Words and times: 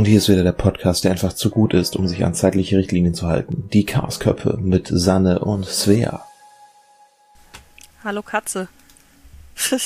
Und 0.00 0.06
hier 0.06 0.16
ist 0.16 0.30
wieder 0.30 0.44
der 0.44 0.52
Podcast, 0.52 1.04
der 1.04 1.10
einfach 1.10 1.34
zu 1.34 1.50
gut 1.50 1.74
ist, 1.74 1.94
um 1.94 2.08
sich 2.08 2.24
an 2.24 2.32
zeitliche 2.32 2.78
Richtlinien 2.78 3.12
zu 3.12 3.26
halten. 3.26 3.68
Die 3.70 3.84
Chaosköpfe 3.84 4.56
mit 4.56 4.88
Sanne 4.90 5.40
und 5.40 5.66
Svea. 5.66 6.24
Hallo 8.02 8.22
Katze. 8.22 8.68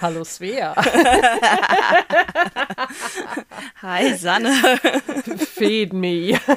Hallo 0.00 0.22
Svea. 0.22 0.76
Hi 3.82 4.14
Sanne. 4.14 4.54
Feed 5.36 5.92
me. 5.92 6.38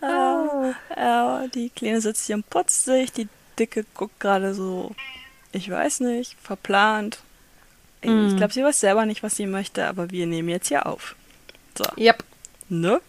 Ja, 0.00 1.44
die 1.54 1.68
Kleine 1.68 2.00
sitzt 2.00 2.26
hier 2.26 2.36
und 2.36 2.48
putzt 2.48 2.86
sich, 2.86 3.12
die 3.12 3.28
Dicke 3.58 3.84
guckt 3.92 4.18
gerade 4.20 4.54
so, 4.54 4.94
ich 5.52 5.68
weiß 5.68 6.00
nicht, 6.00 6.34
verplant. 6.42 7.23
Ich 8.04 8.10
Mm. 8.34 8.36
glaube, 8.36 8.52
sie 8.52 8.62
weiß 8.62 8.80
selber 8.80 9.06
nicht, 9.06 9.22
was 9.22 9.36
sie 9.36 9.46
möchte, 9.46 9.86
aber 9.86 10.10
wir 10.10 10.26
nehmen 10.26 10.48
jetzt 10.48 10.68
hier 10.68 10.86
auf. 10.86 11.14
So, 11.76 11.84
Yep. 11.98 12.22
ne? 12.68 13.00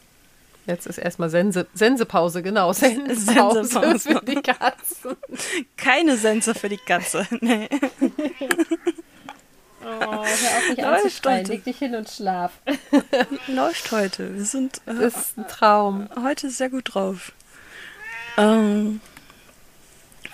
Jetzt 0.68 0.88
ist 0.88 0.98
erstmal 0.98 1.30
Sense, 1.30 1.68
Sensepause, 1.76 2.42
genau. 2.42 2.74
Sensepause 2.74 3.66
Sensepause. 3.66 4.10
für 4.20 4.26
die 4.26 4.42
Katzen. 4.42 5.16
Keine 5.78 6.18
Sense 6.18 6.56
für 6.56 6.70
die 6.70 6.78
Katze. 6.78 7.28
Nee. 7.42 7.70
Oh, 9.88 9.90
hör 10.02 10.24
auf 10.24 10.70
mich 10.70 10.78
Läuft 10.80 11.28
heute. 11.28 11.52
Leg 11.52 11.64
dich 11.64 11.78
hin 11.78 11.94
und 11.94 12.10
schlaf. 12.10 12.54
Läuft 13.48 13.92
heute. 13.92 14.34
Wir 14.36 14.44
sind 14.46 14.78
äh, 14.88 14.96
Das 14.96 15.16
ist 15.16 15.38
ein 15.38 15.48
Traum. 15.48 16.10
heute 16.24 16.50
sehr 16.50 16.70
gut 16.70 16.96
drauf. 16.96 17.34
Ähm, 18.38 19.00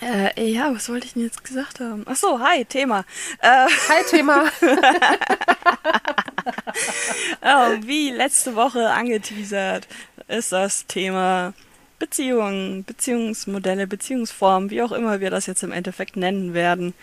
äh, 0.02 0.50
ja, 0.50 0.74
was 0.74 0.90
wollte 0.90 1.08
ich 1.08 1.14
denn 1.14 1.24
jetzt 1.24 1.44
gesagt 1.44 1.80
haben? 1.80 2.04
Ach 2.08 2.16
so, 2.16 2.40
hi, 2.40 2.66
Thema. 2.66 3.06
Äh, 3.40 3.68
Hi, 3.90 4.04
Thema. 4.10 4.46
Oh, 7.44 7.76
wie 7.82 8.12
letzte 8.12 8.56
Woche 8.56 8.90
angeteasert, 8.90 9.88
ist 10.28 10.52
das 10.52 10.86
Thema 10.86 11.54
Beziehungen, 12.00 12.84
Beziehungsmodelle, 12.84 13.88
Beziehungsformen, 13.88 14.70
wie 14.70 14.82
auch 14.82 14.92
immer 14.92 15.20
wir 15.20 15.30
das 15.30 15.46
jetzt 15.46 15.64
im 15.64 15.72
Endeffekt 15.72 16.18
nennen 16.18 16.54
werden. 16.54 16.94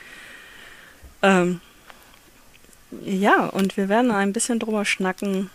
Ähm, 1.23 1.61
ja, 3.05 3.47
und 3.47 3.77
wir 3.77 3.89
werden 3.89 4.11
ein 4.11 4.33
bisschen 4.33 4.59
drüber 4.59 4.85
schnacken, 4.85 5.51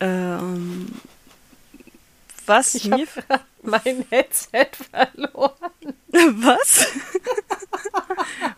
ähm, 0.00 0.92
was 2.46 2.74
Ich 2.74 2.86
mir... 2.86 3.06
habe 3.28 3.40
mein 3.62 4.04
Headset 4.10 4.68
verloren. 4.90 5.54
Was? 6.10 6.86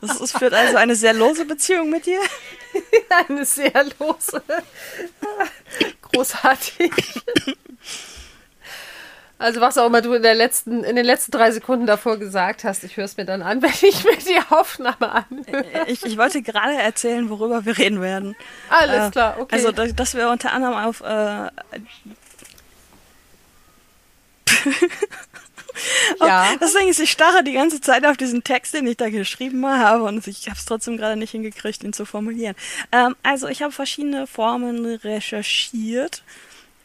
Das 0.01 0.21
ist, 0.21 0.39
führt 0.39 0.55
also 0.55 0.77
eine 0.77 0.95
sehr 0.95 1.13
lose 1.13 1.45
Beziehung 1.45 1.91
mit 1.91 2.07
dir? 2.07 2.21
Eine 3.29 3.45
sehr 3.45 3.85
lose. 3.99 4.43
Großartig. 6.03 6.93
Also 9.39 9.61
was 9.61 9.77
auch 9.77 9.87
immer 9.87 10.01
du 10.01 10.15
in, 10.15 10.23
letzten, 10.23 10.83
in 10.85 10.97
den 10.97 11.05
letzten 11.05 11.33
drei 11.33 11.51
Sekunden 11.51 11.87
davor 11.87 12.17
gesagt 12.19 12.65
hast, 12.65 12.85
ich 12.85 12.97
höre 12.97 13.05
es 13.05 13.17
mir 13.17 13.27
dann 13.27 13.43
an, 13.43 13.61
wenn 13.63 13.71
ich 13.71 14.05
mir 14.05 14.17
die 14.17 14.41
Aufnahme 14.51 15.13
anhöre. 15.13 15.65
Ich, 15.89 16.05
ich 16.05 16.17
wollte 16.17 16.41
gerade 16.43 16.75
erzählen, 16.75 17.29
worüber 17.29 17.65
wir 17.67 17.77
reden 17.77 18.01
werden. 18.01 18.35
Alles 18.71 19.09
Äh, 19.09 19.11
klar, 19.11 19.37
okay. 19.39 19.57
Also, 19.57 19.73
dass, 19.73 19.95
dass 19.95 20.15
wir 20.15 20.31
unter 20.31 20.53
anderem 20.53 20.75
auf. 20.75 21.01
Äh, 21.03 21.51
ja. 26.21 26.55
deswegen 26.61 26.89
ist 26.89 27.01
ich 27.01 27.11
starre 27.11 27.45
die 27.45 27.53
ganze 27.53 27.81
Zeit 27.81 28.05
auf 28.07 28.17
diesen 28.17 28.45
Text, 28.45 28.75
den 28.75 28.87
ich 28.87 28.97
da 28.97 29.11
geschrieben 29.11 29.67
habe, 29.67 30.05
und 30.05 30.27
ich 30.27 30.49
habe 30.49 30.59
es 30.59 30.65
trotzdem 30.65 30.97
gerade 30.97 31.17
nicht 31.17 31.33
hingekriegt, 31.33 31.85
ihn 31.85 31.93
zu 31.93 32.05
formulieren. 32.05 32.55
Ähm, 32.93 33.17
also, 33.23 33.49
ich 33.49 33.63
habe 33.63 33.73
verschiedene 33.73 34.27
Formen 34.27 34.85
recherchiert. 34.85 36.23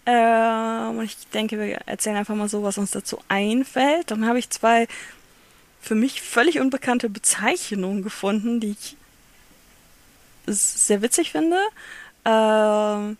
Ähm, 0.05 0.97
und 0.97 1.03
ich 1.03 1.15
denke, 1.27 1.59
wir 1.59 1.75
erzählen 1.85 2.17
einfach 2.17 2.35
mal 2.35 2.49
so, 2.49 2.63
was 2.63 2.77
uns 2.77 2.91
dazu 2.91 3.19
einfällt. 3.27 4.09
Dann 4.11 4.25
habe 4.25 4.39
ich 4.39 4.49
zwei 4.49 4.87
für 5.79 5.95
mich 5.95 6.21
völlig 6.21 6.59
unbekannte 6.59 7.09
Bezeichnungen 7.09 8.03
gefunden, 8.03 8.59
die 8.59 8.71
ich 8.71 8.95
sehr 10.47 11.01
witzig 11.01 11.31
finde. 11.31 11.57
Ähm, 12.25 13.17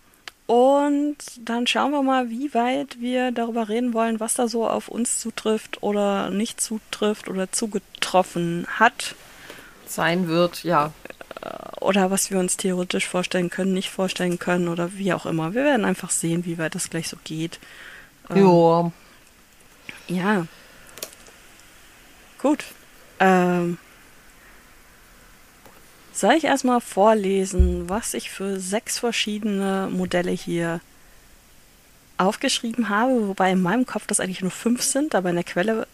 und 0.51 1.16
dann 1.45 1.66
schauen 1.66 1.91
wir 1.91 2.03
mal, 2.03 2.29
wie 2.29 2.53
weit 2.53 3.00
wir 3.00 3.31
darüber 3.31 3.69
reden 3.69 3.94
wollen, 3.94 4.19
was 4.19 4.34
da 4.34 4.50
so 4.50 4.67
auf 4.67 4.89
uns 4.89 5.17
zutrifft 5.17 5.81
oder 5.81 6.29
nicht 6.29 6.59
zutrifft 6.59 7.29
oder 7.29 7.53
zugetroffen 7.53 8.67
hat. 8.67 9.16
Sein 9.85 10.28
wird, 10.28 10.66
ja. 10.66 10.91
Oder 11.79 12.12
was 12.12 12.31
wir 12.31 12.39
uns 12.39 12.57
theoretisch 12.57 13.07
vorstellen 13.07 13.50
können, 13.50 13.72
nicht 13.72 13.91
vorstellen 13.91 14.39
können 14.39 14.67
oder 14.67 14.97
wie 14.97 15.13
auch 15.13 15.25
immer. 15.25 15.53
Wir 15.53 15.63
werden 15.63 15.85
einfach 15.85 16.09
sehen, 16.09 16.44
wie 16.44 16.57
weit 16.57 16.75
das 16.75 16.89
gleich 16.89 17.07
so 17.07 17.16
geht. 17.23 17.57
Ähm, 18.29 18.41
Jo. 18.41 18.91
Ja. 20.09 20.47
Gut. 22.41 22.66
Ähm, 23.22 23.78
soll 26.21 26.33
ich 26.33 26.43
erstmal 26.45 26.81
vorlesen, 26.81 27.89
was 27.89 28.13
ich 28.13 28.29
für 28.29 28.59
sechs 28.59 28.99
verschiedene 28.99 29.89
Modelle 29.91 30.31
hier 30.31 30.79
aufgeschrieben 32.17 32.89
habe, 32.89 33.27
wobei 33.27 33.51
in 33.51 33.61
meinem 33.61 33.85
Kopf 33.85 34.05
das 34.07 34.19
eigentlich 34.19 34.41
nur 34.41 34.51
fünf 34.51 34.83
sind, 34.83 35.15
aber 35.15 35.31
in 35.31 35.35
der 35.35 35.43
Quelle 35.43 35.87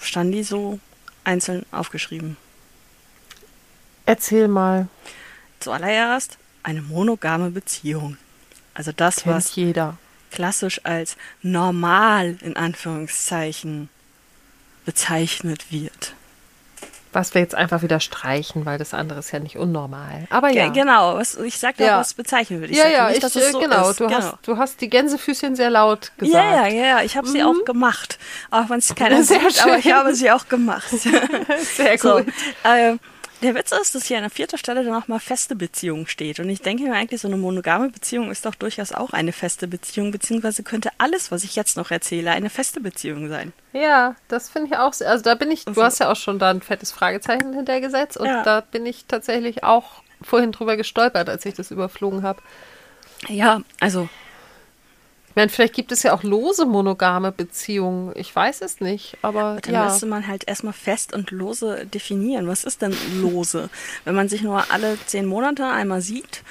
standen 0.00 0.32
die 0.32 0.42
so 0.42 0.78
einzeln 1.24 1.64
aufgeschrieben. 1.72 2.36
Erzähl 4.04 4.48
mal. 4.48 4.88
Zuallererst 5.60 6.38
eine 6.62 6.82
monogame 6.82 7.50
Beziehung. 7.50 8.18
Also 8.74 8.92
das, 8.92 9.22
Kennt 9.22 9.34
was 9.34 9.56
jeder. 9.56 9.96
klassisch 10.30 10.84
als 10.84 11.16
normal 11.42 12.36
in 12.42 12.56
Anführungszeichen 12.56 13.88
bezeichnet 14.84 15.72
wird. 15.72 16.14
Was 17.12 17.32
wir 17.34 17.40
jetzt 17.40 17.54
einfach 17.54 17.82
wieder 17.82 18.00
streichen, 18.00 18.66
weil 18.66 18.76
das 18.78 18.92
andere 18.92 19.18
ist 19.20 19.30
ja 19.32 19.38
nicht 19.38 19.56
unnormal. 19.56 20.26
Aber 20.30 20.48
Ge- 20.50 20.58
ja. 20.58 20.68
Genau, 20.68 21.14
was, 21.16 21.36
ich 21.36 21.58
sag 21.58 21.78
ja, 21.80 21.86
Ja. 21.86 21.98
was 22.00 22.14
bezeichnet 22.14 22.60
wird. 22.60 22.70
Ich 22.70 22.76
ja, 22.76 22.86
ja, 22.88 23.06
nicht, 23.08 23.16
ich, 23.16 23.22
dass 23.22 23.34
es 23.34 23.48
äh, 23.48 23.52
so 23.52 23.60
genau, 23.60 23.90
ist. 23.90 24.00
du, 24.00 24.06
genau. 24.06 24.18
Hast, 24.18 24.34
du 24.42 24.56
hast 24.58 24.80
die 24.80 24.88
Gänsefüßchen 24.90 25.56
sehr 25.56 25.70
laut 25.70 26.12
gesagt. 26.18 26.44
Ja, 26.44 26.66
ja, 26.66 26.84
ja, 26.98 27.02
ich 27.02 27.16
habe 27.16 27.26
sie 27.26 27.42
auch 27.42 27.64
gemacht. 27.64 28.18
Auch 28.50 28.68
wenn 28.68 28.78
es 28.78 28.94
keiner 28.94 29.22
Sehr 29.22 29.40
sieht, 29.50 29.62
aber 29.62 29.78
ich 29.78 29.84
schön. 29.84 29.94
habe 29.94 30.14
sie 30.14 30.30
auch 30.30 30.48
gemacht. 30.48 30.88
Sehr 30.90 31.98
so, 31.98 32.16
gut. 32.18 32.26
Der 33.42 33.54
Witz 33.54 33.72
ist, 33.72 33.94
dass 33.94 34.06
hier 34.06 34.16
an 34.16 34.24
der 34.24 34.30
vierten 34.30 34.58
Stelle 34.58 34.82
dann 34.84 34.92
nochmal 34.92 35.20
feste 35.20 35.54
Beziehung 35.54 36.06
steht. 36.06 36.40
Und 36.40 36.48
ich 36.50 36.60
denke 36.60 36.82
mir 36.84 36.94
eigentlich, 36.94 37.20
so 37.20 37.28
eine 37.28 37.36
monogame 37.36 37.88
Beziehung 37.90 38.30
ist 38.30 38.44
doch 38.46 38.54
durchaus 38.54 38.92
auch 38.92 39.10
eine 39.10 39.32
feste 39.32 39.68
Beziehung, 39.68 40.10
beziehungsweise 40.10 40.62
könnte 40.62 40.90
alles, 40.98 41.30
was 41.30 41.44
ich 41.44 41.54
jetzt 41.56 41.76
noch 41.76 41.90
erzähle, 41.90 42.30
eine 42.32 42.50
feste 42.50 42.80
Beziehung 42.80 43.28
sein. 43.28 43.52
Ja, 43.72 44.16
das 44.28 44.48
finde 44.48 44.68
ich 44.72 44.76
auch. 44.78 44.92
sehr- 44.92 45.08
Also 45.10 45.22
da 45.24 45.34
bin 45.34 45.50
ich, 45.50 45.64
du 45.64 45.70
Also- 45.70 45.84
hast 45.84 46.00
ja 46.00 46.10
auch 46.10 46.16
schon 46.16 46.38
da 46.38 46.50
ein 46.50 46.62
fettes 46.62 46.90
Fragezeichen 46.92 47.52
hintergesetzt 47.52 48.16
und 48.16 48.26
Ja. 48.26 48.42
da 48.42 48.60
bin 48.60 48.84
ich 48.86 49.04
tatsächlich 49.06 49.62
auch 49.64 50.02
vorhin 50.22 50.50
drüber 50.52 50.76
gestolpert, 50.76 51.28
als 51.28 51.46
ich 51.46 51.54
das 51.54 51.70
überflogen 51.70 52.22
habe. 52.24 52.42
Ja, 53.28 53.62
also 53.80 54.08
meine, 55.38 55.48
vielleicht 55.48 55.74
gibt 55.74 55.92
es 55.92 56.02
ja 56.02 56.12
auch 56.12 56.22
lose 56.22 56.66
monogame 56.66 57.32
Beziehungen. 57.32 58.12
Ich 58.16 58.34
weiß 58.34 58.60
es 58.62 58.80
nicht, 58.80 59.16
aber 59.22 59.58
Dann 59.62 59.74
ja. 59.74 59.84
müsste 59.84 60.06
man 60.06 60.26
halt 60.26 60.46
erstmal 60.46 60.72
fest 60.74 61.14
und 61.14 61.30
lose 61.30 61.86
definieren. 61.86 62.46
Was 62.48 62.64
ist 62.64 62.82
denn 62.82 62.94
lose? 63.20 63.70
Wenn 64.04 64.14
man 64.14 64.28
sich 64.28 64.42
nur 64.42 64.70
alle 64.70 64.98
zehn 65.06 65.26
Monate 65.26 65.66
einmal 65.66 66.00
sieht. 66.02 66.42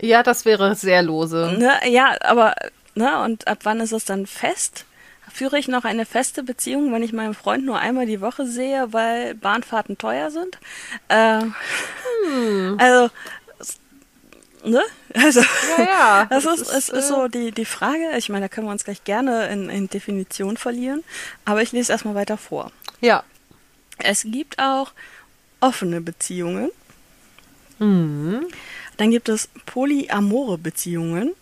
Ja, 0.00 0.22
das 0.22 0.44
wäre 0.44 0.74
sehr 0.76 1.02
lose. 1.02 1.56
Ne? 1.58 1.72
Ja, 1.90 2.16
aber, 2.22 2.54
ne, 2.94 3.22
und 3.24 3.48
ab 3.48 3.58
wann 3.64 3.80
ist 3.80 3.92
es 3.92 4.04
dann 4.04 4.26
fest? 4.26 4.84
Führe 5.32 5.58
ich 5.58 5.68
noch 5.68 5.84
eine 5.84 6.06
feste 6.06 6.42
Beziehung, 6.42 6.92
wenn 6.92 7.04
ich 7.04 7.12
meinen 7.12 7.34
Freund 7.34 7.64
nur 7.64 7.78
einmal 7.78 8.04
die 8.06 8.20
Woche 8.20 8.46
sehe, 8.46 8.92
weil 8.92 9.34
Bahnfahrten 9.36 9.96
teuer 9.96 10.30
sind? 10.30 10.58
Ähm, 11.08 11.54
Also, 12.78 13.06
s- 13.06 13.12
ne? 14.64 14.82
Also, 15.14 15.40
Ja, 15.78 15.84
ja. 15.84 16.24
das 16.30 16.44
das 16.44 16.60
ist, 16.60 16.70
ist, 16.72 16.88
ist 16.90 17.04
äh, 17.04 17.08
so 17.08 17.28
die, 17.28 17.52
die 17.52 17.64
Frage. 17.64 18.16
Ich 18.16 18.28
meine, 18.28 18.44
da 18.44 18.48
können 18.48 18.66
wir 18.66 18.72
uns 18.72 18.84
gleich 18.84 19.04
gerne 19.04 19.48
in, 19.48 19.68
in 19.70 19.88
Definition 19.88 20.56
verlieren. 20.56 21.02
Aber 21.44 21.62
ich 21.62 21.72
lese 21.72 21.92
erstmal 21.92 22.14
weiter 22.14 22.36
vor. 22.36 22.72
Ja. 23.00 23.24
Es 23.98 24.24
gibt 24.24 24.58
auch 24.58 24.92
offene 25.60 26.00
Beziehungen. 26.00 26.70
Mhm. 27.78 28.46
Dann 28.96 29.10
gibt 29.10 29.28
es 29.28 29.48
polyamore 29.66 30.58
Beziehungen. 30.58 31.32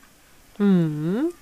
Mhm. 0.59 1.33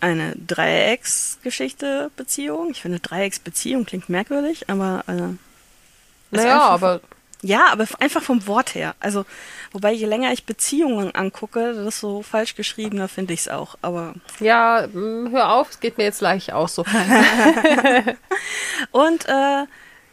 Eine 0.00 0.34
Dreiecksgeschichte 0.36 2.10
Beziehung. 2.16 2.70
Ich 2.72 2.82
finde 2.82 2.98
Dreiecksbeziehung 2.98 3.84
klingt 3.84 4.08
merkwürdig, 4.08 4.68
aber 4.68 5.04
äh, 5.06 6.36
Naja, 6.36 6.60
aber 6.60 7.00
ja, 7.42 7.66
aber 7.72 7.86
einfach 7.98 8.22
vom 8.22 8.46
Wort 8.46 8.74
her. 8.74 8.94
Also, 9.00 9.26
wobei 9.72 9.92
je 9.92 10.06
länger 10.06 10.32
ich 10.32 10.46
Beziehungen 10.46 11.14
angucke, 11.14 11.74
desto 11.84 12.22
falsch 12.22 12.54
geschriebener 12.54 13.08
finde 13.08 13.34
ich 13.34 13.40
es 13.40 13.48
auch. 13.48 13.76
Aber 13.82 14.14
ja, 14.38 14.86
mh, 14.92 15.30
hör 15.30 15.52
auf, 15.52 15.70
es 15.70 15.80
geht 15.80 15.98
mir 15.98 16.04
jetzt 16.04 16.20
gleich 16.20 16.52
auch 16.52 16.68
so. 16.68 16.82
und 18.92 19.28
äh, 19.28 19.66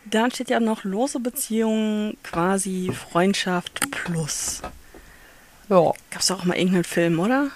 dann 0.06 0.32
steht 0.32 0.50
ja 0.50 0.60
noch 0.60 0.84
lose 0.84 1.20
Beziehungen, 1.20 2.18
quasi 2.24 2.92
Freundschaft 2.92 3.92
plus. 3.92 4.64
Ja. 5.70 5.94
Gab 6.10 6.22
es 6.22 6.32
auch 6.32 6.46
mal 6.46 6.58
irgendeinen 6.58 6.84
Film, 6.84 7.20
oder? 7.20 7.52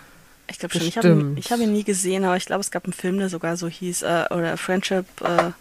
Ich 0.47 0.59
glaube 0.59 0.77
schon. 0.77 0.87
Ich 0.87 0.97
habe 0.97 1.07
ihn, 1.07 1.43
hab 1.49 1.59
ihn 1.59 1.73
nie 1.73 1.83
gesehen, 1.83 2.25
aber 2.25 2.37
ich 2.37 2.45
glaube, 2.45 2.61
es 2.61 2.69
gab 2.69 2.83
einen 2.83 2.93
Film, 2.93 3.17
der 3.17 3.29
sogar 3.29 3.57
so 3.57 3.67
hieß, 3.67 4.03
äh, 4.03 4.25
oder 4.29 4.55
Friendship 4.57 5.05
äh, 5.21 5.51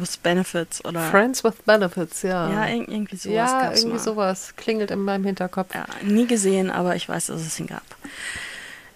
with 0.00 0.16
Benefits 0.18 0.84
oder. 0.84 1.00
Friends 1.10 1.44
with 1.44 1.54
Benefits, 1.64 2.22
ja. 2.22 2.50
Ja, 2.50 2.68
irgendwie 2.68 3.16
sowas. 3.16 3.34
Ja, 3.34 3.72
irgendwie 3.72 3.96
mal. 3.96 3.98
sowas. 3.98 4.54
Klingelt 4.56 4.90
in 4.90 5.00
meinem 5.00 5.24
Hinterkopf. 5.24 5.74
Ja, 5.74 5.86
nie 6.02 6.26
gesehen, 6.26 6.70
aber 6.70 6.96
ich 6.96 7.08
weiß, 7.08 7.26
dass 7.26 7.40
es 7.40 7.58
ihn 7.58 7.66
gab. 7.66 7.82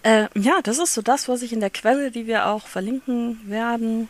Äh, 0.03 0.29
ja, 0.35 0.61
das 0.63 0.79
ist 0.79 0.95
so 0.95 1.03
das, 1.03 1.29
was 1.29 1.43
ich 1.43 1.53
in 1.53 1.61
der 1.61 1.71
Quelle, 1.71 2.11
die 2.11 2.27
wir 2.27 2.47
auch 2.47 2.67
verlinken 2.67 3.41
werden, 3.45 4.09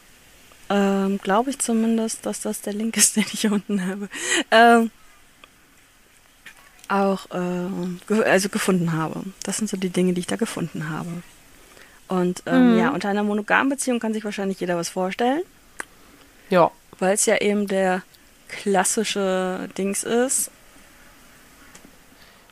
ähm, 0.69 1.19
glaube 1.19 1.51
ich 1.51 1.59
zumindest, 1.59 2.27
dass 2.27 2.41
das 2.41 2.61
der 2.61 2.73
Link 2.73 2.97
ist, 2.97 3.17
den 3.17 3.25
ich 3.33 3.41
hier 3.41 3.53
unten 3.53 3.87
habe, 3.87 4.09
ähm, 4.51 4.91
auch 6.89 7.27
äh, 7.31 8.23
also 8.25 8.49
gefunden 8.49 8.93
habe. 8.93 9.25
Das 9.43 9.59
sind 9.59 9.69
so 9.69 9.77
die 9.77 9.91
Dinge, 9.91 10.13
die 10.13 10.21
ich 10.21 10.27
da 10.27 10.37
gefunden 10.37 10.91
habe. 10.91 11.23
Und 12.09 12.43
ähm, 12.47 12.73
mhm. 12.73 12.79
ja, 12.79 12.91
unter 12.91 13.09
einer 13.09 13.23
monogamen 13.23 13.69
Beziehung 13.69 14.01
kann 14.01 14.13
sich 14.13 14.25
wahrscheinlich 14.25 14.59
jeder 14.59 14.77
was 14.77 14.89
vorstellen. 14.89 15.43
Ja. 16.51 16.73
Weil 17.01 17.15
es 17.15 17.27
ja 17.27 17.39
eben 17.39 17.67
der 17.67 18.03
klassische 18.49 19.69
Dings 19.77 20.05
ist. 20.05 20.51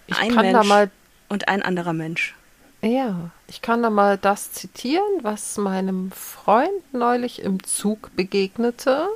Ich 0.06 0.18
ein 0.18 0.34
Mensch 0.34 0.90
und 1.28 1.48
ein 1.48 1.62
anderer 1.62 1.92
Mensch. 1.92 2.34
Ja, 2.80 3.30
ich 3.48 3.60
kann 3.60 3.82
da 3.82 3.90
mal 3.90 4.16
das 4.16 4.52
zitieren, 4.52 5.02
was 5.22 5.56
meinem 5.56 6.12
Freund 6.12 6.92
neulich 6.92 7.42
im 7.42 7.64
Zug 7.64 8.14
begegnete. 8.14 9.08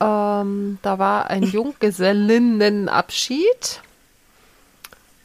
Ähm, 0.00 0.78
da 0.82 0.98
war 0.98 1.30
ein 1.30 1.42
Junggesellinnenabschied 1.44 3.82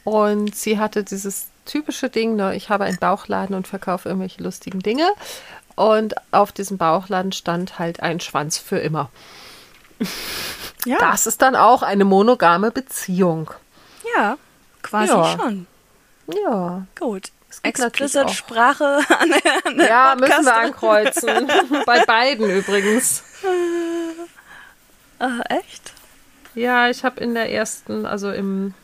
und 0.04 0.54
sie 0.54 0.78
hatte 0.78 1.02
dieses 1.02 1.48
typische 1.64 2.10
Ding, 2.10 2.36
ne, 2.36 2.54
ich 2.54 2.68
habe 2.68 2.84
einen 2.84 2.98
Bauchladen 2.98 3.56
und 3.56 3.66
verkaufe 3.66 4.08
irgendwelche 4.08 4.40
lustigen 4.42 4.80
Dinge. 4.80 5.08
Und 5.76 6.14
auf 6.30 6.52
diesem 6.52 6.78
Bauchladen 6.78 7.32
stand 7.32 7.78
halt 7.78 8.00
ein 8.00 8.20
Schwanz 8.20 8.58
für 8.58 8.78
immer. 8.78 9.10
Ja. 10.86 10.98
Das 10.98 11.26
ist 11.26 11.40
dann 11.40 11.56
auch 11.56 11.82
eine 11.82 12.04
monogame 12.04 12.70
Beziehung. 12.70 13.50
Ja, 14.14 14.36
quasi 14.82 15.14
ja. 15.14 15.36
schon. 15.38 15.66
Ja. 16.26 16.86
Gut. 16.98 17.30
Explicit 17.62 18.30
Sprache 18.30 18.98
an 19.18 19.30
der, 19.30 19.66
an 19.66 19.78
der 19.78 19.88
Ja, 19.88 20.10
Podcast. 20.14 20.30
müssen 20.30 20.44
wir 20.44 20.56
ankreuzen. 20.56 21.50
Bei 21.86 22.04
beiden 22.04 22.50
übrigens. 22.50 23.22
Äh, 25.20 25.58
echt? 25.58 25.92
Ja, 26.54 26.88
ich 26.88 27.04
habe 27.04 27.20
in 27.20 27.34
der 27.34 27.50
ersten, 27.50 28.04
also 28.06 28.30
im. 28.30 28.74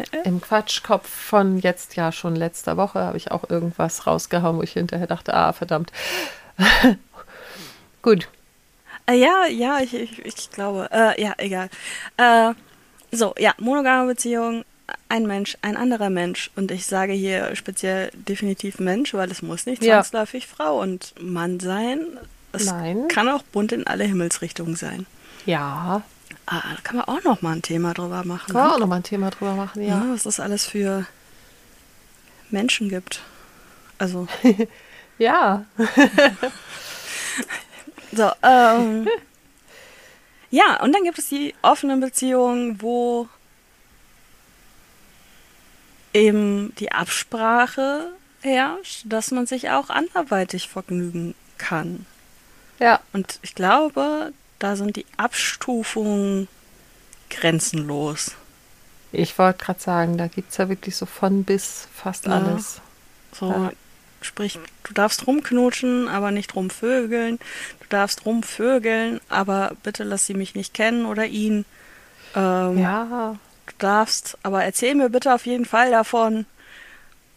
im 0.24 0.40
Quatschkopf 0.40 1.08
von 1.08 1.58
jetzt 1.58 1.96
ja 1.96 2.12
schon 2.12 2.36
letzter 2.36 2.76
Woche, 2.76 3.00
habe 3.00 3.16
ich 3.16 3.30
auch 3.30 3.48
irgendwas 3.48 4.06
rausgehauen, 4.06 4.56
wo 4.58 4.62
ich 4.62 4.72
hinterher 4.72 5.06
dachte, 5.06 5.34
ah, 5.34 5.52
verdammt. 5.52 5.92
Gut. 8.02 8.28
Äh, 9.06 9.14
ja, 9.14 9.46
ja, 9.46 9.80
ich, 9.80 9.94
ich, 9.94 10.24
ich 10.24 10.50
glaube. 10.50 10.88
Äh, 10.92 11.20
ja, 11.22 11.34
egal. 11.38 11.68
Äh, 12.16 12.54
so, 13.10 13.34
ja, 13.38 13.54
monogame 13.58 14.08
Beziehung, 14.08 14.64
ein 15.08 15.26
Mensch, 15.26 15.56
ein 15.62 15.76
anderer 15.76 16.10
Mensch. 16.10 16.50
Und 16.56 16.70
ich 16.70 16.86
sage 16.86 17.12
hier 17.12 17.54
speziell 17.54 18.10
definitiv 18.14 18.78
Mensch, 18.78 19.14
weil 19.14 19.30
es 19.30 19.42
muss 19.42 19.66
nicht 19.66 19.82
zwangsläufig 19.82 20.44
ja. 20.44 20.56
Frau 20.56 20.80
und 20.80 21.14
Mann 21.20 21.60
sein. 21.60 22.06
Es 22.52 22.66
Nein. 22.66 23.08
kann 23.08 23.28
auch 23.28 23.42
bunt 23.42 23.72
in 23.72 23.86
alle 23.86 24.04
Himmelsrichtungen 24.04 24.76
sein. 24.76 25.06
Ja. 25.46 26.02
Ah, 26.46 26.74
da 26.74 26.80
kann 26.82 26.96
man 26.96 27.06
auch 27.06 27.22
noch 27.22 27.42
mal 27.42 27.52
ein 27.52 27.62
Thema 27.62 27.94
drüber 27.94 28.24
machen. 28.24 28.52
Kann 28.52 28.54
man 28.54 28.68
ne? 28.68 28.74
auch 28.74 28.78
noch 28.78 28.86
mal 28.86 28.96
ein 28.96 29.02
Thema 29.02 29.30
drüber 29.30 29.54
machen, 29.54 29.82
ja. 29.82 29.98
ja 29.98 30.12
was 30.12 30.26
es 30.26 30.40
alles 30.40 30.66
für 30.66 31.06
Menschen 32.50 32.88
gibt. 32.88 33.22
Also. 33.98 34.26
ja. 35.18 35.64
so, 38.12 38.30
ähm. 38.42 39.08
Ja, 40.50 40.82
und 40.82 40.92
dann 40.92 41.04
gibt 41.04 41.18
es 41.18 41.28
die 41.28 41.54
offenen 41.62 42.00
Beziehungen, 42.00 42.82
wo 42.82 43.28
eben 46.12 46.74
die 46.74 46.92
Absprache 46.92 48.12
herrscht, 48.42 49.04
dass 49.06 49.30
man 49.30 49.46
sich 49.46 49.70
auch 49.70 49.88
anderweitig 49.88 50.68
vergnügen 50.68 51.34
kann. 51.56 52.04
Ja. 52.78 53.00
Und 53.12 53.38
ich 53.42 53.54
glaube, 53.54 54.32
da 54.62 54.76
sind 54.76 54.96
die 54.96 55.06
Abstufungen 55.16 56.48
grenzenlos. 57.30 58.32
Ich 59.10 59.38
wollte 59.38 59.64
gerade 59.64 59.80
sagen, 59.80 60.16
da 60.16 60.26
gibt 60.26 60.52
es 60.52 60.56
ja 60.58 60.68
wirklich 60.68 60.96
so 60.96 61.06
von 61.06 61.44
bis 61.44 61.88
fast 61.94 62.26
ja. 62.26 62.32
alles. 62.32 62.80
So, 63.32 63.50
ja. 63.50 63.72
sprich, 64.20 64.58
du 64.84 64.94
darfst 64.94 65.26
rumknutschen, 65.26 66.08
aber 66.08 66.30
nicht 66.30 66.54
rumvögeln. 66.54 67.38
Du 67.80 67.86
darfst 67.88 68.24
rumvögeln, 68.24 69.20
aber 69.28 69.72
bitte 69.82 70.04
lass 70.04 70.26
sie 70.26 70.34
mich 70.34 70.54
nicht 70.54 70.74
kennen 70.74 71.06
oder 71.06 71.26
ihn. 71.26 71.64
Ähm, 72.34 72.78
ja 72.78 73.36
du 73.66 73.72
darfst, 73.78 74.38
aber 74.42 74.64
erzähl 74.64 74.94
mir 74.94 75.10
bitte 75.10 75.34
auf 75.34 75.46
jeden 75.46 75.64
Fall 75.64 75.90
davon. 75.90 76.46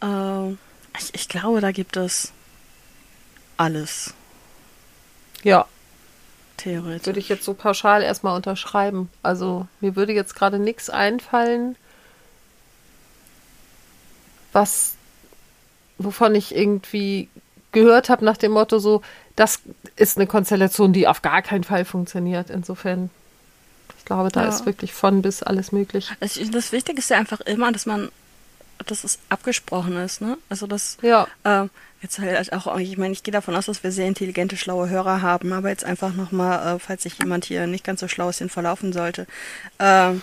Äh, 0.02 0.52
ich, 0.98 1.14
ich 1.14 1.30
glaube, 1.30 1.62
da 1.62 1.72
gibt 1.72 1.98
es 1.98 2.32
alles. 3.58 4.14
Ja. 5.44 5.68
Theoretisch. 6.58 7.06
Würde 7.06 7.20
ich 7.20 7.30
jetzt 7.30 7.44
so 7.44 7.54
pauschal 7.54 8.02
erstmal 8.02 8.36
unterschreiben. 8.36 9.10
Also 9.24 9.68
mir 9.82 9.96
würde 9.96 10.14
jetzt 10.14 10.36
gerade 10.36 10.60
nichts 10.60 10.90
einfallen, 10.90 11.76
was, 14.54 14.96
wovon 15.98 16.34
ich 16.36 16.56
irgendwie 16.56 17.30
gehört 17.72 18.10
habe 18.10 18.24
nach 18.24 18.38
dem 18.38 18.54
Motto 18.54 18.80
so, 18.80 19.02
das 19.36 19.60
ist 19.98 20.18
eine 20.18 20.28
Konstellation, 20.28 20.94
die 20.94 21.08
auf 21.08 21.22
gar 21.22 21.42
keinen 21.42 21.66
Fall 21.66 21.84
funktioniert. 21.84 22.50
Insofern 22.50 23.10
ich 24.06 24.08
glaube, 24.08 24.30
da 24.30 24.44
ja. 24.44 24.50
ist 24.50 24.68
wirklich 24.68 24.94
von 24.94 25.24
bis 25.24 25.42
alles 25.42 25.72
möglich. 25.72 26.12
Das, 26.20 26.40
das 26.52 26.72
Wichtige 26.72 27.00
ist 27.00 27.10
ja 27.10 27.18
einfach 27.18 27.42
immer, 27.42 27.72
dass 27.72 27.88
man, 27.88 28.12
dass 28.86 29.04
es 29.04 29.18
abgesprochen 29.30 29.98
ist, 29.98 30.22
ne? 30.22 30.38
Also 30.48 30.68
das, 30.68 30.98
ja. 31.02 31.28
Äh, 31.44 31.70
jetzt 32.06 32.20
halt 32.20 32.54
auch, 32.54 32.78
ich 32.78 32.98
meine, 32.98 33.14
ich 33.14 33.24
gehe 33.24 33.32
davon 33.32 33.56
aus, 33.56 33.66
dass 33.66 33.84
wir 33.84 33.92
sehr 33.92 34.08
intelligente, 34.08 34.58
schlaue 34.58 34.90
Hörer 34.90 35.22
haben, 35.22 35.52
aber 35.54 35.70
jetzt 35.70 35.84
einfach 35.84 36.14
nochmal, 36.14 36.76
äh, 36.76 36.80
falls 36.80 37.04
sich 37.04 37.18
jemand 37.20 37.46
hier 37.46 37.68
nicht 37.68 37.84
ganz 37.84 38.00
so 38.00 38.08
schlau 38.08 38.30
ist, 38.30 38.40
den 38.40 38.50
verlaufen 38.50 38.94
sollte. 38.94 39.28
Äh, 39.80 40.14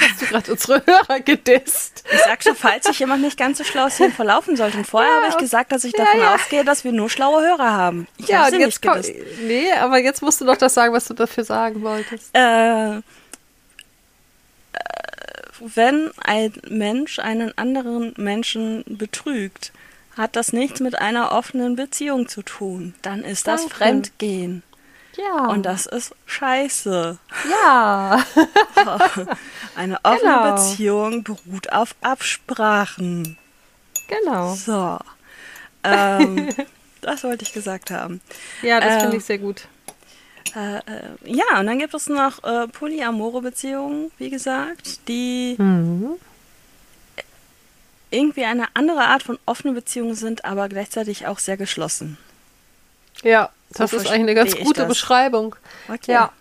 Hast 0.00 0.22
du 0.22 0.26
gerade 0.26 0.50
unsere 0.50 0.82
Hörer 0.84 1.20
gedisst? 1.20 2.02
Ich 2.12 2.18
sag 2.18 2.42
schon, 2.42 2.56
falls 2.56 2.86
sich 2.86 2.98
jemand 2.98 3.22
nicht 3.22 3.38
ganz 3.38 3.58
so 3.58 3.64
schlau 3.64 3.86
ist, 3.86 4.00
den 4.00 4.10
verlaufen 4.10 4.56
sollte. 4.56 4.78
Und 4.78 4.86
vorher 4.86 5.08
ja, 5.08 5.16
habe 5.18 5.28
ich 5.28 5.36
gesagt, 5.36 5.70
dass 5.70 5.84
ich 5.84 5.92
davon 5.92 6.18
ja, 6.18 6.24
ja. 6.24 6.34
ausgehe, 6.34 6.64
dass 6.64 6.82
wir 6.82 6.90
nur 6.90 7.08
schlaue 7.08 7.42
Hörer 7.42 7.72
haben. 7.72 8.08
Ich 8.16 8.26
ja, 8.26 8.44
habe 8.44 8.56
jetzt 8.56 8.82
komm, 8.82 9.00
Nee, 9.46 9.70
aber 9.72 9.98
jetzt 9.98 10.20
musst 10.20 10.40
du 10.40 10.46
doch 10.46 10.56
das 10.56 10.74
sagen, 10.74 10.92
was 10.92 11.04
du 11.06 11.14
dafür 11.14 11.44
sagen 11.44 11.82
wolltest. 11.82 12.30
Äh, 12.32 13.02
wenn 15.60 16.10
ein 16.22 16.52
Mensch 16.68 17.18
einen 17.18 17.56
anderen 17.56 18.14
Menschen 18.16 18.84
betrügt, 18.86 19.72
hat 20.16 20.36
das 20.36 20.52
nichts 20.52 20.80
mit 20.80 20.98
einer 20.98 21.32
offenen 21.32 21.76
Beziehung 21.76 22.28
zu 22.28 22.42
tun. 22.42 22.94
Dann 23.02 23.22
ist 23.22 23.46
das 23.46 23.62
Danke. 23.62 23.76
Fremdgehen. 23.76 24.62
Ja. 25.16 25.46
Und 25.46 25.64
das 25.64 25.86
ist 25.86 26.14
scheiße. 26.26 27.18
Ja. 27.50 28.24
Eine 29.76 29.98
offene 30.02 30.32
genau. 30.32 30.52
Beziehung 30.52 31.22
beruht 31.22 31.72
auf 31.72 31.94
Absprachen. 32.00 33.38
Genau. 34.08 34.54
So. 34.54 34.98
Ähm, 35.84 36.48
das 37.00 37.22
wollte 37.22 37.44
ich 37.44 37.52
gesagt 37.52 37.90
haben. 37.90 38.20
Ja, 38.62 38.80
das 38.80 38.96
äh, 38.96 39.00
finde 39.00 39.16
ich 39.18 39.24
sehr 39.24 39.38
gut. 39.38 39.68
Äh, 40.54 40.76
äh, 40.76 40.82
ja, 41.24 41.58
und 41.58 41.66
dann 41.66 41.78
gibt 41.78 41.94
es 41.94 42.08
noch 42.08 42.42
äh, 42.44 42.68
polyamore 42.68 43.42
Beziehungen, 43.42 44.12
wie 44.18 44.30
gesagt, 44.30 45.08
die 45.08 45.56
mhm. 45.58 46.12
irgendwie 48.10 48.44
eine 48.44 48.68
andere 48.74 49.00
Art 49.00 49.24
von 49.24 49.38
offenen 49.46 49.74
Beziehungen 49.74 50.14
sind, 50.14 50.44
aber 50.44 50.68
gleichzeitig 50.68 51.26
auch 51.26 51.40
sehr 51.40 51.56
geschlossen. 51.56 52.18
Ja, 53.22 53.50
das 53.70 53.90
so 53.90 53.96
ist 53.96 54.06
eigentlich 54.06 54.20
eine 54.20 54.34
ganz 54.34 54.56
gute 54.56 54.86
Beschreibung. 54.86 55.56
Okay. 55.88 56.12
Ja. 56.12 56.32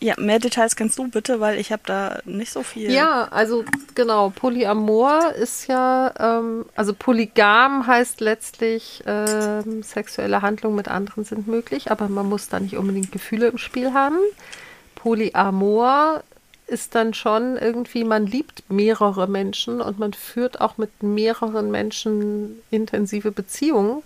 Ja, 0.00 0.14
mehr 0.16 0.38
Details 0.38 0.76
kannst 0.76 0.98
du 0.98 1.08
bitte, 1.08 1.40
weil 1.40 1.58
ich 1.58 1.72
habe 1.72 1.82
da 1.84 2.20
nicht 2.24 2.52
so 2.52 2.62
viel. 2.62 2.90
Ja, 2.90 3.26
also 3.30 3.64
genau, 3.96 4.30
Polyamor 4.30 5.32
ist 5.32 5.66
ja, 5.66 6.12
ähm, 6.18 6.66
also 6.76 6.94
polygam 6.94 7.86
heißt 7.86 8.20
letztlich, 8.20 9.02
ähm, 9.06 9.82
sexuelle 9.82 10.40
Handlungen 10.40 10.76
mit 10.76 10.86
anderen 10.86 11.24
sind 11.24 11.48
möglich, 11.48 11.90
aber 11.90 12.08
man 12.08 12.28
muss 12.28 12.48
da 12.48 12.60
nicht 12.60 12.76
unbedingt 12.76 13.10
Gefühle 13.10 13.48
im 13.48 13.58
Spiel 13.58 13.92
haben. 13.92 14.18
Polyamor 14.94 16.22
ist 16.68 16.94
dann 16.94 17.12
schon 17.12 17.56
irgendwie, 17.56 18.04
man 18.04 18.26
liebt 18.26 18.70
mehrere 18.70 19.26
Menschen 19.26 19.80
und 19.80 19.98
man 19.98 20.12
führt 20.12 20.60
auch 20.60 20.78
mit 20.78 21.02
mehreren 21.02 21.72
Menschen 21.72 22.62
intensive 22.70 23.32
Beziehungen. 23.32 24.02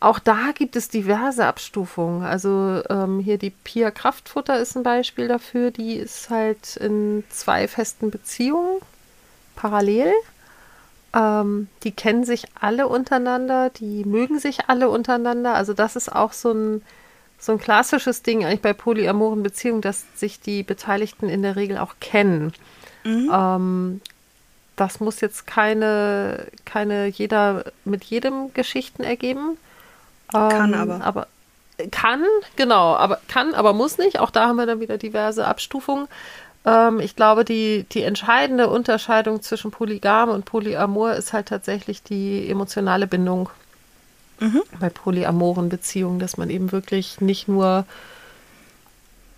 Auch 0.00 0.18
da 0.18 0.52
gibt 0.54 0.76
es 0.76 0.88
diverse 0.88 1.44
Abstufungen. 1.44 2.24
Also 2.24 2.82
ähm, 2.88 3.20
hier 3.20 3.36
die 3.36 3.50
Pia 3.50 3.90
Kraftfutter 3.90 4.58
ist 4.58 4.74
ein 4.74 4.82
Beispiel 4.82 5.28
dafür. 5.28 5.70
Die 5.70 5.94
ist 5.96 6.30
halt 6.30 6.76
in 6.76 7.22
zwei 7.28 7.68
festen 7.68 8.10
Beziehungen 8.10 8.80
parallel. 9.56 10.12
Ähm, 11.14 11.68
die 11.82 11.92
kennen 11.92 12.24
sich 12.24 12.46
alle 12.58 12.88
untereinander, 12.88 13.68
die 13.68 14.06
mögen 14.06 14.38
sich 14.38 14.68
alle 14.68 14.88
untereinander. 14.88 15.54
Also 15.54 15.74
das 15.74 15.96
ist 15.96 16.10
auch 16.10 16.32
so 16.32 16.52
ein, 16.52 16.82
so 17.38 17.52
ein 17.52 17.58
klassisches 17.58 18.22
Ding 18.22 18.44
eigentlich 18.44 18.62
bei 18.62 18.72
polyamoren 18.72 19.42
Beziehungen, 19.42 19.82
dass 19.82 20.06
sich 20.14 20.40
die 20.40 20.62
Beteiligten 20.62 21.28
in 21.28 21.42
der 21.42 21.56
Regel 21.56 21.76
auch 21.76 21.96
kennen. 22.00 22.54
Mhm. 23.04 23.30
Ähm, 23.30 24.00
das 24.76 24.98
muss 24.98 25.20
jetzt 25.20 25.46
keine, 25.46 26.46
keine 26.64 27.06
jeder 27.08 27.64
mit 27.84 28.04
jedem 28.04 28.54
Geschichten 28.54 29.02
ergeben. 29.02 29.58
Kann 30.32 30.72
ähm, 30.72 30.80
aber. 30.80 31.04
aber. 31.04 31.26
Kann, 31.90 32.22
genau, 32.56 32.94
aber 32.94 33.20
kann, 33.26 33.54
aber 33.54 33.72
muss 33.72 33.96
nicht. 33.96 34.20
Auch 34.20 34.30
da 34.30 34.48
haben 34.48 34.56
wir 34.56 34.66
dann 34.66 34.80
wieder 34.80 34.98
diverse 34.98 35.46
Abstufungen. 35.46 36.08
Ähm, 36.66 37.00
ich 37.00 37.16
glaube, 37.16 37.44
die, 37.44 37.86
die 37.90 38.02
entscheidende 38.02 38.68
Unterscheidung 38.68 39.40
zwischen 39.40 39.70
Polygam 39.70 40.28
und 40.28 40.44
Polyamor 40.44 41.12
ist 41.12 41.32
halt 41.32 41.48
tatsächlich 41.48 42.02
die 42.02 42.48
emotionale 42.50 43.06
Bindung 43.06 43.48
mhm. 44.40 44.62
bei 44.78 44.90
polyamoren 44.90 45.70
Beziehungen, 45.70 46.18
dass 46.18 46.36
man 46.36 46.50
eben 46.50 46.70
wirklich 46.70 47.20
nicht 47.20 47.48
nur 47.48 47.86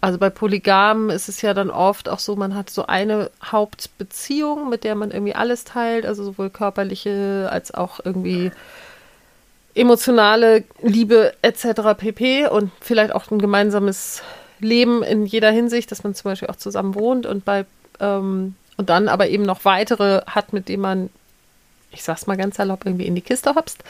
also 0.03 0.19
bei 0.19 0.31
Polygamen 0.31 1.11
ist 1.11 1.29
es 1.29 1.43
ja 1.43 1.55
dann 1.55 1.71
oft 1.71 2.09
auch 2.09 2.19
so, 2.19 2.35
man 2.35 2.57
hat 2.57 2.71
so 2.71 2.87
eine 2.87 3.31
Hauptbeziehung, 3.41 4.69
mit 4.69 4.83
der 4.83 4.97
man 4.97 5.13
irgendwie 5.13 5.37
alles 5.37 5.63
teilt, 5.63 6.07
also 6.07 6.25
sowohl 6.25 6.51
körperliche 6.51 7.49
als 7.53 7.73
auch 7.73 8.01
irgendwie 8.05 8.51
emotionale 9.75 10.64
Liebe 10.83 11.33
etc. 11.43 11.97
pp. 11.97 12.47
und 12.49 12.71
vielleicht 12.81 13.14
auch 13.14 13.31
ein 13.31 13.38
gemeinsames 13.38 14.23
Leben 14.59 15.02
in 15.02 15.26
jeder 15.26 15.50
Hinsicht, 15.50 15.91
dass 15.91 16.05
man 16.05 16.14
zum 16.14 16.31
Beispiel 16.31 16.49
auch 16.49 16.57
zusammen 16.57 16.95
wohnt 16.95 17.26
und 17.26 17.45
bei 17.45 17.64
ähm, 18.00 18.55
und 18.76 18.91
dann 18.91 19.09
aber 19.09 19.29
eben 19.29 19.45
noch 19.45 19.64
weitere 19.64 20.23
hat, 20.26 20.52
mit 20.52 20.69
denen 20.69 20.83
man, 20.83 21.11
ich 21.91 22.02
sag's 22.02 22.26
mal 22.26 22.37
ganz 22.37 22.57
salopp, 22.57 22.85
irgendwie 22.85 23.07
in 23.07 23.14
die 23.14 23.21
Kiste 23.21 23.55
hopst, 23.55 23.85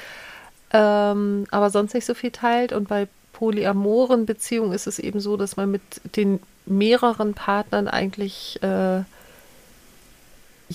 ähm, 0.73 1.47
aber 1.51 1.71
sonst 1.71 1.95
nicht 1.95 2.05
so 2.05 2.15
viel 2.15 2.31
teilt. 2.31 2.73
Und 2.73 2.89
bei 2.89 3.09
polyamoren 3.33 4.27
Beziehungen 4.27 4.73
ist 4.73 4.87
es 4.87 4.99
eben 4.99 5.21
so, 5.21 5.37
dass 5.37 5.57
man 5.57 5.71
mit 5.71 5.83
den 6.17 6.41
mehreren 6.67 7.35
Partnern 7.35 7.89
eigentlich 7.89 8.63
äh, 8.63 9.03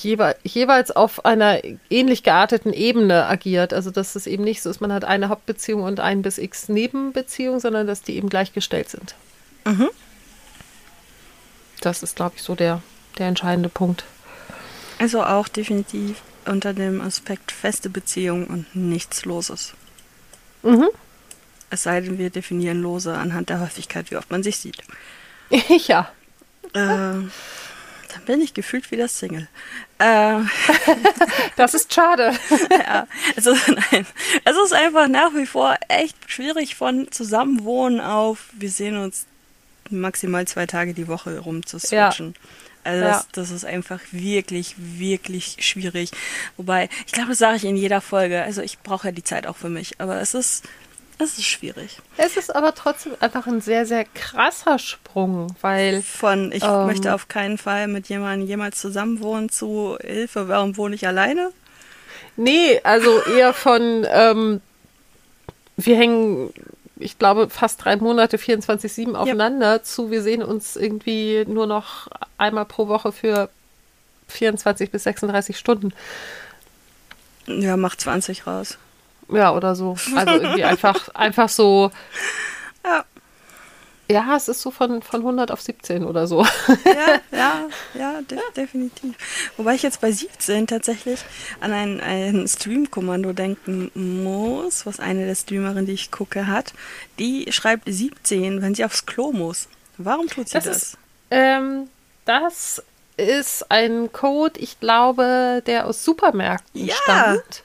jewe 0.03 0.35
jeweils 0.43 0.91
auf 0.91 1.25
einer 1.25 1.61
ähnlich 1.89 2.23
gearteten 2.23 2.73
Ebene 2.73 3.25
agiert. 3.25 3.73
Also 3.73 3.91
dass 3.91 4.15
es 4.15 4.27
eben 4.27 4.43
nicht 4.43 4.61
so 4.61 4.69
ist, 4.69 4.81
man 4.81 4.93
hat 4.93 5.05
eine 5.05 5.29
Hauptbeziehung 5.29 5.83
und 5.83 5.99
ein 5.99 6.21
bis 6.21 6.37
x 6.37 6.69
Nebenbeziehung, 6.69 7.59
sondern 7.59 7.87
dass 7.87 8.01
die 8.01 8.15
eben 8.15 8.29
gleichgestellt 8.29 8.89
sind. 8.89 9.15
Mhm. 9.65 9.89
Das 11.81 12.03
ist, 12.03 12.15
glaube 12.15 12.35
ich, 12.37 12.43
so 12.43 12.55
der, 12.55 12.81
der 13.17 13.27
entscheidende 13.27 13.69
Punkt. 13.69 14.03
Also 14.99 15.23
auch 15.23 15.47
definitiv 15.47 16.21
unter 16.45 16.73
dem 16.73 17.01
Aspekt 17.01 17.51
feste 17.51 17.89
Beziehung 17.89 18.47
und 18.47 18.75
nichts 18.75 19.25
Loses. 19.25 19.73
Mhm. 20.63 20.87
Es 21.69 21.83
sei 21.83 22.01
denn, 22.01 22.17
wir 22.17 22.29
definieren 22.29 22.81
Lose 22.81 23.13
anhand 23.13 23.49
der 23.49 23.59
Häufigkeit, 23.59 24.09
wie 24.09 24.15
oft 24.15 24.31
man 24.31 24.41
sich 24.41 24.57
sieht. 24.57 24.77
ja. 25.87 26.09
Äh, 26.73 27.27
dann 28.13 28.23
bin 28.25 28.41
ich 28.41 28.53
gefühlt 28.53 28.89
wie 28.91 28.97
das 28.97 29.19
Single. 29.19 29.47
Äh, 29.99 30.39
das 31.55 31.73
ist 31.73 31.93
schade. 31.93 32.33
ja, 32.71 33.07
also 33.35 33.51
nein. 33.51 34.05
Es 34.45 34.57
ist 34.57 34.73
einfach 34.73 35.07
nach 35.07 35.33
wie 35.33 35.45
vor 35.45 35.75
echt 35.87 36.15
schwierig 36.27 36.75
von 36.75 37.11
Zusammenwohnen 37.11 37.99
auf, 37.99 38.49
wir 38.53 38.69
sehen 38.69 38.97
uns 38.97 39.25
maximal 39.89 40.45
zwei 40.47 40.65
Tage 40.65 40.93
die 40.93 41.07
Woche 41.07 41.39
rum 41.39 41.65
zu 41.65 41.79
switchen. 41.79 42.33
Ja. 42.35 42.49
Also 42.83 43.03
ja. 43.03 43.11
das, 43.11 43.27
das, 43.33 43.51
ist 43.51 43.65
einfach 43.65 43.99
wirklich, 44.11 44.75
wirklich 44.77 45.57
schwierig. 45.59 46.11
Wobei, 46.55 46.87
ich 47.05 47.11
glaube, 47.11 47.29
das 47.29 47.39
sage 47.39 47.57
ich 47.57 47.65
in 47.65 47.75
jeder 47.75 47.99
Folge. 47.99 48.43
Also 48.43 48.61
ich 48.61 48.79
brauche 48.79 49.09
ja 49.09 49.11
die 49.11 49.23
Zeit 49.23 49.45
auch 49.45 49.57
für 49.57 49.69
mich. 49.69 49.99
Aber 49.99 50.21
es 50.21 50.33
ist 50.33 50.63
es 51.19 51.37
ist 51.37 51.45
schwierig. 51.45 51.97
Es 52.17 52.37
ist 52.37 52.55
aber 52.55 52.75
trotzdem 52.75 53.13
einfach 53.19 53.47
ein 53.47 53.61
sehr, 53.61 53.85
sehr 53.85 54.05
krasser 54.05 54.77
Sprung, 54.77 55.55
weil. 55.61 56.01
Von 56.01 56.51
ich 56.51 56.63
ähm, 56.63 56.85
möchte 56.85 57.13
auf 57.13 57.27
keinen 57.27 57.57
Fall 57.57 57.87
mit 57.87 58.07
jemandem 58.09 58.47
jemals 58.47 58.79
zusammenwohnen 58.79 59.49
zu 59.49 59.97
Hilfe, 60.01 60.47
warum 60.47 60.77
wohne 60.77 60.95
ich 60.95 61.07
alleine? 61.07 61.51
Nee, 62.35 62.79
also 62.83 63.21
eher 63.23 63.53
von 63.53 64.05
ähm, 64.09 64.61
wir 65.77 65.95
hängen, 65.95 66.53
ich 66.97 67.17
glaube, 67.17 67.49
fast 67.49 67.85
drei 67.85 67.95
Monate 67.95 68.37
24-7 68.37 69.13
aufeinander 69.13 69.73
ja. 69.73 69.83
zu, 69.83 70.11
wir 70.11 70.23
sehen 70.23 70.43
uns 70.43 70.75
irgendwie 70.75 71.45
nur 71.47 71.67
noch 71.67 72.07
einmal 72.37 72.65
pro 72.65 72.87
Woche 72.87 73.11
für 73.11 73.49
24 74.27 74.91
bis 74.91 75.03
36 75.03 75.57
Stunden. 75.57 75.93
Ja, 77.45 77.77
mach 77.77 77.95
20 77.95 78.45
raus. 78.47 78.77
Ja, 79.29 79.53
oder 79.53 79.75
so. 79.75 79.95
Also 80.15 80.33
irgendwie 80.33 80.63
einfach, 80.63 81.09
einfach 81.09 81.49
so. 81.49 81.91
Ja. 82.83 83.05
Ja, 84.09 84.37
es 84.37 84.47
ist 84.47 84.61
so 84.61 84.71
von, 84.71 85.01
von 85.01 85.19
100 85.19 85.51
auf 85.51 85.61
17 85.61 86.05
oder 86.05 86.27
so. 86.27 86.45
Ja, 86.85 87.19
ja, 87.37 87.67
ja, 87.93 88.21
de 88.21 88.39
definitiv. 88.55 89.15
Wobei 89.57 89.75
ich 89.75 89.83
jetzt 89.83 89.99
bei 89.99 90.11
17 90.13 90.65
tatsächlich 90.65 91.19
an 91.59 91.73
ein, 91.73 91.99
ein 91.99 92.47
Stream-Kommando 92.47 93.33
denken 93.33 93.91
muss, 94.23 94.85
was 94.85 95.01
eine 95.01 95.25
der 95.25 95.35
Streamerinnen, 95.35 95.85
die 95.85 95.91
ich 95.91 96.09
gucke, 96.09 96.47
hat. 96.47 96.73
Die 97.19 97.51
schreibt 97.51 97.83
17, 97.85 98.61
wenn 98.61 98.75
sie 98.75 98.85
aufs 98.85 99.05
Klo 99.05 99.33
muss. 99.33 99.67
Warum 99.97 100.27
tut 100.27 100.47
sie 100.47 100.53
das? 100.53 100.63
Das 100.63 100.77
ist, 100.77 100.97
ähm, 101.31 101.89
das 102.23 102.81
ist 103.17 103.69
ein 103.69 104.11
Code, 104.13 104.57
ich 104.59 104.79
glaube, 104.79 105.61
der 105.65 105.85
aus 105.85 106.05
Supermärkten 106.05 106.85
ja. 106.85 106.95
stammt. 106.95 107.63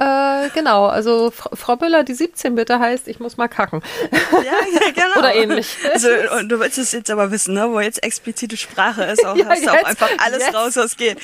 Äh, 0.00 0.48
genau, 0.54 0.86
also 0.86 1.30
Frau 1.30 1.76
Müller, 1.76 2.04
die 2.04 2.14
17 2.14 2.54
bitte 2.54 2.78
heißt, 2.78 3.06
ich 3.06 3.20
muss 3.20 3.36
mal 3.36 3.48
kacken. 3.48 3.82
Ja, 4.10 4.40
ja 4.42 4.90
genau. 4.94 5.18
Oder 5.18 5.34
ähnlich. 5.34 5.76
Also, 5.92 6.08
und 6.38 6.48
du 6.48 6.58
willst 6.58 6.78
es 6.78 6.92
jetzt 6.92 7.10
aber 7.10 7.30
wissen, 7.30 7.52
ne? 7.52 7.70
wo 7.70 7.80
jetzt 7.80 8.02
explizite 8.02 8.56
Sprache 8.56 9.04
ist, 9.04 9.26
auch, 9.26 9.36
ja, 9.36 9.46
hast 9.46 9.62
du 9.62 9.68
auch 9.68 9.84
einfach 9.84 10.08
alles 10.16 10.38
jetzt. 10.38 10.54
raus, 10.54 10.76
was 10.76 10.96
geht. 10.96 11.18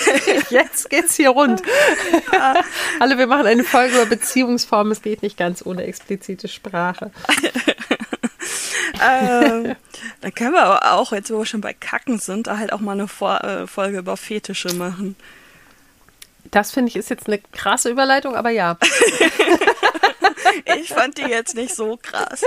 Jetzt 0.50 0.90
geht's 0.90 1.16
hier 1.16 1.30
rund. 1.30 1.62
Ja. 2.32 2.56
Alle, 3.00 3.16
wir 3.16 3.26
machen 3.26 3.46
eine 3.46 3.64
Folge 3.64 3.94
über 3.94 4.06
Beziehungsformen, 4.06 4.92
es 4.92 5.00
geht 5.00 5.22
nicht 5.22 5.38
ganz 5.38 5.64
ohne 5.64 5.84
explizite 5.84 6.48
Sprache. 6.48 7.10
ähm, 9.02 9.74
dann 10.20 10.34
können 10.34 10.52
wir 10.52 10.62
aber 10.62 10.92
auch, 10.92 11.12
jetzt 11.12 11.30
wo 11.30 11.38
wir 11.38 11.46
schon 11.46 11.62
bei 11.62 11.72
Kacken 11.72 12.18
sind, 12.18 12.46
da 12.46 12.58
halt 12.58 12.72
auch 12.74 12.80
mal 12.80 12.92
eine 12.92 13.08
Vor 13.08 13.42
äh, 13.42 13.66
Folge 13.66 13.98
über 13.98 14.16
Fetische 14.18 14.74
machen. 14.74 15.16
Das 16.50 16.72
finde 16.72 16.88
ich 16.88 16.96
ist 16.96 17.10
jetzt 17.10 17.26
eine 17.26 17.38
krasse 17.38 17.90
Überleitung, 17.90 18.34
aber 18.34 18.50
ja. 18.50 18.78
ich 20.78 20.88
fand 20.88 21.18
die 21.18 21.22
jetzt 21.22 21.54
nicht 21.54 21.74
so 21.74 21.98
krass. 22.00 22.42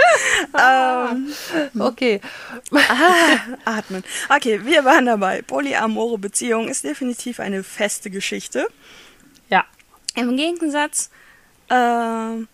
ähm, 0.60 1.34
okay. 1.80 2.22
Ah, 2.74 3.38
atmen. 3.66 4.04
Okay, 4.30 4.66
wir 4.66 4.86
waren 4.86 5.06
dabei. 5.06 5.42
Polyamore 5.42 6.18
Beziehung 6.18 6.68
ist 6.68 6.84
definitiv 6.84 7.40
eine 7.40 7.64
feste 7.64 8.10
Geschichte. 8.10 8.68
Ja. 9.50 9.66
Im 10.16 10.36
Gegensatz 10.36 11.10
äh, 11.70 12.46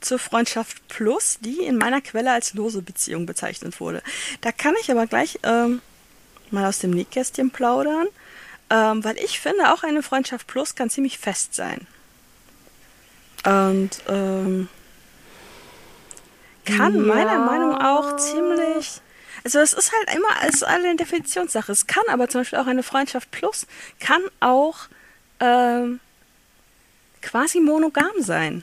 zur 0.00 0.18
Freundschaft 0.18 0.86
Plus, 0.88 1.38
die 1.40 1.60
in 1.60 1.76
meiner 1.76 2.00
Quelle 2.00 2.32
als 2.32 2.54
lose 2.54 2.82
Beziehung 2.82 3.26
bezeichnet 3.26 3.80
wurde. 3.80 4.02
Da 4.40 4.52
kann 4.52 4.74
ich 4.80 4.90
aber 4.90 5.06
gleich 5.06 5.38
ähm, 5.42 5.82
mal 6.50 6.66
aus 6.66 6.78
dem 6.78 6.90
Nähkästchen 6.90 7.50
plaudern. 7.50 8.08
Ähm, 8.70 9.04
weil 9.04 9.18
ich 9.18 9.40
finde, 9.40 9.72
auch 9.72 9.82
eine 9.82 10.02
Freundschaft 10.02 10.46
Plus 10.46 10.74
kann 10.74 10.90
ziemlich 10.90 11.18
fest 11.18 11.54
sein. 11.54 11.86
Und 13.44 13.90
ähm, 14.08 14.68
kann 16.64 16.94
ja. 16.94 17.00
meiner 17.14 17.38
Meinung 17.38 17.70
nach 17.70 17.84
auch 17.84 18.16
ziemlich. 18.16 19.00
Also 19.44 19.58
es 19.58 19.72
ist 19.72 19.92
halt 19.92 20.14
immer 20.14 20.42
als 20.42 20.62
eine 20.62 20.96
Definitionssache. 20.96 21.72
Es 21.72 21.86
kann 21.86 22.04
aber 22.08 22.28
zum 22.28 22.42
Beispiel 22.42 22.58
auch 22.58 22.66
eine 22.66 22.82
Freundschaft 22.82 23.30
Plus 23.30 23.66
kann 23.98 24.20
auch 24.40 24.76
ähm, 25.40 26.00
quasi 27.22 27.60
monogam 27.60 28.20
sein. 28.20 28.62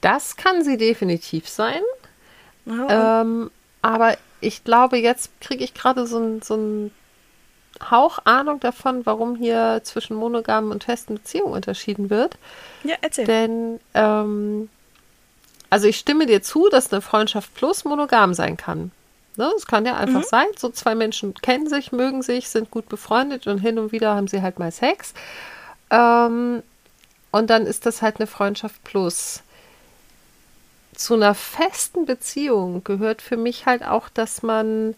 Das 0.00 0.36
kann 0.36 0.62
sie 0.62 0.76
definitiv 0.76 1.48
sein. 1.48 1.82
Ja, 2.64 3.22
ähm, 3.22 3.50
aber 3.82 4.16
ich 4.40 4.64
glaube, 4.64 4.98
jetzt 4.98 5.30
kriege 5.40 5.64
ich 5.64 5.74
gerade 5.74 6.06
so 6.06 6.18
ein, 6.18 6.42
so 6.42 6.56
ein 6.56 6.92
Hauch 7.90 8.18
Ahnung 8.24 8.60
davon, 8.60 9.06
warum 9.06 9.36
hier 9.36 9.80
zwischen 9.84 10.16
monogamen 10.16 10.70
und 10.70 10.84
festen 10.84 11.14
Beziehungen 11.14 11.52
unterschieden 11.52 12.10
wird. 12.10 12.36
Ja, 12.84 12.96
erzähl. 13.00 13.26
Denn, 13.26 13.80
ähm, 13.94 14.68
also 15.70 15.86
ich 15.86 15.98
stimme 15.98 16.26
dir 16.26 16.42
zu, 16.42 16.68
dass 16.68 16.92
eine 16.92 17.02
Freundschaft 17.02 17.54
plus 17.54 17.84
monogam 17.84 18.34
sein 18.34 18.56
kann. 18.56 18.90
Ne? 19.36 19.50
Es 19.56 19.66
kann 19.66 19.84
ja 19.84 19.96
einfach 19.96 20.20
mhm. 20.20 20.28
sein, 20.28 20.46
so 20.56 20.70
zwei 20.70 20.94
Menschen 20.94 21.34
kennen 21.34 21.68
sich, 21.68 21.92
mögen 21.92 22.22
sich, 22.22 22.48
sind 22.48 22.70
gut 22.70 22.88
befreundet 22.88 23.46
und 23.46 23.58
hin 23.58 23.78
und 23.78 23.92
wieder 23.92 24.14
haben 24.14 24.28
sie 24.28 24.42
halt 24.42 24.58
mal 24.58 24.72
Sex. 24.72 25.12
Ähm, 25.90 26.62
und 27.30 27.50
dann 27.50 27.66
ist 27.66 27.84
das 27.84 28.00
halt 28.00 28.16
eine 28.18 28.26
Freundschaft 28.26 28.82
plus. 28.84 29.42
zu 30.94 31.14
einer 31.14 31.34
festen 31.34 32.06
Beziehung 32.06 32.82
gehört 32.82 33.20
für 33.20 33.36
mich 33.36 33.66
halt 33.66 33.84
auch, 33.84 34.08
dass 34.08 34.42
man 34.42 34.94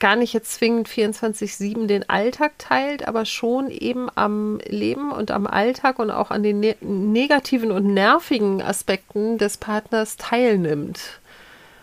gar 0.00 0.16
nicht 0.16 0.32
jetzt 0.32 0.54
zwingend 0.54 0.88
24-7 0.88 1.86
den 1.86 2.08
Alltag 2.08 2.58
teilt, 2.58 3.06
aber 3.06 3.24
schon 3.26 3.70
eben 3.70 4.08
am 4.14 4.58
Leben 4.66 5.12
und 5.12 5.30
am 5.30 5.46
Alltag 5.46 5.98
und 5.98 6.10
auch 6.10 6.30
an 6.30 6.42
den 6.42 6.60
ne 6.60 6.76
negativen 6.80 7.70
und 7.70 7.92
nervigen 7.94 8.62
Aspekten 8.62 9.38
des 9.38 9.58
Partners 9.58 10.16
teilnimmt. 10.16 11.20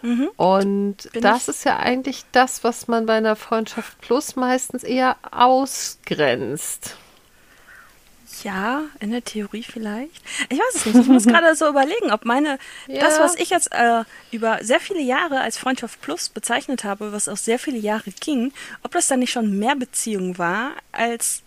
Mhm. 0.01 0.29
Und 0.35 1.09
Bin 1.13 1.21
das 1.21 1.47
ist 1.47 1.63
ja 1.63 1.77
eigentlich 1.77 2.25
das, 2.31 2.63
was 2.63 2.87
man 2.87 3.05
bei 3.05 3.13
einer 3.13 3.35
Freundschaft 3.35 3.99
Plus 4.01 4.35
meistens 4.35 4.83
eher 4.83 5.15
ausgrenzt. 5.31 6.97
Ja, 8.43 8.83
in 8.99 9.11
der 9.11 9.23
Theorie 9.23 9.63
vielleicht. 9.63 10.21
Ich 10.49 10.59
weiß 10.59 10.75
es 10.75 10.85
nicht. 10.85 10.97
Ich 10.97 11.07
muss 11.07 11.25
gerade 11.27 11.55
so 11.55 11.67
überlegen, 11.67 12.11
ob 12.11 12.25
meine, 12.25 12.59
ja. 12.87 12.99
das, 12.99 13.19
was 13.19 13.35
ich 13.35 13.49
jetzt 13.49 13.71
äh, 13.71 14.03
über 14.31 14.59
sehr 14.61 14.79
viele 14.79 15.01
Jahre 15.01 15.41
als 15.41 15.57
Freundschaft 15.57 16.01
Plus 16.01 16.29
bezeichnet 16.29 16.83
habe, 16.83 17.11
was 17.11 17.27
auch 17.27 17.37
sehr 17.37 17.59
viele 17.59 17.77
Jahre 17.77 18.11
ging, 18.19 18.53
ob 18.83 18.91
das 18.91 19.07
dann 19.07 19.19
nicht 19.19 19.31
schon 19.31 19.57
mehr 19.57 19.75
Beziehung 19.75 20.37
war, 20.37 20.71
als, 20.91 21.41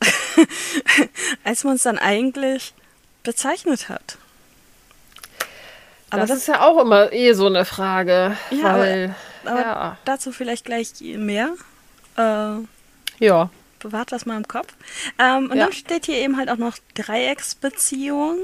als 1.44 1.64
man 1.64 1.76
es 1.76 1.82
dann 1.82 1.98
eigentlich 1.98 2.74
bezeichnet 3.22 3.88
hat. 3.88 4.18
Aber 6.10 6.20
das, 6.20 6.30
das, 6.30 6.38
ist 6.38 6.48
ja 6.48 6.66
auch 6.66 6.80
immer 6.80 7.12
eh 7.12 7.32
so 7.32 7.46
eine 7.46 7.64
Frage. 7.64 8.36
Ja, 8.50 8.78
weil, 8.78 9.14
aber, 9.44 9.50
aber 9.50 9.60
ja. 9.60 9.98
dazu 10.04 10.32
vielleicht 10.32 10.64
gleich 10.64 10.92
mehr. 11.00 11.52
Äh, 12.16 12.58
ja 13.18 13.50
bewahrt 13.78 14.12
das 14.12 14.26
mal 14.26 14.36
im 14.36 14.48
Kopf. 14.48 14.72
Ähm, 15.18 15.50
und 15.50 15.56
ja. 15.56 15.64
dann 15.64 15.72
steht 15.72 16.06
hier 16.06 16.16
eben 16.16 16.36
halt 16.36 16.50
auch 16.50 16.56
noch 16.56 16.76
Dreiecksbeziehung. 16.94 18.38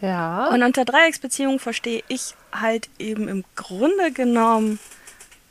Ja. 0.00 0.48
Und 0.48 0.62
unter 0.62 0.84
Dreiecksbeziehung 0.84 1.58
verstehe 1.58 2.02
ich 2.08 2.34
halt 2.52 2.88
eben 2.98 3.28
im 3.28 3.44
Grunde 3.56 4.12
genommen, 4.12 4.78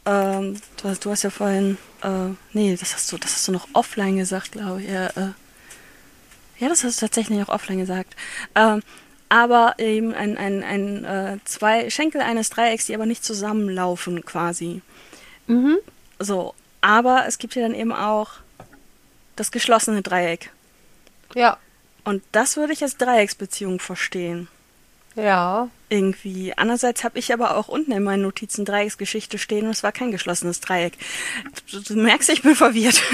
ähm, 0.06 0.60
du, 0.82 0.90
hast, 0.90 1.04
du, 1.06 1.12
hast, 1.12 1.24
ja 1.24 1.30
vorhin, 1.30 1.78
äh, 2.02 2.30
nee, 2.54 2.76
das 2.80 2.94
hast 2.94 3.12
du, 3.12 3.18
das 3.18 3.34
hast 3.34 3.48
du 3.48 3.52
noch 3.52 3.68
offline 3.74 4.18
gesagt, 4.18 4.54
glaube 4.54 4.82
ich. 4.82 4.90
Ja, 4.90 5.08
äh, 5.08 5.34
ja, 6.60 6.70
das 6.70 6.84
hast 6.84 7.02
du 7.02 7.06
tatsächlich 7.06 7.42
auch 7.44 7.50
offline 7.50 7.80
gesagt. 7.80 8.16
Ähm, 8.56 8.82
aber 9.30 9.76
eben 9.78 10.14
ein, 10.14 10.38
ein, 10.38 10.64
ein 10.64 11.04
äh, 11.04 11.38
zwei 11.44 11.90
Schenkel 11.90 12.22
eines 12.22 12.50
Dreiecks, 12.50 12.86
die 12.86 12.96
aber 12.96 13.06
nicht 13.06 13.26
zusammenlaufen 13.26 14.24
quasi. 14.24 14.82
Mhm. 15.48 15.78
So, 16.20 16.54
aber 16.88 17.26
es 17.28 17.38
gibt 17.38 17.54
ja 17.56 17.64
dann 17.64 17.76
eben 17.76 17.92
auch 17.92 18.30
das 19.36 19.52
geschlossene 19.52 20.02
Dreieck. 20.02 20.52
Ja. 21.36 21.58
Und 22.06 22.24
das 22.32 22.56
würde 22.56 22.72
ich 22.72 22.82
als 22.82 22.96
Dreiecksbeziehung 22.96 23.82
verstehen. 23.82 24.48
Ja. 25.18 25.70
Irgendwie. 25.90 26.54
Andererseits 26.56 27.04
habe 27.04 27.18
ich 27.18 27.34
aber 27.34 27.58
auch 27.58 27.70
unten 27.70 27.92
in 27.92 28.04
meinen 28.04 28.22
Notizen 28.22 28.66
Dreiecksgeschichte 28.66 29.38
stehen 29.38 29.66
und 29.66 29.72
es 29.72 29.84
war 29.84 29.92
kein 29.92 30.12
geschlossenes 30.12 30.60
Dreieck. 30.60 30.94
Du, 31.72 31.80
du 31.80 31.96
merkst, 31.96 32.30
ich 32.30 32.44
bin 32.44 32.56
verwirrt. 32.56 33.02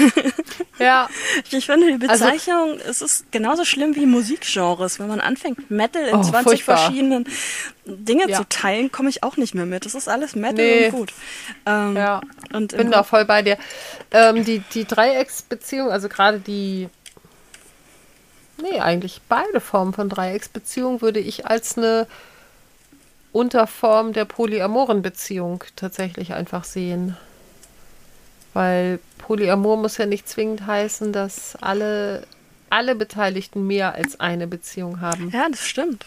Ja. 0.80 1.08
Ich 1.52 1.66
finde 1.66 1.96
die 1.96 2.08
also 2.08 2.24
Bezeichnung, 2.24 2.72
also, 2.72 2.90
es 2.90 3.00
ist 3.00 3.30
genauso 3.30 3.64
schlimm 3.64 3.94
wie 3.94 4.06
Musikgenres. 4.06 4.98
Wenn 4.98 5.06
man 5.06 5.20
anfängt, 5.20 5.70
Metal 5.70 6.02
in 6.02 6.16
oh, 6.16 6.22
20 6.22 6.42
furchtbar. 6.42 6.78
verschiedenen 6.78 7.28
Dinge 7.84 8.28
ja. 8.28 8.36
zu 8.36 8.48
teilen, 8.48 8.90
komme 8.90 9.08
ich 9.08 9.22
auch 9.22 9.36
nicht 9.36 9.54
mehr 9.54 9.66
mit. 9.66 9.86
Das 9.86 9.94
ist 9.94 10.08
alles 10.08 10.34
Metal 10.34 10.54
nee. 10.56 10.86
und 10.86 10.92
gut. 10.92 11.12
Ähm, 11.64 11.96
ja. 11.96 12.20
Und 12.52 12.76
bin 12.76 12.90
da 12.90 13.04
voll 13.04 13.24
bei 13.24 13.42
dir. 13.42 13.56
Ähm, 14.10 14.44
die, 14.44 14.58
die 14.74 14.84
Dreiecksbeziehung, 14.84 15.90
also 15.90 16.08
gerade 16.08 16.40
die 16.40 16.88
Nee, 18.60 18.80
eigentlich 18.80 19.20
beide 19.28 19.60
Formen 19.60 19.92
von 19.92 20.08
Dreiecksbeziehung 20.08 21.00
würde 21.00 21.20
ich 21.20 21.46
als 21.46 21.76
eine 21.76 22.06
Unterform 23.32 24.12
der 24.12 24.24
polyamoren 24.24 25.02
Beziehung 25.02 25.64
tatsächlich 25.74 26.34
einfach 26.34 26.64
sehen. 26.64 27.16
Weil 28.52 29.00
Polyamor 29.18 29.76
muss 29.76 29.98
ja 29.98 30.06
nicht 30.06 30.28
zwingend 30.28 30.66
heißen, 30.66 31.12
dass 31.12 31.56
alle, 31.60 32.24
alle 32.70 32.94
Beteiligten 32.94 33.66
mehr 33.66 33.94
als 33.94 34.20
eine 34.20 34.46
Beziehung 34.46 35.00
haben. 35.00 35.30
Ja, 35.30 35.48
das 35.50 35.66
stimmt. 35.66 36.04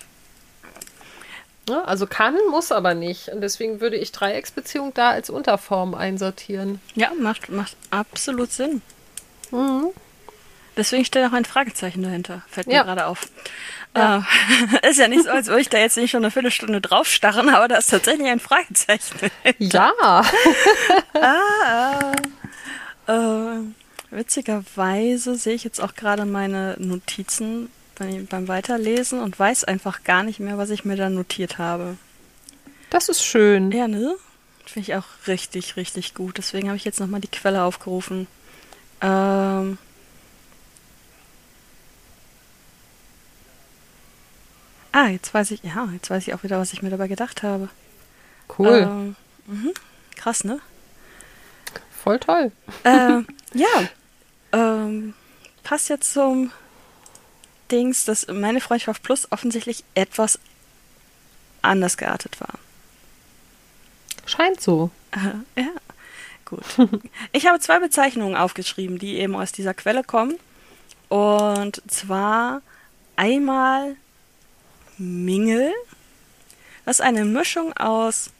Ja, 1.70 1.84
also 1.84 2.08
kann, 2.08 2.38
muss 2.50 2.72
aber 2.72 2.94
nicht. 2.94 3.28
Und 3.28 3.42
deswegen 3.42 3.82
würde 3.82 3.98
ich 3.98 4.14
Dreiecksbeziehung 4.14 4.94
da 4.94 5.10
als 5.10 5.30
Unterform 5.30 5.96
einsortieren. 5.96 6.80
Ja, 6.96 7.12
macht, 7.20 7.50
macht 7.50 7.76
absolut 7.90 8.54
Sinn. 8.54 8.82
Mhm. 9.52 9.90
Deswegen 10.78 11.04
steht 11.04 11.26
auch 11.26 11.34
ein 11.34 11.46
Fragezeichen 11.46 12.04
dahinter. 12.04 12.44
Fällt 12.50 12.68
mir 12.68 12.76
ja. 12.76 12.84
gerade 12.84 13.08
auf. 13.08 13.28
Ja. 13.96 14.26
Äh, 14.82 14.90
ist 14.90 15.00
ja 15.00 15.08
nicht 15.08 15.24
so, 15.24 15.32
als 15.32 15.48
würde 15.48 15.62
ich 15.62 15.70
da 15.70 15.80
jetzt 15.80 15.98
nicht 15.98 16.12
schon 16.12 16.24
eine 16.24 16.32
Viertelstunde 16.32 16.80
draufstarren, 16.80 17.50
aber 17.50 17.68
da 17.68 17.78
ist 17.78 17.90
tatsächlich 17.90 18.28
ein 18.28 18.40
Fragezeichen. 18.40 19.32
Ja. 19.58 19.92
ah, 21.14 22.14
äh, 23.08 23.60
witzigerweise 24.12 25.36
sehe 25.36 25.56
ich 25.56 25.64
jetzt 25.64 25.82
auch 25.82 25.96
gerade 25.96 26.26
meine 26.26 26.76
Notizen 26.78 27.70
beim, 27.98 28.28
beim 28.28 28.48
Weiterlesen 28.48 29.20
und 29.20 29.40
weiß 29.40 29.64
einfach 29.64 30.04
gar 30.04 30.24
nicht 30.24 30.40
mehr, 30.40 30.58
was 30.58 30.70
ich 30.70 30.86
mir 30.86 30.96
da 30.96 31.10
notiert 31.10 31.58
habe. 31.58 31.98
Das 32.90 33.10
ist 33.10 33.24
schön. 33.24 33.72
Ja, 33.72 33.88
ne? 33.88 34.16
Finde 34.66 34.90
ich 34.92 34.96
auch 34.96 35.06
richtig, 35.28 35.76
richtig 35.76 36.14
gut. 36.14 36.38
Deswegen 36.38 36.68
habe 36.68 36.78
ich 36.78 36.86
jetzt 36.86 37.00
nochmal 37.00 37.22
die 37.22 37.28
Quelle 37.28 37.64
aufgerufen. 37.64 38.28
Ähm, 39.02 39.78
Ah, 44.98 45.10
jetzt 45.10 45.32
weiß 45.32 45.52
ich, 45.52 45.62
ja, 45.62 45.88
jetzt 45.94 46.10
weiß 46.10 46.28
ich 46.28 46.34
auch 46.34 46.42
wieder, 46.42 46.58
was 46.58 46.74
ich 46.74 46.82
mir 46.82 46.90
dabei 46.90 47.08
gedacht 47.08 47.44
habe. 47.44 47.70
Cool. 48.58 48.90
Ähm, 48.90 49.16
mh, 49.46 49.72
krass, 50.16 50.44
ne? 50.44 50.60
Voll 51.92 52.18
toll. 52.18 52.52
Äh, 52.84 53.22
ja. 53.54 53.68
Ähm, 54.54 55.14
passt 55.62 55.90
jetzt 55.90 56.12
zum 56.12 56.52
Dings, 57.70 58.06
dass 58.06 58.26
meine 58.26 58.60
Freundschaft 58.60 59.04
Plus 59.04 59.32
offensichtlich 59.32 59.84
etwas 59.94 60.40
anders 61.62 61.98
geartet 61.98 62.42
war. 62.42 62.56
Scheint 64.26 64.60
so. 64.62 64.90
Äh, 65.12 65.62
ja, 65.62 65.74
gut. 66.44 66.64
ich 67.34 67.46
habe 67.46 67.60
zwei 67.60 67.78
Bezeichnungen 67.78 68.36
aufgeschrieben, 68.36 68.98
die 68.98 69.18
eben 69.18 69.36
aus 69.36 69.52
dieser 69.52 69.76
Quelle 69.76 70.04
kommen. 70.04 70.40
Und 71.08 71.84
zwar 71.88 72.64
einmal 73.16 73.96
Mingle, 74.98 75.72
was 76.86 77.02
eine 77.02 77.26
Mischung 77.26 77.76
aus 77.78 78.32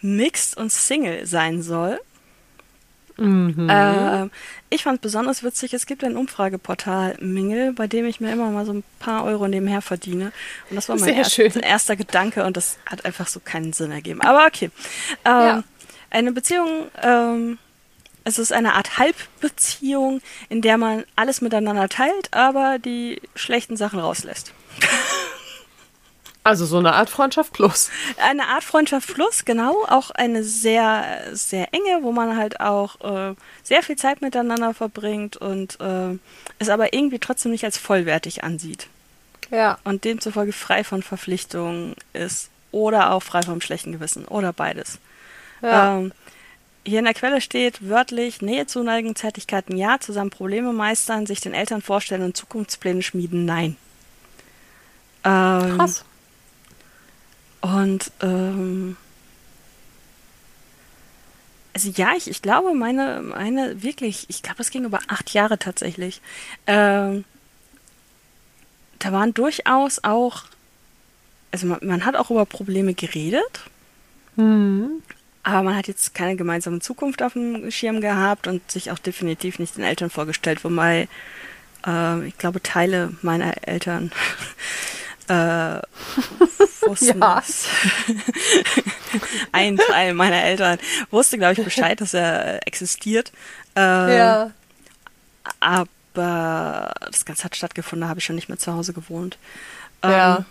Mixed 0.00 0.56
und 0.56 0.72
Single 0.72 1.26
sein 1.26 1.62
soll. 1.62 2.00
Mhm. 3.16 3.68
Äh, 3.68 4.28
ich 4.70 4.84
fand 4.84 5.00
besonders 5.00 5.42
witzig, 5.42 5.74
es 5.74 5.86
gibt 5.86 6.02
ein 6.02 6.16
Umfrageportal 6.16 7.16
Mingle, 7.20 7.72
bei 7.72 7.86
dem 7.86 8.06
ich 8.06 8.20
mir 8.20 8.32
immer 8.32 8.50
mal 8.50 8.64
so 8.64 8.72
ein 8.72 8.84
paar 8.98 9.24
Euro 9.24 9.48
nebenher 9.48 9.82
verdiene. 9.82 10.32
Und 10.70 10.76
das 10.76 10.88
war 10.88 10.98
mein 10.98 11.10
erst, 11.10 11.38
erster 11.38 11.96
Gedanke 11.96 12.44
und 12.44 12.56
das 12.56 12.78
hat 12.86 13.04
einfach 13.04 13.28
so 13.28 13.38
keinen 13.40 13.72
Sinn 13.72 13.92
ergeben. 13.92 14.22
Aber 14.22 14.46
okay. 14.46 14.70
Ähm, 15.24 15.32
ja. 15.32 15.64
Eine 16.10 16.32
Beziehung, 16.32 16.88
ähm, 17.02 17.58
es 18.24 18.38
ist 18.38 18.52
eine 18.52 18.74
Art 18.74 18.98
Halbbeziehung, 18.98 20.20
in 20.48 20.62
der 20.62 20.78
man 20.78 21.04
alles 21.16 21.40
miteinander 21.40 21.88
teilt, 21.88 22.32
aber 22.32 22.78
die 22.78 23.20
schlechten 23.34 23.76
Sachen 23.76 23.98
rauslässt. 23.98 24.52
Also 26.44 26.66
so 26.66 26.78
eine 26.78 26.94
Art 26.94 27.08
Freundschaft 27.08 27.52
plus. 27.52 27.90
Eine 28.16 28.48
Art 28.48 28.64
Freundschaft 28.64 29.14
plus, 29.14 29.44
genau. 29.44 29.84
Auch 29.88 30.10
eine 30.10 30.42
sehr, 30.42 31.04
sehr 31.32 31.72
enge, 31.72 32.02
wo 32.02 32.10
man 32.10 32.36
halt 32.36 32.60
auch 32.60 33.00
äh, 33.00 33.34
sehr 33.62 33.82
viel 33.82 33.96
Zeit 33.96 34.22
miteinander 34.22 34.74
verbringt 34.74 35.36
und 35.36 35.78
äh, 35.80 36.18
es 36.58 36.68
aber 36.68 36.92
irgendwie 36.94 37.20
trotzdem 37.20 37.52
nicht 37.52 37.64
als 37.64 37.78
vollwertig 37.78 38.42
ansieht. 38.42 38.88
Ja. 39.52 39.78
Und 39.84 40.04
demzufolge 40.04 40.52
frei 40.52 40.82
von 40.82 41.02
Verpflichtungen 41.02 41.94
ist. 42.12 42.48
Oder 42.72 43.12
auch 43.12 43.22
frei 43.22 43.42
vom 43.42 43.60
schlechten 43.60 43.92
Gewissen. 43.92 44.24
Oder 44.24 44.52
beides. 44.52 44.98
Ja. 45.60 45.98
Ähm, 45.98 46.12
hier 46.84 46.98
in 46.98 47.04
der 47.04 47.14
Quelle 47.14 47.40
steht 47.40 47.88
wörtlich 47.88 48.42
Nähe 48.42 48.66
zuneigen, 48.66 49.14
Zärtlichkeiten 49.14 49.76
ja, 49.76 50.00
zusammen 50.00 50.30
Probleme 50.30 50.72
meistern, 50.72 51.26
sich 51.26 51.40
den 51.40 51.54
Eltern 51.54 51.82
vorstellen 51.82 52.22
und 52.22 52.36
Zukunftspläne 52.36 53.02
schmieden 53.02 53.44
nein. 53.44 53.76
Ähm, 55.22 55.76
Krass. 55.76 56.04
Und 57.62 58.10
ähm, 58.20 58.96
also 61.74 61.90
ja, 61.94 62.12
ich, 62.16 62.28
ich 62.28 62.42
glaube, 62.42 62.74
meine, 62.74 63.22
meine 63.22 63.82
wirklich, 63.82 64.26
ich 64.28 64.42
glaube, 64.42 64.60
es 64.60 64.70
ging 64.70 64.84
über 64.84 65.00
acht 65.08 65.32
Jahre 65.32 65.58
tatsächlich. 65.58 66.20
Ähm, 66.66 67.24
da 68.98 69.12
waren 69.12 69.32
durchaus 69.32 70.04
auch, 70.04 70.44
also 71.50 71.66
man, 71.66 71.78
man 71.82 72.04
hat 72.04 72.16
auch 72.16 72.30
über 72.30 72.46
Probleme 72.46 72.94
geredet, 72.94 73.62
mhm. 74.36 75.02
aber 75.44 75.62
man 75.62 75.76
hat 75.76 75.88
jetzt 75.88 76.14
keine 76.14 76.36
gemeinsame 76.36 76.80
Zukunft 76.80 77.22
auf 77.22 77.32
dem 77.32 77.70
Schirm 77.70 78.00
gehabt 78.00 78.48
und 78.48 78.70
sich 78.70 78.90
auch 78.90 78.98
definitiv 78.98 79.58
nicht 79.58 79.76
den 79.76 79.84
Eltern 79.84 80.10
vorgestellt, 80.10 80.62
wobei 80.64 81.08
äh, 81.86 82.26
ich 82.26 82.36
glaube, 82.38 82.62
Teile 82.62 83.12
meiner 83.22 83.66
Eltern 83.66 84.12
äh, 85.32 85.82
Ja. 87.00 87.14
das. 87.14 87.66
Ein 89.52 89.76
Teil 89.76 90.14
meiner 90.14 90.42
Eltern 90.42 90.78
wusste, 91.10 91.38
glaube 91.38 91.54
ich, 91.54 91.64
Bescheid, 91.64 92.00
dass 92.00 92.12
er 92.14 92.66
existiert. 92.66 93.32
Ähm, 93.76 94.10
Aber 95.60 96.92
das 97.06 97.24
Ganze 97.24 97.44
hat 97.44 97.56
stattgefunden, 97.56 98.02
da 98.02 98.08
habe 98.08 98.20
ich 98.20 98.24
schon 98.24 98.36
nicht 98.36 98.48
mehr 98.48 98.58
zu 98.58 98.72
Hause 98.72 98.92
gewohnt. 98.92 99.38
Ja. 100.04 100.38
Ähm, 100.38 100.44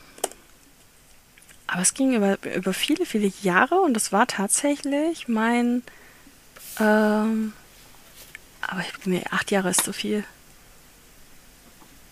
aber 1.68 1.82
es 1.82 1.94
ging 1.94 2.14
über, 2.14 2.38
über 2.56 2.74
viele, 2.74 3.06
viele 3.06 3.32
Jahre 3.42 3.76
und 3.76 3.94
das 3.94 4.12
war 4.12 4.28
tatsächlich 4.28 5.28
mein. 5.28 5.84
Ähm, 6.80 7.54
aber 8.62 8.82
ich 8.82 8.92
bin 9.00 9.14
mir 9.14 9.24
acht 9.32 9.52
Jahre 9.52 9.70
ist 9.70 9.84
zu 9.84 9.94
viel. 9.94 10.24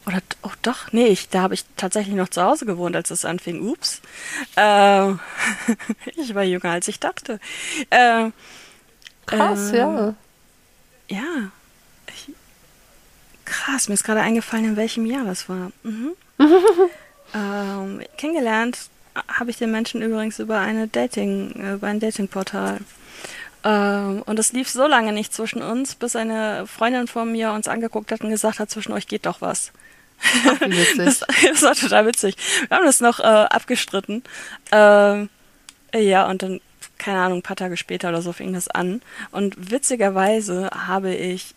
Oder 0.09 0.21
oh 0.41 0.49
doch, 0.63 0.91
nee, 0.91 1.05
ich, 1.05 1.29
da 1.29 1.41
habe 1.41 1.53
ich 1.53 1.65
tatsächlich 1.77 2.15
noch 2.15 2.29
zu 2.29 2.41
Hause 2.41 2.65
gewohnt, 2.65 2.95
als 2.95 3.11
es 3.11 3.25
anfing. 3.25 3.61
Ups. 3.61 4.01
Ähm, 4.57 5.19
ich 6.15 6.33
war 6.33 6.41
jünger, 6.41 6.71
als 6.71 6.87
ich 6.87 6.99
dachte. 6.99 7.39
Ähm, 7.91 8.33
Krass, 9.27 9.71
ähm, 9.71 9.75
ja. 9.77 10.15
ja. 11.09 11.51
Ich, 12.07 12.33
krass, 13.45 13.87
mir 13.87 13.93
ist 13.93 14.03
gerade 14.03 14.21
eingefallen, 14.21 14.65
in 14.65 14.77
welchem 14.77 15.05
Jahr 15.05 15.25
das 15.25 15.47
war. 15.47 15.71
Mhm. 15.83 16.13
ähm, 17.35 18.01
kennengelernt 18.17 18.89
habe 19.27 19.51
ich 19.51 19.57
den 19.57 19.69
Menschen 19.69 20.01
übrigens 20.01 20.39
über 20.39 20.57
eine 20.57 20.87
Dating, 20.87 21.51
äh, 21.51 21.73
über 21.73 21.85
ein 21.85 21.99
Datingportal. 21.99 22.79
Ähm, 23.63 24.23
und 24.25 24.39
es 24.39 24.53
lief 24.53 24.69
so 24.71 24.87
lange 24.87 25.11
nicht 25.11 25.35
zwischen 25.35 25.61
uns, 25.61 25.93
bis 25.93 26.15
eine 26.15 26.65
Freundin 26.65 27.05
von 27.05 27.31
mir 27.31 27.51
uns 27.51 27.67
angeguckt 27.67 28.11
hat 28.11 28.21
und 28.21 28.31
gesagt 28.31 28.57
hat, 28.57 28.71
zwischen 28.71 28.93
euch 28.93 29.07
geht 29.07 29.27
doch 29.27 29.41
was. 29.41 29.71
Ach, 30.21 30.61
wie 30.61 30.71
witzig. 30.77 30.97
Das, 30.97 31.19
das 31.49 31.61
war 31.61 31.75
total 31.75 32.05
witzig. 32.07 32.35
Wir 32.67 32.77
haben 32.77 32.85
das 32.85 32.99
noch 32.99 33.19
äh, 33.19 33.23
abgestritten. 33.23 34.23
Ähm, 34.71 35.29
ja, 35.95 36.27
und 36.27 36.43
dann, 36.43 36.61
keine 36.97 37.19
Ahnung, 37.21 37.39
ein 37.39 37.43
paar 37.43 37.55
Tage 37.55 37.77
später 37.77 38.09
oder 38.09 38.21
so 38.21 38.33
fing 38.33 38.53
das 38.53 38.67
an. 38.67 39.01
Und 39.31 39.71
witzigerweise 39.71 40.69
habe 40.87 41.13
ich 41.15 41.55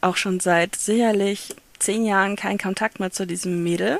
auch 0.00 0.16
schon 0.16 0.40
seit 0.40 0.76
sicherlich 0.76 1.54
zehn 1.78 2.04
Jahren 2.04 2.36
keinen 2.36 2.58
Kontakt 2.58 3.00
mehr 3.00 3.10
zu 3.10 3.26
diesem 3.26 3.62
Mädel. 3.62 3.98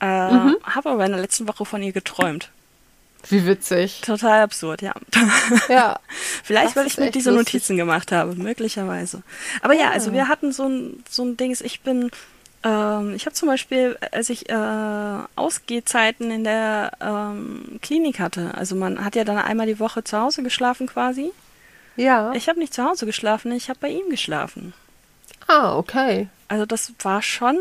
Äh, 0.00 0.30
Mhm. 0.32 0.56
Habe 0.64 0.90
aber 0.90 1.04
in 1.06 1.12
der 1.12 1.20
letzten 1.20 1.46
Woche 1.48 1.64
von 1.64 1.82
ihr 1.82 1.92
geträumt. 1.92 2.50
Wie 3.30 3.46
witzig. 3.46 4.02
Total 4.02 4.42
absurd, 4.42 4.82
ja. 4.82 4.92
Ja. 5.70 5.98
Vielleicht, 6.42 6.76
weil 6.76 6.86
ich 6.86 6.98
mir 6.98 7.10
diese 7.10 7.30
lustig. 7.30 7.54
Notizen 7.54 7.76
gemacht 7.78 8.12
habe, 8.12 8.34
möglicherweise. 8.34 9.22
Aber 9.62 9.72
ja, 9.72 9.84
Ja. 9.84 9.90
also 9.92 10.12
wir 10.12 10.28
hatten 10.28 10.52
so 10.52 10.66
ein, 10.68 11.02
so 11.08 11.24
ein 11.24 11.38
Dings, 11.38 11.62
ich 11.62 11.80
bin, 11.80 12.10
ähm, 12.64 13.14
ich 13.14 13.26
habe 13.26 13.34
zum 13.34 13.48
Beispiel, 13.48 13.98
als 14.10 14.30
ich 14.30 14.48
äh, 14.48 15.18
Ausgehzeiten 15.36 16.30
in 16.30 16.44
der 16.44 16.92
ähm, 17.00 17.78
Klinik 17.82 18.18
hatte, 18.18 18.54
also 18.54 18.74
man 18.74 19.04
hat 19.04 19.16
ja 19.16 19.24
dann 19.24 19.36
einmal 19.36 19.66
die 19.66 19.78
Woche 19.78 20.02
zu 20.02 20.18
Hause 20.18 20.42
geschlafen 20.42 20.86
quasi. 20.86 21.30
Ja. 21.96 22.32
Ich 22.32 22.48
habe 22.48 22.58
nicht 22.58 22.74
zu 22.74 22.82
Hause 22.82 23.06
geschlafen, 23.06 23.52
ich 23.52 23.68
habe 23.68 23.78
bei 23.80 23.90
ihm 23.90 24.08
geschlafen. 24.08 24.72
ah, 25.46 25.76
okay. 25.76 26.28
Also 26.48 26.66
das 26.66 26.92
war 27.02 27.22
schon 27.22 27.58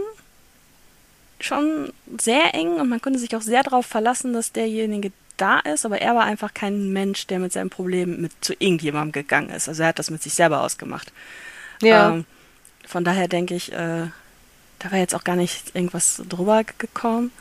schon 1.40 1.92
sehr 2.18 2.54
eng 2.54 2.80
und 2.80 2.88
man 2.88 3.02
konnte 3.02 3.20
sich 3.20 3.36
auch 3.36 3.42
sehr 3.42 3.64
darauf 3.64 3.86
verlassen, 3.86 4.32
dass 4.32 4.54
derjenige 4.54 5.12
da 5.36 5.60
ist, 5.60 5.86
aber 5.86 6.00
er 6.00 6.16
war 6.16 6.24
einfach 6.24 6.54
kein 6.54 6.94
Mensch, 6.94 7.28
der 7.28 7.40
mit 7.40 7.52
seinem 7.52 7.70
Problem 7.70 8.22
mit 8.22 8.32
zu 8.40 8.54
irgendjemandem 8.54 9.12
gegangen 9.12 9.50
ist. 9.50 9.68
Also 9.68 9.84
er 9.84 9.90
hat 9.90 10.00
das 10.00 10.10
mit 10.10 10.24
sich 10.24 10.34
selber 10.34 10.62
ausgemacht. 10.62 11.12
Ja. 11.82 12.14
Ähm, 12.14 12.26
von 12.86 13.04
daher 13.04 13.28
denke 13.28 13.56
ich, 13.56 13.74
äh, 13.74 14.08
da 14.84 14.92
war 14.92 15.00
jetzt 15.00 15.16
auch 15.16 15.24
gar 15.24 15.36
nicht 15.36 15.76
irgendwas 15.76 16.22
drüber 16.28 16.64
gekommen. 16.78 17.32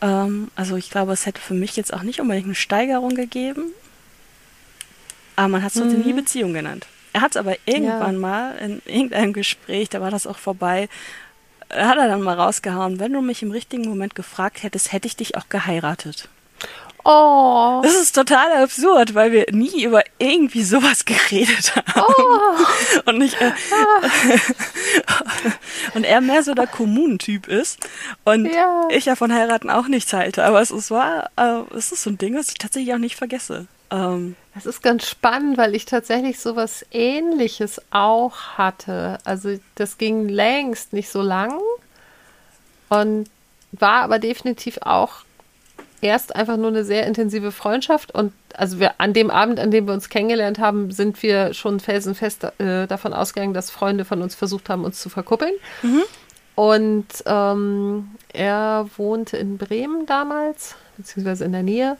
Ähm, 0.00 0.50
also 0.56 0.76
ich 0.76 0.90
glaube, 0.90 1.12
es 1.12 1.26
hätte 1.26 1.40
für 1.40 1.54
mich 1.54 1.76
jetzt 1.76 1.92
auch 1.92 2.02
nicht 2.02 2.20
unbedingt 2.20 2.46
eine 2.46 2.54
Steigerung 2.54 3.14
gegeben. 3.14 3.64
Aber 5.36 5.48
man 5.48 5.62
hat 5.62 5.72
es 5.74 5.80
trotzdem 5.80 6.00
Mhm. 6.00 6.06
nie 6.06 6.12
Beziehung 6.12 6.52
genannt. 6.52 6.86
Er 7.12 7.20
hat 7.22 7.32
es 7.32 7.36
aber 7.36 7.56
irgendwann 7.66 8.14
Ja. 8.14 8.20
mal 8.20 8.56
in 8.58 8.82
irgendeinem 8.86 9.32
Gespräch, 9.32 9.88
da 9.90 10.00
war 10.00 10.10
das 10.10 10.26
auch 10.26 10.38
vorbei, 10.38 10.88
hat 11.70 11.96
er 11.98 12.08
dann 12.08 12.22
mal 12.22 12.38
rausgehauen, 12.38 12.98
wenn 13.00 13.12
du 13.12 13.20
mich 13.20 13.42
im 13.42 13.50
richtigen 13.50 13.88
Moment 13.88 14.14
gefragt 14.14 14.62
hättest, 14.62 14.92
hätte 14.92 15.08
ich 15.08 15.16
dich 15.16 15.36
auch 15.36 15.48
geheiratet. 15.48 16.28
Oh. 17.04 17.80
Das 17.82 17.94
ist 17.94 18.14
total 18.14 18.62
absurd, 18.62 19.14
weil 19.14 19.32
wir 19.32 19.46
nie 19.50 19.82
über 19.84 20.02
irgendwie 20.18 20.62
sowas 20.62 21.04
geredet 21.04 21.74
haben. 21.74 22.04
Oh. 22.16 23.10
Und 23.10 23.18
nicht, 23.18 23.40
äh, 23.40 23.50
und 25.94 26.04
er 26.04 26.20
mehr 26.20 26.42
so 26.42 26.54
der 26.54 26.66
Kommunentyp 26.66 27.48
ist 27.48 27.80
und 28.24 28.46
Ja. 28.46 28.86
ich 28.90 29.06
ja 29.06 29.16
von 29.16 29.32
heiraten 29.32 29.70
auch 29.70 29.88
nichts 29.88 30.12
halte. 30.12 30.44
Aber 30.44 30.60
es 30.60 30.70
ist 30.70 30.90
war, 30.90 31.30
äh, 31.36 31.62
es 31.76 31.92
ist 31.92 32.02
so 32.02 32.10
ein 32.10 32.18
Ding, 32.18 32.36
was 32.36 32.48
ich 32.48 32.54
tatsächlich 32.54 32.94
auch 32.94 32.98
nicht 32.98 33.16
vergesse. 33.16 33.66
Ähm, 33.90 34.36
Das 34.54 34.66
ist 34.66 34.82
ganz 34.82 35.08
spannend, 35.08 35.58
weil 35.58 35.74
ich 35.74 35.84
tatsächlich 35.86 36.38
sowas 36.40 36.84
ähnliches 36.92 37.80
auch 37.90 38.36
hatte. 38.58 39.18
Also 39.24 39.58
das 39.74 39.98
ging 39.98 40.28
längst 40.28 40.92
nicht 40.92 41.08
so 41.10 41.22
lang 41.22 41.58
und 42.88 43.28
war 43.72 44.02
aber 44.02 44.18
definitiv 44.18 44.78
auch 44.82 45.24
erst 46.02 46.36
einfach 46.36 46.56
nur 46.56 46.68
eine 46.68 46.84
sehr 46.84 47.06
intensive 47.06 47.52
Freundschaft 47.52 48.14
und 48.14 48.32
also 48.54 48.78
wir 48.80 49.00
an 49.00 49.14
dem 49.14 49.30
Abend, 49.30 49.58
an 49.58 49.70
dem 49.70 49.86
wir 49.86 49.94
uns 49.94 50.08
kennengelernt 50.08 50.58
haben, 50.58 50.90
sind 50.90 51.22
wir 51.22 51.54
schon 51.54 51.80
felsenfest 51.80 52.44
äh, 52.58 52.86
davon 52.86 53.14
ausgegangen, 53.14 53.54
dass 53.54 53.70
Freunde 53.70 54.04
von 54.04 54.20
uns 54.20 54.34
versucht 54.34 54.68
haben, 54.68 54.84
uns 54.84 55.00
zu 55.00 55.08
verkuppeln. 55.08 55.54
Und 56.54 57.06
ähm, 57.24 58.10
er 58.32 58.86
wohnte 58.96 59.38
in 59.38 59.56
Bremen 59.56 60.04
damals, 60.04 60.74
beziehungsweise 60.98 61.44
in 61.44 61.52
der 61.52 61.62
Nähe. 61.62 61.96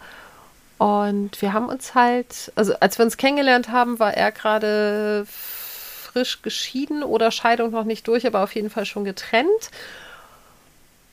Und 0.79 1.41
wir 1.41 1.53
haben 1.53 1.69
uns 1.69 1.95
halt, 1.95 2.53
also 2.55 2.75
als 2.81 2.99
wir 2.99 3.05
uns 3.05 3.17
kennengelernt 3.17 3.71
haben, 3.71 3.99
war 3.99 4.15
er 4.15 4.33
gerade 4.33 5.25
frisch 5.27 6.43
geschieden 6.43 7.03
oder 7.03 7.31
Scheidung 7.31 7.71
noch 7.71 7.85
nicht 7.85 8.07
durch, 8.09 8.27
aber 8.27 8.43
auf 8.43 8.55
jeden 8.55 8.69
Fall 8.69 8.85
schon 8.85 9.05
getrennt. 9.05 9.71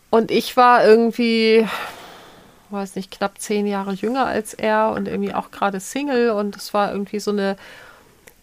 Und 0.10 0.32
ich 0.32 0.58
war 0.58 0.84
irgendwie, 0.84 1.68
weiß 2.72 2.96
nicht, 2.96 3.12
knapp 3.12 3.40
zehn 3.40 3.68
Jahre 3.68 3.94
jünger 3.94 4.26
als 4.26 4.54
er 4.54 4.92
und 4.92 5.08
irgendwie 5.08 5.34
auch 5.34 5.52
gerade 5.52 5.80
Single. 5.80 6.32
Und 6.32 6.56
es 6.56 6.74
war 6.74 6.92
irgendwie 6.92 7.20
so 7.20 7.32
eine, 7.32 7.58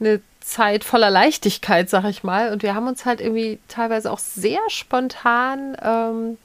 eine 0.01 0.21
Zeit 0.41 0.85
voller 0.85 1.11
Leichtigkeit, 1.11 1.91
sag 1.91 2.05
ich 2.05 2.23
mal. 2.23 2.53
Und 2.53 2.63
wir 2.63 2.75
haben 2.75 2.87
uns 2.87 3.05
halt 3.05 3.21
irgendwie 3.21 3.59
teilweise 3.69 4.11
auch 4.13 4.19
sehr 4.19 4.61
spontan 4.69 5.77
ähm, 5.83 6.39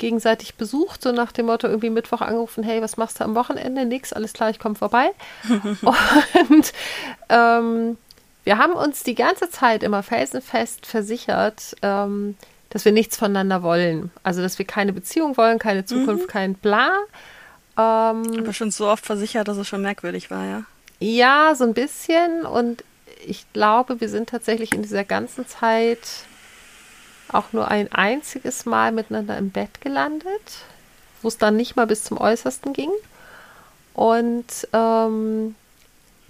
gegenseitig 0.00 0.56
besucht, 0.56 1.02
so 1.02 1.12
nach 1.12 1.30
dem 1.30 1.46
Motto 1.46 1.68
irgendwie 1.68 1.90
Mittwoch 1.90 2.22
angerufen, 2.22 2.64
hey, 2.64 2.82
was 2.82 2.96
machst 2.96 3.20
du 3.20 3.24
am 3.24 3.36
Wochenende? 3.36 3.84
Nix, 3.84 4.12
alles 4.12 4.32
klar, 4.32 4.50
ich 4.50 4.58
komme 4.58 4.74
vorbei. 4.74 5.12
und 6.48 6.72
ähm, 7.28 7.96
wir 8.42 8.58
haben 8.58 8.72
uns 8.72 9.04
die 9.04 9.14
ganze 9.14 9.48
Zeit 9.50 9.84
immer 9.84 10.02
felsenfest 10.02 10.86
versichert, 10.86 11.76
ähm, 11.82 12.36
dass 12.70 12.84
wir 12.84 12.92
nichts 12.92 13.16
voneinander 13.16 13.62
wollen. 13.62 14.10
Also, 14.22 14.40
dass 14.40 14.58
wir 14.58 14.66
keine 14.66 14.92
Beziehung 14.92 15.36
wollen, 15.36 15.58
keine 15.58 15.84
Zukunft, 15.84 16.28
kein 16.28 16.54
Bla. 16.54 16.96
Ähm, 17.76 18.22
aber 18.38 18.52
schon 18.52 18.70
so 18.70 18.88
oft 18.88 19.04
versichert, 19.04 19.48
dass 19.48 19.56
es 19.56 19.68
schon 19.68 19.82
merkwürdig 19.82 20.30
war, 20.30 20.44
ja. 20.46 20.62
ja, 21.00 21.54
so 21.54 21.64
ein 21.64 21.74
bisschen. 21.74 22.46
Und 22.46 22.84
ich 23.26 23.44
glaube, 23.52 24.00
wir 24.00 24.08
sind 24.08 24.30
tatsächlich 24.30 24.72
in 24.72 24.82
dieser 24.82 25.04
ganzen 25.04 25.46
Zeit 25.46 25.98
auch 27.28 27.52
nur 27.52 27.68
ein 27.68 27.92
einziges 27.92 28.66
Mal 28.66 28.92
miteinander 28.92 29.36
im 29.36 29.50
Bett 29.50 29.80
gelandet, 29.80 30.64
wo 31.22 31.28
es 31.28 31.38
dann 31.38 31.56
nicht 31.56 31.76
mal 31.76 31.86
bis 31.86 32.04
zum 32.04 32.18
Äußersten 32.18 32.72
ging. 32.72 32.90
Und 33.94 34.68
ähm, 34.72 35.54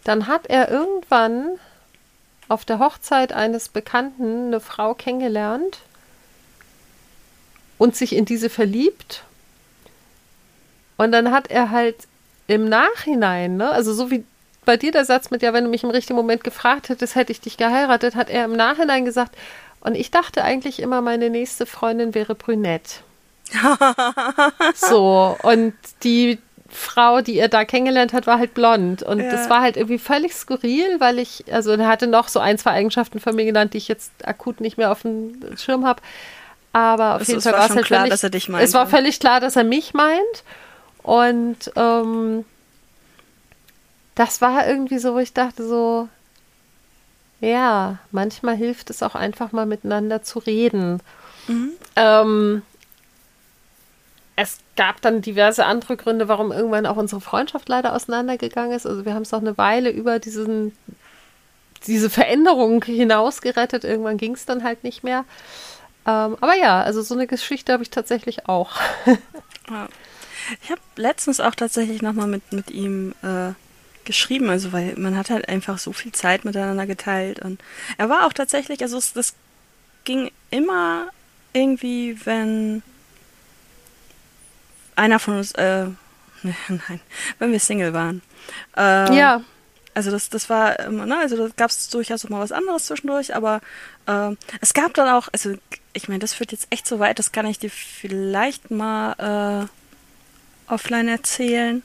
dann 0.05 0.27
hat 0.27 0.47
er 0.47 0.71
irgendwann 0.71 1.59
auf 2.49 2.65
der 2.65 2.79
Hochzeit 2.79 3.33
eines 3.33 3.69
Bekannten 3.69 4.47
eine 4.47 4.61
Frau 4.61 4.95
kennengelernt 4.95 5.81
und 7.81 7.97
sich 7.97 8.15
in 8.15 8.27
diese 8.27 8.51
verliebt. 8.51 9.25
Und 10.99 11.13
dann 11.13 11.31
hat 11.31 11.51
er 11.51 11.71
halt 11.71 11.97
im 12.47 12.69
Nachhinein, 12.69 13.57
ne, 13.57 13.71
also 13.71 13.95
so 13.95 14.11
wie 14.11 14.23
bei 14.67 14.77
dir 14.77 14.93
der 14.93 15.07
Satz 15.07 15.31
mit, 15.31 15.41
ja, 15.41 15.55
wenn 15.55 15.65
du 15.65 15.71
mich 15.71 15.83
im 15.83 15.89
richtigen 15.89 16.17
Moment 16.19 16.45
gefragt 16.45 16.91
hättest, 16.91 17.15
hätte 17.15 17.33
ich 17.33 17.41
dich 17.41 17.57
geheiratet, 17.57 18.17
hat 18.17 18.29
er 18.29 18.45
im 18.45 18.53
Nachhinein 18.53 19.07
gesagt, 19.07 19.35
und 19.81 19.95
ich 19.95 20.11
dachte 20.11 20.45
eigentlich 20.45 20.81
immer, 20.81 21.01
meine 21.01 21.31
nächste 21.31 21.65
Freundin 21.65 22.15
wäre 22.15 22.35
brünett. 22.35 23.01
so, 24.75 25.39
und 25.43 25.73
die 26.03 26.39
Frau, 26.69 27.23
die 27.23 27.39
er 27.39 27.49
da 27.49 27.65
kennengelernt 27.65 28.13
hat, 28.13 28.27
war 28.27 28.39
halt 28.39 28.53
blond. 28.53 29.03
Und 29.03 29.21
Ja. 29.21 29.31
das 29.31 29.49
war 29.49 29.63
halt 29.63 29.79
irgendwie 29.79 29.99
völlig 29.99 30.35
skurril, 30.35 31.01
weil 31.01 31.19
ich, 31.19 31.47
also 31.51 31.71
er 31.71 31.89
hatte 31.89 32.07
noch 32.09 32.29
so 32.29 32.41
ein, 32.41 32.59
zwei 32.59 32.73
Eigenschaften 32.73 33.21
von 33.21 33.35
mir 33.35 33.47
genannt, 33.47 33.73
die 33.73 33.79
ich 33.79 33.89
jetzt 33.89 34.13
akut 34.29 34.61
nicht 34.61 34.77
mehr 34.77 34.93
auf 34.93 35.01
dem 35.01 35.41
Schirm 35.57 35.87
habe. 35.87 36.03
Aber 36.73 37.17
auf 37.17 37.23
Es- 37.23 37.29
jeden 37.29 37.39
es 37.39 37.45
Fall 37.45 37.53
war 37.55 37.61
es 37.61 37.67
schon 37.69 37.77
halt 37.77 37.87
klar, 37.87 38.01
völlig, 38.01 38.11
dass 38.13 38.23
er 38.23 38.31
dich 38.31 38.49
Es 38.49 38.73
war 38.75 38.83
meinte. 38.85 38.97
völlig 38.97 39.21
klar, 39.21 39.41
dass 39.41 39.57
er 39.57 39.65
mich 39.65 39.93
meint. 39.95 40.45
Und 41.03 41.73
ähm, 41.77 42.45
das 44.15 44.41
war 44.41 44.67
irgendwie 44.69 44.99
so, 44.99 45.15
wo 45.15 45.19
ich 45.19 45.33
dachte 45.33 45.67
so, 45.67 46.09
ja, 47.41 47.99
manchmal 48.13 48.55
hilft 48.57 48.91
es 48.91 49.03
auch 49.03 49.15
einfach 49.15 49.53
mal 49.53 49.67
miteinander 49.67 50.23
zu 50.23 50.39
reden. 50.41 51.01
Mhm. 51.49 51.71
Ähm, 51.97 52.63
es 54.37 54.59
gab 54.77 55.01
dann 55.01 55.23
diverse 55.23 55.65
andere 55.67 55.97
Gründe, 55.97 56.29
warum 56.29 56.53
irgendwann 56.53 56.87
auch 56.87 56.97
unsere 56.97 57.21
Freundschaft 57.21 57.69
leider 57.69 57.95
auseinandergegangen 57.95 58.73
ist. 58.73 58.87
Also 58.87 59.05
wir 59.05 59.15
haben 59.15 59.23
es 59.23 59.33
noch 59.33 59.41
eine 59.41 59.57
Weile 59.59 59.91
über 59.91 60.19
diesen, 60.19 60.77
diese 61.87 62.11
Veränderung 62.11 62.85
hinaus 62.85 63.41
gerettet. 63.43 63.85
Irgendwann 63.85 64.19
ging 64.19 64.35
es 64.35 64.45
dann 64.47 64.63
halt 64.65 64.85
nicht 64.85 65.03
mehr. 65.03 65.25
Ähm, 66.07 66.37
aber 66.41 66.57
ja, 66.57 66.83
also 66.83 67.03
so 67.03 67.15
eine 67.15 67.27
Geschichte 67.27 67.73
habe 67.73 67.83
ich 67.83 67.91
tatsächlich 67.91 68.49
auch. 68.49 68.77
Ja. 69.71 69.89
Ich 70.65 70.71
habe 70.71 70.81
letztens 70.97 71.39
auch 71.39 71.55
tatsächlich 71.55 72.03
nochmal 72.03 72.27
mit, 72.27 72.53
mit 72.53 72.73
ihm 72.73 73.15
äh, 73.23 73.53
geschrieben, 74.05 74.51
also 74.51 74.73
weil 74.73 74.95
man 74.97 75.17
hat 75.17 75.31
halt 75.31 75.49
einfach 75.49 75.79
so 75.79 75.93
viel 75.93 76.11
Zeit 76.11 76.45
miteinander 76.45 76.87
geteilt 76.87 77.39
und 77.39 77.61
er 77.97 78.09
war 78.09 78.27
auch 78.27 78.33
tatsächlich, 78.33 78.83
also 78.83 78.99
es, 78.99 79.13
das 79.13 79.35
ging 80.03 80.33
immer 80.51 81.09
irgendwie, 81.53 82.19
wenn 82.25 82.83
einer 84.97 85.21
von 85.21 85.37
uns, 85.37 85.53
äh, 85.53 85.87
nein, 86.43 87.01
wenn 87.39 87.53
wir 87.53 87.61
Single 87.61 87.93
waren. 87.93 88.23
Ähm, 88.77 89.13
ja. 89.13 89.43
Also 89.95 90.11
das, 90.11 90.31
das 90.31 90.49
war 90.49 90.79
immer, 90.81 91.07
ne, 91.07 91.19
also 91.19 91.37
da 91.37 91.53
gab 91.57 91.71
es 91.71 91.89
durchaus 91.89 92.25
auch 92.25 92.29
mal 92.29 92.41
was 92.41 92.53
anderes 92.53 92.87
zwischendurch, 92.87 93.35
aber 93.35 93.61
äh, 94.07 94.31
es 94.61 94.73
gab 94.73 94.95
dann 94.95 95.09
auch, 95.09 95.29
also 95.33 95.55
ich 95.93 96.09
meine, 96.09 96.21
das 96.21 96.35
führt 96.35 96.53
jetzt 96.53 96.69
echt 96.71 96.87
so 96.87 96.99
weit, 96.99 97.19
das 97.19 97.33
kann 97.33 97.47
ich 97.47 97.59
dir 97.59 97.71
vielleicht 97.71 98.71
mal 98.71 99.69
äh, 100.69 100.73
offline 100.73 101.09
erzählen. 101.09 101.83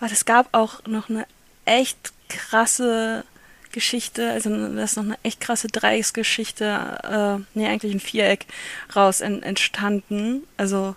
Weil 0.00 0.12
es 0.12 0.24
gab 0.24 0.48
auch 0.52 0.84
noch 0.86 1.08
eine 1.08 1.26
echt 1.64 2.12
krasse 2.28 3.24
Geschichte, 3.72 4.30
also 4.30 4.50
da 4.50 4.82
ist 4.82 4.96
noch 4.96 5.04
eine 5.04 5.18
echt 5.22 5.40
krasse 5.40 5.68
Dreiecksgeschichte, 5.68 7.44
äh, 7.44 7.58
nee, 7.58 7.66
eigentlich 7.66 7.94
ein 7.94 8.00
Viereck 8.00 8.46
raus 8.94 9.20
en 9.20 9.42
entstanden. 9.42 10.44
Also 10.56 10.94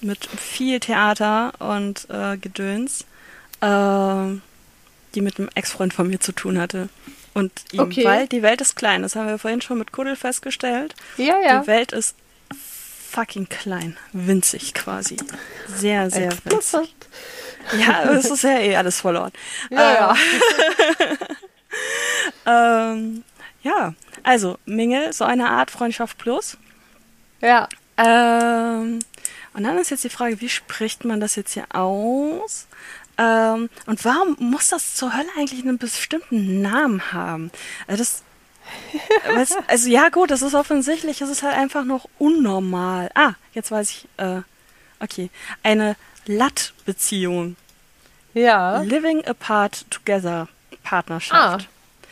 mit 0.00 0.26
viel 0.26 0.80
Theater 0.80 1.52
und 1.58 2.08
äh, 2.10 2.36
Gedöns, 2.36 3.06
äh, 3.60 4.38
die 5.16 5.22
mit 5.22 5.38
einem 5.38 5.48
Ex-Freund 5.54 5.92
von 5.92 6.06
mir 6.06 6.20
zu 6.20 6.32
tun 6.32 6.60
hatte. 6.60 6.88
Und 7.34 7.52
ihm, 7.72 7.80
okay. 7.80 8.04
weil 8.04 8.28
die 8.28 8.42
Welt 8.42 8.60
ist 8.60 8.76
klein, 8.76 9.02
das 9.02 9.16
haben 9.16 9.26
wir 9.26 9.38
vorhin 9.38 9.60
schon 9.60 9.78
mit 9.78 9.92
Kuddel 9.92 10.14
festgestellt. 10.14 10.94
Ja, 11.16 11.38
ja. 11.40 11.60
Die 11.60 11.66
Welt 11.66 11.92
ist 11.92 12.14
fucking 13.10 13.48
klein, 13.48 13.96
winzig 14.12 14.74
quasi. 14.74 15.16
Sehr, 15.66 16.10
sehr 16.10 16.32
winzig. 16.44 16.94
Ja, 17.78 18.04
es 18.12 18.30
ist 18.30 18.44
ja 18.44 18.58
eh 18.58 18.76
alles 18.76 19.00
verloren. 19.00 19.32
Ja, 19.70 20.14
ja. 22.46 22.92
ähm, 22.92 23.24
ja, 23.62 23.94
also 24.22 24.58
Mingel, 24.64 25.12
so 25.12 25.24
eine 25.24 25.48
Art 25.48 25.70
Freundschaft 25.70 26.18
plus. 26.18 26.56
Ja. 27.40 27.68
Ähm, 27.96 29.00
und 29.54 29.62
dann 29.64 29.78
ist 29.78 29.90
jetzt 29.90 30.04
die 30.04 30.10
Frage, 30.10 30.40
wie 30.40 30.48
spricht 30.48 31.04
man 31.04 31.20
das 31.20 31.34
jetzt 31.36 31.54
hier 31.54 31.66
aus? 31.74 32.66
Ähm, 33.18 33.70
und 33.86 34.04
warum 34.04 34.36
muss 34.38 34.68
das 34.68 34.94
zur 34.94 35.16
Hölle 35.16 35.28
eigentlich 35.36 35.62
einen 35.62 35.78
bestimmten 35.78 36.60
Namen 36.62 37.12
haben? 37.12 37.50
Also 37.86 37.98
das 38.02 38.22
also 39.68 39.88
ja 39.88 40.08
gut, 40.08 40.30
das 40.30 40.42
ist 40.42 40.54
offensichtlich, 40.54 41.20
es 41.20 41.30
ist 41.30 41.42
halt 41.42 41.54
einfach 41.54 41.84
noch 41.84 42.08
unnormal. 42.18 43.10
Ah, 43.14 43.34
jetzt 43.52 43.70
weiß 43.70 43.90
ich, 43.90 44.08
äh, 44.16 44.40
okay. 45.00 45.30
Eine 45.62 45.96
Lat-Beziehung. 46.26 47.56
Ja. 48.34 48.80
Living 48.82 49.24
apart 49.24 49.90
together 49.90 50.48
Partnerschaft. 50.82 51.68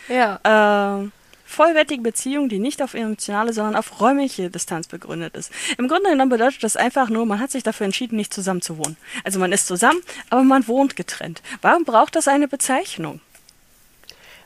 Ah, 0.09 0.13
ja. 0.13 0.41
Ähm, 0.45 1.13
vollwertige 1.55 2.03
Beziehung, 2.03 2.49
die 2.49 2.59
nicht 2.59 2.83
auf 2.83 2.95
emotionale, 2.95 3.53
sondern 3.53 3.77
auf 3.77 4.01
räumliche 4.01 4.51
Distanz 4.51 4.89
begründet 4.89 5.37
ist. 5.37 5.51
Im 5.79 5.89
Grunde 5.89 6.11
genommen 6.11 6.31
bedeutet 6.31 6.63
das 6.63 6.77
einfach 6.77 7.09
nur, 7.09 7.25
man 7.27 7.41
hat 7.41 7.51
sich 7.51 7.63
dafür 7.63 7.87
entschieden, 7.87 8.17
nicht 8.17 8.35
zusammen 8.35 8.61
zu 8.61 8.77
wohnen. 8.79 8.97
Also 9.25 9.39
man 9.39 9.53
ist 9.53 9.67
zusammen, 9.67 10.01
aber 10.31 10.43
man 10.43 10.69
wohnt 10.69 10.97
getrennt. 10.97 11.43
Warum 11.63 11.85
braucht 11.85 12.17
das 12.17 12.29
eine 12.29 12.49
Bezeichnung? 12.49 13.21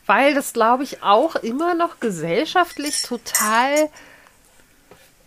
Weil 0.06 0.34
das, 0.34 0.52
glaube 0.52 0.84
ich, 0.84 1.02
auch 1.02 1.36
immer 1.36 1.74
noch 1.74 2.00
gesellschaftlich 2.00 3.02
total 3.02 3.90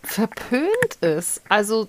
verpönt 0.02 0.96
ist. 1.00 1.42
Also 1.48 1.88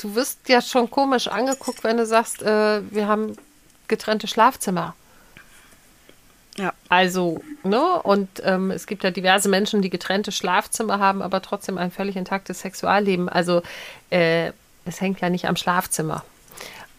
du 0.00 0.14
wirst 0.14 0.48
ja 0.48 0.62
schon 0.62 0.90
komisch 0.90 1.28
angeguckt, 1.28 1.82
wenn 1.84 1.96
du 1.96 2.06
sagst, 2.06 2.42
äh, 2.42 2.82
wir 2.92 3.08
haben 3.08 3.36
getrennte 3.88 4.28
Schlafzimmer. 4.28 4.94
Ja. 6.58 6.72
Also, 6.88 7.40
ne? 7.62 8.02
Und 8.02 8.28
ähm, 8.44 8.70
es 8.70 8.86
gibt 8.86 9.04
ja 9.04 9.10
diverse 9.10 9.48
Menschen, 9.48 9.80
die 9.80 9.90
getrennte 9.90 10.32
Schlafzimmer 10.32 10.98
haben, 10.98 11.22
aber 11.22 11.40
trotzdem 11.40 11.78
ein 11.78 11.90
völlig 11.90 12.16
intaktes 12.16 12.60
Sexualleben. 12.60 13.28
Also, 13.28 13.62
äh, 14.10 14.52
es 14.84 15.00
hängt 15.00 15.20
ja 15.20 15.30
nicht 15.30 15.46
am 15.46 15.56
Schlafzimmer. 15.56 16.24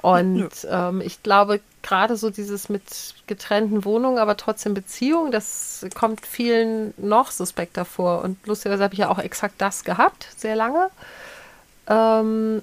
Und 0.02 0.50
ähm, 0.70 1.02
ich 1.02 1.22
glaube, 1.24 1.60
gerade 1.84 2.16
so 2.16 2.30
dieses 2.30 2.70
mit 2.70 2.84
getrennten 3.28 3.84
Wohnungen, 3.84 4.18
aber 4.18 4.38
trotzdem 4.38 4.74
Beziehungen, 4.74 5.32
das 5.32 5.86
kommt 5.94 6.26
vielen 6.26 6.94
noch 6.98 7.32
suspekter 7.32 7.84
vor. 7.84 8.24
Und 8.24 8.38
lustigerweise 8.48 8.84
habe 8.84 8.94
ich 8.94 9.00
ja 9.00 9.10
auch 9.10 9.20
exakt 9.20 9.56
das 9.58 9.84
gehabt, 9.84 10.28
sehr 10.38 10.56
lange. 10.56 10.90
Ähm, 11.88 12.62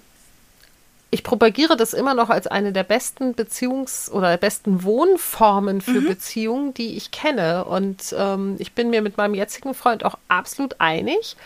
ich 1.10 1.22
propagiere 1.22 1.76
das 1.76 1.94
immer 1.94 2.14
noch 2.14 2.30
als 2.30 2.46
eine 2.46 2.72
der 2.72 2.82
besten 2.82 3.34
Beziehungs- 3.34 4.10
oder 4.10 4.36
besten 4.36 4.82
Wohnformen 4.82 5.80
für 5.80 6.00
mhm. 6.00 6.08
Beziehungen, 6.08 6.74
die 6.74 6.96
ich 6.96 7.10
kenne. 7.10 7.64
Und 7.64 8.14
ähm, 8.18 8.56
ich 8.58 8.72
bin 8.72 8.90
mir 8.90 9.02
mit 9.02 9.16
meinem 9.16 9.34
jetzigen 9.34 9.74
Freund 9.74 10.04
auch 10.04 10.18
absolut 10.28 10.76
einig, 10.80 11.36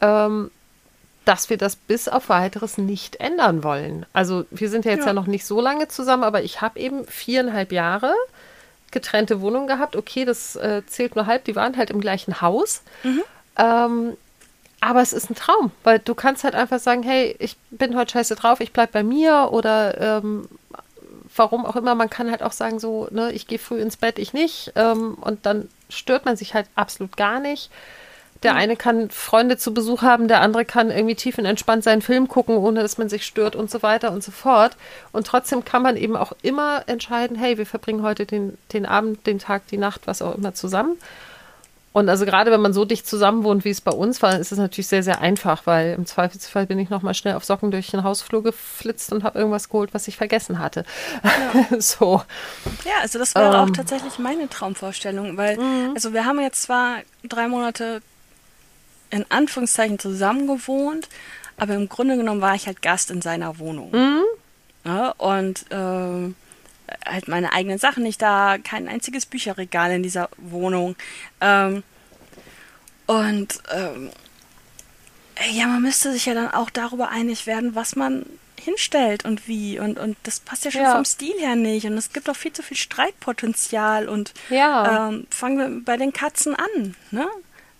ähm, 0.00 0.50
dass 1.26 1.50
wir 1.50 1.58
das 1.58 1.76
bis 1.76 2.08
auf 2.08 2.30
weiteres 2.30 2.78
nicht 2.78 3.16
ändern 3.16 3.62
wollen. 3.62 4.06
Also 4.12 4.46
wir 4.50 4.70
sind 4.70 4.84
ja 4.84 4.92
jetzt 4.92 5.02
ja, 5.02 5.08
ja 5.08 5.12
noch 5.12 5.26
nicht 5.26 5.44
so 5.44 5.60
lange 5.60 5.88
zusammen, 5.88 6.24
aber 6.24 6.42
ich 6.42 6.60
habe 6.62 6.78
eben 6.78 7.04
viereinhalb 7.06 7.72
Jahre 7.72 8.14
getrennte 8.92 9.40
Wohnungen 9.42 9.66
gehabt. 9.66 9.94
Okay, 9.94 10.24
das 10.24 10.56
äh, 10.56 10.82
zählt 10.86 11.16
nur 11.16 11.26
halb, 11.26 11.44
die 11.44 11.56
waren 11.56 11.76
halt 11.76 11.90
im 11.90 12.00
gleichen 12.00 12.40
Haus. 12.40 12.82
Mhm. 13.02 13.22
Ähm, 13.58 14.16
aber 14.80 15.00
es 15.00 15.12
ist 15.12 15.30
ein 15.30 15.34
Traum, 15.34 15.72
weil 15.84 15.98
du 15.98 16.14
kannst 16.14 16.44
halt 16.44 16.54
einfach 16.54 16.78
sagen, 16.78 17.02
hey, 17.02 17.34
ich 17.38 17.56
bin 17.70 17.96
heute 17.96 18.12
scheiße 18.12 18.36
drauf, 18.36 18.60
ich 18.60 18.72
bleib 18.72 18.92
bei 18.92 19.02
mir 19.02 19.48
oder 19.50 20.20
ähm, 20.20 20.48
warum 21.34 21.66
auch 21.66 21.76
immer. 21.76 21.94
Man 21.94 22.10
kann 22.10 22.30
halt 22.30 22.42
auch 22.42 22.52
sagen, 22.52 22.78
so, 22.78 23.08
ne, 23.10 23.32
ich 23.32 23.46
gehe 23.46 23.58
früh 23.58 23.80
ins 23.80 23.96
Bett, 23.96 24.18
ich 24.18 24.32
nicht. 24.32 24.72
Ähm, 24.76 25.14
und 25.14 25.46
dann 25.46 25.68
stört 25.88 26.24
man 26.24 26.36
sich 26.36 26.54
halt 26.54 26.66
absolut 26.74 27.16
gar 27.16 27.40
nicht. 27.40 27.70
Der 28.42 28.54
eine 28.54 28.76
kann 28.76 29.08
Freunde 29.10 29.56
zu 29.56 29.72
Besuch 29.72 30.02
haben, 30.02 30.28
der 30.28 30.42
andere 30.42 30.66
kann 30.66 30.90
irgendwie 30.90 31.14
tiefenentspannt 31.14 31.82
seinen 31.82 32.02
Film 32.02 32.28
gucken, 32.28 32.58
ohne 32.58 32.82
dass 32.82 32.98
man 32.98 33.08
sich 33.08 33.24
stört 33.24 33.56
und 33.56 33.70
so 33.70 33.82
weiter 33.82 34.12
und 34.12 34.22
so 34.22 34.30
fort. 34.30 34.76
Und 35.12 35.26
trotzdem 35.26 35.64
kann 35.64 35.82
man 35.82 35.96
eben 35.96 36.16
auch 36.16 36.32
immer 36.42 36.82
entscheiden, 36.86 37.36
hey, 37.36 37.56
wir 37.56 37.66
verbringen 37.66 38.02
heute 38.02 38.26
den, 38.26 38.58
den 38.74 38.84
Abend, 38.84 39.26
den 39.26 39.38
Tag, 39.38 39.66
die 39.68 39.78
Nacht, 39.78 40.02
was 40.04 40.20
auch 40.20 40.36
immer 40.36 40.52
zusammen. 40.52 40.98
Und 41.96 42.10
also 42.10 42.26
gerade 42.26 42.50
wenn 42.50 42.60
man 42.60 42.74
so 42.74 42.84
dicht 42.84 43.06
zusammen 43.06 43.42
wohnt, 43.42 43.64
wie 43.64 43.70
es 43.70 43.80
bei 43.80 43.90
uns 43.90 44.20
war, 44.20 44.38
ist 44.38 44.52
es 44.52 44.58
natürlich 44.58 44.86
sehr, 44.86 45.02
sehr 45.02 45.22
einfach, 45.22 45.62
weil 45.64 45.94
im 45.94 46.04
Zweifelsfall 46.04 46.66
bin 46.66 46.78
ich 46.78 46.90
nochmal 46.90 47.14
schnell 47.14 47.32
auf 47.32 47.46
Socken 47.46 47.70
durch 47.70 47.90
den 47.90 48.04
Hausflur 48.04 48.42
geflitzt 48.42 49.14
und 49.14 49.24
habe 49.24 49.38
irgendwas 49.38 49.70
geholt, 49.70 49.94
was 49.94 50.06
ich 50.06 50.14
vergessen 50.14 50.58
hatte. 50.58 50.84
Ja. 51.24 51.64
so. 51.80 52.20
Ja, 52.84 52.92
also 53.00 53.18
das 53.18 53.34
wäre 53.34 53.46
ähm. 53.46 53.54
auch 53.54 53.70
tatsächlich 53.70 54.18
meine 54.18 54.46
Traumvorstellung, 54.50 55.38
weil, 55.38 55.56
mhm. 55.56 55.92
also 55.94 56.12
wir 56.12 56.26
haben 56.26 56.38
jetzt 56.38 56.64
zwar 56.64 56.98
drei 57.26 57.48
Monate 57.48 58.02
in 59.08 59.24
Anführungszeichen 59.30 59.98
zusammen 59.98 60.48
gewohnt, 60.48 61.08
aber 61.56 61.76
im 61.76 61.88
Grunde 61.88 62.18
genommen 62.18 62.42
war 62.42 62.54
ich 62.54 62.66
halt 62.66 62.82
Gast 62.82 63.10
in 63.10 63.22
seiner 63.22 63.58
Wohnung. 63.58 63.92
Mhm. 63.92 64.22
Ja, 64.84 65.14
und 65.16 65.64
äh, 65.70 66.34
halt 67.06 67.28
meine 67.28 67.52
eigenen 67.52 67.78
Sachen 67.78 68.02
nicht 68.02 68.22
da, 68.22 68.58
kein 68.62 68.88
einziges 68.88 69.26
Bücherregal 69.26 69.92
in 69.92 70.02
dieser 70.02 70.28
Wohnung. 70.36 70.96
Ähm, 71.40 71.82
und 73.06 73.60
ähm, 73.72 74.10
ja, 75.52 75.66
man 75.66 75.82
müsste 75.82 76.12
sich 76.12 76.26
ja 76.26 76.34
dann 76.34 76.50
auch 76.50 76.70
darüber 76.70 77.10
einig 77.10 77.46
werden, 77.46 77.74
was 77.74 77.96
man 77.96 78.26
hinstellt 78.60 79.24
und 79.24 79.48
wie. 79.48 79.78
Und, 79.78 79.98
und 79.98 80.16
das 80.22 80.40
passt 80.40 80.64
ja 80.64 80.70
schon 80.70 80.82
ja. 80.82 80.94
vom 80.94 81.04
Stil 81.04 81.34
her 81.38 81.56
nicht. 81.56 81.86
Und 81.86 81.96
es 81.96 82.12
gibt 82.12 82.28
auch 82.28 82.36
viel 82.36 82.52
zu 82.52 82.62
viel 82.62 82.76
Streitpotenzial. 82.76 84.08
Und 84.08 84.32
ja. 84.50 85.08
ähm, 85.08 85.26
fangen 85.30 85.58
wir 85.58 85.84
bei 85.84 85.96
den 85.96 86.12
Katzen 86.12 86.54
an. 86.54 86.96
Ne? 87.10 87.26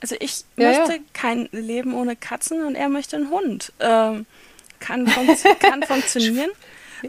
Also 0.01 0.17
ich 0.21 0.45
ja, 0.57 0.69
möchte 0.69 1.01
kein 1.13 1.49
Leben 1.53 1.95
ohne 1.95 2.17
Katzen 2.17 2.65
und 2.65 2.75
er 2.75 2.89
möchte 2.89 3.17
einen 3.17 3.31
Hund. 3.31 3.73
Ähm, 3.81 4.27
kann, 4.79 5.07
fun 5.07 5.29
kann 5.59 5.83
funktionieren. 5.87 6.51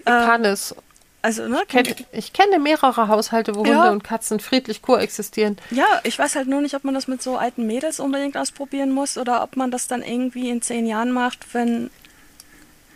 Kann 0.06 0.46
ähm, 0.46 0.52
es. 0.52 0.76
Also, 1.22 1.48
ne, 1.48 1.64
kenn, 1.68 1.86
ich 2.12 2.32
kenne 2.32 2.60
mehrere 2.60 3.08
Haushalte, 3.08 3.56
wo 3.56 3.66
ja. 3.66 3.76
Hunde 3.76 3.92
und 3.92 4.04
Katzen 4.04 4.40
friedlich 4.40 4.82
koexistieren. 4.82 5.58
Ja, 5.72 5.86
ich 6.04 6.18
weiß 6.18 6.36
halt 6.36 6.48
nur 6.48 6.62
nicht, 6.62 6.76
ob 6.76 6.84
man 6.84 6.94
das 6.94 7.08
mit 7.08 7.22
so 7.22 7.38
alten 7.38 7.66
Mädels 7.68 8.00
unbedingt 8.00 8.38
ausprobieren 8.38 8.92
muss 8.92 9.18
oder 9.18 9.42
ob 9.44 9.58
man 9.58 9.72
das 9.72 9.88
dann 9.88 10.04
irgendwie 10.04 10.50
in 10.50 10.62
zehn 10.62 10.86
Jahren 10.86 11.12
macht, 11.12 11.54
wenn 11.54 11.90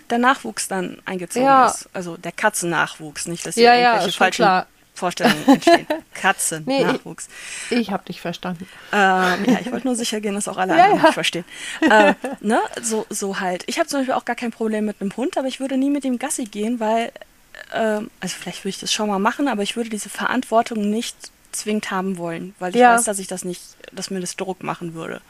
der 0.09 0.19
Nachwuchs 0.19 0.67
dann 0.67 0.97
eingezogen 1.05 1.45
ja. 1.47 1.67
ist. 1.67 1.89
Also 1.93 2.15
der 2.17 2.31
Katzennachwuchs, 2.31 3.27
nicht, 3.27 3.45
dass 3.45 3.55
ja, 3.55 3.73
irgendwelche 3.75 4.07
ja, 4.09 4.11
falschen, 4.13 4.63
Vorstellungen 4.93 5.47
entstehen. 5.47 5.87
Katzen, 6.13 6.63
Nee, 6.67 6.79
ich- 6.81 6.85
Nachwuchs. 6.85 7.27
Ich 7.69 7.91
habe 7.91 8.03
dich 8.05 8.21
verstanden. 8.21 8.67
Ähm, 8.91 9.45
ja, 9.45 9.59
ich 9.61 9.71
wollte 9.71 9.87
nur 9.87 9.95
sicher 9.95 10.19
gehen, 10.21 10.35
dass 10.35 10.47
auch 10.47 10.57
alle 10.57 10.77
Ja, 10.77 10.83
anderen 10.83 10.99
ja. 10.99 11.05
mich 11.07 11.13
verstehen. 11.13 11.45
Äh, 11.89 12.13
ne? 12.41 12.59
so, 12.81 13.05
so 13.09 13.39
halt. 13.39 13.63
Ich 13.67 13.79
habe 13.79 13.87
zum 13.87 14.01
Beispiel 14.01 14.13
auch 14.13 14.25
gar 14.25 14.35
kein 14.35 14.51
Problem 14.51 14.85
mit 14.85 15.01
einem 15.01 15.15
Hund, 15.17 15.37
aber 15.37 15.47
ich 15.47 15.59
würde 15.59 15.77
nie 15.77 15.89
mit 15.89 16.03
dem 16.03 16.19
Gassi 16.19 16.43
gehen, 16.43 16.79
weil, 16.79 17.11
ähm, 17.73 18.09
also 18.19 18.35
vielleicht 18.39 18.59
würde 18.63 18.69
ich 18.69 18.79
das 18.79 18.93
schon 18.93 19.07
mal 19.09 19.19
machen, 19.19 19.47
aber 19.47 19.63
ich 19.63 19.75
würde 19.75 19.89
diese 19.89 20.09
Verantwortung 20.09 20.89
nicht 20.89 21.15
zwingend 21.51 21.91
haben 21.91 22.17
wollen, 22.17 22.55
weil 22.59 22.73
ich 22.75 22.81
Ja. 22.81 22.95
weiß, 22.95 23.03
dass 23.03 23.19
ich 23.19 23.27
das 23.27 23.43
nicht, 23.43 23.61
dass 23.91 24.09
mir 24.09 24.21
das 24.21 24.35
Druck 24.37 24.63
machen 24.63 24.93
würde. 24.93 25.21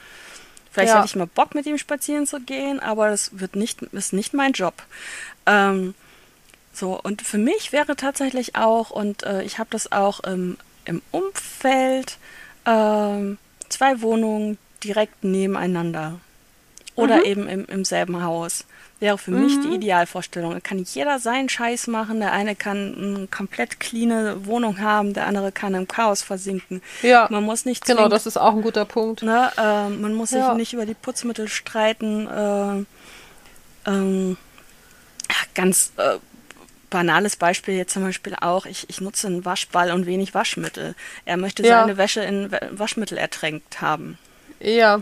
Vielleicht 0.71 0.89
Ja. 0.89 0.97
hätte 0.97 1.07
ich 1.07 1.15
mal 1.15 1.27
Bock, 1.27 1.55
mit 1.55 1.65
ihm 1.65 1.77
spazieren 1.77 2.27
zu 2.27 2.39
gehen, 2.39 2.79
aber 2.79 3.09
das 3.09 3.39
wird 3.39 3.55
nicht, 3.55 3.81
ist 3.81 4.13
nicht 4.13 4.33
mein 4.33 4.53
Job. 4.53 4.83
Ähm, 5.45 5.93
so, 6.73 6.99
und 7.01 7.21
für 7.21 7.37
mich 7.37 7.73
wäre 7.73 7.95
tatsächlich 7.95 8.55
auch, 8.55 8.89
und 8.91 9.23
äh, 9.23 9.43
ich 9.43 9.59
habe 9.59 9.69
das 9.71 9.91
auch 9.91 10.21
im, 10.21 10.57
im 10.85 11.01
Umfeld, 11.11 12.17
ähm, 12.65 13.37
zwei 13.67 14.01
Wohnungen 14.01 14.57
direkt 14.83 15.23
nebeneinander. 15.23 16.19
Oder 16.95 17.17
Mhm. 17.17 17.23
eben 17.25 17.47
im, 17.47 17.65
im 17.65 17.85
selben 17.85 18.21
Haus. 18.23 18.65
Wäre 18.99 19.17
für 19.17 19.31
mich 19.31 19.59
die 19.61 19.69
Idealvorstellung. 19.75 20.51
Da 20.53 20.59
kann 20.59 20.77
jeder 20.79 21.17
seinen 21.19 21.49
Scheiß 21.49 21.87
machen. 21.87 22.19
Der 22.19 22.33
eine 22.33 22.55
kann 22.55 22.95
eine 23.17 23.27
komplett 23.27 23.79
cleane 23.79 24.45
Wohnung 24.45 24.79
haben, 24.79 25.13
der 25.13 25.25
andere 25.25 25.51
kann 25.51 25.73
im 25.73 25.87
Chaos 25.87 26.21
versinken. 26.21 26.83
Ja, 27.01 27.27
Man 27.31 27.43
muss 27.43 27.65
nicht 27.65 27.83
genau, 27.85 27.97
zwingend 28.01 28.13
das 28.13 28.27
ist 28.27 28.37
auch 28.37 28.53
ein 28.53 28.61
guter 28.61 28.85
Punkt. 28.85 29.23
Ne, 29.23 29.51
ähm, 29.57 30.01
man 30.01 30.13
muss 30.13 30.29
sich 30.31 30.39
Ja. 30.39 30.53
nicht 30.53 30.73
über 30.73 30.85
die 30.85 30.93
Putzmittel 30.93 31.47
streiten. 31.47 32.27
Äh, 32.27 33.89
ähm, 33.89 34.37
ganz 35.55 35.93
äh, 35.97 36.17
banales 36.89 37.35
Beispiel 37.37 37.75
jetzt 37.75 37.93
zum 37.93 38.03
Beispiel 38.03 38.35
auch, 38.39 38.65
ich, 38.65 38.87
ich 38.89 39.01
nutze 39.01 39.27
einen 39.27 39.45
Waschball 39.45 39.91
und 39.91 40.05
wenig 40.05 40.33
Waschmittel. 40.33 40.93
Er 41.25 41.37
möchte 41.37 41.63
Ja. 41.65 41.81
seine 41.81 41.97
Wäsche 41.97 42.21
in 42.21 42.51
Wa- 42.51 42.59
Waschmittel 42.71 43.17
ertränkt 43.17 43.81
haben. 43.81 44.17
Ja, 44.59 45.01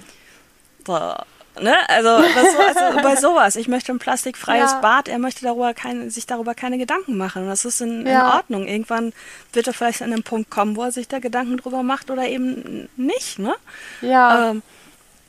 So, 0.86 1.13
ne? 1.61 1.75
Also, 1.89 2.09
so- 2.21 2.59
also 2.81 2.97
bei 3.03 3.15
sowas, 3.15 3.55
ich 3.55 3.67
möchte 3.67 3.91
ein 3.91 3.99
plastikfreies 3.99 4.71
Ja. 4.71 4.79
Bad, 4.81 5.07
er 5.07 5.19
möchte 5.19 5.43
darüber 5.43 5.73
keine, 5.73 6.09
sich 6.11 6.25
darüber 6.25 6.53
keine 6.55 6.77
Gedanken 6.77 7.17
machen. 7.17 7.43
Und 7.43 7.49
das 7.49 7.65
ist 7.65 7.81
in, 7.81 8.01
in 8.01 8.07
Ja. 8.13 8.35
Ordnung. 8.35 8.67
Irgendwann 8.67 9.13
wird 9.53 9.67
er 9.67 9.73
vielleicht 9.73 10.01
an 10.01 10.11
den 10.11 10.23
Punkt 10.23 10.49
kommen, 10.49 10.75
wo 10.75 10.83
er 10.83 10.91
sich 10.91 11.07
da 11.07 11.19
Gedanken 11.19 11.57
drüber 11.57 11.83
macht 11.83 12.09
oder 12.11 12.27
eben 12.27 12.89
nicht, 12.95 13.39
ne? 13.39 13.53
ja, 14.01 14.49
Ähm, 14.51 14.61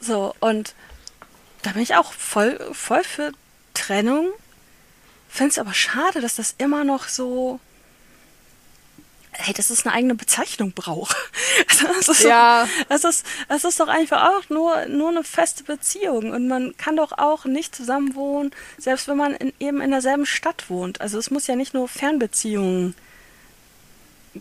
so, 0.01 0.35
und 0.41 0.75
da 1.63 1.71
bin 1.73 1.83
ich 1.83 1.95
auch 1.97 2.13
voll, 2.13 2.59
voll 2.73 3.05
für 3.05 3.33
Trennung. 3.75 4.29
Finde 5.29 5.51
es 5.51 5.59
aber 5.59 5.75
schade, 5.75 6.21
dass 6.21 6.37
das 6.37 6.55
immer 6.59 6.85
noch 6.85 7.09
so. 7.09 7.61
Hey, 9.43 9.55
dass 9.55 9.71
es 9.71 9.85
eine 9.87 9.95
eigene 9.95 10.15
Bezeichnung 10.15 10.73
braucht. 10.73 11.17
Also, 11.69 11.87
Das 11.99 12.09
ist, 12.09 12.25
Ja. 12.25 12.65
doch, 12.65 12.71
das, 12.89 13.05
ist, 13.05 13.27
das 13.49 13.65
ist 13.65 13.81
doch 13.81 13.89
einfach 13.89 14.29
auch 14.31 14.49
nur, 14.51 14.87
nur 14.87 15.09
eine 15.11 15.25
feste 15.25 15.65
Beziehung. 15.65 16.31
Und 16.31 16.47
man 16.49 16.77
kann 16.77 16.97
doch 16.97 17.13
auch 17.19 17.45
nicht 17.45 17.75
zusammen 17.75 18.15
wohnen, 18.15 18.51
selbst 18.79 19.09
wenn 19.09 19.17
man 19.17 19.35
in, 19.35 19.53
eben 19.61 19.81
in 19.81 19.91
derselben 19.91 20.27
Stadt 20.27 20.69
wohnt. 20.69 21.01
Also 21.01 21.19
es 21.19 21.31
muss 21.31 21.47
ja 21.47 21.57
nicht 21.57 21.75
nur 21.75 21.89
Fernbeziehungen 21.89 22.95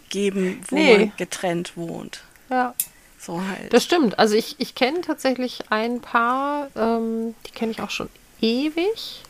geben, 0.09 0.61
wo 0.69 0.75
Nee. 0.75 0.97
man 0.97 1.11
getrennt 1.17 1.75
wohnt. 1.77 2.21
ja. 2.49 2.73
So 3.21 3.41
halt. 3.45 3.73
Das 3.73 3.83
stimmt. 3.83 4.17
Also 4.17 4.35
ich, 4.35 4.55
ich 4.59 4.75
kenne 4.75 5.01
tatsächlich 5.01 5.63
ein 5.71 5.99
paar, 5.99 6.69
ähm, 6.77 7.35
die 7.45 7.51
kenne 7.51 7.73
ich 7.73 7.81
auch 7.81 7.89
schon 7.89 8.07
ewig. 8.39 9.23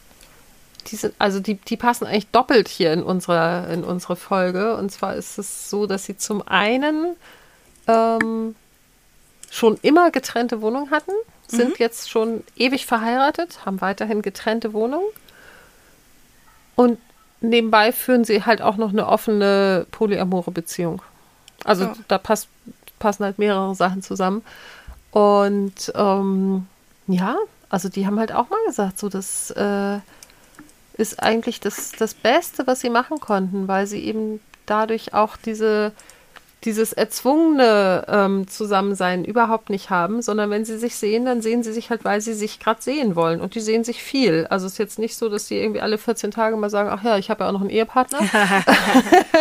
Die 0.87 0.95
sind, 0.95 1.13
also 1.19 1.39
die, 1.39 1.55
die 1.55 1.77
passen 1.77 2.05
eigentlich 2.05 2.27
doppelt 2.31 2.67
hier 2.67 2.93
in 2.93 3.03
unsere, 3.03 3.71
in 3.71 3.83
unsere 3.83 4.15
Folge. 4.15 4.75
Und 4.75 4.91
zwar 4.91 5.15
ist 5.15 5.37
es 5.37 5.69
so, 5.69 5.85
dass 5.85 6.05
sie 6.05 6.17
zum 6.17 6.41
einen 6.47 7.15
ähm, 7.87 8.55
schon 9.51 9.77
immer 9.81 10.11
getrennte 10.11 10.61
Wohnungen 10.61 10.91
hatten, 10.91 11.11
sind 11.47 11.79
jetzt 11.79 12.09
schon 12.09 12.43
ewig 12.55 12.85
verheiratet, 12.85 13.65
haben 13.65 13.81
weiterhin 13.81 14.21
getrennte 14.21 14.73
Wohnungen. 14.73 15.07
Und 16.75 16.99
nebenbei 17.41 17.91
führen 17.91 18.23
sie 18.23 18.45
halt 18.45 18.61
auch 18.61 18.77
noch 18.77 18.89
eine 18.91 19.07
offene 19.07 19.87
polyamore 19.91 20.51
Beziehung. 20.51 21.01
Also 21.65 21.85
Ja. 21.85 21.93
da 22.07 22.17
passt, 22.17 22.47
passen 22.99 23.23
halt 23.25 23.39
mehrere 23.39 23.75
Sachen 23.75 24.01
zusammen. 24.03 24.43
Und 25.11 25.91
ähm, 25.95 26.67
ja, 27.07 27.35
also 27.69 27.89
die 27.89 28.05
haben 28.05 28.19
halt 28.19 28.31
auch 28.31 28.49
mal 28.49 28.63
gesagt, 28.67 28.99
so 28.99 29.09
das 29.09 29.49
äh, 29.51 29.99
ist 30.99 31.21
eigentlich 31.23 31.59
das, 31.59 31.91
das 31.93 32.13
Beste, 32.13 32.67
was 32.67 32.81
sie 32.81 32.89
machen 32.89 33.19
konnten, 33.19 33.67
weil 33.67 33.87
sie 33.87 34.03
eben 34.03 34.39
dadurch 34.65 35.13
auch 35.13 35.37
diese 35.37 35.93
dieses 36.65 36.91
erzwungene 36.91 38.03
ähm, 38.09 38.47
Zusammensein 38.47 39.23
überhaupt 39.23 39.69
nicht 39.69 39.89
haben, 39.89 40.21
sondern 40.21 40.49
wenn 40.49 40.65
sie 40.65 40.77
sich 40.77 40.95
sehen, 40.95 41.23
dann 41.23 41.41
sehen 41.41 41.63
sie 41.63 41.71
sich 41.71 41.89
halt, 41.89 42.03
weil 42.03 42.19
sie 42.19 42.33
sich 42.33 42.59
gerade 42.59 42.81
sehen 42.81 43.15
wollen. 43.15 43.39
Und 43.39 43.55
die 43.55 43.61
sehen 43.61 43.85
sich 43.85 44.03
viel. 44.03 44.45
Also 44.49 44.65
es 44.65 44.73
ist 44.73 44.77
jetzt 44.77 44.99
nicht 44.99 45.15
so, 45.15 45.29
dass 45.29 45.47
sie 45.47 45.57
irgendwie 45.57 45.79
alle 45.79 45.97
14 45.97 46.31
Tage 46.31 46.57
mal 46.57 46.69
sagen, 46.69 46.89
ach 46.91 47.03
ja, 47.03 47.17
ich 47.17 47.29
habe 47.29 47.43
ja 47.43 47.49
auch 47.49 47.53
noch 47.53 47.61
einen 47.61 47.69
Ehepartner. 47.69 48.19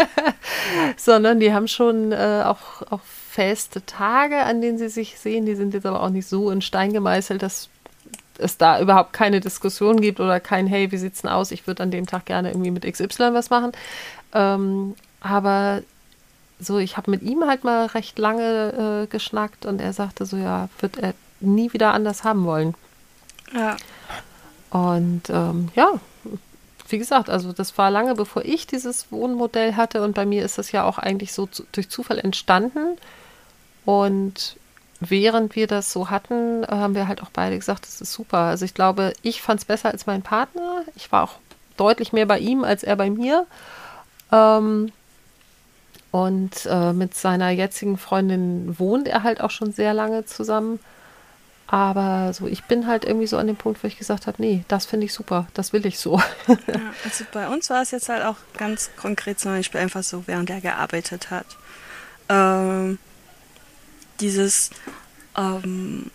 sondern 0.96 1.40
die 1.40 1.52
haben 1.52 1.66
schon 1.66 2.12
äh, 2.12 2.42
auch, 2.44 2.82
auch 2.90 3.00
feste 3.02 3.84
Tage, 3.84 4.38
an 4.38 4.60
denen 4.60 4.78
sie 4.78 4.88
sich 4.88 5.18
sehen. 5.18 5.44
Die 5.44 5.56
sind 5.56 5.74
jetzt 5.74 5.86
aber 5.86 6.02
auch 6.02 6.10
nicht 6.10 6.28
so 6.28 6.50
in 6.50 6.60
Stein 6.60 6.92
gemeißelt, 6.92 7.42
dass 7.42 7.68
es 8.38 8.56
da 8.56 8.80
überhaupt 8.80 9.12
keine 9.12 9.40
Diskussion 9.40 10.00
gibt 10.00 10.20
oder 10.20 10.40
kein, 10.40 10.66
hey, 10.66 10.90
wie 10.90 10.96
sieht's 10.96 11.22
denn 11.22 11.30
aus? 11.30 11.50
Ich 11.50 11.66
würde 11.66 11.82
an 11.82 11.90
dem 11.90 12.06
Tag 12.06 12.26
gerne 12.26 12.50
irgendwie 12.50 12.70
mit 12.70 12.84
XY 12.90 13.34
was 13.34 13.50
machen. 13.50 13.72
Ähm, 14.32 14.94
aber 15.20 15.82
so, 16.60 16.78
ich 16.78 16.96
habe 16.96 17.10
mit 17.10 17.22
ihm 17.22 17.44
halt 17.46 17.64
mal 17.64 17.86
recht 17.86 18.18
lange 18.18 19.04
äh, 19.04 19.06
geschnackt 19.06 19.66
und 19.66 19.80
er 19.80 19.92
sagte 19.92 20.26
so, 20.26 20.36
ja, 20.36 20.68
wird 20.80 20.98
er 20.98 21.14
nie 21.40 21.72
wieder 21.72 21.92
anders 21.92 22.24
haben 22.24 22.44
wollen. 22.44 22.74
ja. 23.52 23.76
Und 24.70 25.30
ähm, 25.30 25.70
ja, 25.74 25.94
wie 26.88 26.98
gesagt, 26.98 27.30
also 27.30 27.52
das 27.52 27.78
war 27.78 27.90
lange 27.90 28.14
bevor 28.14 28.44
ich 28.44 28.66
dieses 28.66 29.10
Wohnmodell 29.10 29.76
hatte 29.76 30.02
und 30.02 30.14
bei 30.14 30.26
mir 30.26 30.44
ist 30.44 30.58
das 30.58 30.72
ja 30.72 30.84
auch 30.84 30.98
eigentlich 30.98 31.32
so 31.32 31.46
zu, 31.46 31.64
durch 31.72 31.88
Zufall 31.88 32.18
entstanden. 32.18 32.98
Und 33.86 34.57
während 35.00 35.56
wir 35.56 35.66
das 35.66 35.92
so 35.92 36.10
hatten, 36.10 36.64
äh, 36.64 36.68
haben 36.68 36.94
wir 36.94 37.08
halt 37.08 37.22
auch 37.22 37.30
beide 37.30 37.56
gesagt, 37.56 37.86
das 37.86 38.00
ist 38.00 38.12
super. 38.12 38.38
Also 38.38 38.64
ich 38.64 38.74
glaube, 38.74 39.12
ich 39.22 39.42
fand 39.42 39.60
es 39.60 39.64
besser 39.64 39.90
als 39.90 40.06
mein 40.06 40.22
Partner. 40.22 40.82
Ich 40.96 41.12
war 41.12 41.24
auch 41.24 41.34
deutlich 41.76 42.12
mehr 42.12 42.26
bei 42.26 42.38
ihm 42.38 42.64
als 42.64 42.82
er 42.82 42.96
bei 42.96 43.10
mir. 43.10 43.46
Ähm, 44.32 44.92
und 46.10 46.66
äh, 46.66 46.92
mit 46.92 47.14
seiner 47.14 47.50
jetzigen 47.50 47.98
Freundin 47.98 48.78
wohnt 48.78 49.08
er 49.08 49.22
halt 49.22 49.40
auch 49.40 49.50
schon 49.50 49.72
sehr 49.72 49.94
lange 49.94 50.24
zusammen. 50.24 50.80
Aber 51.66 52.32
so, 52.32 52.46
ich 52.46 52.64
bin 52.64 52.86
halt 52.86 53.04
irgendwie 53.04 53.26
so 53.26 53.36
an 53.36 53.46
dem 53.46 53.56
Punkt, 53.56 53.82
wo 53.82 53.86
ich 53.86 53.98
gesagt 53.98 54.26
habe, 54.26 54.40
nee, 54.40 54.64
das 54.68 54.86
finde 54.86 55.04
ich 55.04 55.12
super, 55.12 55.46
das 55.52 55.74
will 55.74 55.84
ich 55.84 55.98
so. 55.98 56.18
Ja, 56.46 56.56
also 57.04 57.24
bei 57.30 57.46
uns 57.48 57.68
war 57.68 57.82
es 57.82 57.90
jetzt 57.90 58.08
halt 58.08 58.24
auch 58.24 58.36
ganz 58.56 58.90
konkret 58.96 59.38
zum 59.38 59.52
Beispiel 59.52 59.80
einfach 59.80 60.02
so, 60.02 60.22
während 60.26 60.48
er 60.48 60.62
gearbeitet 60.62 61.30
hat. 61.30 61.44
Ähm, 62.30 62.98
dieses, 64.20 64.70
ähm, 65.36 66.10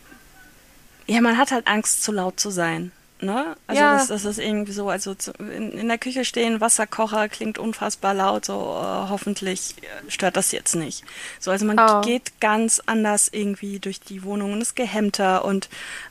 ja, 1.08 1.22
man 1.22 1.38
hat 1.38 1.52
halt 1.52 1.68
Angst, 1.68 2.04
zu 2.04 2.12
laut 2.12 2.40
zu 2.40 2.50
sein. 2.50 2.92
Ne? 3.22 3.56
Also 3.68 3.82
Ja. 3.82 3.94
das, 3.98 4.08
das 4.08 4.26
ist 4.26 4.38
irgendwie 4.38 4.74
so, 4.74 4.90
also 4.90 5.16
zu, 5.16 5.32
in, 5.34 5.72
in 5.72 5.88
der 5.88 5.98
Küche 5.98 6.26
stehen, 6.26 6.60
Wasserkocher 6.60 7.30
klingt 7.30 7.58
unfassbar 7.58 8.14
laut, 8.14 8.44
so 8.44 8.54
äh, 8.54 9.10
hoffentlich 9.10 9.76
äh, 9.82 10.12
stört 10.12 10.36
das 10.36 10.52
jetzt 10.52 10.76
nicht. 10.76 11.04
So, 11.40 11.50
also 11.52 11.66
man 11.66 11.80
Ah. 11.80 12.02
geht 12.02 12.42
ganz 12.42 12.82
anders 12.86 13.30
irgendwie 13.32 13.80
durch 13.80 14.02
die 14.02 14.24
Wohnung 14.24 14.52
und 14.54 14.62
ist 14.62 14.76
gehemmter 14.76 15.46
und 15.46 15.70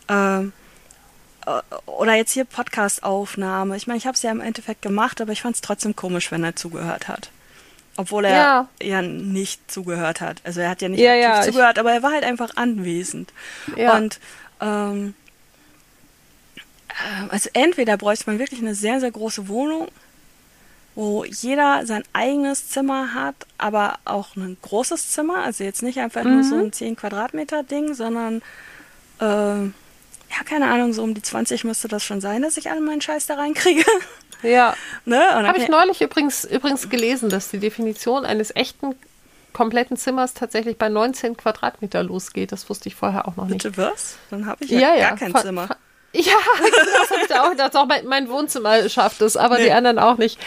ähm, 0.09 0.52
äh, 1.46 1.61
oder 1.85 2.14
jetzt 2.14 2.33
hier 2.33 2.44
Podcast-Aufnahme. 2.46 3.76
Ich 3.76 3.87
meine, 3.87 3.98
ich 3.98 4.07
habe 4.07 4.14
es 4.16 4.22
ja 4.22 4.31
im 4.31 4.40
Endeffekt 4.40 4.81
gemacht, 4.81 5.20
aber 5.20 5.33
ich 5.33 5.42
fand 5.42 5.57
es 5.57 5.61
trotzdem 5.61 5.94
komisch, 5.94 6.31
wenn 6.31 6.44
er 6.44 6.57
zugehört 6.57 7.09
hat. 7.09 7.31
Obwohl 7.96 8.24
er 8.24 8.37
Ja. 8.37 8.68
ja. 8.83 9.02
nicht 9.02 9.70
zugehört 9.70 10.20
hat. 10.20 10.40
Also 10.44 10.61
er 10.61 10.70
hat 10.70 10.81
ja 10.83 10.88
nicht 10.88 11.00
Ja, 11.00 11.12
aktiv 11.12 11.22
ja, 11.24 11.42
zugehört, 11.42 11.78
aber 11.78 11.92
er 11.92 12.02
war 12.02 12.12
halt 12.12 12.24
einfach 12.24 12.57
anwesend. 12.57 13.33
Ja. 13.76 13.96
Und 13.96 14.18
ähm, 14.61 15.14
äh, 16.88 17.28
also 17.28 17.50
entweder 17.52 17.96
bräuchte 17.96 18.28
man 18.31 18.38
wirklich 18.38 18.61
eine 18.61 18.74
sehr, 18.74 19.01
sehr 19.01 19.11
große 19.11 19.49
Wohnung, 19.49 19.88
wo 20.95 21.24
jeder 21.24 21.86
sein 21.86 22.03
eigenes 22.12 22.68
Zimmer 22.68 23.14
hat, 23.14 23.34
aber 23.59 23.99
auch 24.05 24.36
ein 24.36 24.57
großes 24.62 25.11
Zimmer. 25.11 25.38
Also 25.45 25.64
jetzt 25.64 25.82
nicht 25.82 25.99
einfach 26.01 26.24
nur 26.24 26.34
Mhm. 26.36 26.43
so 26.45 26.57
ein 26.57 26.72
10 26.72 26.97
Quadratmeter 26.97 27.62
Ding, 27.62 27.95
sondern 27.95 28.43
äh, 29.20 29.70
ja, 30.37 30.45
keine 30.45 30.70
Ahnung, 30.70 30.93
so 30.93 31.03
um 31.03 31.14
die 31.14 31.22
20 31.22 31.64
müsste 31.64 31.89
das 31.89 32.03
schon 32.05 32.20
sein, 32.20 32.43
dass 32.43 32.57
ich 32.57 32.70
alle 32.70 32.80
meinen 32.80 33.01
Scheiß 33.01 33.26
da 33.26 33.35
reinkriege. 33.35 33.85
Ja, 34.43 34.74
ne? 35.05 35.20
Habe 35.47 35.59
ich 35.59 35.68
neulich 35.68 36.01
übrigens, 36.01 36.45
übrigens 36.45 36.89
gelesen, 36.89 37.28
dass 37.30 37.51
die 37.51 37.59
Definition 37.59 38.24
eines 38.24 38.55
echten 38.55 38.95
kompletten 39.53 39.97
Zimmers 39.99 40.33
tatsächlich 40.35 40.78
bei 40.78 40.89
19 40.89 41.37
Quadratmeter 41.37 42.03
losgeht. 42.03 42.53
Das 42.53 42.70
wusste 42.70 42.89
ich 42.89 42.95
vorher 42.95 43.28
auch 43.28 43.37
noch 43.37 43.47
nicht. 43.47 43.62
Bitte 43.62 43.76
was? 43.76 44.16
Dann 44.30 44.47
habe 44.47 44.64
ich 44.64 44.70
ja, 44.70 44.97
gar 44.97 45.16
kein 45.16 45.33
Fa- 45.33 45.43
Zimmer. 45.43 45.66
fa- 45.68 45.76
Ja, 46.14 46.33
das 47.01 47.11
habe 47.11 47.20
ich 47.20 47.28
da 47.28 47.45
auch 47.45 47.51
gedacht. 47.51 47.76
Auch 47.76 47.87
mein, 47.87 48.07
mein 48.07 48.28
Wohnzimmer 48.30 48.89
schafft 48.89 49.20
es, 49.20 49.37
aber 49.37 49.59
Nee. 49.59 49.64
die 49.64 49.72
anderen 49.72 49.99
auch 49.99 50.16
nicht. 50.16 50.39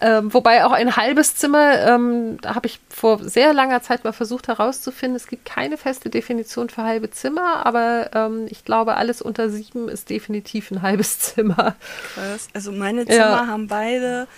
Ähm, 0.00 0.32
wobei 0.32 0.64
auch 0.64 0.70
ein 0.72 0.94
halbes 0.96 1.34
Zimmer, 1.36 1.78
ähm, 1.80 2.38
da 2.40 2.54
habe 2.54 2.66
ich 2.66 2.78
vor 2.88 3.18
sehr 3.22 3.52
langer 3.52 3.82
Zeit 3.82 4.04
mal 4.04 4.12
versucht 4.12 4.46
herauszufinden, 4.46 5.16
es 5.16 5.26
gibt 5.26 5.44
keine 5.44 5.76
feste 5.76 6.08
Definition 6.08 6.70
für 6.70 6.84
halbe 6.84 7.10
Zimmer, 7.10 7.66
aber 7.66 8.10
ähm, 8.14 8.46
ich 8.48 8.64
glaube, 8.64 8.96
alles 8.96 9.20
unter 9.20 9.50
sieben 9.50 9.88
ist 9.88 10.08
definitiv 10.10 10.70
ein 10.70 10.82
halbes 10.82 11.18
Zimmer. 11.34 11.74
Krass. 12.14 12.46
Also 12.54 12.70
meine 12.70 13.06
Zimmer 13.06 13.16
Ja. 13.16 13.46
haben 13.48 13.66
beide 13.66 14.28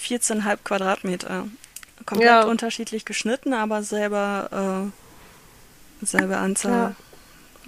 14,5 0.00 0.58
Quadratmeter. 0.62 1.48
Komplett 2.06 2.28
Ja. 2.28 2.42
unterschiedlich 2.44 3.04
geschnitten, 3.04 3.52
aber 3.54 3.82
selber, 3.82 4.90
äh, 6.02 6.04
selbe 6.06 6.36
Anzahl. 6.36 6.72
Ja, 6.72 6.92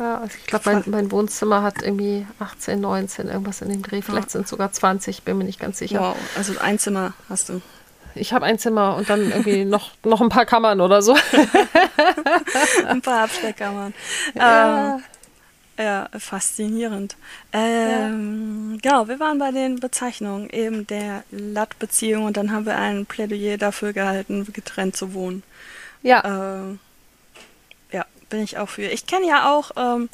also 0.00 0.36
ich 0.38 0.46
glaube, 0.46 0.70
mein, 0.70 0.84
mein 0.86 1.10
Wohnzimmer 1.10 1.62
hat 1.62 1.82
irgendwie 1.82 2.26
18, 2.38 2.80
19, 2.80 3.28
irgendwas 3.28 3.60
in 3.62 3.68
dem 3.70 3.82
Dreh. 3.82 4.02
Vielleicht 4.02 4.30
sind 4.30 4.44
es 4.44 4.50
sogar 4.50 4.72
20, 4.72 5.22
bin 5.22 5.38
mir 5.38 5.44
nicht 5.44 5.60
ganz 5.60 5.78
sicher. 5.78 6.00
Wow, 6.00 6.16
also 6.36 6.58
ein 6.58 6.78
Zimmer 6.78 7.14
hast 7.28 7.48
du. 7.48 7.60
Ich 8.14 8.32
habe 8.32 8.44
ein 8.46 8.58
Zimmer 8.58 8.96
und 8.96 9.08
dann 9.08 9.30
irgendwie 9.30 9.64
noch, 9.64 9.92
noch 10.04 10.20
ein 10.20 10.28
paar 10.28 10.46
Kammern 10.46 10.80
oder 10.80 11.02
so. 11.02 11.16
Ein 12.88 13.00
paar 13.02 13.24
Absteckkammern. 13.24 13.94
Ja. 14.34 14.96
Ähm, 14.96 15.02
ja, 15.78 16.08
faszinierend. 16.18 17.16
Ähm, 17.52 18.78
Genau, 18.82 19.08
wir 19.08 19.20
waren 19.20 19.38
bei 19.38 19.50
den 19.50 19.80
Bezeichnungen 19.80 20.50
eben 20.50 20.86
der 20.86 21.24
Lat-Beziehung 21.30 22.24
und 22.24 22.36
dann 22.36 22.52
haben 22.52 22.66
wir 22.66 22.76
ein 22.76 23.06
Plädoyer 23.06 23.56
dafür 23.58 23.92
gehalten, 23.92 24.46
getrennt 24.52 24.96
zu 24.96 25.14
wohnen. 25.14 25.42
Ja, 26.02 26.22
Ähm, 26.24 26.78
ja, 26.80 26.89
bin 28.30 28.42
ich 28.42 28.58
auch 28.58 28.68
für. 28.68 28.82
Ich 28.82 29.06
kenne 29.06 29.26
ja 29.26 29.52
auch 29.52 29.72
ähm, 29.76 30.08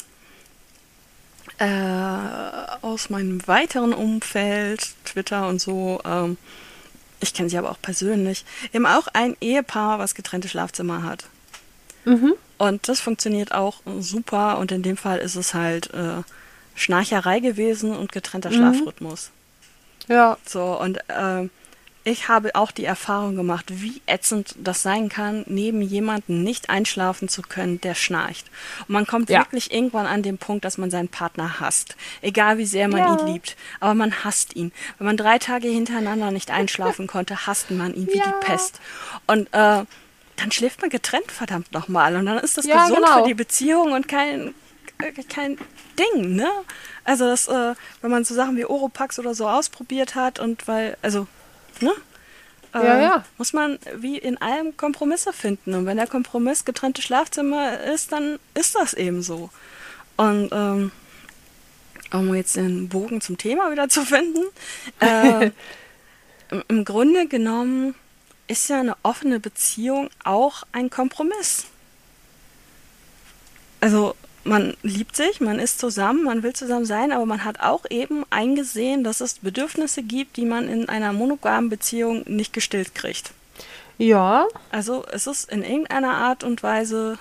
äh, 1.58 2.76
aus 2.82 3.10
meinem 3.10 3.46
weiteren 3.46 3.92
Umfeld, 3.92 4.94
Twitter 5.04 5.48
und 5.48 5.60
so, 5.60 6.00
ähm, 6.04 6.36
ich 7.20 7.32
kenne 7.32 7.48
sie 7.48 7.56
aber 7.56 7.70
auch 7.70 7.80
persönlich, 7.80 8.44
eben 8.72 8.86
auch 8.86 9.08
ein 9.12 9.36
Ehepaar, 9.40 9.98
was 9.98 10.14
getrennte 10.14 10.48
Schlafzimmer 10.48 11.02
hat. 11.02 11.26
mhm. 12.04 12.34
Und 12.58 12.88
das 12.88 13.00
funktioniert 13.00 13.52
auch 13.52 13.82
super 14.00 14.56
und 14.58 14.72
in 14.72 14.82
dem 14.82 14.96
Fall 14.96 15.18
ist 15.18 15.34
es 15.34 15.52
halt 15.52 15.92
äh, 15.92 16.22
Schnarcherei 16.74 17.40
gewesen 17.40 17.94
und 17.94 18.12
getrennter 18.12 18.50
Schlafrhythmus. 18.50 19.30
ja, 20.08 20.38
So, 20.46 20.80
und 20.80 20.98
ähm, 21.08 21.50
ich 22.06 22.28
habe 22.28 22.54
auch 22.54 22.70
die 22.70 22.84
Erfahrung 22.84 23.34
gemacht, 23.34 23.64
wie 23.68 24.00
ätzend 24.06 24.54
das 24.58 24.80
sein 24.82 25.08
kann, 25.08 25.42
neben 25.48 25.82
jemanden 25.82 26.44
nicht 26.44 26.70
einschlafen 26.70 27.28
zu 27.28 27.42
können, 27.42 27.80
der 27.80 27.96
schnarcht. 27.96 28.46
Und 28.82 28.90
man 28.90 29.08
kommt 29.08 29.28
Ja. 29.28 29.40
wirklich 29.40 29.72
irgendwann 29.74 30.06
an 30.06 30.22
den 30.22 30.38
Punkt, 30.38 30.64
dass 30.64 30.78
man 30.78 30.88
seinen 30.88 31.08
Partner 31.08 31.58
hasst. 31.58 31.96
Egal 32.22 32.58
wie 32.58 32.64
sehr 32.64 32.86
man 32.86 33.00
Ja. 33.00 33.18
ihn 33.18 33.26
liebt. 33.26 33.56
Aber 33.80 33.94
man 33.94 34.22
hasst 34.22 34.54
ihn. 34.54 34.70
Wenn 34.98 35.06
man 35.08 35.16
drei 35.16 35.38
Tage 35.40 35.66
hintereinander 35.66 36.30
nicht 36.30 36.52
einschlafen 36.52 37.08
konnte, 37.08 37.48
hasste 37.48 37.74
man 37.74 37.92
ihn 37.92 38.06
wie 38.06 38.18
Ja. 38.18 38.24
die 38.40 38.46
Pest. 38.46 38.80
Und 39.26 39.48
äh, 39.48 39.82
dann 40.36 40.52
schläft 40.52 40.82
man 40.82 40.90
getrennt, 40.90 41.32
verdammt 41.32 41.72
nochmal. 41.72 42.14
Und 42.14 42.26
dann 42.26 42.38
ist 42.38 42.56
das 42.56 42.66
gesund 42.66 42.94
genau. 43.04 43.18
für 43.22 43.26
die 43.28 43.34
Beziehung 43.34 43.90
und 43.92 44.06
kein, 44.06 44.54
äh, 45.02 45.10
kein 45.24 45.58
Ding, 45.98 46.36
ne? 46.36 46.48
Also 47.02 47.24
das, 47.24 47.48
äh, 47.48 47.74
wenn 48.00 48.10
man 48.12 48.24
so 48.24 48.32
Sachen 48.32 48.56
wie 48.56 48.64
Oropax 48.64 49.18
oder 49.18 49.34
so 49.34 49.48
ausprobiert 49.48 50.14
hat 50.14 50.38
und 50.38 50.68
weil, 50.68 50.96
also, 51.02 51.26
ne? 51.82 51.92
Ja, 52.74 53.00
ja. 53.00 53.24
Muss 53.38 53.52
man 53.52 53.78
wie 53.96 54.18
in 54.18 54.36
allem 54.38 54.76
Kompromisse 54.76 55.32
finden. 55.32 55.74
Und 55.74 55.86
wenn 55.86 55.96
der 55.96 56.06
Kompromiss 56.06 56.64
getrennte 56.64 57.00
Schlafzimmer 57.00 57.80
ist, 57.80 58.12
dann 58.12 58.38
ist 58.54 58.74
das 58.74 58.92
eben 58.92 59.22
so. 59.22 59.50
Und 60.16 60.50
ähm, 60.52 60.92
um 62.12 62.34
jetzt 62.34 62.56
den 62.56 62.88
Bogen 62.88 63.20
zum 63.20 63.38
Thema 63.38 63.70
wieder 63.70 63.88
zu 63.88 64.04
finden, 64.04 64.44
äh, 65.00 65.50
im 66.68 66.84
Grunde 66.84 67.26
genommen 67.26 67.94
ist 68.46 68.68
ja 68.68 68.80
eine 68.80 68.96
offene 69.02 69.40
Beziehung 69.40 70.10
auch 70.22 70.62
ein 70.72 70.90
Kompromiss. 70.90 71.66
Also 73.80 74.14
man 74.46 74.76
liebt 74.82 75.16
sich, 75.16 75.40
man 75.40 75.58
ist 75.58 75.78
zusammen, 75.78 76.24
man 76.24 76.42
will 76.42 76.52
zusammen 76.52 76.86
sein, 76.86 77.12
aber 77.12 77.26
man 77.26 77.44
hat 77.44 77.60
auch 77.60 77.84
eben 77.90 78.24
eingesehen, 78.30 79.04
dass 79.04 79.20
es 79.20 79.40
Bedürfnisse 79.40 80.02
gibt, 80.02 80.36
die 80.36 80.46
man 80.46 80.68
in 80.68 80.88
einer 80.88 81.12
monogamen 81.12 81.68
Beziehung 81.70 82.22
nicht 82.26 82.52
gestillt 82.52 82.94
kriegt. 82.94 83.32
ja, 83.98 84.46
Also 84.70 85.04
es 85.12 85.26
ist 85.26 85.50
in 85.50 85.62
irgendeiner 85.62 86.14
Art 86.14 86.44
und 86.44 86.62
Weise 86.62 87.18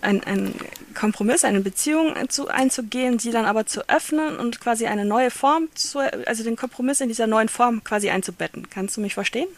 ein, 0.00 0.22
ein 0.24 0.54
Kompromiss, 0.94 1.44
eine 1.44 1.60
Beziehung 1.60 2.14
zu, 2.28 2.48
einzugehen, 2.48 3.18
sie 3.18 3.30
dann 3.30 3.44
aber 3.44 3.66
zu 3.66 3.88
öffnen 3.88 4.38
und 4.38 4.60
quasi 4.60 4.86
eine 4.86 5.04
neue 5.04 5.30
Form, 5.30 5.68
zu, 5.74 5.98
also 6.00 6.44
den 6.44 6.56
Kompromiss 6.56 7.00
in 7.00 7.08
dieser 7.08 7.26
neuen 7.26 7.48
Form 7.48 7.82
quasi 7.82 8.10
einzubetten. 8.10 8.70
Kannst 8.70 8.96
du 8.96 9.00
mich 9.00 9.14
verstehen? 9.14 9.48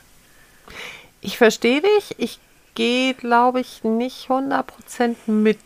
ich 1.21 1.39
verstehe 1.39 1.81
dich. 1.81 2.15
Ich 2.19 2.39
gehe, 2.75 3.15
glaube 3.15 3.61
ich, 3.61 3.83
nicht 3.85 4.29
100% 4.29 5.17
mit. 5.27 5.59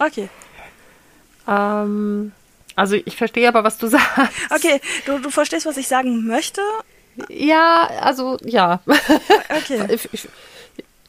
Okay. 0.00 0.28
Ähm, 1.46 2.32
also 2.76 2.96
ich 2.96 3.16
verstehe 3.16 3.48
aber, 3.48 3.64
was 3.64 3.78
du 3.78 3.86
sagst. 3.88 4.32
Okay, 4.50 4.80
du, 5.06 5.18
du 5.18 5.30
verstehst, 5.30 5.66
was 5.66 5.76
ich 5.76 5.88
sagen 5.88 6.26
möchte? 6.26 6.60
Ja, 7.28 7.88
also 8.00 8.36
ja. 8.44 8.80
Okay. 9.48 9.84
Ich- 9.94 10.08
ich- 10.12 10.28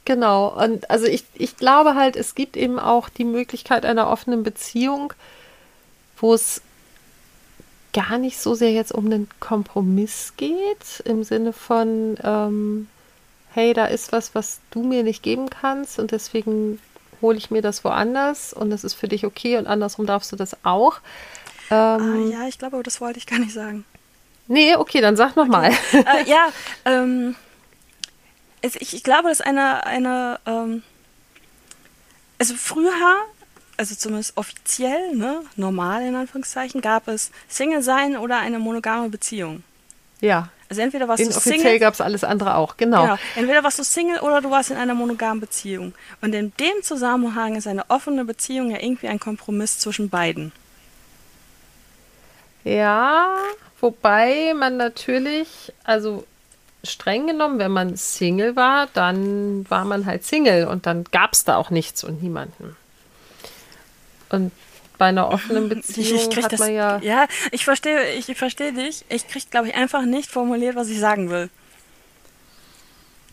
Genau. 0.04 0.48
Und 0.60 0.90
also 0.90 1.06
ich, 1.06 1.24
ich 1.36 1.58
glaube 1.58 1.94
halt, 1.94 2.16
es 2.16 2.34
gibt 2.34 2.58
eben 2.58 2.80
auch 2.80 3.08
die 3.08 3.24
Möglichkeit 3.24 3.86
einer 3.86 4.10
offenen 4.10 4.42
Beziehung, 4.42 5.14
wo 6.18 6.34
es 6.34 6.62
gar 7.94 8.18
nicht 8.18 8.40
so 8.40 8.56
sehr 8.56 8.72
jetzt 8.72 8.92
um 8.92 9.06
einen 9.06 9.30
Kompromiss 9.40 10.34
geht, 10.38 11.02
im 11.06 11.24
Sinne 11.24 11.54
von, 11.54 12.18
ähm, 12.24 12.88
hey, 13.54 13.74
da 13.74 13.86
ist 13.86 14.12
was, 14.12 14.34
was 14.34 14.60
du 14.72 14.82
mir 14.82 15.04
nicht 15.04 15.22
geben 15.22 15.52
kannst 15.52 16.00
und 16.00 16.10
deswegen 16.12 16.80
hole 17.22 17.38
ich 17.38 17.52
mir 17.52 17.62
das 17.62 17.84
woanders 17.84 18.54
und 18.54 18.70
das 18.70 18.84
ist 18.84 18.94
für 18.94 19.08
dich 19.08 19.26
okay 19.26 19.58
und 19.58 19.68
andersrum 19.68 20.06
darfst 20.06 20.32
du 20.32 20.36
das 20.36 20.58
auch. 20.64 21.00
Ah, 21.70 21.98
Ähm, 21.98 22.32
ja, 22.32 22.48
ich 22.48 22.58
glaube, 22.60 22.82
das 22.84 23.00
wollte 23.02 23.20
ich 23.20 23.28
gar 23.28 23.40
nicht 23.40 23.54
sagen. 23.54 23.86
Nee, 24.48 24.76
okay, 24.76 25.00
dann 25.02 25.16
sag 25.16 25.36
noch 25.36 25.48
mal. 25.48 25.72
äh, 25.94 26.30
ja, 26.30 26.50
ähm, 26.86 27.36
es, 28.62 28.76
ich, 28.76 28.94
ich 28.94 29.04
glaube, 29.04 29.30
dass 29.30 29.42
eine, 29.42 29.86
eine 29.86 30.40
ähm, 30.46 30.84
also 32.40 32.56
früher, 32.56 32.92
also 33.78 33.96
zumindest 33.96 34.36
offiziell, 34.36 35.16
ne, 35.16 35.42
normal 35.56 36.02
in 36.04 36.16
Anführungszeichen, 36.16 36.82
gab 36.82 37.08
es 37.08 37.32
Single 37.48 37.82
sein 37.84 38.18
oder 38.18 38.40
eine 38.40 38.60
monogame 38.60 39.10
Beziehung. 39.10 39.64
Ja, 40.22 40.50
Also 40.72 40.84
entweder 40.84 41.10
warst 41.10 41.20
du 41.20 41.26
inoffiziell 41.26 41.60
Single, 41.60 41.80
gab 41.80 41.96
es 41.96 42.00
alles 42.00 42.24
andere 42.24 42.56
auch, 42.56 42.78
genau. 42.78 43.02
genau, 43.02 43.18
entweder 43.36 43.62
warst 43.62 43.78
du 43.78 43.84
Single 43.84 44.20
oder 44.20 44.40
du 44.40 44.52
warst 44.52 44.72
in 44.72 44.78
einer 44.78 44.94
monogamen 44.94 45.42
Beziehung. 45.42 45.94
Und 46.22 46.34
in 46.34 46.54
dem 46.62 46.82
Zusammenhang 46.82 47.58
ist 47.58 47.68
eine 47.68 47.90
offene 47.90 48.24
Beziehung 48.24 48.72
ja 48.72 48.78
irgendwie 48.82 49.10
ein 49.10 49.20
Kompromiss 49.20 49.80
zwischen 49.80 50.08
beiden. 50.08 50.54
Ja, 52.64 53.36
wobei 53.82 54.54
man 54.54 54.78
natürlich, 54.78 55.74
also 55.84 56.24
streng 56.86 57.28
genommen, 57.28 57.60
wenn 57.60 57.72
man 57.72 57.98
Single 57.98 58.56
war, 58.56 58.88
dann 58.94 59.70
war 59.70 59.84
man 59.84 60.06
halt 60.06 60.24
Single 60.24 60.68
und 60.68 60.86
dann 60.86 61.04
gab 61.12 61.34
es 61.34 61.44
da 61.44 61.58
auch 61.58 61.70
nichts 61.70 62.02
und 62.06 62.24
niemanden. 62.24 62.78
Und 64.30 64.54
bei 65.02 65.08
einer 65.08 65.30
offenen 65.30 65.68
Beziehung 65.76 66.20
hat 66.44 66.60
man 66.60 66.76
ja. 66.76 67.00
ja, 67.00 67.26
ich 67.50 67.66
verstehe, 67.66 68.14
ich 68.14 68.26
verstehe 68.38 68.72
dich. 68.72 69.04
Ich 69.10 69.28
krieg, 69.28 69.50
glaube 69.50 69.70
ich, 69.70 69.74
einfach 69.74 70.04
nicht 70.04 70.30
formuliert, 70.30 70.76
was 70.76 70.90
ich 70.90 71.00
sagen 71.00 71.32
will. 71.32 71.50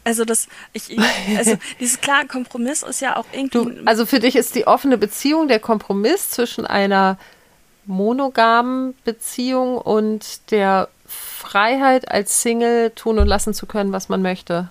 Also 0.03 0.25
das, 0.25 0.49
ich, 0.73 0.91
ich 0.91 0.99
also 1.37 1.59
dieses 1.79 2.01
klare 2.01 2.27
Kompromiss 2.27 2.83
ist 2.83 3.03
ja 3.03 3.19
auch 3.19 3.27
irgendwie. 3.33 3.75
Du, 3.75 3.83
also 3.85 4.07
für 4.07 4.19
dich 4.19 4.35
ist 4.35 4.55
die 4.55 4.67
offene 4.67 4.97
Beziehung 4.97 5.47
der 5.47 5.61
Kompromiss 5.61 6.31
zwischen 6.31 6.65
einer 6.65 7.19
monogamen 7.85 8.95
Beziehung 9.05 9.77
und 9.77 10.51
der 10.51 10.89
Freiheit 11.07 12.11
als 12.11 12.41
Single 12.41 12.93
tun 12.93 13.19
und 13.19 13.27
lassen 13.27 13.53
zu 13.53 13.67
können, 13.67 13.93
was 13.93 14.09
man 14.09 14.23
möchte. 14.23 14.71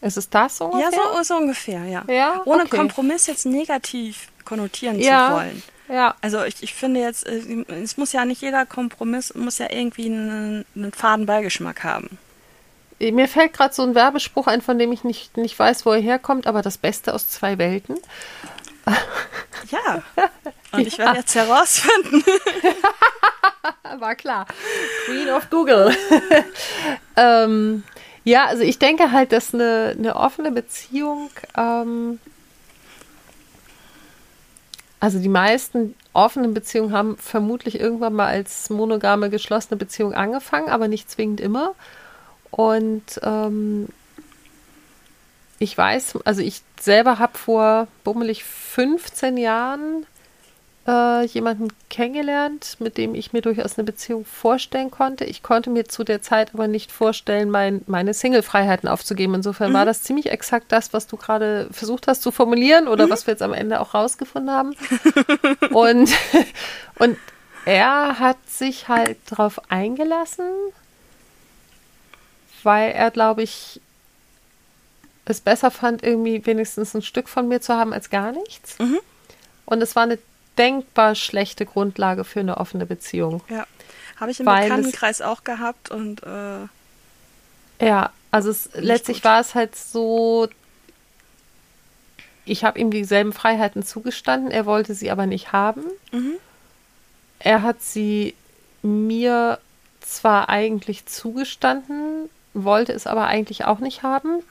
Ist 0.00 0.16
es 0.16 0.28
das 0.28 0.56
so? 0.56 0.64
ja, 0.64 0.86
ungefähr? 0.86 1.00
so, 1.18 1.22
so 1.22 1.36
ungefähr, 1.36 1.84
ja. 1.84 2.04
Ja, 2.08 2.42
Ohne 2.46 2.64
okay. 2.64 2.76
Kompromiss 2.76 3.28
jetzt 3.28 3.46
negativ 3.46 4.31
konnotieren 4.42 4.98
Ja. 4.98 5.28
zu 5.28 5.34
wollen. 5.36 5.62
Ja, 5.88 6.14
Also 6.22 6.42
ich, 6.44 6.62
ich 6.62 6.74
finde 6.74 7.00
jetzt, 7.00 7.26
äh, 7.26 7.64
es 7.82 7.96
muss 7.96 8.12
ja 8.12 8.24
nicht 8.24 8.40
jeder 8.40 8.64
Kompromiss, 8.64 9.34
muss 9.34 9.58
ja 9.58 9.66
irgendwie 9.70 10.06
einen, 10.06 10.64
einen 10.74 10.92
faden 10.92 11.26
Beigeschmack 11.26 11.84
haben. 11.84 12.18
Mir 12.98 13.26
fällt 13.28 13.52
gerade 13.52 13.74
so 13.74 13.82
ein 13.82 13.94
Werbespruch 13.96 14.46
ein, 14.46 14.62
von 14.62 14.78
dem 14.78 14.92
ich 14.92 15.02
nicht, 15.02 15.36
nicht 15.36 15.58
weiß, 15.58 15.84
wo 15.84 15.90
er 15.92 16.00
herkommt, 16.00 16.46
aber 16.46 16.62
das 16.62 16.78
Beste 16.78 17.12
aus 17.12 17.28
zwei 17.28 17.58
Welten. 17.58 17.96
Ja. 19.70 20.02
Und 20.72 20.86
ich 20.86 20.98
werde 20.98 21.18
jetzt 21.18 21.34
herausfinden. 21.34 22.24
War 23.98 24.14
klar. 24.14 24.46
Queen 25.06 25.28
of 25.30 25.50
Google. 25.50 25.94
ähm, 27.16 27.82
ja, 28.24 28.46
also 28.46 28.62
ich 28.62 28.78
denke 28.78 29.10
halt, 29.12 29.32
dass 29.32 29.52
eine, 29.52 29.94
eine 29.98 30.16
offene 30.16 30.50
Beziehung, 30.52 31.30
ähm, 31.56 32.20
also 35.02 35.18
die 35.18 35.28
meisten 35.28 35.96
offenen 36.12 36.54
Beziehungen 36.54 36.92
haben 36.92 37.16
vermutlich 37.16 37.80
irgendwann 37.80 38.12
mal 38.12 38.28
als 38.28 38.70
monogame 38.70 39.30
geschlossene 39.30 39.76
Beziehung 39.76 40.14
angefangen, 40.14 40.68
aber 40.68 40.86
nicht 40.86 41.10
zwingend 41.10 41.40
immer. 41.40 41.74
Und 42.52 43.20
ähm, 43.24 43.88
ich 45.58 45.76
weiß, 45.76 46.20
also 46.24 46.40
ich 46.40 46.62
selber 46.78 47.18
habe 47.18 47.36
vor 47.36 47.88
bummelig 48.04 48.44
15 48.44 49.38
Jahren 49.38 50.06
äh, 50.86 51.24
jemanden 51.26 51.68
kennengelernt, 51.90 52.76
mit 52.80 52.96
dem 52.96 53.14
ich 53.14 53.32
mir 53.32 53.40
durchaus 53.40 53.78
eine 53.78 53.84
Beziehung 53.84 54.24
vorstellen 54.24 54.90
konnte. 54.90 55.24
Ich 55.24 55.42
konnte 55.42 55.70
mir 55.70 55.84
zu 55.84 56.02
der 56.02 56.22
Zeit 56.22 56.54
aber 56.54 56.66
nicht 56.66 56.90
vorstellen, 56.90 57.50
mein, 57.50 57.82
meine 57.86 58.14
Single-Freiheiten 58.14 58.88
aufzugeben. 58.88 59.34
Insofern 59.34 59.70
mhm. 59.70 59.74
war 59.74 59.84
das 59.84 60.02
ziemlich 60.02 60.30
exakt 60.30 60.72
das, 60.72 60.92
was 60.92 61.06
du 61.06 61.16
gerade 61.16 61.68
versucht 61.70 62.08
hast 62.08 62.22
zu 62.22 62.32
formulieren 62.32 62.88
oder 62.88 63.06
mhm. 63.06 63.10
was 63.10 63.26
wir 63.26 63.32
jetzt 63.32 63.42
am 63.42 63.52
Ende 63.52 63.80
auch 63.80 63.94
rausgefunden 63.94 64.50
haben. 64.50 64.74
und, 65.70 66.10
und 66.98 67.16
er 67.64 68.18
hat 68.18 68.38
sich 68.48 68.88
halt 68.88 69.18
darauf 69.26 69.70
eingelassen, 69.70 70.50
weil 72.64 72.90
er, 72.90 73.12
glaube 73.12 73.42
ich, 73.42 73.80
es 75.24 75.40
besser 75.40 75.70
fand, 75.70 76.02
irgendwie 76.02 76.44
wenigstens 76.44 76.94
ein 76.94 77.02
Stück 77.02 77.28
von 77.28 77.46
mir 77.46 77.60
zu 77.60 77.74
haben 77.74 77.92
als 77.92 78.10
gar 78.10 78.32
nichts. 78.32 78.80
Mhm. 78.80 78.98
Und 79.64 79.80
es 79.80 79.94
war 79.94 80.02
eine 80.02 80.18
denkbar 80.58 81.14
schlechte 81.14 81.66
Grundlage 81.66 82.24
für 82.24 82.40
eine 82.40 82.58
offene 82.58 82.86
Beziehung. 82.86 83.42
Ja, 83.48 83.66
habe 84.16 84.30
ich 84.30 84.40
im 84.40 84.46
Bekanntenkreis 84.46 85.20
es, 85.20 85.26
auch 85.26 85.44
gehabt 85.44 85.90
und 85.90 86.22
äh, 86.22 86.66
ja, 87.84 88.10
also 88.30 88.50
es, 88.50 88.70
letztlich 88.74 89.18
gut. 89.18 89.24
war 89.24 89.40
es 89.40 89.54
halt 89.54 89.76
so, 89.76 90.48
ich 92.44 92.64
habe 92.64 92.78
ihm 92.78 92.90
dieselben 92.90 93.32
Freiheiten 93.32 93.82
zugestanden, 93.82 94.50
er 94.50 94.66
wollte 94.66 94.94
sie 94.94 95.10
aber 95.10 95.26
nicht 95.26 95.52
haben. 95.52 95.82
Mhm. 96.12 96.34
Er 97.38 97.62
hat 97.62 97.82
sie 97.82 98.34
mir 98.82 99.58
zwar 100.00 100.48
eigentlich 100.48 101.06
zugestanden, 101.06 102.28
wollte 102.54 102.92
es 102.92 103.06
aber 103.06 103.26
eigentlich 103.26 103.64
auch 103.64 103.78
nicht 103.78 104.02
haben. 104.02 104.42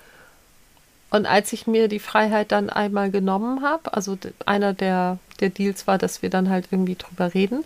Und 1.11 1.25
als 1.25 1.51
ich 1.53 1.67
mir 1.67 1.89
die 1.89 1.99
Freiheit 1.99 2.51
dann 2.51 2.69
einmal 2.69 3.11
genommen 3.11 3.61
habe, 3.61 3.93
also 3.93 4.17
einer 4.45 4.73
der, 4.73 5.19
der 5.41 5.49
Deals 5.49 5.85
war, 5.85 5.97
dass 5.97 6.21
wir 6.21 6.29
dann 6.29 6.49
halt 6.49 6.69
irgendwie 6.71 6.95
drüber 6.95 7.33
reden, 7.33 7.65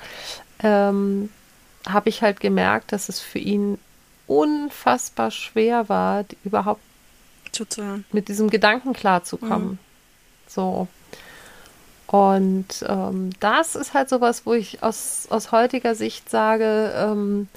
ähm, 0.63 1.29
habe 1.87 2.09
ich 2.09 2.23
halt 2.23 2.39
gemerkt, 2.39 2.91
dass 2.91 3.07
es 3.07 3.19
für 3.19 3.39
ihn 3.39 3.77
unfassbar 4.27 5.29
schwer 5.29 5.87
war, 5.87 6.23
die, 6.23 6.37
überhaupt 6.43 6.81
Zuzuhören. 7.51 8.03
mit 8.11 8.27
diesem 8.27 8.49
Gedanken 8.49 8.93
klarzukommen. 8.93 9.73
Mhm. 9.73 9.79
So. 10.47 10.87
Und 12.07 12.83
ähm, 12.87 13.29
das 13.39 13.75
ist 13.75 13.93
halt 13.93 14.09
sowas, 14.09 14.45
wo 14.45 14.53
ich 14.53 14.81
aus, 14.81 15.27
aus 15.29 15.51
heutiger 15.51 15.93
Sicht 15.93 16.29
sage, 16.29 16.93
ähm, 16.95 17.47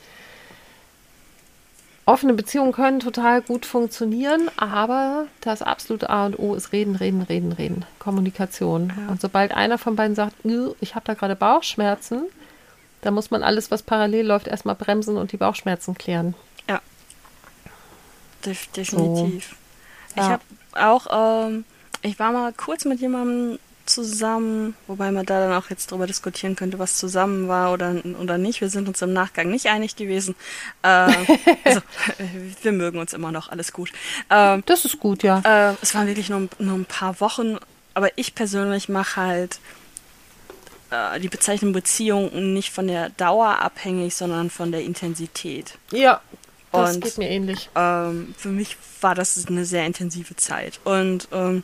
offene 2.08 2.32
Beziehungen 2.32 2.72
können 2.72 3.00
total 3.00 3.42
gut 3.42 3.66
funktionieren, 3.66 4.50
aber 4.56 5.26
das 5.42 5.60
absolute 5.60 6.08
A 6.08 6.24
und 6.24 6.38
O 6.38 6.54
ist 6.54 6.72
reden, 6.72 6.96
reden, 6.96 7.20
reden, 7.20 7.52
reden. 7.52 7.84
Kommunikation. 7.98 8.90
Ja. 8.96 9.12
Und 9.12 9.20
sobald 9.20 9.52
einer 9.52 9.76
von 9.76 9.94
beiden 9.94 10.16
sagt, 10.16 10.34
ich 10.80 10.94
habe 10.94 11.04
da 11.04 11.12
gerade 11.12 11.36
Bauchschmerzen, 11.36 12.22
dann 13.02 13.12
muss 13.12 13.30
man 13.30 13.42
alles, 13.42 13.70
was 13.70 13.82
parallel 13.82 14.26
läuft, 14.26 14.48
erstmal 14.48 14.74
bremsen 14.74 15.18
und 15.18 15.32
die 15.32 15.36
Bauchschmerzen 15.36 15.94
klären. 15.96 16.34
Ja. 16.66 16.80
Def 18.44 18.68
definitiv. 18.68 19.50
So. 19.50 19.56
Ich 20.16 20.16
ja. 20.16 20.30
habe 20.30 20.42
auch, 20.72 21.46
ähm, 21.46 21.66
ich 22.00 22.18
war 22.18 22.32
mal 22.32 22.54
kurz 22.54 22.86
mit 22.86 23.00
jemandem 23.00 23.58
zusammen, 23.88 24.74
wobei 24.86 25.10
man 25.10 25.26
da 25.26 25.40
dann 25.40 25.52
auch 25.52 25.70
jetzt 25.70 25.90
drüber 25.90 26.06
diskutieren 26.06 26.56
könnte, 26.56 26.78
was 26.78 26.96
zusammen 26.96 27.48
war 27.48 27.72
oder, 27.72 27.96
oder 28.20 28.38
nicht. 28.38 28.60
Wir 28.60 28.70
sind 28.70 28.88
uns 28.88 29.02
im 29.02 29.12
Nachgang 29.12 29.50
nicht 29.50 29.66
einig 29.66 29.96
gewesen. 29.96 30.34
Äh, 30.82 30.88
also, 31.64 31.80
wir 32.62 32.72
mögen 32.72 32.98
uns 32.98 33.12
immer 33.12 33.32
noch, 33.32 33.48
alles 33.48 33.72
gut. 33.72 33.90
Äh, 34.28 34.58
das 34.66 34.84
ist 34.84 34.98
gut, 35.00 35.22
ja. 35.22 35.40
Äh, 35.44 35.74
es 35.82 35.94
waren 35.94 36.06
wirklich 36.06 36.30
nur, 36.30 36.48
nur 36.58 36.74
ein 36.74 36.84
paar 36.84 37.20
Wochen, 37.20 37.56
aber 37.94 38.10
ich 38.16 38.34
persönlich 38.34 38.88
mache 38.88 39.20
halt 39.20 39.60
äh, 40.90 41.20
die 41.20 41.28
Bezeichnung 41.28 41.72
Beziehung 41.72 42.52
nicht 42.52 42.70
von 42.70 42.86
der 42.86 43.10
Dauer 43.10 43.60
abhängig, 43.60 44.14
sondern 44.14 44.50
von 44.50 44.72
der 44.72 44.82
Intensität. 44.82 45.78
Ja, 45.90 46.20
das 46.72 46.96
Und, 46.96 47.04
geht 47.04 47.18
mir 47.18 47.30
ähnlich. 47.30 47.70
Ähm, 47.74 48.34
für 48.36 48.48
mich 48.48 48.76
war 49.00 49.14
das 49.14 49.46
eine 49.46 49.64
sehr 49.64 49.86
intensive 49.86 50.36
Zeit. 50.36 50.80
Und 50.84 51.28
ähm, 51.32 51.62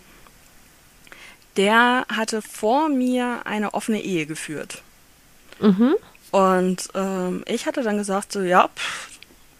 der 1.57 2.07
hatte 2.09 2.43
vor 2.43 2.89
mir 2.89 3.43
eine 3.45 3.75
offene 3.75 4.03
Ehe 4.03 4.27
geführt. 4.27 4.83
Mhm. 5.61 5.95
Und 6.31 6.89
ähm, 6.95 7.45
ich 7.47 7.67
hatte 7.67 7.83
dann 7.83 7.97
gesagt, 7.97 8.33
so, 8.33 8.41
ja, 8.41 8.69
pff, 8.69 9.09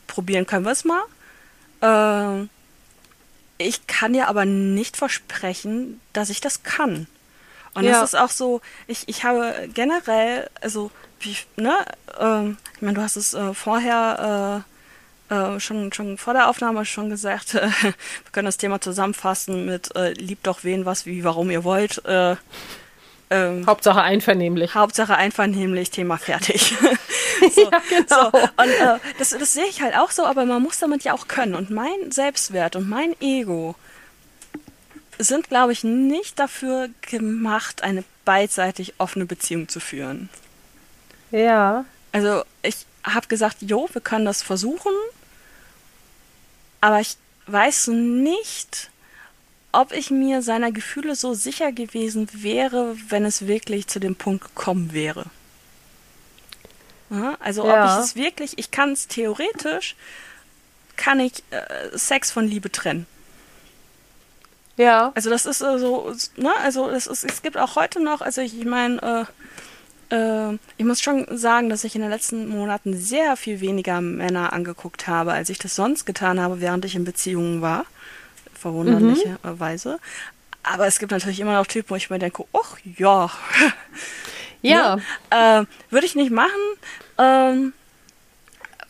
probieren 0.07 0.47
können 0.47 0.65
wir 0.65 0.73
es 0.73 0.85
mal. 0.85 1.03
Äh, 1.81 2.47
ich 3.59 3.87
kann 3.87 4.13
dir 4.13 4.29
aber 4.29 4.45
nicht 4.45 4.97
versprechen, 4.97 6.01
dass 6.13 6.31
ich 6.31 6.41
das 6.41 6.63
kann. 6.65 7.07
Und 7.75 7.85
ja. 7.85 8.01
das 8.01 8.15
ist 8.15 8.19
auch 8.19 8.31
so, 8.31 8.61
ich, 8.87 9.09
ich 9.09 9.25
habe 9.25 9.69
generell, 9.73 10.49
also, 10.61 10.91
wie, 11.21 11.37
ne, 11.57 11.85
ähm, 12.19 12.57
ich 12.75 12.83
meine, 12.83 12.95
du 12.95 13.03
hast 13.03 13.17
es 13.17 13.35
äh, 13.35 13.55
vorher 13.55 14.65
äh, 14.67 14.74
äh, 15.31 15.59
schon, 15.61 15.93
schon 15.93 16.19
vor 16.19 16.35
der 16.35 16.49
Aufnahme 16.49 16.85
schon 16.85 17.11
gesagt, 17.11 17.55
äh, 17.55 17.69
wir 17.83 17.95
können 18.33 18.47
das 18.47 18.59
Thema 18.59 18.81
zusammenfassen 18.81 19.67
mit 19.67 19.95
äh, 19.97 20.13
liebt 20.13 20.47
doch 20.47 20.65
wen, 20.65 20.85
was, 20.85 21.07
wie, 21.07 21.25
warum 21.25 21.51
ihr 21.51 21.65
wollt. 21.65 22.05
Äh, 22.05 22.37
ähm, 23.31 23.67
Hauptsache 23.67 24.03
einvernehmlich. 24.03 24.75
Hauptsache 24.75 25.17
einvernehmlich, 25.17 25.91
Thema 25.91 26.19
fertig. 26.19 26.77
so, 27.55 27.71
ja, 27.71 27.83
genau. 27.89 28.31
So. 28.31 28.39
Und 28.39 28.69
äh, 28.69 28.99
das, 29.19 29.31
das 29.31 29.55
sehe 29.55 29.67
ich 29.67 29.83
halt 29.83 29.97
auch 29.97 30.11
so, 30.11 30.25
aber 30.27 30.45
man 30.45 30.63
muss 30.63 30.79
damit 30.79 31.05
ja 31.05 31.15
auch 31.15 31.27
können. 31.27 31.55
Und 31.55 31.71
mein 31.71 32.11
Selbstwert 32.11 32.77
und 32.77 32.89
mein 32.89 33.17
Ego 33.21 33.75
sind, 35.19 35.49
glaube 35.49 35.73
ich, 35.73 35.85
nicht 35.85 36.39
dafür 36.39 36.89
gemacht, 37.01 37.83
eine 37.83 38.05
beidseitig 38.25 38.95
offene 38.99 39.27
Beziehung 39.27 39.69
zu 39.69 39.81
führen. 39.81 40.29
Ja. 41.31 41.85
Also 42.13 42.43
ich 42.63 42.87
habe 43.05 43.29
gesagt, 43.29 43.59
jo, 43.61 43.89
wir 43.93 44.01
können 44.01 44.25
das 44.25 44.43
versuchen, 44.43 44.93
aber 46.81 47.01
ich 47.01 47.17
weiß 47.47 47.89
nicht, 47.89 48.91
ob 49.73 49.93
ich 49.93 50.11
mir 50.11 50.43
seiner 50.43 50.73
Gefühle 50.73 51.15
so 51.17 51.35
sicher 51.35 51.73
gewesen 51.73 52.29
wäre, 52.33 52.97
wenn 53.09 53.25
es 53.25 53.47
wirklich 53.47 53.87
zu 53.87 54.01
dem 54.01 54.17
Punkt 54.17 54.45
gekommen 54.45 54.93
wäre. 54.93 55.27
Also 57.41 57.67
ja. 57.67 57.85
ob 57.85 57.91
ich 57.91 58.05
es 58.05 58.17
wirklich, 58.17 58.59
ich 58.59 58.71
kann 58.71 58.93
es 58.93 59.07
theoretisch, 59.07 59.95
kann 60.97 61.21
ich 61.21 61.33
äh, 61.51 61.97
Sex 61.97 62.31
von 62.31 62.47
Liebe 62.47 62.73
trennen. 62.73 63.07
Ja. 64.77 65.13
Also 65.15 65.31
das 65.31 65.47
ist 65.47 65.61
äh, 65.61 65.79
so, 65.79 66.13
ne, 66.37 66.53
also 66.63 66.91
das 66.91 67.07
ist, 67.07 67.25
es 67.25 67.43
gibt 67.43 67.57
auch 67.57 67.77
heute 67.77 68.03
noch, 68.03 68.21
also 68.21 68.41
ich, 68.41 68.65
meine, 68.65 69.01
äh, 69.03 69.25
ich 70.77 70.85
muss 70.85 71.01
schon 71.01 71.27
sagen, 71.37 71.69
dass 71.69 71.85
ich 71.85 71.95
in 71.95 72.03
den 72.03 72.11
letzten 72.11 72.49
Monaten 72.49 72.97
sehr 72.97 73.37
viel 73.37 73.61
weniger 73.61 74.01
Männer 74.01 74.53
angeguckt 74.53 75.07
habe, 75.09 75.33
als 75.33 75.49
ich 75.49 75.59
das 75.59 75.75
sonst 75.75 76.05
getan 76.05 76.41
habe, 76.41 76.61
während 76.61 76.85
ich 76.85 76.95
in 76.95 77.05
Beziehungen 77.05 77.63
war. 77.63 77.87
Verwunderlicherweise. 78.55 79.93
Mhm. 79.93 79.99
Aber 80.63 80.87
es 80.87 80.99
gibt 80.99 81.13
natürlich 81.13 81.41
immer 81.41 81.55
noch 81.55 81.67
Typen, 81.67 81.91
wo 81.91 81.97
ich 81.97 82.11
mir 82.11 82.19
denke, 82.19 82.45
ach 82.53 82.77
ja. 82.97 83.31
Ja. 84.63 84.99
ja 85.31 85.61
äh, 85.61 85.67
Würde 85.91 86.07
ich 86.07 86.15
nicht 86.15 86.31
machen. 86.31 86.49
Ähm, 87.19 87.75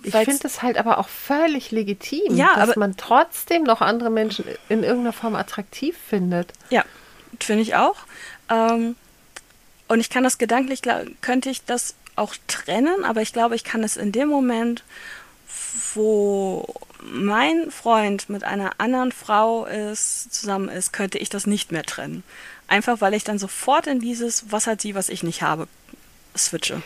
ich 0.04 0.14
finde 0.14 0.46
es 0.46 0.62
halt 0.62 0.76
aber 0.78 0.98
auch 0.98 1.08
völlig 1.08 1.72
legitim, 1.72 2.36
ja, 2.36 2.54
dass 2.54 2.76
man 2.76 2.96
trotzdem 2.96 3.64
noch 3.64 3.80
andere 3.80 4.10
Menschen 4.10 4.44
in 4.68 4.84
irgendeiner 4.84 5.12
Form 5.12 5.34
attraktiv 5.34 5.96
findet. 6.08 6.52
Ja, 6.70 6.84
finde 7.40 7.62
ich 7.62 7.74
auch. 7.74 7.96
Ähm, 8.48 8.94
und 9.88 10.00
ich 10.00 10.10
kann 10.10 10.24
das 10.24 10.38
gedanklich, 10.38 10.82
könnte 11.20 11.50
ich 11.50 11.64
das 11.64 11.94
auch 12.16 12.34
trennen, 12.46 13.04
aber 13.04 13.22
ich 13.22 13.32
glaube, 13.32 13.54
ich 13.54 13.64
kann 13.64 13.82
es 13.82 13.96
in 13.96 14.12
dem 14.12 14.28
Moment, 14.28 14.84
wo 15.94 16.74
mein 17.02 17.70
Freund 17.70 18.28
mit 18.30 18.44
einer 18.44 18.72
anderen 18.78 19.12
Frau 19.12 19.66
ist, 19.66 20.32
zusammen 20.32 20.68
ist, 20.68 20.92
könnte 20.92 21.18
ich 21.18 21.28
das 21.28 21.46
nicht 21.46 21.72
mehr 21.72 21.82
trennen. 21.82 22.22
Einfach 22.66 23.00
weil 23.00 23.14
ich 23.14 23.24
dann 23.24 23.38
sofort 23.38 23.86
in 23.86 24.00
dieses, 24.00 24.50
was 24.50 24.66
hat 24.66 24.80
sie, 24.80 24.94
was 24.94 25.08
ich 25.08 25.22
nicht 25.22 25.42
habe, 25.42 25.68
switche. 26.36 26.82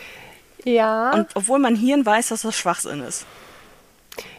Ja. 0.65 1.11
Und 1.11 1.27
obwohl 1.35 1.59
mein 1.59 1.75
Hirn 1.75 2.05
weiß, 2.05 2.29
dass 2.29 2.41
das 2.41 2.57
Schwachsinn 2.57 3.01
ist. 3.01 3.25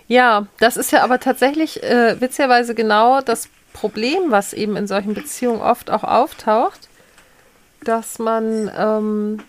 Ja, 0.07 0.47
das 0.59 0.77
ist 0.77 0.93
ja 0.93 1.03
aber 1.03 1.19
tatsächlich 1.21 1.83
äh, 1.83 2.21
witzigerweise 2.21 2.75
genau 2.75 3.23
das 3.23 3.49
Problem, 3.73 4.31
was 4.31 4.53
eben 4.53 4.77
in 4.77 4.87
solchen 4.87 5.15
Beziehungen 5.15 5.63
oft 5.63 5.89
auch 5.91 6.05
auftaucht 6.05 6.90
dass 7.85 8.19
man, 8.19 8.71
ähm, 8.77 9.43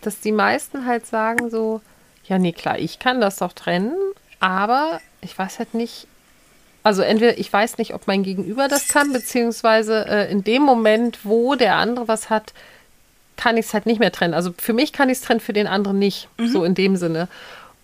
dass 0.00 0.20
die 0.20 0.32
meisten 0.32 0.86
halt 0.86 1.06
sagen 1.06 1.50
so, 1.50 1.80
ja, 2.24 2.38
nee, 2.38 2.52
klar, 2.52 2.78
ich 2.78 2.98
kann 2.98 3.20
das 3.20 3.36
doch 3.36 3.52
trennen, 3.52 3.94
aber 4.40 5.00
ich 5.20 5.36
weiß 5.36 5.58
halt 5.58 5.74
nicht, 5.74 6.06
also 6.82 7.02
entweder 7.02 7.38
ich 7.38 7.52
weiß 7.52 7.78
nicht, 7.78 7.94
ob 7.94 8.06
mein 8.06 8.22
Gegenüber 8.22 8.68
das 8.68 8.88
kann, 8.88 9.12
beziehungsweise 9.12 10.04
äh, 10.06 10.30
in 10.30 10.42
dem 10.42 10.62
Moment, 10.62 11.20
wo 11.24 11.54
der 11.54 11.76
andere 11.76 12.08
was 12.08 12.28
hat, 12.30 12.52
kann 13.36 13.56
ich 13.56 13.66
es 13.66 13.74
halt 13.74 13.86
nicht 13.86 14.00
mehr 14.00 14.12
trennen. 14.12 14.34
Also 14.34 14.52
für 14.56 14.72
mich 14.72 14.92
kann 14.92 15.08
ich 15.08 15.18
es 15.18 15.24
trennen, 15.24 15.40
für 15.40 15.52
den 15.52 15.66
anderen 15.66 15.98
nicht, 15.98 16.28
mhm. 16.38 16.48
so 16.48 16.64
in 16.64 16.74
dem 16.74 16.96
Sinne. 16.96 17.28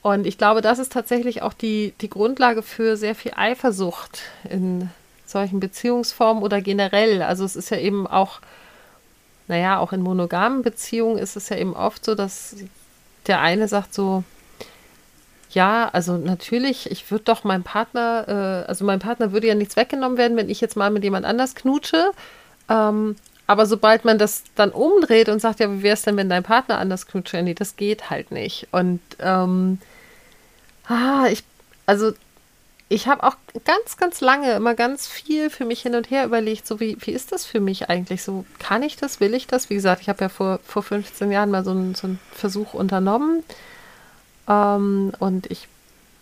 Und 0.02 0.26
ich 0.26 0.38
glaube, 0.38 0.60
das 0.60 0.78
ist 0.78 0.92
tatsächlich 0.92 1.42
auch 1.42 1.52
die, 1.52 1.94
die 2.00 2.10
Grundlage 2.10 2.62
für 2.62 2.96
sehr 2.96 3.14
viel 3.14 3.32
Eifersucht 3.36 4.20
in 4.48 4.90
solchen 5.26 5.60
Beziehungsformen 5.60 6.42
oder 6.42 6.60
generell. 6.60 7.22
Also 7.22 7.44
es 7.44 7.56
ist 7.56 7.70
ja 7.70 7.78
eben 7.78 8.06
auch, 8.06 8.40
naja, 9.48 9.78
auch 9.78 9.92
in 9.92 10.02
monogamen 10.02 10.62
Beziehungen 10.62 11.18
ist 11.18 11.36
es 11.36 11.48
ja 11.48 11.56
eben 11.56 11.74
oft 11.74 12.04
so, 12.04 12.14
dass 12.14 12.56
der 13.26 13.40
eine 13.40 13.68
sagt 13.68 13.94
so, 13.94 14.24
ja, 15.50 15.88
also 15.92 16.16
natürlich, 16.16 16.90
ich 16.90 17.10
würde 17.10 17.24
doch 17.24 17.44
meinem 17.44 17.62
Partner, 17.62 18.64
äh, 18.64 18.68
also 18.68 18.84
meinem 18.84 19.00
Partner 19.00 19.32
würde 19.32 19.46
ja 19.46 19.54
nichts 19.54 19.76
weggenommen 19.76 20.18
werden, 20.18 20.36
wenn 20.36 20.50
ich 20.50 20.60
jetzt 20.60 20.76
mal 20.76 20.90
mit 20.90 21.04
jemand 21.04 21.24
anders 21.24 21.54
knutsche. 21.54 22.10
Ähm, 22.68 23.16
aber 23.46 23.64
sobald 23.64 24.04
man 24.04 24.18
das 24.18 24.44
dann 24.56 24.70
umdreht 24.70 25.30
und 25.30 25.40
sagt, 25.40 25.60
ja, 25.60 25.72
wie 25.72 25.82
wäre 25.82 25.94
es 25.94 26.02
denn, 26.02 26.18
wenn 26.18 26.28
dein 26.28 26.42
Partner 26.42 26.78
anders 26.78 27.06
knutscht? 27.06 27.32
Nee, 27.32 27.54
das 27.54 27.76
geht 27.76 28.10
halt 28.10 28.30
nicht. 28.30 28.68
Und 28.72 29.00
ähm, 29.20 29.78
ah, 30.86 31.26
ich, 31.30 31.44
also 31.86 32.12
ich 32.88 33.06
habe 33.06 33.22
auch 33.22 33.36
ganz, 33.64 33.98
ganz 33.98 34.20
lange 34.20 34.52
immer 34.52 34.74
ganz 34.74 35.06
viel 35.06 35.50
für 35.50 35.66
mich 35.66 35.82
hin 35.82 35.94
und 35.94 36.10
her 36.10 36.24
überlegt, 36.24 36.66
so 36.66 36.80
wie, 36.80 36.96
wie 37.00 37.10
ist 37.10 37.32
das 37.32 37.44
für 37.44 37.60
mich 37.60 37.90
eigentlich? 37.90 38.22
So, 38.22 38.46
kann 38.58 38.82
ich 38.82 38.96
das, 38.96 39.20
will 39.20 39.34
ich 39.34 39.46
das? 39.46 39.68
Wie 39.68 39.74
gesagt, 39.74 40.00
ich 40.02 40.08
habe 40.08 40.22
ja 40.22 40.28
vor, 40.28 40.60
vor 40.64 40.82
15 40.82 41.30
Jahren 41.30 41.50
mal 41.50 41.64
so 41.64 41.72
einen, 41.72 41.94
so 41.94 42.08
Versuch 42.32 42.72
unternommen. 42.72 43.44
Ähm, 44.48 45.12
und 45.18 45.50
ich 45.50 45.68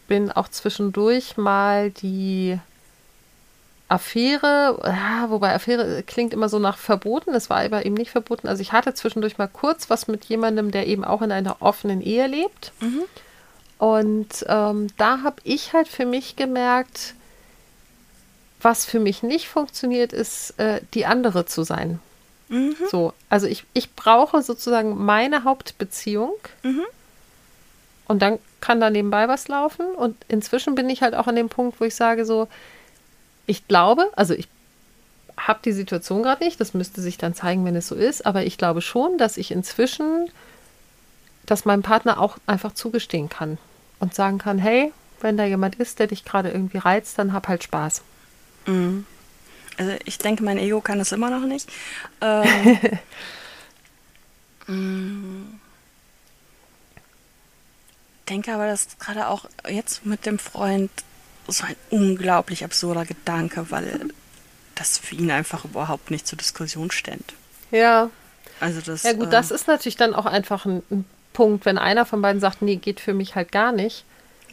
bin 0.09 0.33
auch 0.33 0.49
zwischendurch 0.49 1.37
mal 1.37 1.91
die 1.91 2.59
Affäre, 3.89 4.81
ja, 4.85 5.31
wobei 5.31 5.55
Affäre 5.55 6.03
klingt 6.03 6.35
immer 6.35 6.49
so 6.49 6.59
nach 6.59 6.77
verboten, 6.77 7.35
es 7.35 7.49
war 7.49 7.59
aber 7.59 7.87
eben 7.87 7.95
nicht 7.95 8.11
verboten. 8.11 8.49
Also 8.49 8.61
ich 8.61 8.73
hatte 8.73 8.95
zwischendurch 8.95 9.39
mal 9.39 9.47
kurz 9.47 9.89
was 9.89 10.09
mit 10.09 10.25
jemandem, 10.25 10.73
der 10.73 10.89
eben 10.89 11.05
auch 11.05 11.23
in 11.23 11.31
einer 11.31 11.63
offenen 11.63 12.01
Ehe 12.01 12.27
lebt. 12.27 12.73
Mhm. 12.81 13.05
Und 13.79 14.45
ähm, 14.49 14.89
da 14.97 15.23
habe 15.23 15.37
ich 15.45 15.73
halt 15.73 15.89
für 15.89 16.07
mich 16.07 16.37
gemerkt, 16.37 17.15
was 18.63 18.87
für 18.87 19.01
mich 19.01 19.23
nicht 19.23 19.49
funktioniert, 19.49 20.13
ist, 20.13 20.59
äh, 20.59 20.81
die 20.95 21.07
andere 21.07 21.47
zu 21.47 21.63
sein. 21.63 22.01
Mhm. 22.49 22.77
So, 22.91 23.13
also 23.29 23.47
ich, 23.47 23.65
ich 23.75 23.95
brauche 23.95 24.43
sozusagen 24.43 25.05
meine 25.05 25.45
Hauptbeziehung. 25.45 26.35
Mhm. 26.63 26.85
Und 28.09 28.23
dann 28.23 28.39
kann 28.61 28.81
da 28.81 28.89
nebenbei 28.89 29.29
was 29.29 29.49
laufen. 29.49 29.87
Und 29.95 30.17
inzwischen 30.29 30.75
bin 30.75 30.89
ich 30.89 31.03
halt 31.03 31.15
auch 31.15 31.27
an 31.27 31.37
dem 31.37 31.49
Punkt, 31.49 31.81
wo 31.81 31.85
ich 31.85 31.95
sage 31.95 32.25
so, 32.25 32.49
ich 33.47 33.69
glaube, 33.69 34.11
also 34.17 34.35
ich 34.35 34.49
habe 35.37 35.61
die 35.65 35.73
Situation 35.73 36.23
gerade 36.23 36.45
nicht, 36.45 36.61
das 36.61 36.73
müsste 36.73 37.03
sich 37.03 37.19
dann 37.19 37.35
zeigen, 37.35 37.65
wenn 37.65 37.77
es 37.77 37.89
so 37.89 37.95
ist, 37.95 38.25
aber 38.25 38.45
ich 38.45 38.57
glaube 38.57 38.81
schon, 38.81 39.19
dass 39.19 39.37
ich 39.37 39.51
inzwischen 39.51 40.31
das 41.47 41.65
meinem 41.65 41.83
Partner 41.83 42.21
auch 42.21 42.39
einfach 42.47 42.73
zugestehen 42.73 43.29
kann 43.29 43.59
und 43.99 44.15
sagen 44.15 44.39
kann, 44.39 44.59
hey, 44.59 44.93
wenn 45.21 45.37
da 45.37 45.45
jemand 45.45 45.77
ist, 45.77 45.99
der 45.99 46.09
dich 46.09 46.25
gerade 46.25 46.51
irgendwie 46.51 46.79
reizt, 46.79 47.19
dann 47.19 47.33
hab 47.33 47.49
halt 47.49 47.63
Spaß. 47.63 48.03
Mhm. 48.67 49.07
Also 49.79 49.93
ich 50.05 50.19
denke, 50.19 50.43
mein 50.43 50.59
Ego 50.59 50.81
kann 50.81 50.99
das 50.99 51.13
immer 51.13 51.31
noch 51.31 51.47
nicht. 51.47 51.71
Ähm, 54.69 55.45
mm. 55.47 55.61
denke 58.29 58.53
aber, 58.53 58.67
dass 58.67 58.99
gerade 58.99 59.29
auch 59.29 59.45
jetzt 59.69 60.05
mit 60.05 60.27
dem 60.27 60.41
Freund 60.41 60.91
so 61.47 61.65
ein 61.65 61.77
unglaublich 61.91 62.65
absurder 62.65 63.05
Gedanke, 63.05 63.71
weil 63.71 64.09
das 64.75 64.99
für 64.99 65.15
ihn 65.15 65.31
einfach 65.31 65.65
überhaupt 65.65 66.11
nicht 66.11 66.27
zur 66.27 66.37
Diskussion 66.37 66.91
ständ. 66.91 67.35
Ja. 67.71 68.11
Also 68.59 68.81
das. 68.81 69.03
Ja 69.05 69.13
gut, 69.13 69.29
äh, 69.29 69.31
das 69.31 69.51
ist 69.51 69.69
natürlich 69.69 69.97
dann 69.97 70.15
auch 70.15 70.27
einfach 70.27 70.67
ein, 70.67 70.83
ein, 70.91 71.05
Punkt, 71.37 71.67
wenn 71.67 71.77
einer 71.77 72.07
von 72.07 72.23
beiden 72.23 72.41
sagt, 72.41 72.63
nee, 72.63 72.77
geht 72.77 72.99
für 72.99 73.13
mich 73.13 73.35
halt 73.35 73.53
gar 73.53 73.71
nicht. 73.71 74.05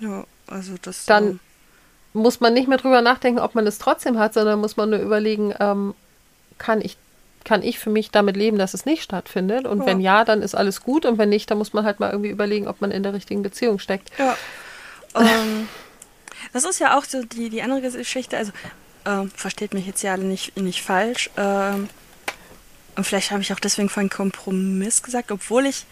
Ja, 0.01 0.25
also 0.47 0.75
das. 0.81 1.05
Dann 1.05 1.35
äh, 1.35 1.37
muss 2.11 2.41
man 2.41 2.53
nicht 2.53 2.67
mehr 2.67 2.77
drüber 2.77 3.01
nachdenken, 3.01 3.39
ob 3.39 3.55
man 3.55 3.65
es 3.65 3.79
trotzdem 3.79 4.19
hat, 4.19 4.33
sondern 4.33 4.59
muss 4.59 4.75
man 4.75 4.89
nur 4.89 4.99
überlegen, 4.99 5.53
ähm, 5.61 5.95
kann 6.57 6.81
ich 6.81 6.97
kann 7.45 7.63
ich 7.63 7.79
für 7.79 7.89
mich 7.89 8.11
damit 8.11 8.35
leben, 8.35 8.57
dass 8.57 8.73
es 8.73 8.85
nicht 8.85 9.01
stattfindet? 9.01 9.65
Und 9.65 9.79
ja. 9.79 9.85
wenn 9.85 10.01
ja, 10.01 10.25
dann 10.25 10.41
ist 10.41 10.55
alles 10.55 10.81
gut. 10.81 11.05
Und 11.05 11.17
wenn 11.17 11.29
nicht, 11.29 11.49
dann 11.49 11.57
muss 11.57 11.73
man 11.73 11.85
halt 11.85 11.99
mal 11.99 12.11
irgendwie 12.11 12.29
überlegen, 12.29 12.67
ob 12.67 12.81
man 12.81 12.91
in 12.91 13.03
der 13.03 13.13
richtigen 13.13 13.43
Beziehung 13.43 13.79
steckt. 13.79 14.11
Ja. 14.17 14.37
ähm, 15.15 15.67
das 16.51 16.65
ist 16.65 16.79
ja 16.79 16.97
auch 16.97 17.05
so 17.05 17.23
die, 17.23 17.49
die 17.49 17.61
andere 17.61 17.81
Geschichte. 17.81 18.37
Also, 18.37 18.51
ähm, 19.05 19.31
versteht 19.31 19.73
mich 19.73 19.87
jetzt 19.87 20.03
ja 20.03 20.13
alle 20.13 20.23
nicht, 20.23 20.57
nicht 20.57 20.81
falsch. 20.81 21.29
Ähm, 21.37 21.89
und 22.95 23.03
vielleicht 23.05 23.31
habe 23.31 23.41
ich 23.41 23.51
auch 23.53 23.59
deswegen 23.59 23.89
von 23.89 24.09
Kompromiss 24.09 25.01
gesagt, 25.01 25.31
obwohl 25.31 25.65
ich. 25.65 25.85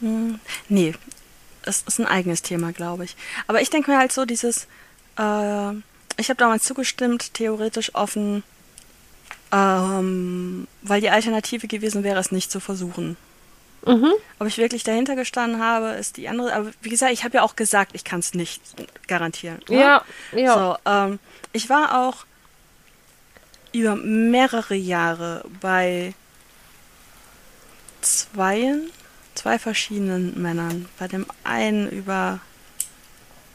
Hm, 0.00 0.40
nee, 0.68 0.94
das 1.62 1.82
ist 1.86 1.98
ein 1.98 2.06
eigenes 2.06 2.42
Thema, 2.42 2.72
glaube 2.72 3.04
ich. 3.04 3.16
Aber 3.46 3.60
ich 3.60 3.70
denke 3.70 3.90
mir 3.90 3.98
halt 3.98 4.12
so, 4.12 4.24
dieses. 4.24 4.66
Äh, 5.18 5.72
ich 6.20 6.30
habe 6.30 6.36
damals 6.36 6.64
zugestimmt, 6.64 7.34
theoretisch 7.34 7.94
offen, 7.94 8.42
ähm, 9.52 10.66
weil 10.82 11.00
die 11.00 11.10
Alternative 11.10 11.68
gewesen 11.68 12.02
wäre, 12.02 12.18
es 12.18 12.32
nicht 12.32 12.50
zu 12.50 12.58
versuchen. 12.58 13.16
Mhm. 13.86 14.12
Ob 14.38 14.46
ich 14.46 14.58
wirklich 14.58 14.82
dahinter 14.82 15.14
gestanden 15.14 15.62
habe, 15.62 15.90
ist 15.90 16.16
die 16.16 16.28
andere. 16.28 16.52
Aber 16.52 16.70
wie 16.82 16.88
gesagt, 16.88 17.12
ich 17.12 17.24
habe 17.24 17.36
ja 17.36 17.42
auch 17.42 17.56
gesagt, 17.56 17.92
ich 17.94 18.04
kann 18.04 18.20
es 18.20 18.34
nicht 18.34 18.60
garantieren. 19.06 19.60
Oder? 19.68 19.78
Ja, 19.78 20.04
ja. 20.32 20.54
So, 20.54 20.90
ähm, 20.90 21.18
ich 21.52 21.70
war 21.70 22.06
auch 22.06 22.26
über 23.72 23.96
mehrere 23.96 24.74
Jahre 24.74 25.44
bei 25.60 26.14
zweien, 28.00 28.90
zwei 29.38 29.58
verschiedenen 29.58 30.40
Männern. 30.42 30.88
Bei 30.98 31.06
dem 31.06 31.24
einen 31.44 31.88
über 31.88 32.40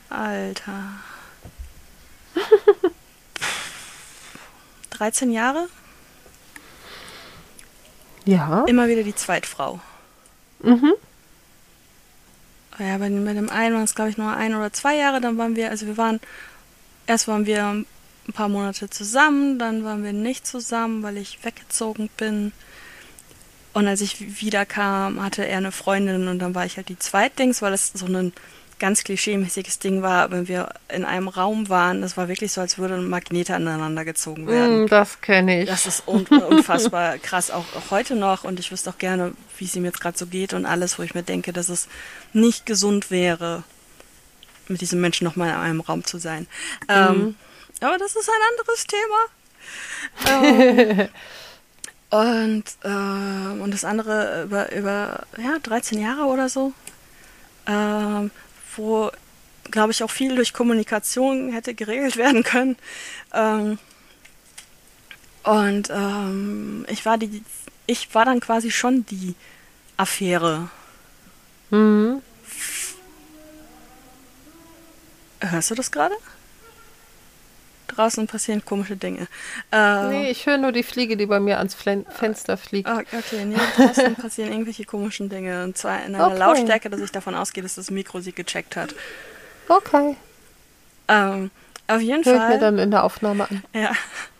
Alter. 0.09 0.91
13 4.91 5.31
Jahre? 5.31 5.67
Ja. 8.23 8.63
Immer 8.63 8.87
wieder 8.87 9.03
die 9.03 9.13
Zweitfrau. 9.13 9.81
Mhm. 10.61 10.93
Ja, 12.79 12.97
bei, 12.97 13.09
bei 13.09 13.33
dem 13.33 13.49
einen 13.49 13.75
waren 13.75 13.83
es, 13.83 13.95
glaube 13.95 14.09
ich, 14.09 14.17
nur 14.17 14.31
ein 14.31 14.55
oder 14.55 14.71
zwei 14.71 14.95
Jahre. 14.95 15.19
Dann 15.19 15.37
waren 15.37 15.57
wir, 15.57 15.69
also 15.69 15.85
wir 15.85 15.97
waren, 15.97 16.21
erst 17.07 17.27
waren 17.27 17.45
wir 17.45 17.65
ein 17.65 17.85
paar 18.33 18.47
Monate 18.47 18.89
zusammen, 18.89 19.59
dann 19.59 19.83
waren 19.83 20.05
wir 20.05 20.13
nicht 20.13 20.47
zusammen, 20.47 21.03
weil 21.03 21.17
ich 21.17 21.43
weggezogen 21.43 22.09
bin. 22.15 22.53
Und 23.73 23.87
als 23.87 24.01
ich 24.01 24.41
wiederkam, 24.41 25.21
hatte 25.21 25.47
er 25.47 25.57
eine 25.57 25.71
Freundin 25.71 26.27
und 26.27 26.39
dann 26.39 26.53
war 26.53 26.65
ich 26.65 26.77
halt 26.77 26.89
die 26.89 26.99
Zweitdings, 26.99 27.61
weil 27.61 27.73
es 27.73 27.91
so 27.93 28.05
ein 28.05 28.33
ganz 28.79 29.03
klischeemäßiges 29.03 29.79
Ding 29.79 30.01
war, 30.01 30.31
wenn 30.31 30.47
wir 30.47 30.73
in 30.89 31.05
einem 31.05 31.29
Raum 31.29 31.69
waren, 31.69 32.01
das 32.01 32.17
war 32.17 32.27
wirklich 32.27 32.51
so, 32.51 32.59
als 32.59 32.77
würden 32.77 33.09
Magnete 33.09 33.55
aneinander 33.55 34.03
gezogen 34.03 34.45
werden. 34.45 34.83
Mm, 34.83 34.87
das 34.87 35.21
kenne 35.21 35.61
ich. 35.61 35.69
Das 35.69 35.85
ist 35.85 36.07
un 36.07 36.25
unfassbar 36.25 37.17
krass, 37.23 37.49
auch, 37.49 37.65
auch, 37.75 37.91
heute 37.91 38.15
noch. 38.15 38.43
Und 38.43 38.59
ich 38.59 38.71
wüsste 38.71 38.89
auch 38.89 38.97
gerne, 38.97 39.33
wie 39.57 39.65
es 39.65 39.75
ihm 39.75 39.85
jetzt 39.85 40.01
gerade 40.01 40.17
so 40.17 40.25
geht 40.25 40.53
und 40.53 40.65
alles, 40.65 40.99
wo 40.99 41.03
ich 41.03 41.15
mir 41.15 41.23
denke, 41.23 41.53
dass 41.53 41.69
es 41.69 41.87
nicht 42.33 42.65
gesund 42.65 43.09
wäre, 43.09 43.63
mit 44.67 44.81
diesem 44.81 45.01
Menschen 45.01 45.23
nochmal 45.23 45.49
in 45.49 45.55
einem 45.55 45.81
Raum 45.81 46.03
zu 46.03 46.17
sein. 46.17 46.47
Ähm, 46.89 47.05
mhm. 47.05 47.21
Ähm, 47.21 47.35
aber 47.81 47.97
das 47.97 48.15
ist 48.15 48.29
ein 48.29 48.41
anderes 48.51 48.87
Thema. 48.87 49.17
ähm, 50.99 51.09
und, 52.13 52.63
äh, 52.83 53.59
und 53.59 53.71
das 53.71 53.83
andere 53.83 54.43
über, 54.43 54.71
über 54.71 55.25
ja, 55.35 55.57
13 55.57 55.99
Jahre 55.99 56.25
oder 56.25 56.47
so. 56.47 56.71
Ähm, 57.65 58.29
wo, 58.75 59.09
glaube 59.71 59.93
ich, 59.93 60.03
auch 60.03 60.11
viel 60.11 60.35
durch 60.35 60.53
Kommunikation 60.53 61.51
hätte 61.51 61.73
geregelt 61.73 62.15
werden 62.17 62.43
können. 62.43 62.77
Ähm, 63.33 63.79
und 65.41 65.89
ähm, 65.89 66.85
ich 66.87 67.03
war 67.03 67.17
die, 67.17 67.41
ich 67.87 68.13
war 68.13 68.25
dann 68.25 68.41
quasi 68.41 68.69
schon 68.69 69.07
die 69.07 69.33
Affäre. 69.97 70.69
Mhm. 71.71 72.21
Hörst 75.39 75.71
du 75.71 75.75
das 75.75 75.91
gerade? 75.91 76.13
Draußen 77.95 78.27
passieren 78.27 78.63
komische 78.65 78.95
Dinge. 78.95 79.27
Ähm, 79.71 80.09
nee, 80.09 80.31
ich 80.31 80.45
höre 80.45 80.57
nur 80.57 80.71
die 80.71 80.83
Fliege, 80.83 81.17
die 81.17 81.25
bei 81.25 81.39
mir 81.39 81.57
ans 81.57 81.75
Flen 81.75 82.05
Fenster 82.09 82.57
fliegt. 82.57 82.87
Ah, 82.89 82.99
okay, 82.99 83.45
nee, 83.45 83.55
draußen 83.75 84.15
passieren 84.21 84.51
irgendwelche 84.51 84.85
komischen 84.85 85.29
Dinge. 85.29 85.63
Und 85.63 85.77
zwar 85.77 86.03
in 86.03 86.15
einer 86.15 86.27
okay. 86.27 86.37
Lautstärke, 86.37 86.89
dass 86.89 87.01
ich 87.01 87.11
davon 87.11 87.35
ausgehe, 87.35 87.63
dass 87.63 87.75
das 87.75 87.91
Mikro 87.91 88.19
sie 88.19 88.33
gecheckt 88.33 88.75
hat. 88.75 88.95
Okay. 89.67 90.15
Ähm, 91.07 91.51
auf 91.87 92.01
jeden 92.01 92.23
Hört 92.23 92.37
Fall. 92.37 92.49
mir 92.49 92.59
dann 92.59 92.79
in 92.79 92.91
der 92.91 93.03
Aufnahme 93.03 93.49
an. 93.49 93.63
Ja. 93.73 93.91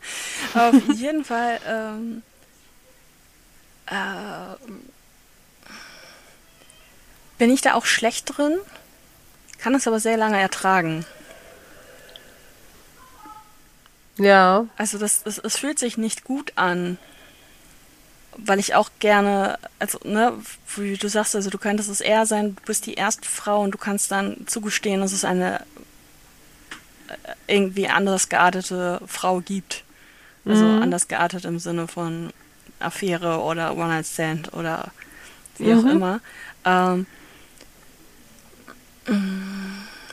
Auf 0.54 0.76
jeden 0.96 1.24
Fall. 1.26 1.60
Ähm, 1.68 2.24
äh, 3.88 4.74
bin 7.38 7.52
ich 7.52 7.62
da 7.62 7.74
auch 7.74 7.86
schlecht 7.86 8.38
drin, 8.38 8.58
kann 9.58 9.76
es 9.76 9.88
aber 9.88 10.00
sehr 10.00 10.18
lange 10.18 10.40
ertragen. 10.40 11.06
Ja. 14.18 14.68
Also 14.78 14.98
das, 14.98 15.24
das, 15.24 15.38
es 15.40 15.58
fühlt 15.58 15.80
sich 15.80 15.98
nicht 15.98 16.24
gut 16.24 16.54
an. 16.56 16.98
weil 18.38 18.60
ich 18.60 18.76
auch 18.76 18.90
gerne, 19.00 19.60
also, 19.80 20.00
ne, 20.04 20.34
wie 20.76 20.98
du 20.98 21.08
sagst, 21.08 21.36
also 21.36 21.50
du 21.50 21.58
könntest 21.58 21.90
es 21.90 22.02
eher 22.02 22.26
sein, 22.26 22.56
du 22.56 22.62
bist 22.66 22.86
die 22.86 22.96
erste 22.96 23.28
Frau 23.28 23.62
und 23.62 23.72
du 23.72 23.78
kannst 23.78 24.12
dann 24.12 24.48
zugestehen, 24.48 25.02
dass 25.02 25.12
es 25.12 25.24
eine 25.24 25.62
äh, 27.08 27.56
irgendwie 27.56 27.88
anders 27.88 28.30
geartete 28.30 29.02
Frau 29.06 29.40
gibt. 29.42 29.84
Also 30.46 30.66
mhm. 30.66 30.82
anders 30.82 31.08
geartet 31.08 31.46
im 31.46 31.60
Sinne 31.60 31.88
von 31.88 32.34
Affäre 32.80 33.40
oder 33.40 33.78
One-Night-Stand 33.78 34.54
oder 34.54 34.92
wie 35.58 35.72
mhm. 35.74 35.80
auch 35.80 35.92
immer. 35.92 36.20
Ähm, 36.66 37.06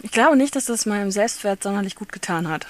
ich 0.02 0.10
glaube 0.12 0.36
nicht, 0.36 0.54
dass 0.54 0.66
das 0.66 0.86
meinem 0.86 1.10
Selbstwert 1.10 1.62
sonderlich 1.62 1.96
gut 1.96 2.12
getan 2.12 2.48
hat, 2.48 2.66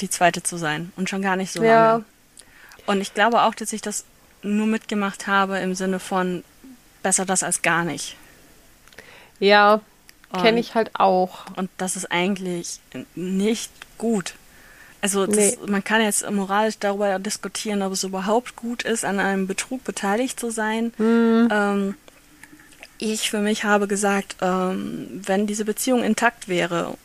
die 0.00 0.10
zweite 0.10 0.42
zu 0.42 0.56
sein 0.56 0.92
und 0.96 1.08
schon 1.08 1.22
gar 1.22 1.36
nicht 1.36 1.52
so 1.52 1.62
ja. 1.62 1.92
lange. 1.92 2.04
Und 2.86 3.00
ich 3.00 3.14
glaube 3.14 3.42
auch, 3.42 3.54
dass 3.54 3.72
ich 3.72 3.82
das 3.82 4.04
nur 4.42 4.66
mitgemacht 4.66 5.26
habe 5.26 5.58
im 5.58 5.74
Sinne 5.74 5.98
von 5.98 6.44
besser 7.02 7.24
das 7.24 7.42
als 7.42 7.62
gar 7.62 7.84
nicht. 7.84 8.16
Ja, 9.38 9.80
kenne 10.32 10.60
ich 10.60 10.74
halt 10.74 10.90
auch. 10.94 11.46
Und 11.56 11.70
das 11.78 11.96
ist 11.96 12.10
eigentlich 12.10 12.80
nicht 13.14 13.70
gut. 13.98 14.34
Also 15.00 15.26
das, 15.26 15.36
nee. 15.36 15.58
man 15.66 15.84
kann 15.84 16.00
jetzt 16.00 16.28
moralisch 16.30 16.78
darüber 16.78 17.18
diskutieren, 17.18 17.82
ob 17.82 17.92
es 17.92 18.02
überhaupt 18.02 18.56
gut 18.56 18.82
ist, 18.82 19.04
an 19.04 19.20
einem 19.20 19.46
Betrug 19.46 19.84
beteiligt 19.84 20.40
zu 20.40 20.50
sein. 20.50 20.92
Mhm. 20.98 21.48
Ähm, 21.50 21.94
ich 22.98 23.30
für 23.30 23.40
mich 23.40 23.64
habe 23.64 23.86
gesagt, 23.86 24.36
ähm, 24.40 25.22
wenn 25.24 25.46
diese 25.46 25.64
Beziehung 25.64 26.02
intakt 26.02 26.48
wäre, 26.48 26.96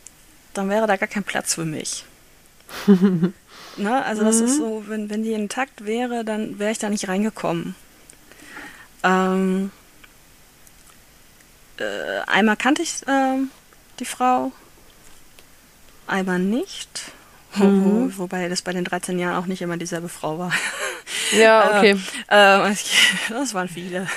dann 0.53 0.69
wäre 0.69 0.87
da 0.87 0.95
gar 0.95 1.07
kein 1.07 1.23
Platz 1.23 1.55
für 1.55 1.65
mich. 1.65 2.05
ne? 3.77 4.05
Also 4.05 4.23
das 4.23 4.39
mhm. 4.39 4.45
ist 4.45 4.57
so, 4.57 4.83
wenn, 4.87 5.09
wenn 5.09 5.23
die 5.23 5.33
intakt 5.33 5.85
wäre, 5.85 6.23
dann 6.23 6.59
wäre 6.59 6.71
ich 6.71 6.79
da 6.79 6.89
nicht 6.89 7.07
reingekommen. 7.07 7.75
Ähm, 9.03 9.71
äh, 11.77 12.19
einmal 12.27 12.57
kannte 12.57 12.81
ich 12.81 13.07
äh, 13.07 13.37
die 13.99 14.05
Frau, 14.05 14.51
einmal 16.07 16.39
nicht. 16.39 17.11
Mhm. 17.55 18.13
Wo, 18.17 18.17
wobei 18.23 18.49
das 18.49 18.61
bei 18.61 18.73
den 18.73 18.83
13 18.83 19.19
Jahren 19.19 19.35
auch 19.35 19.45
nicht 19.45 19.61
immer 19.61 19.77
dieselbe 19.77 20.09
Frau 20.09 20.39
war. 20.39 20.51
Ja, 21.33 21.77
okay. 21.77 21.97
Äh, 22.29 22.71
äh, 22.71 22.75
das 23.29 23.53
waren 23.53 23.67
viele. 23.67 24.07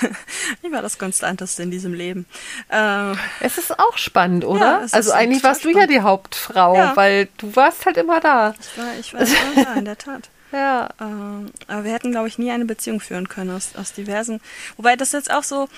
Ich 0.63 0.71
war 0.71 0.83
das 0.83 0.99
Konstanteste 0.99 1.63
in 1.63 1.71
diesem 1.71 1.95
Leben. 1.95 2.27
Äh, 2.69 3.13
es 3.41 3.59
ist 3.59 3.79
auch 3.79 3.97
spannend, 3.97 4.45
oder? 4.45 4.83
Ja, 4.83 4.87
also 4.91 5.13
eigentlich 5.13 5.43
warst 5.43 5.61
spannend. 5.61 5.77
du 5.77 5.81
ja 5.81 5.87
die 5.87 6.01
Hauptfrau, 6.01 6.77
ja. 6.77 6.97
weil 6.97 7.29
du 7.39 7.55
warst 7.55 7.87
halt 7.87 7.97
immer 7.97 8.21
da. 8.21 8.55
Ich 8.61 8.79
war, 8.79 8.99
ich 8.99 9.15
war 9.15 9.21
immer 9.21 9.65
da, 9.65 9.75
in 9.75 9.85
der 9.85 9.99
Tat. 9.99 10.29
Ja. 10.53 10.89
Ähm, 11.01 11.51
aber 11.67 11.85
wir 11.85 11.93
hätten, 11.93 12.13
glaube 12.13 12.29
ich, 12.29 12.39
nie 12.39 12.51
eine 12.51 12.65
Beziehung 12.65 13.01
führen 13.01 13.29
können 13.29 13.51
aus, 13.51 13.71
aus 13.77 13.93
diversen. 13.93 14.41
Wobei 14.77 14.97
das 14.97 15.13
jetzt 15.13 15.33
auch 15.33 15.43
so, 15.43 15.69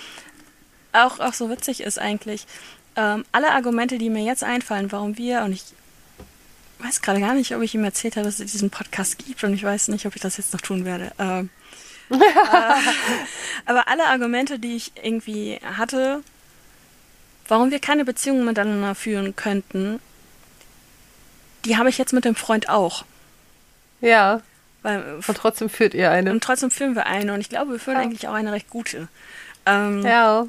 auch, 0.92 1.18
auch 1.20 1.32
so 1.32 1.50
witzig 1.50 1.82
ist 1.82 1.98
eigentlich. 1.98 2.46
Ähm, 2.96 3.24
alle 3.32 3.52
Argumente, 3.52 3.98
die 3.98 4.10
mir 4.10 4.24
jetzt 4.24 4.44
einfallen, 4.44 4.92
warum 4.92 5.16
wir, 5.18 5.42
und 5.42 5.52
ich 5.52 5.64
weiß 6.78 7.02
gerade 7.02 7.20
gar 7.20 7.34
nicht, 7.34 7.54
ob 7.54 7.62
ich 7.62 7.74
ihm 7.74 7.84
erzählt 7.84 8.16
habe, 8.16 8.26
dass 8.26 8.40
es 8.40 8.52
diesen 8.52 8.70
Podcast 8.70 9.18
gibt 9.18 9.42
und 9.44 9.54
ich 9.54 9.62
weiß 9.62 9.88
nicht, 9.88 10.06
ob 10.06 10.14
ich 10.14 10.22
das 10.22 10.36
jetzt 10.36 10.52
noch 10.52 10.60
tun 10.60 10.84
werde. 10.84 11.12
Ähm, 11.18 11.50
äh, 12.10 12.16
aber 13.64 13.88
alle 13.88 14.06
Argumente, 14.06 14.58
die 14.58 14.76
ich 14.76 14.92
irgendwie 15.02 15.58
hatte, 15.64 16.22
warum 17.48 17.70
wir 17.70 17.80
keine 17.80 18.04
Beziehung 18.04 18.44
miteinander 18.44 18.94
führen 18.94 19.34
könnten, 19.36 20.00
die 21.64 21.76
habe 21.76 21.88
ich 21.88 21.98
jetzt 21.98 22.12
mit 22.12 22.24
dem 22.24 22.34
Freund 22.34 22.68
auch. 22.68 23.04
Ja. 24.00 24.42
Weil, 24.82 25.16
und 25.26 25.36
trotzdem 25.36 25.68
führt 25.68 25.94
ihr 25.94 26.10
eine. 26.10 26.30
Und 26.30 26.44
trotzdem 26.44 26.70
führen 26.70 26.94
wir 26.94 27.06
eine 27.06 27.34
und 27.34 27.40
ich 27.40 27.48
glaube, 27.48 27.72
wir 27.72 27.80
führen 27.80 27.96
ja. 27.96 28.02
eigentlich 28.02 28.28
auch 28.28 28.34
eine 28.34 28.52
recht 28.52 28.70
gute. 28.70 29.08
Ähm, 29.64 30.02
ja. 30.02 30.46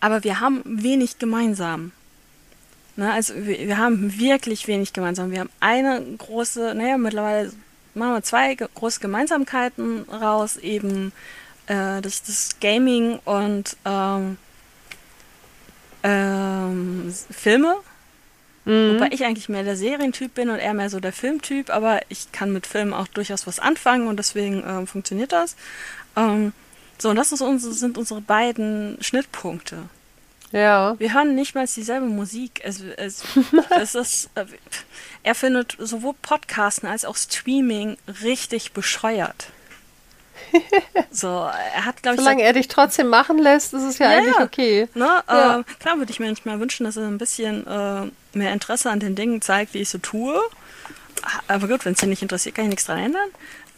Aber 0.00 0.24
wir 0.24 0.40
haben 0.40 0.62
wenig 0.64 1.18
gemeinsam. 1.18 1.92
Ne, 2.96 3.10
also 3.12 3.34
wir, 3.36 3.58
wir, 3.58 3.78
haben 3.78 4.18
wirklich 4.18 4.68
wenig 4.68 4.92
gemeinsam. 4.92 5.30
Wir 5.30 5.40
haben 5.40 5.50
eine 5.60 6.02
große, 6.18 6.74
naja, 6.74 6.98
mittlerweile 6.98 7.52
machen 7.94 8.14
wir 8.14 8.22
zwei 8.22 8.54
große 8.54 9.00
Gemeinsamkeiten 9.00 10.02
raus, 10.10 10.56
eben 10.58 11.12
äh, 11.66 12.00
das, 12.02 12.22
das 12.22 12.60
Gaming 12.60 13.18
und 13.24 13.76
ähm, 13.84 14.36
ähm, 16.02 17.14
Filme. 17.30 17.76
Mhm. 18.64 18.94
Wobei 18.94 19.08
ich 19.10 19.24
eigentlich 19.24 19.48
mehr 19.48 19.64
der 19.64 19.76
Serientyp 19.76 20.34
bin 20.34 20.50
und 20.50 20.58
er 20.58 20.74
mehr 20.74 20.90
so 20.90 21.00
der 21.00 21.12
Filmtyp, 21.12 21.70
aber 21.70 22.00
ich 22.08 22.30
kann 22.30 22.52
mit 22.52 22.66
Filmen 22.66 22.92
auch 22.92 23.08
durchaus 23.08 23.46
was 23.46 23.58
anfangen 23.58 24.06
und 24.06 24.18
deswegen 24.18 24.62
ähm, 24.66 24.86
funktioniert 24.86 25.32
das. 25.32 25.56
Ähm, 26.16 26.52
so, 26.98 27.10
und 27.10 27.16
das 27.16 27.32
unsere, 27.32 27.72
sind 27.72 27.98
unsere 27.98 28.20
beiden 28.20 28.98
Schnittpunkte. 29.00 29.78
Ja. 30.52 30.98
Wir 30.98 31.14
hören 31.14 31.34
nicht 31.34 31.54
mal 31.54 31.66
dieselbe 31.66 32.06
Musik. 32.06 32.60
Es, 32.62 32.82
es, 32.96 33.24
es 33.80 33.94
ist, 33.94 34.30
äh, 34.34 34.44
er 35.22 35.34
findet 35.34 35.76
sowohl 35.78 36.14
Podcasten 36.20 36.88
als 36.88 37.04
auch 37.04 37.16
Streaming 37.16 37.96
richtig 38.22 38.72
bescheuert. 38.72 39.48
So, 41.10 41.28
er 41.28 41.84
hat, 41.84 42.02
glaube 42.02 42.16
ich. 42.16 42.22
Solange 42.22 42.42
er 42.42 42.54
dich 42.54 42.68
trotzdem 42.68 43.08
machen 43.08 43.38
lässt, 43.38 43.74
ist 43.74 43.82
es 43.82 43.98
ja, 43.98 44.10
ja 44.10 44.18
eigentlich 44.18 44.38
okay. 44.38 44.88
Ne? 44.94 45.22
Ja. 45.28 45.60
Äh, 45.60 45.64
klar 45.78 45.98
würde 45.98 46.10
ich 46.10 46.20
mir 46.20 46.26
manchmal 46.26 46.58
wünschen, 46.58 46.84
dass 46.84 46.96
er 46.96 47.06
ein 47.06 47.18
bisschen 47.18 47.66
äh, 47.66 48.10
mehr 48.32 48.52
Interesse 48.52 48.90
an 48.90 48.98
den 48.98 49.14
Dingen 49.14 49.42
zeigt, 49.42 49.74
die 49.74 49.80
ich 49.80 49.90
so 49.90 49.98
tue. 49.98 50.40
Aber 51.48 51.68
gut, 51.68 51.84
wenn 51.84 51.92
es 51.92 52.02
ihn 52.02 52.08
nicht 52.08 52.22
interessiert, 52.22 52.54
kann 52.54 52.64
ich 52.64 52.70
nichts 52.70 52.86
dran 52.86 52.98
ändern. 52.98 53.28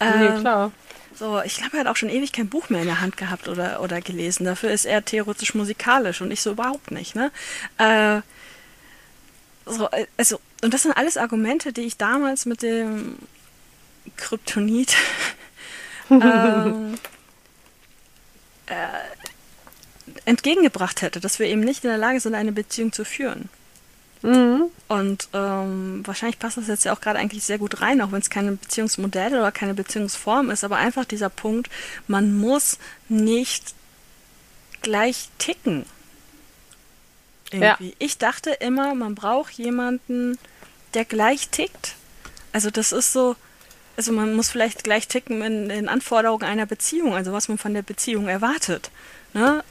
nee, 0.01 0.27
ähm, 0.27 0.41
klar. 0.41 0.73
So, 1.17 1.41
ich 1.43 1.57
glaube, 1.57 1.77
er 1.77 1.81
hat 1.81 1.87
auch 1.87 1.97
schon 1.97 2.09
ewig 2.09 2.33
kein 2.33 2.49
Buch 2.49 2.71
mehr 2.71 2.81
in 2.81 2.89
der 2.89 3.01
Hand 3.01 3.17
gehabt 3.17 3.49
oder, 3.49 3.81
oder 3.81 4.01
gelesen. 4.01 4.45
Dafür 4.45 4.71
ist 4.71 4.85
er 4.85 5.05
theoretisch 5.05 5.55
musikalisch 5.55 6.21
und 6.21 6.31
ich 6.31 6.41
so 6.41 6.53
überhaupt 6.53 6.91
nicht, 6.91 7.15
ne? 7.15 7.31
Äh, 7.79 8.21
so, 9.67 9.89
also, 10.17 10.41
und 10.63 10.75
das 10.75 10.83
sind 10.83 10.93
alles 10.93 11.17
Argumente, 11.17 11.73
die 11.73 11.83
ich 11.83 11.97
damals 11.97 12.47
mit 12.47 12.63
dem 12.63 13.17
Kryptonit 14.17 14.95
ähm, 16.11 16.99
äh, 18.67 18.73
entgegengebracht 20.25 21.01
hätte, 21.03 21.21
dass 21.21 21.39
wir 21.39 21.47
eben 21.47 21.61
nicht 21.61 21.85
in 21.85 21.91
der 21.91 21.99
Lage 21.99 22.21
sind, 22.21 22.35
eine 22.35 22.53
Beziehung 22.53 22.93
zu 22.93 23.05
führen. 23.05 23.49
Mhm. 24.25 24.71
Und 24.89 25.29
ähm, 25.35 26.01
wahrscheinlich 26.07 26.39
passt 26.39 26.57
das 26.57 26.67
jetzt 26.67 26.85
ja 26.85 26.95
auch 26.95 27.01
gerade 27.03 27.19
eigentlich 27.19 27.45
sehr 27.45 27.59
gut 27.59 27.83
rein, 27.83 28.01
auch 28.01 28.11
wenn 28.11 28.21
es 28.21 28.31
keine 28.31 28.53
Beziehungsmodell 28.53 29.35
oder 29.35 29.53
keine 29.53 29.75
Beziehungsform 29.75 30.51
ist, 30.51 30.65
aber 30.65 30.77
einfach 30.77 31.05
dieser 31.05 31.29
Punkt, 31.29 31.71
man 32.09 32.35
muss 32.35 32.79
nicht 33.11 33.75
gleich 34.81 35.29
ticken. 35.37 35.85
Irgendwie. 37.51 37.89
Ja. 37.89 37.95
Ich 37.99 38.17
dachte 38.17 38.51
immer, 38.51 38.95
man 38.95 39.15
braucht 39.15 39.53
jemanden, 39.53 40.39
der 40.95 41.05
gleich 41.05 41.51
tickt. 41.51 41.95
Also 42.53 42.71
das 42.71 42.93
ist 42.93 43.13
so, 43.13 43.37
also 43.99 44.13
man 44.13 44.35
muss 44.35 44.49
vielleicht 44.49 44.85
gleich 44.85 45.07
ticken 45.07 45.43
in 45.43 45.69
den 45.69 45.89
Anforderungen 45.89 46.45
einer 46.45 46.65
Beziehung, 46.65 47.15
also 47.15 47.33
was 47.35 47.49
man 47.49 47.59
von 47.59 47.75
der 47.75 47.83
Beziehung 47.83 48.29
erwartet. 48.29 48.91
Ne? 49.35 49.63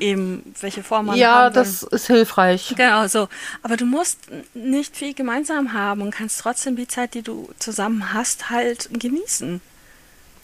Eben 0.00 0.54
welche 0.60 0.82
Form 0.82 1.06
man 1.06 1.16
Ja, 1.16 1.50
das 1.50 1.82
ist 1.82 2.06
hilfreich. 2.06 2.74
Genau, 2.76 3.06
so. 3.06 3.28
Aber 3.62 3.76
du 3.76 3.84
musst 3.84 4.18
nicht 4.54 4.96
viel 4.96 5.14
gemeinsam 5.14 5.72
haben 5.72 6.02
und 6.02 6.10
kannst 6.10 6.40
trotzdem 6.40 6.76
die 6.76 6.88
Zeit, 6.88 7.14
die 7.14 7.22
du 7.22 7.50
zusammen 7.58 8.12
hast, 8.12 8.50
halt 8.50 8.88
genießen. 8.92 9.60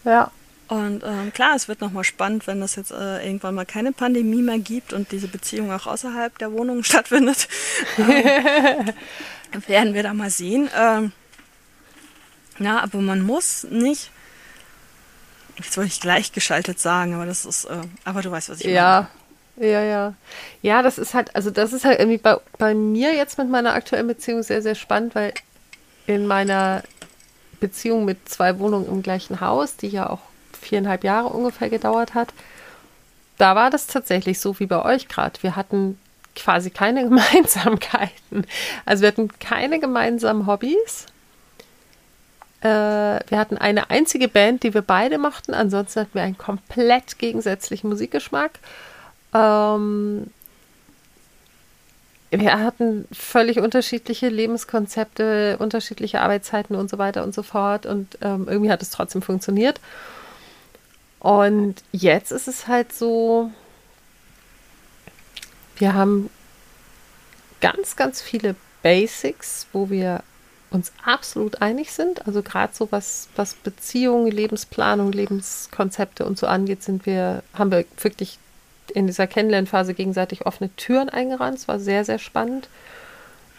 Ja. 0.04 0.30
Und 0.68 1.02
ähm, 1.04 1.32
klar, 1.32 1.56
es 1.56 1.66
wird 1.66 1.80
nochmal 1.80 2.04
spannend, 2.04 2.46
wenn 2.46 2.60
das 2.60 2.76
jetzt 2.76 2.92
äh, 2.92 3.26
irgendwann 3.26 3.56
mal 3.56 3.66
keine 3.66 3.90
Pandemie 3.90 4.42
mehr 4.42 4.60
gibt 4.60 4.92
und 4.92 5.10
diese 5.10 5.26
Beziehung 5.26 5.72
auch 5.72 5.86
außerhalb 5.86 6.38
der 6.38 6.52
Wohnung 6.52 6.84
stattfindet. 6.84 7.48
ähm, 7.98 8.92
werden 9.66 9.94
wir 9.94 10.04
da 10.04 10.14
mal 10.14 10.30
sehen. 10.30 10.70
Ähm, 10.76 11.12
ja, 12.60 12.80
aber 12.80 12.98
man 12.98 13.22
muss 13.22 13.64
nicht 13.64 14.10
jetzt 15.64 15.76
wollte 15.76 15.88
ich 15.88 16.00
gleichgeschaltet 16.00 16.78
sagen, 16.78 17.14
aber 17.14 17.26
das 17.26 17.44
ist, 17.44 17.64
äh, 17.64 17.82
aber 18.04 18.22
du 18.22 18.30
weißt, 18.30 18.48
was 18.48 18.60
ich 18.60 18.66
ja, 18.66 18.70
meine. 18.70 19.06
Ja, 19.06 19.10
ja. 19.68 20.14
Ja, 20.62 20.82
das 20.82 20.98
ist 20.98 21.14
halt, 21.14 21.34
also 21.36 21.50
das 21.50 21.72
ist 21.72 21.84
halt 21.84 21.98
irgendwie 21.98 22.18
bei, 22.18 22.36
bei 22.58 22.74
mir 22.74 23.14
jetzt 23.14 23.38
mit 23.38 23.50
meiner 23.50 23.74
aktuellen 23.74 24.06
Beziehung 24.06 24.42
sehr, 24.42 24.62
sehr 24.62 24.74
spannend, 24.74 25.14
weil 25.14 25.34
in 26.06 26.26
meiner 26.26 26.82
Beziehung 27.60 28.04
mit 28.04 28.28
zwei 28.28 28.58
Wohnungen 28.58 28.88
im 28.88 29.02
gleichen 29.02 29.40
Haus, 29.40 29.76
die 29.76 29.88
ja 29.88 30.08
auch 30.08 30.20
viereinhalb 30.60 31.04
Jahre 31.04 31.28
ungefähr 31.28 31.68
gedauert 31.68 32.14
hat, 32.14 32.32
da 33.38 33.54
war 33.54 33.70
das 33.70 33.86
tatsächlich 33.86 34.40
so 34.40 34.58
wie 34.58 34.66
bei 34.66 34.84
euch 34.84 35.08
gerade. 35.08 35.42
Wir 35.42 35.56
hatten 35.56 35.98
quasi 36.34 36.70
keine 36.70 37.04
Gemeinsamkeiten. 37.08 38.46
Also 38.84 39.02
wir 39.02 39.08
hatten 39.08 39.28
keine 39.38 39.78
gemeinsamen 39.78 40.46
Hobbys. 40.46 41.06
Äh, 42.62 42.66
wir 42.66 43.38
hatten 43.38 43.56
eine 43.56 43.90
einzige 43.90 44.28
Band, 44.28 44.62
die 44.62 44.74
wir 44.74 44.82
beide 44.82 45.18
machten. 45.18 45.54
Ansonsten 45.54 46.00
hatten 46.00 46.14
wir 46.14 46.22
einen 46.22 46.38
komplett 46.38 47.18
gegensätzlichen 47.18 47.88
Musikgeschmack. 47.88 48.58
Ähm, 49.34 50.26
wir 52.30 52.60
hatten 52.60 53.08
völlig 53.12 53.58
unterschiedliche 53.58 54.28
Lebenskonzepte, 54.28 55.56
unterschiedliche 55.58 56.20
Arbeitszeiten 56.20 56.76
und 56.76 56.88
so 56.88 56.98
weiter 56.98 57.24
und 57.24 57.34
so 57.34 57.42
fort. 57.42 57.86
Und 57.86 58.18
ähm, 58.20 58.46
irgendwie 58.48 58.70
hat 58.70 58.82
es 58.82 58.90
trotzdem 58.90 59.22
funktioniert. 59.22 59.80
Und 61.18 61.76
jetzt 61.92 62.30
ist 62.30 62.48
es 62.48 62.66
halt 62.68 62.92
so, 62.92 63.50
wir 65.76 65.94
haben 65.94 66.30
ganz, 67.60 67.96
ganz 67.96 68.22
viele 68.22 68.54
Basics, 68.82 69.66
wo 69.72 69.90
wir 69.90 70.22
uns 70.70 70.92
absolut 71.04 71.60
einig 71.62 71.92
sind. 71.92 72.26
Also 72.26 72.42
gerade 72.42 72.72
so 72.74 72.90
was, 72.92 73.28
was 73.34 73.54
Beziehungen, 73.54 74.30
Lebensplanung, 74.30 75.10
Lebenskonzepte 75.10 76.24
und 76.24 76.38
so 76.38 76.46
angeht, 76.46 76.82
sind 76.82 77.06
wir, 77.06 77.42
haben 77.54 77.72
wir 77.72 77.84
wirklich 78.00 78.38
in 78.90 79.06
dieser 79.06 79.26
Kennenlernphase 79.26 79.94
gegenseitig 79.94 80.46
offene 80.46 80.74
Türen 80.76 81.08
eingerannt. 81.08 81.58
Es 81.58 81.68
war 81.68 81.78
sehr, 81.78 82.04
sehr 82.04 82.18
spannend. 82.18 82.68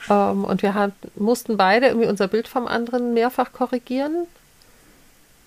Ähm, 0.10 0.44
und 0.44 0.62
wir 0.62 0.74
haben, 0.74 0.94
mussten 1.16 1.58
beide 1.58 1.88
irgendwie 1.88 2.08
unser 2.08 2.28
Bild 2.28 2.48
vom 2.48 2.68
anderen 2.68 3.14
mehrfach 3.14 3.54
korrigieren, 3.54 4.28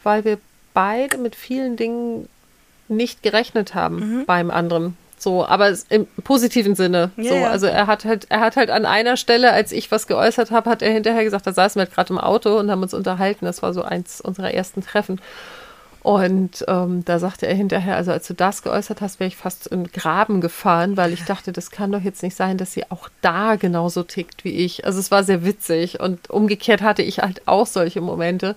weil 0.03 0.25
wir 0.25 0.39
beide 0.75 1.19
mit 1.19 1.37
vielen 1.37 1.77
Dingen 1.77 2.29
nicht 2.89 3.23
gerechnet 3.23 3.75
haben 3.75 4.19
mhm. 4.19 4.27
beim 4.27 4.51
anderen. 4.51 4.97
So, 5.17 5.47
aber 5.47 5.73
im 5.89 6.07
positiven 6.23 6.75
Sinne. 6.75 7.11
Ja, 7.17 7.31
so, 7.31 7.37
also 7.37 7.67
er 7.67 7.87
hat 7.87 8.05
halt, 8.05 8.27
er 8.29 8.41
hat 8.41 8.57
halt 8.57 8.69
an 8.69 8.85
einer 8.85 9.17
Stelle, 9.17 9.53
als 9.53 9.73
ich 9.73 9.91
was 9.91 10.07
geäußert 10.07 10.51
habe, 10.51 10.69
hat 10.69 10.83
er 10.83 10.93
hinterher 10.93 11.25
gesagt, 11.25 11.47
da 11.47 11.53
saßen 11.53 11.81
wir 11.81 11.87
halt 11.87 11.95
gerade 11.95 12.13
im 12.13 12.19
Auto 12.19 12.59
und 12.59 12.71
haben 12.71 12.83
uns 12.83 12.93
unterhalten. 12.93 13.47
Das 13.47 13.63
war 13.63 13.73
so 13.73 13.83
eins 13.83 14.21
unserer 14.21 14.53
ersten 14.53 14.83
Treffen. 14.83 15.21
Und 16.05 16.67
ähm, 16.69 17.03
da 17.07 17.19
sagte 17.19 17.47
er 17.47 17.55
hinterher, 17.55 17.97
also 17.97 18.13
als 18.13 18.27
du 18.27 18.35
das 18.35 18.61
geäußert 18.63 19.01
hast, 19.01 19.21
wäre 19.21 19.29
ich 19.29 19.39
fast 19.39 19.69
in 19.69 19.91
Graben 19.91 20.43
gefahren, 20.43 20.99
weil 20.99 21.15
ich 21.15 21.25
dachte, 21.25 21.51
das 21.51 21.71
kann 21.71 21.93
doch 21.93 22.03
jetzt 22.03 22.23
nicht 22.23 22.37
sein, 22.37 22.59
dass 22.59 22.75
sie 22.75 22.91
auch 22.91 23.09
da 23.23 23.57
genauso 23.57 24.03
tickt 24.03 24.45
wie 24.45 24.51
ich. 24.51 24.85
Also 24.85 24.99
es 24.99 25.11
war 25.11 25.25
sehr 25.25 25.47
witzig 25.47 26.01
und 26.01 26.29
umgekehrt 26.29 26.83
hatte 26.83 27.01
ich 27.01 27.21
halt 27.21 27.49
auch 27.49 27.67
solche 27.67 28.03
Momente. 28.03 28.55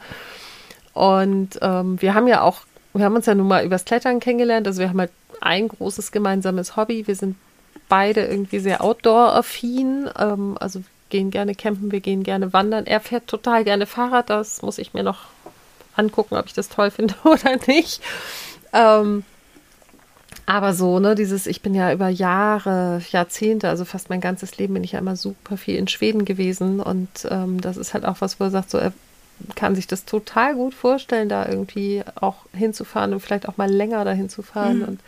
Und 0.91 1.57
ähm, 1.61 2.01
wir 2.01 2.15
haben 2.15 2.27
ja 2.27 2.41
auch, 2.41 2.63
wir 2.93 3.05
haben 3.05 3.15
uns 3.15 3.27
ja 3.27 3.33
nun 3.33 3.47
mal 3.47 3.63
übers 3.63 3.85
Klettern 3.85 4.19
kennengelernt, 4.19 4.67
also 4.67 4.81
wir 4.81 4.89
haben 4.89 4.99
halt 4.99 5.11
ein 5.39 5.69
großes 5.69 6.11
gemeinsames 6.11 6.75
Hobby. 6.75 7.07
Wir 7.07 7.15
sind 7.15 7.37
beide 7.87 8.25
irgendwie 8.25 8.59
sehr 8.59 8.83
outdoor-affin, 8.83 10.09
ähm, 10.19 10.57
also 10.59 10.81
gehen 11.09 11.31
gerne 11.31 11.55
campen, 11.55 11.93
wir 11.93 12.01
gehen 12.01 12.23
gerne 12.23 12.51
wandern. 12.51 12.85
Er 12.85 12.99
fährt 12.99 13.27
total 13.27 13.63
gerne 13.63 13.85
Fahrrad, 13.85 14.29
das 14.29 14.61
muss 14.63 14.79
ich 14.79 14.93
mir 14.93 15.03
noch 15.03 15.19
angucken, 15.97 16.35
ob 16.35 16.45
ich 16.45 16.53
das 16.53 16.69
toll 16.69 16.91
finde 16.91 17.15
oder 17.23 17.57
nicht. 17.67 18.01
Ähm, 18.73 19.23
aber 20.45 20.73
so, 20.73 20.99
ne, 20.99 21.15
dieses, 21.15 21.45
ich 21.45 21.61
bin 21.61 21.75
ja 21.75 21.91
über 21.91 22.07
Jahre, 22.07 23.01
Jahrzehnte, 23.11 23.67
also 23.67 23.83
fast 23.83 24.09
mein 24.09 24.21
ganzes 24.21 24.57
Leben 24.57 24.75
bin 24.75 24.83
ich 24.83 24.93
ja 24.93 24.99
immer 24.99 25.17
super 25.17 25.57
viel 25.57 25.75
in 25.75 25.89
Schweden 25.89 26.23
gewesen 26.23 26.79
und 26.79 27.09
ähm, 27.29 27.59
das 27.59 27.75
ist 27.75 27.93
halt 27.93 28.05
auch 28.05 28.21
was, 28.21 28.39
wo 28.39 28.45
er 28.45 28.51
sagt, 28.51 28.69
so, 28.69 28.77
er 28.77 28.93
kann 29.55 29.75
sich 29.75 29.87
das 29.87 30.05
total 30.05 30.55
gut 30.55 30.73
vorstellen, 30.73 31.29
da 31.29 31.45
irgendwie 31.47 32.03
auch 32.15 32.37
hinzufahren 32.53 33.13
und 33.13 33.19
vielleicht 33.19 33.47
auch 33.47 33.57
mal 33.57 33.69
länger 33.69 34.03
dahin 34.05 34.29
zu 34.29 34.41
fahren. 34.41 34.79
Mhm. 34.79 34.85
Und 34.85 34.99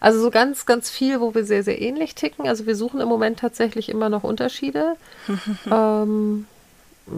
also 0.00 0.20
so 0.20 0.30
ganz, 0.30 0.66
ganz 0.66 0.90
viel, 0.90 1.20
wo 1.20 1.34
wir 1.34 1.44
sehr, 1.44 1.62
sehr 1.62 1.80
ähnlich 1.80 2.14
ticken. 2.14 2.46
Also 2.46 2.66
wir 2.66 2.76
suchen 2.76 3.00
im 3.00 3.08
Moment 3.08 3.38
tatsächlich 3.38 3.88
immer 3.88 4.08
noch 4.08 4.22
Unterschiede. 4.22 4.96
ähm, 5.70 6.46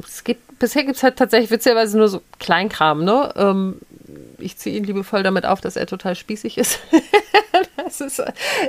es 0.05 0.25
gibt, 0.25 0.46
bisher 0.59 0.85
gibt 0.85 0.97
es 0.97 1.03
halt 1.03 1.17
tatsächlich 1.17 1.51
witzigerweise 1.51 1.99
nur 1.99 2.09
so 2.09 2.23
Kleinkram, 2.39 3.05
ne? 3.05 3.33
Ähm, 3.37 3.81
ich 4.39 4.57
ziehe 4.57 4.77
ihn 4.77 4.85
liebevoll 4.85 5.23
damit 5.23 5.47
auf, 5.47 5.61
dass 5.61 5.77
er 5.77 5.87
total 5.87 6.15
spießig 6.15 6.59
ist. 6.59 6.79
das 7.77 8.01
ist, 8.01 8.23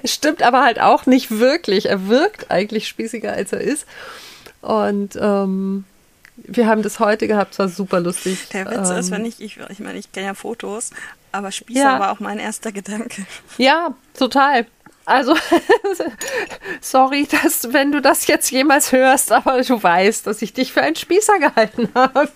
stimmt 0.06 0.44
aber 0.44 0.64
halt 0.64 0.80
auch 0.80 1.06
nicht 1.06 1.32
wirklich. 1.32 1.88
Er 1.90 2.08
wirkt 2.08 2.52
eigentlich 2.52 2.88
spießiger, 2.88 3.34
als 3.34 3.54
er 3.54 3.62
ist. 3.62 3.86
Und 4.62 5.18
ähm, 5.20 5.86
wir 6.38 6.68
haben 6.68 6.84
das 6.84 7.00
heute 7.00 7.28
gehabt, 7.28 7.54
es 7.54 7.60
war 7.60 7.68
super 7.68 8.00
lustig. 8.00 8.50
Der 8.54 8.66
Witz 8.66 8.90
ähm, 8.90 8.98
ist, 8.98 9.12
wenn 9.12 9.26
ich, 9.26 9.42
ich, 9.42 9.58
ich 9.70 9.80
meine, 9.80 9.98
ich 9.98 10.12
kenne 10.12 10.28
ja 10.28 10.34
Fotos, 10.34 10.92
aber 11.32 11.52
Spießer 11.52 11.80
ja. 11.80 12.00
war 12.00 12.12
auch 12.12 12.20
mein 12.20 12.40
erster 12.40 12.72
Gedanke. 12.72 13.26
Ja, 13.58 13.96
total. 14.18 14.66
Also, 15.08 15.38
sorry, 16.82 17.26
dass, 17.32 17.72
wenn 17.72 17.94
du 17.94 18.02
das 18.02 18.28
jetzt 18.28 18.52
jemals 18.52 18.92
hörst, 18.92 19.32
aber 19.32 19.62
du 19.62 19.82
weißt, 19.82 20.28
dass 20.28 20.42
ich 20.42 20.52
dich 20.52 20.74
für 20.74 20.82
einen 20.82 20.98
Spießer 20.98 21.40
gehalten 21.40 21.88
habe. 21.96 22.28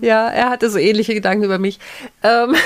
ja, 0.00 0.28
er 0.28 0.50
hatte 0.50 0.68
so 0.68 0.78
ähnliche 0.78 1.14
Gedanken 1.14 1.44
über 1.44 1.58
mich. 1.60 1.78
Ähm 2.24 2.56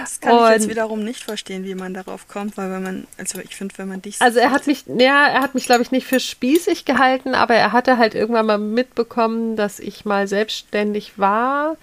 das 0.00 0.18
kann 0.18 0.34
ich 0.34 0.50
jetzt 0.52 0.70
wiederum 0.70 1.04
nicht 1.04 1.24
verstehen, 1.24 1.64
wie 1.64 1.74
man 1.74 1.92
darauf 1.92 2.26
kommt, 2.26 2.56
weil 2.56 2.70
wenn 2.70 2.82
man, 2.82 3.06
also 3.18 3.38
ich 3.40 3.54
finde, 3.54 3.76
wenn 3.76 3.88
man 3.88 4.00
dich. 4.00 4.16
Also 4.22 4.38
er 4.38 4.50
hat 4.50 4.66
mich, 4.66 4.84
ja, 4.86 5.26
er 5.26 5.42
hat 5.42 5.54
mich, 5.54 5.66
glaube 5.66 5.82
ich, 5.82 5.90
nicht 5.90 6.06
für 6.06 6.20
spießig 6.20 6.86
gehalten, 6.86 7.34
aber 7.34 7.54
er 7.54 7.72
hatte 7.72 7.98
halt 7.98 8.14
irgendwann 8.14 8.46
mal 8.46 8.56
mitbekommen, 8.56 9.56
dass 9.56 9.78
ich 9.78 10.06
mal 10.06 10.26
selbstständig 10.26 11.18
war 11.18 11.76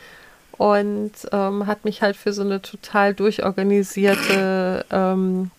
und 0.57 1.11
ähm, 1.31 1.67
hat 1.67 1.85
mich 1.85 2.01
halt 2.01 2.17
für 2.17 2.33
so 2.33 2.41
eine 2.41 2.59
total 2.63 3.13
durchorganisierte 3.13 4.83
ähm, 4.89 5.51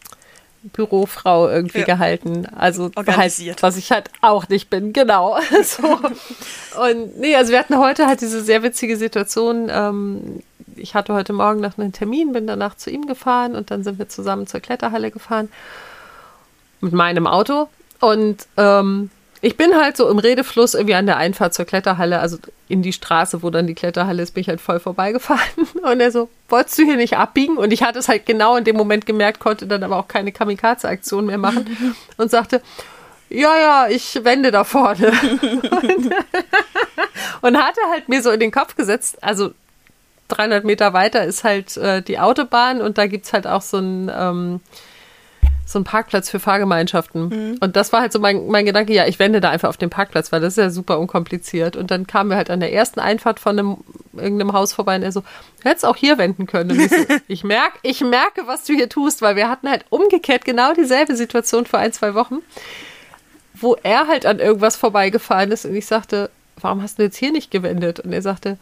Bürofrau 0.62 1.48
irgendwie 1.48 1.80
ja. 1.80 1.84
gehalten. 1.84 2.46
Also 2.46 2.90
organisiert. 2.94 3.56
Halt, 3.56 3.62
was 3.62 3.76
ich 3.76 3.90
halt 3.92 4.10
auch 4.20 4.48
nicht 4.48 4.70
bin, 4.70 4.92
genau. 4.92 5.38
so. 5.64 5.82
Und 6.80 7.18
nee, 7.18 7.34
also 7.36 7.52
wir 7.52 7.58
hatten 7.58 7.78
heute 7.78 8.06
halt 8.06 8.20
diese 8.20 8.42
sehr 8.42 8.62
witzige 8.62 8.96
Situation. 8.96 9.68
Ähm, 9.70 10.42
ich 10.76 10.94
hatte 10.94 11.14
heute 11.14 11.32
Morgen 11.32 11.60
noch 11.60 11.78
einen 11.78 11.92
Termin, 11.92 12.32
bin 12.32 12.46
danach 12.46 12.76
zu 12.76 12.90
ihm 12.90 13.06
gefahren 13.06 13.54
und 13.54 13.70
dann 13.70 13.84
sind 13.84 13.98
wir 13.98 14.08
zusammen 14.08 14.46
zur 14.46 14.60
Kletterhalle 14.60 15.10
gefahren 15.10 15.48
mit 16.80 16.92
meinem 16.92 17.26
Auto. 17.26 17.68
Und 18.00 18.46
ähm, 18.56 19.10
ich 19.44 19.56
bin 19.56 19.74
halt 19.74 19.96
so 19.96 20.08
im 20.08 20.20
Redefluss 20.20 20.74
irgendwie 20.74 20.94
an 20.94 21.06
der 21.06 21.16
Einfahrt 21.16 21.52
zur 21.52 21.64
Kletterhalle, 21.64 22.20
also 22.20 22.38
in 22.68 22.80
die 22.80 22.92
Straße, 22.92 23.42
wo 23.42 23.50
dann 23.50 23.66
die 23.66 23.74
Kletterhalle 23.74 24.22
ist, 24.22 24.34
bin 24.34 24.42
ich 24.42 24.48
halt 24.48 24.60
voll 24.60 24.78
vorbeigefahren. 24.78 25.42
Und 25.82 26.00
er 26.00 26.12
so, 26.12 26.30
wolltest 26.48 26.78
du 26.78 26.84
hier 26.84 26.96
nicht 26.96 27.16
abbiegen? 27.16 27.56
Und 27.56 27.72
ich 27.72 27.82
hatte 27.82 27.98
es 27.98 28.08
halt 28.08 28.24
genau 28.24 28.56
in 28.56 28.62
dem 28.62 28.76
Moment 28.76 29.04
gemerkt, 29.04 29.40
konnte 29.40 29.66
dann 29.66 29.82
aber 29.82 29.96
auch 29.96 30.06
keine 30.06 30.30
Kamikaze-Aktion 30.30 31.26
mehr 31.26 31.38
machen 31.38 31.76
und 32.16 32.30
sagte, 32.30 32.62
ja, 33.30 33.58
ja, 33.58 33.86
ich 33.88 34.20
wende 34.22 34.52
da 34.52 34.62
vorne. 34.62 35.12
und, 35.42 36.14
und 37.40 37.56
hatte 37.58 37.80
halt 37.90 38.08
mir 38.08 38.22
so 38.22 38.30
in 38.30 38.38
den 38.38 38.52
Kopf 38.52 38.76
gesetzt, 38.76 39.18
also 39.22 39.50
300 40.28 40.64
Meter 40.64 40.92
weiter 40.92 41.24
ist 41.24 41.42
halt 41.42 41.76
äh, 41.78 42.00
die 42.00 42.20
Autobahn 42.20 42.80
und 42.80 42.96
da 42.96 43.08
gibt 43.08 43.26
es 43.26 43.32
halt 43.32 43.48
auch 43.48 43.62
so 43.62 43.78
ein... 43.78 44.08
Ähm, 44.14 44.60
so 45.72 45.78
ein 45.78 45.84
Parkplatz 45.84 46.30
für 46.30 46.38
Fahrgemeinschaften. 46.38 47.28
Mhm. 47.28 47.58
Und 47.60 47.76
das 47.76 47.92
war 47.92 48.00
halt 48.00 48.12
so 48.12 48.18
mein, 48.18 48.46
mein 48.48 48.64
Gedanke, 48.64 48.92
ja, 48.92 49.06
ich 49.06 49.18
wende 49.18 49.40
da 49.40 49.50
einfach 49.50 49.68
auf 49.68 49.76
den 49.76 49.90
Parkplatz, 49.90 50.30
weil 50.32 50.40
das 50.40 50.54
ist 50.54 50.62
ja 50.62 50.70
super 50.70 50.98
unkompliziert. 50.98 51.76
Und 51.76 51.90
dann 51.90 52.06
kamen 52.06 52.30
wir 52.30 52.36
halt 52.36 52.50
an 52.50 52.60
der 52.60 52.72
ersten 52.72 53.00
Einfahrt 53.00 53.40
von 53.40 53.58
einem, 53.58 53.76
irgendeinem 54.12 54.52
Haus 54.52 54.72
vorbei 54.72 54.96
und 54.96 55.02
er 55.02 55.12
so, 55.12 55.22
hättest 55.62 55.84
auch 55.84 55.96
hier 55.96 56.18
wenden 56.18 56.46
können. 56.46 56.72
Und 56.72 56.80
ich, 56.80 56.90
so, 56.90 56.96
ich 57.28 57.44
merke, 57.44 57.78
ich 57.82 58.00
merke, 58.02 58.46
was 58.46 58.64
du 58.64 58.74
hier 58.74 58.88
tust, 58.88 59.22
weil 59.22 59.36
wir 59.36 59.48
hatten 59.48 59.68
halt 59.68 59.84
umgekehrt 59.90 60.44
genau 60.44 60.74
dieselbe 60.74 61.16
Situation 61.16 61.66
vor 61.66 61.80
ein, 61.80 61.92
zwei 61.92 62.14
Wochen, 62.14 62.36
wo 63.54 63.76
er 63.82 64.06
halt 64.06 64.26
an 64.26 64.38
irgendwas 64.38 64.76
vorbeigefahren 64.76 65.50
ist 65.50 65.64
und 65.64 65.74
ich 65.74 65.86
sagte, 65.86 66.30
warum 66.60 66.82
hast 66.82 66.98
du 66.98 67.02
jetzt 67.02 67.16
hier 67.16 67.32
nicht 67.32 67.50
gewendet? 67.50 68.00
Und 68.00 68.12
er 68.12 68.22
sagte, 68.22 68.58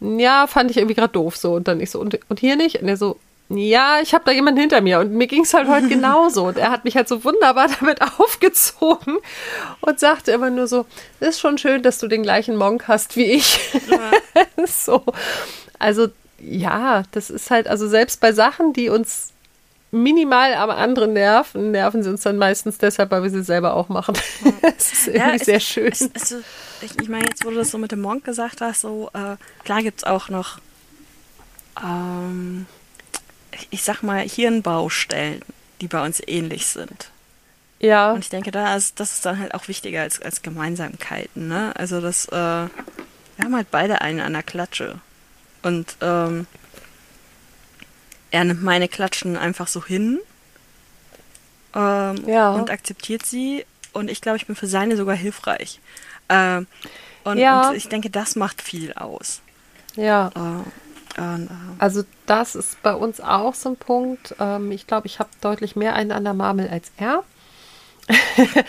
ja, 0.00 0.46
fand 0.46 0.70
ich 0.70 0.76
irgendwie 0.76 0.94
gerade 0.94 1.12
doof 1.12 1.36
so. 1.36 1.54
Und 1.54 1.68
dann 1.68 1.80
ich 1.80 1.90
so, 1.90 2.00
und, 2.00 2.18
und 2.28 2.40
hier 2.40 2.56
nicht? 2.56 2.82
Und 2.82 2.88
er 2.88 2.96
so, 2.96 3.18
ja, 3.50 3.98
ich 4.00 4.14
habe 4.14 4.24
da 4.24 4.32
jemanden 4.32 4.60
hinter 4.60 4.80
mir 4.80 5.00
und 5.00 5.12
mir 5.12 5.26
ging 5.26 5.42
es 5.42 5.52
halt 5.52 5.68
heute 5.68 5.88
genauso. 5.88 6.46
Und 6.46 6.56
er 6.56 6.70
hat 6.70 6.84
mich 6.84 6.96
halt 6.96 7.08
so 7.08 7.24
wunderbar 7.24 7.68
damit 7.80 8.00
aufgezogen 8.18 9.18
und 9.80 10.00
sagte 10.00 10.32
immer 10.32 10.50
nur 10.50 10.66
so, 10.66 10.86
ist 11.20 11.40
schon 11.40 11.58
schön, 11.58 11.82
dass 11.82 11.98
du 11.98 12.08
den 12.08 12.22
gleichen 12.22 12.56
Monk 12.56 12.88
hast 12.88 13.16
wie 13.16 13.32
ich. 13.32 13.58
Ja. 13.88 14.66
so. 14.66 15.04
Also 15.78 16.08
ja, 16.40 17.04
das 17.12 17.30
ist 17.30 17.50
halt, 17.50 17.68
also 17.68 17.88
selbst 17.88 18.20
bei 18.20 18.32
Sachen, 18.32 18.72
die 18.72 18.88
uns 18.88 19.30
minimal 19.90 20.54
aber 20.54 20.76
andere 20.76 21.06
nerven, 21.06 21.70
nerven 21.70 22.02
sie 22.02 22.10
uns 22.10 22.22
dann 22.22 22.36
meistens 22.36 22.78
deshalb, 22.78 23.12
weil 23.12 23.22
wir 23.22 23.30
sie 23.30 23.44
selber 23.44 23.74
auch 23.74 23.88
machen. 23.88 24.14
das 24.60 24.92
ist 24.92 25.06
irgendwie 25.06 25.28
ja, 25.28 25.34
es, 25.34 25.44
sehr 25.44 25.60
schön. 25.60 25.92
Es, 25.92 26.00
es, 26.12 26.34
ich, 26.82 27.00
ich 27.00 27.08
meine, 27.08 27.26
jetzt, 27.26 27.44
wo 27.44 27.50
du 27.50 27.56
das 27.56 27.70
so 27.70 27.78
mit 27.78 27.92
dem 27.92 28.00
Monk 28.00 28.24
gesagt 28.24 28.60
hast, 28.60 28.80
so, 28.80 29.10
äh, 29.14 29.36
klar 29.64 29.82
gibt 29.82 29.98
es 29.98 30.04
auch 30.04 30.28
noch 30.28 30.58
ähm, 31.82 32.66
ich 33.70 33.82
sag 33.82 34.02
mal, 34.02 34.20
Hirnbaustellen, 34.20 35.42
die 35.80 35.88
bei 35.88 36.04
uns 36.04 36.22
ähnlich 36.26 36.66
sind. 36.66 37.10
Ja. 37.80 38.12
Und 38.12 38.20
ich 38.20 38.30
denke, 38.30 38.50
da 38.50 38.76
ist, 38.76 39.00
das 39.00 39.12
ist 39.14 39.26
dann 39.26 39.38
halt 39.38 39.54
auch 39.54 39.68
wichtiger 39.68 40.02
als, 40.02 40.20
als 40.22 40.42
Gemeinsamkeiten, 40.42 41.48
ne? 41.48 41.74
Also 41.76 42.00
das, 42.00 42.26
äh, 42.28 42.32
wir 42.32 43.44
haben 43.44 43.54
halt 43.54 43.70
beide 43.70 44.00
einen 44.00 44.20
an 44.20 44.32
der 44.32 44.42
Klatsche. 44.42 45.00
Und 45.62 45.96
ähm, 46.00 46.46
er 48.30 48.44
nimmt 48.44 48.62
meine 48.62 48.88
Klatschen 48.88 49.36
einfach 49.36 49.68
so 49.68 49.84
hin 49.84 50.18
ähm, 51.74 52.16
ja. 52.26 52.52
und 52.52 52.70
akzeptiert 52.70 53.24
sie. 53.24 53.64
Und 53.92 54.10
ich 54.10 54.20
glaube, 54.20 54.36
ich 54.36 54.46
bin 54.46 54.56
für 54.56 54.66
seine 54.66 54.96
sogar 54.96 55.16
hilfreich. 55.16 55.80
Ähm, 56.28 56.66
und, 57.24 57.38
ja. 57.38 57.68
und 57.68 57.76
ich 57.76 57.88
denke, 57.88 58.10
das 58.10 58.36
macht 58.36 58.60
viel 58.60 58.92
aus. 58.94 59.40
Ja. 59.96 60.28
Äh, 60.34 60.83
und, 61.16 61.48
also 61.78 62.02
das 62.26 62.54
ist 62.54 62.82
bei 62.82 62.94
uns 62.94 63.20
auch 63.20 63.54
so 63.54 63.70
ein 63.70 63.76
Punkt. 63.76 64.34
Ähm, 64.40 64.72
ich 64.72 64.86
glaube, 64.86 65.06
ich 65.06 65.18
habe 65.18 65.30
deutlich 65.40 65.76
mehr 65.76 65.94
einen 65.94 66.12
an 66.12 66.24
der 66.24 66.34
Marmel 66.34 66.68
als 66.68 66.90
er. 66.96 67.22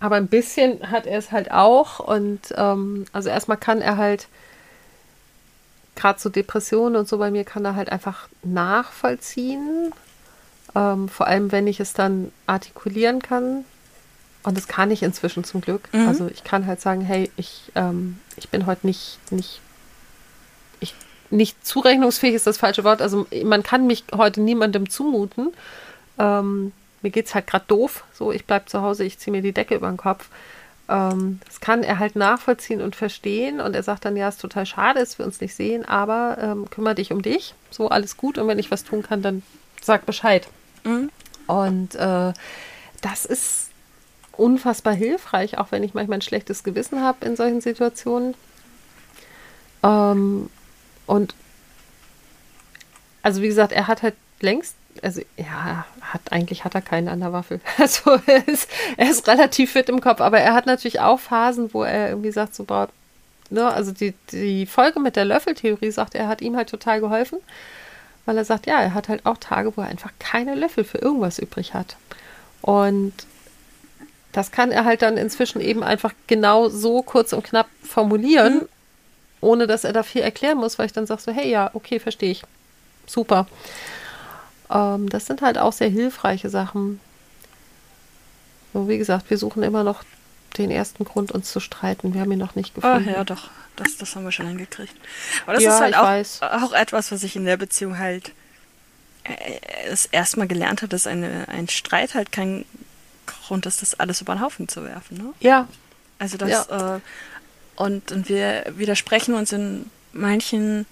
Aber 0.00 0.16
ein 0.16 0.28
bisschen 0.28 0.90
hat 0.90 1.06
er 1.06 1.18
es 1.18 1.32
halt 1.32 1.50
auch. 1.50 1.98
Und 1.98 2.40
ähm, 2.56 3.06
also 3.12 3.28
erstmal 3.28 3.56
kann 3.56 3.80
er 3.80 3.96
halt 3.96 4.28
gerade 5.96 6.20
so 6.20 6.28
Depressionen 6.28 6.96
und 6.96 7.08
so 7.08 7.18
bei 7.18 7.30
mir 7.30 7.44
kann 7.44 7.64
er 7.64 7.74
halt 7.74 7.90
einfach 7.90 8.28
nachvollziehen. 8.42 9.92
Ähm, 10.74 11.08
vor 11.08 11.26
allem, 11.26 11.52
wenn 11.52 11.66
ich 11.66 11.80
es 11.80 11.92
dann 11.92 12.32
artikulieren 12.46 13.20
kann. 13.20 13.64
Und 14.44 14.56
das 14.56 14.66
kann 14.66 14.90
ich 14.90 15.02
inzwischen 15.02 15.44
zum 15.44 15.60
Glück. 15.60 15.88
Mhm. 15.92 16.08
Also 16.08 16.26
ich 16.28 16.42
kann 16.42 16.66
halt 16.66 16.80
sagen, 16.80 17.02
hey, 17.02 17.30
ich, 17.36 17.70
ich 18.36 18.48
bin 18.48 18.66
heute 18.66 18.86
nicht, 18.88 19.20
nicht, 19.30 19.60
ich, 20.80 20.96
nicht 21.32 21.66
zurechnungsfähig 21.66 22.34
ist 22.34 22.46
das 22.46 22.58
falsche 22.58 22.84
Wort. 22.84 23.02
Also 23.02 23.26
man 23.44 23.62
kann 23.62 23.86
mich 23.86 24.04
heute 24.14 24.40
niemandem 24.40 24.88
zumuten. 24.88 25.52
Ähm, 26.18 26.72
mir 27.00 27.10
geht's 27.10 27.34
halt 27.34 27.46
gerade 27.46 27.64
doof. 27.66 28.04
So, 28.12 28.32
ich 28.32 28.44
bleib 28.44 28.68
zu 28.68 28.82
Hause, 28.82 29.04
ich 29.04 29.18
ziehe 29.18 29.32
mir 29.32 29.42
die 29.42 29.52
Decke 29.52 29.74
über 29.74 29.88
den 29.88 29.96
Kopf. 29.96 30.28
Ähm, 30.88 31.40
das 31.46 31.60
kann 31.60 31.82
er 31.82 31.98
halt 31.98 32.16
nachvollziehen 32.16 32.82
und 32.82 32.94
verstehen. 32.94 33.60
Und 33.60 33.74
er 33.74 33.82
sagt 33.82 34.04
dann, 34.04 34.16
ja, 34.16 34.28
es 34.28 34.36
ist 34.36 34.40
total 34.42 34.66
schade, 34.66 35.00
dass 35.00 35.18
wir 35.18 35.24
uns 35.24 35.40
nicht 35.40 35.54
sehen, 35.54 35.84
aber 35.84 36.36
ähm, 36.40 36.70
kümmere 36.70 36.96
dich 36.96 37.12
um 37.12 37.22
dich. 37.22 37.54
So, 37.70 37.88
alles 37.88 38.16
gut. 38.16 38.38
Und 38.38 38.46
wenn 38.46 38.58
ich 38.58 38.70
was 38.70 38.84
tun 38.84 39.02
kann, 39.02 39.22
dann 39.22 39.42
sag 39.80 40.06
Bescheid. 40.06 40.46
Mhm. 40.84 41.10
Und 41.46 41.94
äh, 41.94 42.32
das 43.00 43.24
ist 43.24 43.70
unfassbar 44.32 44.94
hilfreich, 44.94 45.58
auch 45.58 45.72
wenn 45.72 45.82
ich 45.82 45.94
manchmal 45.94 46.18
ein 46.18 46.22
schlechtes 46.22 46.62
Gewissen 46.62 47.02
habe 47.02 47.24
in 47.26 47.36
solchen 47.36 47.60
Situationen. 47.60 48.34
Ähm, 49.82 50.48
und 51.06 51.34
also 53.22 53.42
wie 53.42 53.48
gesagt, 53.48 53.72
er 53.72 53.86
hat 53.86 54.02
halt 54.02 54.14
längst, 54.40 54.74
also 55.02 55.22
ja, 55.36 55.86
hat 56.00 56.20
eigentlich 56.30 56.64
hat 56.64 56.74
er 56.74 56.82
keinen 56.82 57.08
an 57.08 57.20
der 57.20 57.32
Waffel. 57.32 57.60
Also 57.78 58.18
er 58.26 58.46
ist, 58.48 58.68
er 58.96 59.10
ist 59.10 59.26
relativ 59.28 59.72
fit 59.72 59.88
im 59.88 60.00
Kopf, 60.00 60.20
aber 60.20 60.40
er 60.40 60.54
hat 60.54 60.66
natürlich 60.66 61.00
auch 61.00 61.20
Phasen, 61.20 61.72
wo 61.72 61.82
er 61.84 62.10
irgendwie 62.10 62.32
sagt, 62.32 62.54
so 62.54 62.64
boah, 62.64 62.88
ne, 63.50 63.66
also 63.72 63.92
die, 63.92 64.14
die 64.32 64.66
Folge 64.66 65.00
mit 65.00 65.16
der 65.16 65.24
Löffeltheorie 65.24 65.90
sagt, 65.90 66.14
er 66.14 66.28
hat 66.28 66.42
ihm 66.42 66.56
halt 66.56 66.68
total 66.68 67.00
geholfen, 67.00 67.38
weil 68.26 68.36
er 68.36 68.44
sagt, 68.44 68.66
ja, 68.66 68.80
er 68.80 68.94
hat 68.94 69.08
halt 69.08 69.24
auch 69.26 69.38
Tage, 69.38 69.76
wo 69.76 69.80
er 69.80 69.88
einfach 69.88 70.12
keine 70.18 70.54
Löffel 70.54 70.84
für 70.84 70.98
irgendwas 70.98 71.38
übrig 71.38 71.74
hat. 71.74 71.96
Und 72.60 73.12
das 74.32 74.50
kann 74.50 74.72
er 74.72 74.84
halt 74.84 75.02
dann 75.02 75.16
inzwischen 75.16 75.60
eben 75.60 75.82
einfach 75.82 76.12
genau 76.26 76.68
so 76.68 77.02
kurz 77.02 77.32
und 77.32 77.44
knapp 77.44 77.68
formulieren, 77.82 78.62
Mhm. 78.62 78.68
Ohne 79.42 79.66
dass 79.66 79.84
er 79.84 79.92
da 79.92 80.02
viel 80.02 80.22
erklären 80.22 80.56
muss, 80.56 80.78
weil 80.78 80.86
ich 80.86 80.92
dann 80.94 81.06
sage 81.06 81.20
so, 81.20 81.32
hey, 81.32 81.50
ja, 81.50 81.70
okay, 81.74 81.98
verstehe 82.00 82.30
ich. 82.30 82.42
Super. 83.06 83.46
Ähm, 84.70 85.08
das 85.10 85.26
sind 85.26 85.42
halt 85.42 85.58
auch 85.58 85.72
sehr 85.74 85.90
hilfreiche 85.90 86.48
Sachen. 86.48 87.00
So, 88.72 88.88
wie 88.88 88.96
gesagt, 88.98 89.28
wir 89.28 89.36
suchen 89.36 89.62
immer 89.62 89.84
noch 89.84 90.02
den 90.56 90.70
ersten 90.70 91.04
Grund, 91.04 91.32
uns 91.32 91.50
zu 91.52 91.60
streiten. 91.60 92.14
Wir 92.14 92.22
haben 92.22 92.32
ihn 92.32 92.38
noch 92.38 92.54
nicht 92.54 92.72
Oh, 92.76 92.80
gefunden. 92.80 93.08
ja, 93.10 93.24
doch. 93.24 93.50
Das, 93.76 93.96
das 93.96 94.14
haben 94.14 94.24
wir 94.24 94.32
schon 94.32 94.46
hingekriegt. 94.46 94.94
Aber 95.44 95.54
das 95.54 95.62
Ja, 95.62 95.74
ist 95.74 95.80
halt 95.80 95.96
auch, 95.96 96.62
auch 96.64 96.72
etwas, 96.72 97.10
was 97.10 97.22
ich 97.22 97.36
in 97.36 97.44
der 97.46 97.56
Beziehung 97.56 97.98
halt 97.98 98.32
äh, 99.24 99.88
das 99.88 100.06
erstmal 100.06 100.46
gelernt 100.46 100.82
habe, 100.82 100.88
dass 100.88 101.06
eine, 101.06 101.48
ein 101.48 101.68
Streit 101.68 102.14
halt 102.14 102.32
kein 102.32 102.64
Grund 103.26 103.64
ist, 103.66 103.80
das 103.82 103.98
alles 103.98 104.20
über 104.20 104.34
den 104.34 104.42
Haufen 104.42 104.68
zu 104.68 104.84
werfen. 104.84 105.16
Ne? 105.18 105.32
Ja, 105.40 105.68
Also 106.18 106.36
das 106.36 106.66
äh, 106.68 107.00
und, 107.76 108.12
und 108.12 108.28
wir 108.28 108.64
widersprechen 108.76 109.34
uns 109.34 109.52
in 109.52 109.90
manchen 110.12 110.86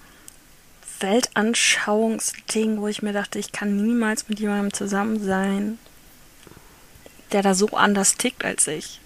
Weltanschauungsdingen, 1.00 2.80
wo 2.80 2.88
ich 2.88 3.02
mir 3.02 3.12
dachte, 3.12 3.38
ich 3.38 3.52
kann 3.52 3.76
niemals 3.76 4.28
mit 4.28 4.40
jemandem 4.40 4.72
zusammen 4.72 5.22
sein, 5.22 5.78
der 7.32 7.42
da 7.42 7.54
so 7.54 7.68
anders 7.68 8.16
tickt 8.16 8.44
als 8.44 8.66
ich. 8.66 9.00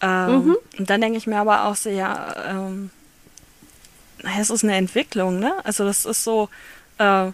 Ähm, 0.00 0.44
Mhm. 0.44 0.56
Und 0.78 0.90
dann 0.90 1.00
denke 1.00 1.18
ich 1.18 1.26
mir 1.26 1.38
aber 1.38 1.64
auch 1.64 1.76
so, 1.76 1.90
ja, 1.90 2.34
ähm, 2.46 2.90
naja, 4.22 4.40
es 4.40 4.50
ist 4.50 4.64
eine 4.64 4.76
Entwicklung, 4.76 5.38
ne? 5.40 5.54
Also 5.64 5.84
das 5.84 6.04
ist 6.04 6.24
so, 6.24 6.48
äh, 6.98 7.32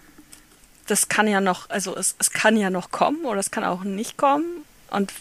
das 0.87 1.09
kann 1.09 1.27
ja 1.27 1.41
noch, 1.41 1.69
also 1.69 1.95
es, 1.95 2.15
es 2.19 2.31
kann 2.31 2.57
ja 2.57 2.69
noch 2.69 2.91
kommen 2.91 3.25
oder 3.25 3.39
es 3.39 3.51
kann 3.51 3.63
auch 3.63 3.83
nicht 3.83 4.17
kommen. 4.17 4.63
Und 4.89 5.13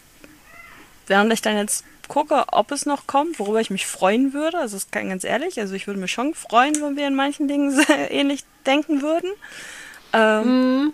während 1.07 1.33
ich 1.33 1.43
dann 1.43 1.57
jetzt 1.57 1.85
gucke, 2.09 2.45
ob 2.53 2.71
es 2.73 2.87
noch 2.87 3.07
kommt, 3.07 3.39
worüber 3.39 3.61
ich 3.61 3.71
mich 3.71 3.87
freuen 3.87 4.33
würde, 4.33 4.59
also 4.59 4.77
es 4.77 4.91
kann 4.91 5.09
ganz 5.09 5.25
ehrlich, 5.25 5.59
also 5.61 5.75
ich 5.75 5.87
würde 5.87 6.01
mich 6.01 6.13
schon 6.13 6.35
freuen, 6.35 6.75
wenn 6.81 6.97
wir 6.97 7.07
in 7.07 7.15
manchen 7.15 7.49
Dingen 7.49 7.79
ähnlich 8.11 8.45
denken 8.67 9.03
würden. 9.03 9.31
Ähm, 10.13 10.45
Mhm. 10.85 10.93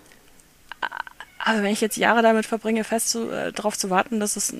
aber 1.38 1.62
wenn 1.62 1.72
ich 1.72 1.80
jetzt 1.80 1.96
Jahre 1.96 2.22
damit 2.22 2.46
verbringe, 2.46 2.84
fest 2.84 3.10
zu, 3.10 3.30
äh, 3.30 3.52
darauf 3.52 3.76
zu 3.78 3.90
warten, 3.90 4.20
dass 4.20 4.36
es 4.36 4.54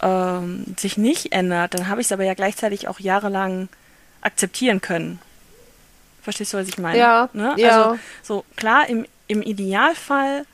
ähm, 0.00 0.64
sich 0.78 0.96
nicht 0.96 1.32
ändert, 1.32 1.74
dann 1.74 1.88
habe 1.88 2.00
ich 2.00 2.06
es 2.06 2.12
aber 2.12 2.24
ja 2.24 2.34
gleichzeitig 2.34 2.88
auch 2.88 3.00
jahrelang 3.00 3.68
akzeptieren 4.20 4.80
können. 4.80 5.18
Verstehst 6.22 6.52
du, 6.52 6.58
was 6.58 6.68
ich 6.68 6.78
meine? 6.78 6.98
Ja, 6.98 7.28
Ne? 7.32 7.54
ja. 7.56 7.68
Also 7.90 7.98
so 8.22 8.44
klar, 8.56 8.88
im, 8.88 9.06
im 9.26 9.42
Idealfall 9.42 10.44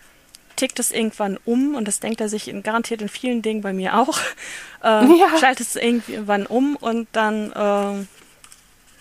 tickt 0.56 0.78
es 0.78 0.90
irgendwann 0.90 1.38
um 1.44 1.74
und 1.74 1.86
das 1.86 2.00
denkt 2.00 2.20
er 2.20 2.28
sich 2.28 2.48
in, 2.48 2.62
garantiert 2.62 3.02
in 3.02 3.08
vielen 3.08 3.42
Dingen 3.42 3.62
bei 3.62 3.72
mir 3.72 3.98
auch. 3.98 4.18
Ähm, 4.86 5.16
Ja. 5.16 5.38
Schaltet 5.38 5.66
es 5.66 5.76
irgendwann 5.76 6.44
um 6.44 6.76
und 6.76 7.08
dann 7.12 7.54
ähm, 7.56 8.08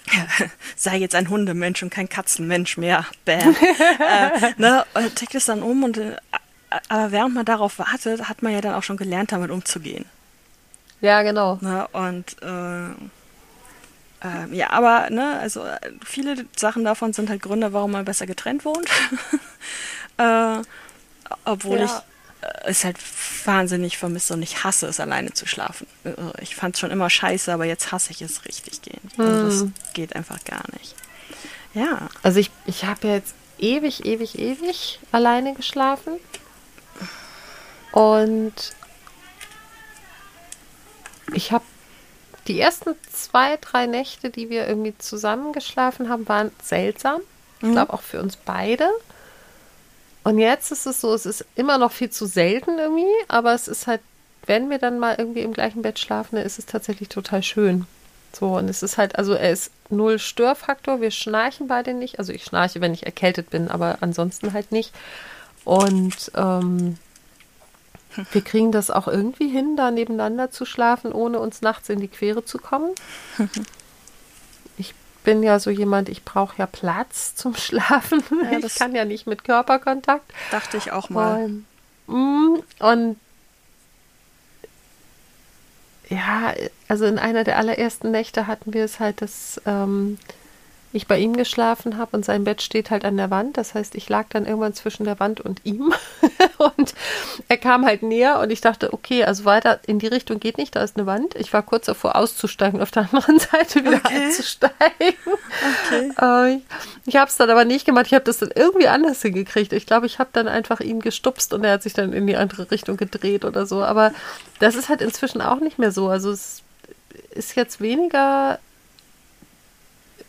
sei 0.77 0.95
jetzt 0.95 1.13
ein 1.13 1.29
Hundemensch 1.29 1.83
und 1.83 1.89
kein 1.89 2.07
Katzenmensch 2.07 2.77
mehr. 2.77 3.05
Bam. 3.25 3.53
äh, 3.99 4.53
ne, 4.55 4.85
und 4.93 5.13
tickt 5.17 5.35
es 5.35 5.47
dann 5.47 5.61
um 5.61 5.83
und 5.83 5.97
äh, 5.97 6.15
aber 6.87 7.11
während 7.11 7.35
man 7.35 7.43
darauf 7.43 7.79
wartet, 7.79 8.29
hat 8.29 8.41
man 8.41 8.53
ja 8.53 8.61
dann 8.61 8.75
auch 8.75 8.83
schon 8.83 8.95
gelernt, 8.95 9.33
damit 9.33 9.51
umzugehen. 9.51 10.05
Ja, 11.01 11.21
genau. 11.21 11.59
Ne? 11.61 11.85
Und 11.91 12.37
äh, 12.41 12.95
ähm, 14.25 14.53
ja, 14.53 14.69
aber 14.69 15.09
ne, 15.09 15.37
also 15.39 15.65
äh, 15.65 15.79
viele 16.05 16.45
Sachen 16.55 16.85
davon 16.85 17.11
sind 17.11 17.29
halt 17.29 17.41
Gründe, 17.41 17.73
warum 17.73 17.91
man 17.91 18.05
besser 18.05 18.25
getrennt 18.25 18.63
wohnt. 18.63 18.87
äh, 20.17 20.61
obwohl 21.45 21.79
Ja. 21.79 21.85
ich 21.85 21.91
äh, 22.47 22.69
es 22.69 22.83
halt 22.83 22.97
wahnsinnig 23.45 23.97
vermisse 23.97 24.33
und 24.33 24.41
ich 24.43 24.63
hasse 24.63 24.87
es, 24.87 24.99
alleine 24.99 25.33
zu 25.33 25.45
schlafen. 25.47 25.87
Äh, 26.03 26.11
Ich 26.41 26.55
fand 26.55 26.75
es 26.75 26.79
schon 26.81 26.91
immer 26.91 27.09
scheiße, 27.09 27.51
aber 27.53 27.65
jetzt 27.65 27.91
hasse 27.91 28.11
ich 28.11 28.21
es 28.21 28.45
richtig 28.45 28.81
gehen. 28.81 29.01
Also 29.17 29.45
das 29.45 29.59
Hm. 29.61 29.73
geht 29.93 30.15
einfach 30.15 30.43
gar 30.43 30.63
nicht. 30.79 30.95
Ja. 31.73 32.09
Also 32.21 32.39
ich, 32.39 32.51
ich 32.65 32.85
habe 32.85 33.07
ja 33.07 33.13
jetzt 33.15 33.33
ewig, 33.59 34.05
ewig, 34.05 34.37
ewig 34.39 34.99
alleine 35.11 35.53
geschlafen. 35.53 36.13
Und 37.91 38.53
ich 41.33 41.51
habe 41.51 41.63
die 42.47 42.59
ersten 42.59 42.95
zwei, 43.11 43.57
drei 43.57 43.85
Nächte, 43.85 44.29
die 44.29 44.49
wir 44.49 44.67
irgendwie 44.67 44.97
zusammen 44.97 45.53
geschlafen 45.53 46.09
haben, 46.09 46.27
waren 46.27 46.51
seltsam. 46.61 47.21
Ich 47.59 47.67
Mhm. 47.67 47.71
glaube 47.73 47.93
auch 47.93 48.01
für 48.01 48.21
uns 48.21 48.35
beide. 48.35 48.89
Und 50.23 50.39
jetzt 50.39 50.71
ist 50.71 50.85
es 50.85 51.01
so, 51.01 51.13
es 51.13 51.25
ist 51.25 51.45
immer 51.55 51.77
noch 51.77 51.91
viel 51.91 52.09
zu 52.09 52.25
selten 52.25 52.79
irgendwie, 52.79 53.11
aber 53.27 53.53
es 53.53 53.67
ist 53.67 53.87
halt, 53.87 54.01
wenn 54.45 54.69
wir 54.69 54.77
dann 54.77 54.99
mal 54.99 55.15
irgendwie 55.17 55.41
im 55.41 55.53
gleichen 55.53 55.81
Bett 55.81 55.99
schlafen, 55.99 56.37
dann 56.37 56.45
ist 56.45 56.59
es 56.59 56.65
tatsächlich 56.65 57.09
total 57.09 57.43
schön. 57.43 57.85
So, 58.31 58.57
und 58.57 58.69
es 58.69 58.81
ist 58.83 58.97
halt, 58.97 59.17
also 59.17 59.33
er 59.33 59.51
ist 59.51 59.71
null 59.89 60.17
Störfaktor, 60.17 61.01
wir 61.01 61.11
schnarchen 61.11 61.67
beide 61.67 61.93
nicht. 61.93 62.19
Also 62.19 62.33
ich 62.33 62.43
schnarche, 62.43 62.81
wenn 62.81 62.93
ich 62.93 63.05
erkältet 63.05 63.49
bin, 63.49 63.67
aber 63.67 63.97
ansonsten 64.01 64.53
halt 64.53 64.71
nicht. 64.71 64.93
Und 65.65 66.31
ähm, 66.35 66.97
wir 68.31 68.41
kriegen 68.41 68.71
das 68.71 68.89
auch 68.89 69.07
irgendwie 69.07 69.49
hin, 69.49 69.75
da 69.75 69.91
nebeneinander 69.91 70.51
zu 70.51 70.65
schlafen, 70.65 71.11
ohne 71.11 71.39
uns 71.39 71.61
nachts 71.61 71.89
in 71.89 71.99
die 71.99 72.07
Quere 72.07 72.43
zu 72.43 72.57
kommen. 72.57 72.91
Ich 75.23 75.25
bin 75.25 75.41
ja 75.41 75.57
so 75.57 75.69
jemand, 75.69 76.09
ich 76.09 76.25
brauche 76.25 76.55
ja 76.57 76.65
Platz 76.65 77.33
zum 77.33 77.55
Schlafen. 77.55 78.21
Ja, 78.43 78.51
ich 78.57 78.61
das- 78.63 78.75
kann 78.75 78.93
ja 78.93 79.05
nicht 79.05 79.25
mit 79.25 79.45
Körperkontakt. 79.45 80.29
Dachte 80.51 80.75
ich 80.75 80.91
auch 80.91 81.09
mal. 81.09 81.45
Und, 81.45 81.65
mm, 82.07 82.59
und 82.79 83.15
ja, 86.09 86.53
also 86.89 87.05
in 87.05 87.19
einer 87.19 87.45
der 87.45 87.57
allerersten 87.57 88.11
Nächte 88.11 88.47
hatten 88.47 88.73
wir 88.73 88.83
es 88.83 88.99
halt, 88.99 89.21
dass 89.21 89.61
ähm, 89.65 90.17
ich 90.93 91.07
bei 91.07 91.17
ihm 91.17 91.35
geschlafen 91.35 91.97
habe 91.97 92.15
und 92.17 92.25
sein 92.25 92.43
Bett 92.43 92.61
steht 92.61 92.91
halt 92.91 93.05
an 93.05 93.17
der 93.17 93.31
Wand. 93.31 93.57
Das 93.57 93.73
heißt, 93.73 93.95
ich 93.95 94.09
lag 94.09 94.25
dann 94.29 94.45
irgendwann 94.45 94.73
zwischen 94.73 95.05
der 95.05 95.19
Wand 95.19 95.41
und 95.41 95.61
ihm 95.63 95.93
und 96.57 96.93
er 97.47 97.57
kam 97.57 97.85
halt 97.85 98.03
näher 98.03 98.39
und 98.39 98.51
ich 98.51 98.61
dachte, 98.61 98.93
okay, 98.93 99.23
also 99.23 99.45
weiter 99.45 99.79
in 99.87 99.99
die 99.99 100.07
Richtung 100.07 100.39
geht 100.39 100.57
nicht, 100.57 100.75
da 100.75 100.83
ist 100.83 100.97
eine 100.97 101.05
Wand. 101.05 101.35
Ich 101.35 101.51
war 101.53 101.63
kurz 101.63 101.85
davor 101.85 102.15
auszusteigen, 102.15 102.81
auf 102.81 102.91
der 102.91 103.07
anderen 103.11 103.39
Seite 103.51 103.83
wieder 103.83 104.01
Okay. 104.03 104.25
einzusteigen. 104.25 105.15
Okay. 105.87 106.11
Äh, 106.21 106.61
ich 107.05 107.13
ich 107.13 107.19
habe 107.19 107.29
es 107.29 107.37
dann 107.37 107.51
aber 107.51 107.63
nicht 107.63 107.85
gemacht. 107.85 108.07
Ich 108.07 108.15
habe 108.15 108.25
das 108.25 108.39
dann 108.39 108.49
irgendwie 108.55 108.87
anders 108.87 109.21
hingekriegt. 109.21 109.71
Ich 109.71 109.85
glaube, 109.85 110.07
ich 110.07 110.17
habe 110.17 110.31
dann 110.33 110.47
einfach 110.47 110.79
ihn 110.79 110.99
gestupst 110.99 111.53
und 111.53 111.63
er 111.63 111.73
hat 111.73 111.83
sich 111.83 111.93
dann 111.93 112.11
in 112.11 112.25
die 112.25 112.35
andere 112.35 112.71
Richtung 112.71 112.97
gedreht 112.97 113.45
oder 113.45 113.67
so. 113.67 113.83
Aber 113.83 114.11
das 114.57 114.73
ist 114.73 114.89
halt 114.89 114.99
inzwischen 115.01 115.39
auch 115.39 115.59
nicht 115.59 115.77
mehr 115.77 115.91
so. 115.91 116.07
Also 116.07 116.31
es 116.31 116.63
ist 117.29 117.55
jetzt 117.55 117.81
weniger 117.81 118.57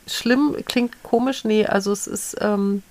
schlimm, 0.06 0.56
klingt 0.66 1.02
komisch. 1.02 1.44
Nee, 1.44 1.66
also 1.66 1.92
es 1.92 2.06
ist, 2.06 2.36
ähm, 2.40 2.82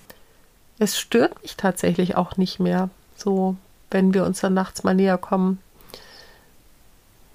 es 0.78 0.98
stört 0.98 1.42
mich 1.42 1.56
tatsächlich 1.56 2.16
auch 2.16 2.36
nicht 2.36 2.60
mehr. 2.60 2.90
So, 3.16 3.56
wenn 3.90 4.12
wir 4.14 4.24
uns 4.24 4.40
dann 4.40 4.54
nachts 4.54 4.82
mal 4.82 4.94
näher 4.94 5.18
kommen. 5.18 5.60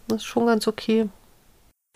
Das 0.07 0.17
ist 0.17 0.25
schon 0.25 0.47
ganz 0.47 0.67
okay. 0.67 1.07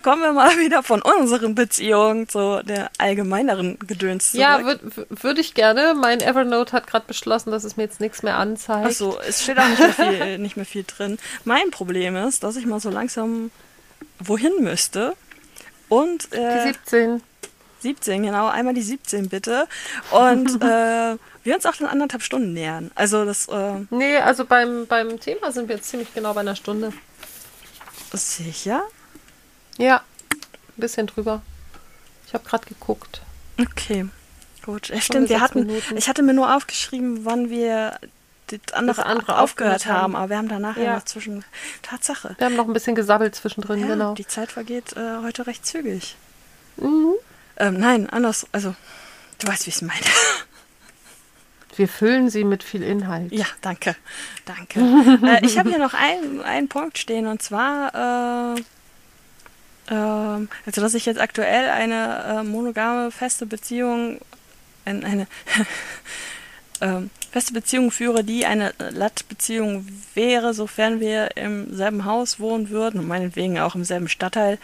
kommen 0.04 0.22
wir 0.22 0.34
mal 0.34 0.52
wieder 0.60 0.84
von 0.84 1.02
unseren 1.02 1.56
Beziehungen 1.56 2.30
zu 2.30 2.62
der 2.64 2.92
allgemeineren 2.98 3.80
Gedöns 3.80 4.32
zurück. 4.32 4.42
Ja, 4.42 4.64
würde 4.64 4.92
würd 5.10 5.40
ich 5.40 5.54
gerne. 5.54 5.96
Mein 5.96 6.22
Evernote 6.22 6.74
hat 6.74 6.88
gerade 6.88 7.06
beschlossen, 7.08 7.52
dass 7.52 7.64
es 7.64 7.76
mir 7.76 7.84
jetzt 7.84 8.00
nichts 8.00 8.24
mehr 8.24 8.38
anzeigt. 8.38 8.86
Achso, 8.86 9.18
es 9.28 9.44
steht 9.44 9.58
auch 9.58 9.68
nicht 9.68 9.80
mehr, 9.80 9.94
viel, 9.94 10.38
nicht 10.38 10.56
mehr 10.56 10.66
viel 10.66 10.84
drin. 10.86 11.18
Mein 11.44 11.72
Problem 11.72 12.16
ist, 12.16 12.44
dass 12.44 12.56
ich 12.56 12.66
mal 12.66 12.80
so 12.80 12.90
langsam 12.90 13.52
wohin 14.20 14.54
müsste. 14.62 15.16
Und 15.90 16.32
äh, 16.34 16.66
Die 16.66 16.74
17. 16.74 17.22
17, 17.84 18.24
genau, 18.24 18.48
einmal 18.48 18.74
die 18.74 18.82
17 18.82 19.30
bitte. 19.30 19.68
Und 20.12 20.56
äh, 20.64 21.18
wir 21.44 21.56
uns 21.56 21.66
auch 21.66 21.80
in 21.80 21.86
anderthalb 21.86 22.24
Stunden 22.24 22.54
nähern. 22.54 22.90
Also 22.96 23.24
das 23.26 23.48
äh, 23.50 23.74
Nee, 23.92 24.18
also 24.18 24.46
beim, 24.46 24.88
beim 24.88 25.20
Thema 25.20 25.52
sind 25.52 25.68
wir 25.70 25.76
jetzt 25.76 25.90
ziemlich 25.90 26.14
genau 26.14 26.34
bei 26.34 26.40
einer 26.42 26.56
Stunde. 26.56 26.92
sicher. 28.14 28.84
Ja, 29.78 30.02
ein 30.32 30.82
bisschen 30.82 31.08
drüber. 31.08 31.42
Ich 32.28 32.34
habe 32.34 32.44
gerade 32.48 32.66
geguckt. 32.68 33.22
Okay, 33.60 34.08
gut. 34.66 34.90
Ja, 34.90 35.02
stimmt, 35.02 35.30
wir 35.30 35.42
hatten, 35.42 35.68
Minuten. 35.68 35.98
ich 35.98 36.08
hatte 36.10 36.24
mir 36.24 36.34
nur 36.34 36.56
aufgeschrieben, 36.56 37.26
wann 37.26 37.50
wir 37.50 38.00
das 38.48 38.60
andere, 38.74 38.96
Das 38.98 39.06
andere 39.06 39.40
aufgehört 39.40 39.76
aufgehört 39.76 39.86
haben, 39.86 40.02
haben. 40.02 40.16
aber 40.16 40.30
wir 40.30 40.38
haben 40.38 40.48
danach 40.50 40.78
ja 40.78 40.84
Ja. 40.84 40.96
noch 40.96 41.06
zwischen 41.06 41.44
Tatsache. 41.82 42.36
Wir 42.38 42.46
haben 42.46 42.56
noch 42.56 42.68
ein 42.68 42.74
bisschen 42.74 42.96
gesabbelt 42.96 43.36
zwischendrin, 43.36 43.80
Ja, 43.82 43.88
genau. 43.88 44.14
Die 44.16 44.28
Zeit 44.28 44.52
vergeht 44.52 44.94
äh, 44.98 45.18
heute 45.24 45.48
recht 45.48 45.66
zügig. 45.66 46.16
Mhm. 46.78 47.14
Ähm, 47.58 47.80
nein, 47.80 48.10
anders, 48.10 48.48
also 48.52 48.76
du 49.40 49.48
weißt, 49.48 49.66
wie 49.66 49.70
ich 49.70 49.76
es 49.76 49.82
meine. 49.82 50.02
Wir 51.76 51.88
füllen 51.88 52.30
sie 52.30 52.44
mit 52.44 52.64
viel 52.64 52.84
Inhalt. 52.84 53.32
Ja, 53.32 53.46
danke. 53.62 53.96
Danke. 54.46 54.80
äh, 55.26 55.46
ich 55.46 55.58
habe 55.58 55.70
hier 55.70 55.80
noch 55.80 55.94
einen, 55.94 56.42
einen 56.42 56.68
Punkt 56.68 56.98
stehen 56.98 57.26
und 57.26 57.42
zwar, 57.42 58.56
äh, 58.58 58.62
ähm, 59.90 60.50
also 60.66 60.82
dass 60.82 60.94
ich 60.94 61.06
jetzt 61.06 61.20
aktuell 61.20 61.70
eine 61.70 62.42
äh, 62.42 62.44
monogame 62.44 63.10
feste 63.12 63.46
Beziehung, 63.46 64.20
ein, 64.86 65.04
eine 65.04 65.28
ähm, 66.82 67.10
feste 67.32 67.54
Beziehung 67.54 67.90
führe, 67.90 68.24
die 68.24 68.46
eine 68.46 68.74
Latt-Beziehung 68.78 69.88
wäre, 70.14 70.54
sofern 70.54 71.00
wir 71.00 71.36
im 71.38 71.76
selben 71.76 72.06
Haus 72.06 72.40
wohnen 72.40 72.70
würden 72.70 73.00
und 73.00 73.08
meinetwegen 73.08 73.58
auch 73.60 73.74
im 73.74 73.84
selben 73.84 74.10
Stadtteil. 74.10 74.60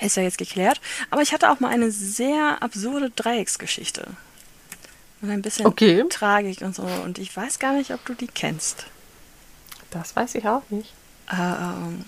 Ist 0.00 0.16
ja 0.16 0.22
jetzt 0.22 0.38
geklärt. 0.38 0.80
Aber 1.10 1.22
ich 1.22 1.32
hatte 1.32 1.50
auch 1.50 1.60
mal 1.60 1.70
eine 1.70 1.90
sehr 1.90 2.58
absurde 2.60 3.10
Dreiecksgeschichte. 3.10 4.06
Und 5.22 5.30
ein 5.30 5.42
bisschen 5.42 5.66
Okay. 5.66 6.04
Tragik 6.10 6.60
und 6.60 6.74
so. 6.74 6.82
Und 6.82 7.18
ich 7.18 7.34
weiß 7.34 7.58
gar 7.58 7.72
nicht, 7.72 7.92
ob 7.92 8.04
du 8.04 8.14
die 8.14 8.26
kennst. 8.26 8.86
Das 9.90 10.14
weiß 10.14 10.34
ich 10.34 10.46
auch 10.46 10.62
nicht. 10.68 10.92
Ähm, 11.32 12.04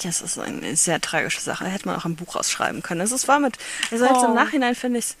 ja, 0.00 0.08
es 0.08 0.22
ist 0.22 0.38
eine 0.38 0.74
sehr 0.76 1.00
tragische 1.00 1.40
Sache. 1.40 1.66
Hätte 1.66 1.86
man 1.86 1.96
auch 1.96 2.06
ein 2.06 2.16
Buch 2.16 2.34
ausschreiben 2.36 2.82
können. 2.82 3.02
Also 3.02 3.14
es 3.14 3.28
war 3.28 3.38
mit, 3.38 3.58
also 3.90 4.04
jetzt 4.06 4.24
im 4.24 4.30
Oh. 4.30 4.34
Nachhinein 4.34 4.74
finde 4.74 5.00
ich 5.00 5.16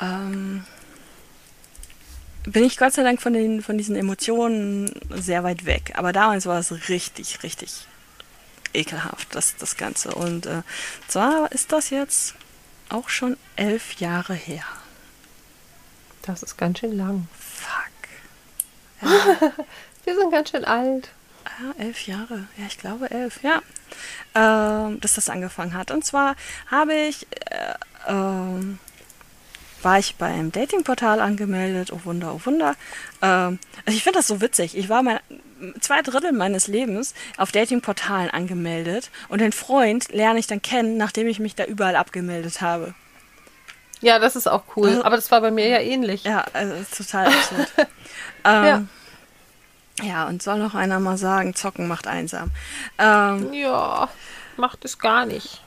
ähm, 0.00 0.64
bin 2.44 2.64
ich 2.64 2.78
Gott 2.78 2.94
sei 2.94 3.02
Dank 3.02 3.20
von 3.20 3.34
den, 3.34 3.62
von 3.62 3.76
diesen 3.76 3.96
Emotionen 3.96 4.90
sehr 5.10 5.44
weit 5.44 5.66
weg. 5.66 5.92
Aber 5.96 6.12
damals 6.12 6.46
war 6.46 6.58
es 6.58 6.88
richtig, 6.88 7.42
richtig 7.42 7.86
ekelhaft, 8.74 9.34
das, 9.34 9.56
das 9.56 9.76
Ganze. 9.76 10.14
Und 10.14 10.46
äh, 10.46 10.62
zwar 11.08 11.52
ist 11.52 11.72
das 11.72 11.90
jetzt 11.90 12.34
auch 12.88 13.08
schon 13.08 13.36
elf 13.56 13.94
Jahre 13.94 14.34
her. 14.34 14.64
Das 16.22 16.42
ist 16.42 16.58
ganz 16.58 16.80
schön 16.80 16.96
lang. 16.96 17.28
Fuck. 17.38 17.90
Wir 20.04 20.14
sind 20.14 20.30
ganz 20.30 20.50
schön 20.50 20.64
alt. 20.64 21.10
Ah, 21.44 21.72
elf 21.78 22.06
Jahre. 22.06 22.46
Ja, 22.56 22.66
ich 22.66 22.78
glaube 22.78 23.10
elf, 23.10 23.42
ja. 23.42 23.62
Ähm, 24.34 25.00
dass 25.00 25.14
das 25.14 25.28
angefangen 25.28 25.74
hat. 25.74 25.90
Und 25.90 26.04
zwar 26.04 26.36
habe 26.70 26.94
ich, 26.94 27.26
äh, 27.50 27.74
ähm, 28.06 28.78
war 29.82 29.98
ich 29.98 30.16
beim 30.16 30.52
Datingportal 30.52 31.20
angemeldet. 31.20 31.92
Oh 31.92 32.00
Wunder, 32.04 32.34
oh 32.34 32.40
Wunder. 32.44 32.76
Ähm, 33.22 33.58
also 33.86 33.96
ich 33.96 34.02
finde 34.02 34.18
das 34.18 34.26
so 34.26 34.40
witzig. 34.40 34.76
Ich 34.76 34.88
war 34.88 35.02
mein, 35.02 35.20
zwei 35.80 36.02
Drittel 36.02 36.32
meines 36.32 36.66
Lebens 36.66 37.14
auf 37.36 37.52
Datingportalen 37.52 38.30
angemeldet 38.30 39.10
und 39.28 39.40
den 39.40 39.52
Freund 39.52 40.12
lerne 40.12 40.38
ich 40.38 40.46
dann 40.46 40.62
kennen, 40.62 40.96
nachdem 40.96 41.26
ich 41.26 41.38
mich 41.38 41.54
da 41.54 41.64
überall 41.64 41.96
abgemeldet 41.96 42.60
habe. 42.60 42.94
Ja, 44.00 44.18
das 44.18 44.34
ist 44.36 44.46
auch 44.46 44.62
cool. 44.76 44.88
Also- 44.88 45.04
Aber 45.04 45.16
das 45.16 45.30
war 45.30 45.40
bei 45.40 45.50
mir 45.50 45.68
ja 45.68 45.78
ähnlich. 45.80 46.24
Ja, 46.24 46.44
also 46.52 46.74
total 46.96 47.26
absurd. 47.26 47.68
ähm, 48.44 48.64
ja. 48.64 48.82
ja, 50.02 50.26
und 50.26 50.42
soll 50.42 50.58
noch 50.58 50.74
einer 50.74 51.00
mal 51.00 51.18
sagen, 51.18 51.54
zocken 51.54 51.86
macht 51.86 52.06
einsam. 52.06 52.50
Ähm, 52.98 53.52
Ja, 53.52 54.08
macht 54.56 54.84
es 54.84 54.98
gar 54.98 55.26
nicht. 55.26 55.62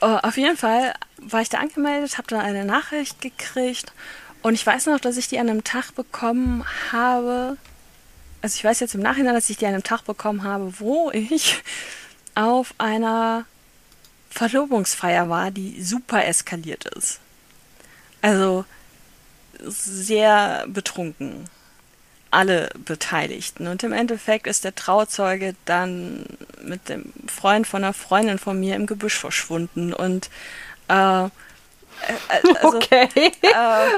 Oh, 0.00 0.18
auf 0.22 0.38
jeden 0.38 0.56
Fall 0.56 0.94
war 1.18 1.42
ich 1.42 1.50
da 1.50 1.58
angemeldet, 1.58 2.16
habe 2.16 2.28
dann 2.28 2.40
eine 2.40 2.64
Nachricht 2.64 3.20
gekriegt 3.20 3.92
und 4.42 4.54
ich 4.54 4.66
weiß 4.66 4.86
noch, 4.86 4.98
dass 5.00 5.18
ich 5.18 5.28
die 5.28 5.38
an 5.38 5.50
einem 5.50 5.62
Tag 5.64 5.94
bekommen 5.94 6.64
habe. 6.92 7.58
Also 8.42 8.56
ich 8.56 8.64
weiß 8.64 8.80
jetzt 8.80 8.94
im 8.94 9.02
Nachhinein, 9.02 9.34
dass 9.34 9.50
ich 9.50 9.58
die 9.58 9.66
an 9.66 9.74
einem 9.74 9.82
Tag 9.82 10.04
bekommen 10.04 10.44
habe, 10.44 10.80
wo 10.80 11.10
ich 11.10 11.62
auf 12.34 12.74
einer 12.78 13.44
Verlobungsfeier 14.30 15.28
war, 15.28 15.50
die 15.50 15.82
super 15.82 16.24
eskaliert 16.24 16.84
ist. 16.84 17.20
Also 18.22 18.64
sehr 19.58 20.64
betrunken. 20.68 21.48
Alle 22.30 22.70
Beteiligten. 22.84 23.66
Und 23.66 23.82
im 23.82 23.92
Endeffekt 23.92 24.46
ist 24.46 24.64
der 24.64 24.74
Trauzeuge 24.74 25.56
dann 25.64 26.24
mit 26.62 26.88
dem 26.88 27.12
Freund 27.26 27.66
von 27.66 27.82
einer 27.82 27.92
Freundin 27.92 28.38
von 28.38 28.58
mir 28.58 28.76
im 28.76 28.86
Gebüsch 28.86 29.18
verschwunden. 29.18 29.92
Und 29.92 30.30
äh, 30.88 31.24
äh, 31.24 31.28
also, 32.28 32.54
Okay. 32.76 33.08
äh, 33.42 33.90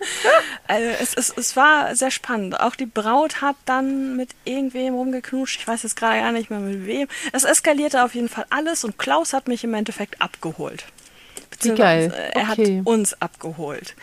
also 0.68 0.88
es, 1.00 1.14
es, 1.14 1.32
es 1.36 1.56
war 1.56 1.94
sehr 1.94 2.10
spannend. 2.10 2.58
Auch 2.60 2.74
die 2.76 2.86
Braut 2.86 3.40
hat 3.40 3.56
dann 3.64 4.16
mit 4.16 4.30
irgendwem 4.44 4.94
rumgeknutscht. 4.94 5.60
Ich 5.60 5.68
weiß 5.68 5.82
jetzt 5.82 5.96
gerade 5.96 6.20
gar 6.20 6.32
nicht 6.32 6.50
mehr 6.50 6.60
mit 6.60 6.86
wem. 6.86 7.08
Es 7.32 7.44
eskalierte 7.44 8.04
auf 8.04 8.14
jeden 8.14 8.28
Fall 8.28 8.46
alles 8.50 8.84
und 8.84 8.98
Klaus 8.98 9.32
hat 9.32 9.48
mich 9.48 9.64
im 9.64 9.74
Endeffekt 9.74 10.20
abgeholt. 10.20 10.84
geil. 10.84 12.08
Beziehungsweise, 12.08 12.16
Er 12.34 12.50
Okay. 12.50 12.78
hat 12.78 12.86
uns 12.86 13.20
abgeholt. 13.20 13.94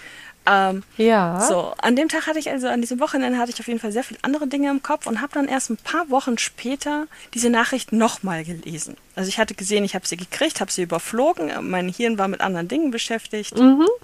Ähm, 0.46 0.84
Ja. 0.98 1.40
so, 1.40 1.74
an 1.78 1.96
dem 1.96 2.10
Tag 2.10 2.28
hatte 2.28 2.38
ich 2.40 2.50
also, 2.50 2.68
an 2.68 2.82
diesem 2.82 3.00
Wochenende 3.00 3.38
hatte 3.40 3.52
ich 3.52 3.60
auf 3.60 3.68
jeden 3.68 3.80
Fall 3.80 3.92
sehr 3.94 4.04
viele 4.04 4.20
andere 4.24 4.48
Dinge 4.48 4.70
im 4.70 4.84
Kopf 4.84 5.08
und 5.08 5.22
habe 5.22 5.34
dann 5.34 5.48
erst 5.48 5.70
ein 5.70 5.78
paar 5.78 6.10
Wochen 6.10 6.38
später 6.38 7.08
diese 7.34 7.50
Nachricht 7.50 7.94
nochmal 7.94 8.44
gelesen. 8.44 8.98
Also 9.16 9.30
ich 9.30 9.38
hatte 9.40 9.54
gesehen, 9.54 9.84
ich 9.86 9.96
habe 9.96 10.06
sie 10.06 10.18
gekriegt, 10.18 10.60
habe 10.60 10.72
sie 10.72 10.82
überflogen, 10.84 11.52
mein 11.70 11.88
Hirn 11.88 12.18
war 12.18 12.28
mit 12.28 12.42
anderen 12.42 12.68
Dingen 12.68 12.92
beschäftigt. 12.92 13.56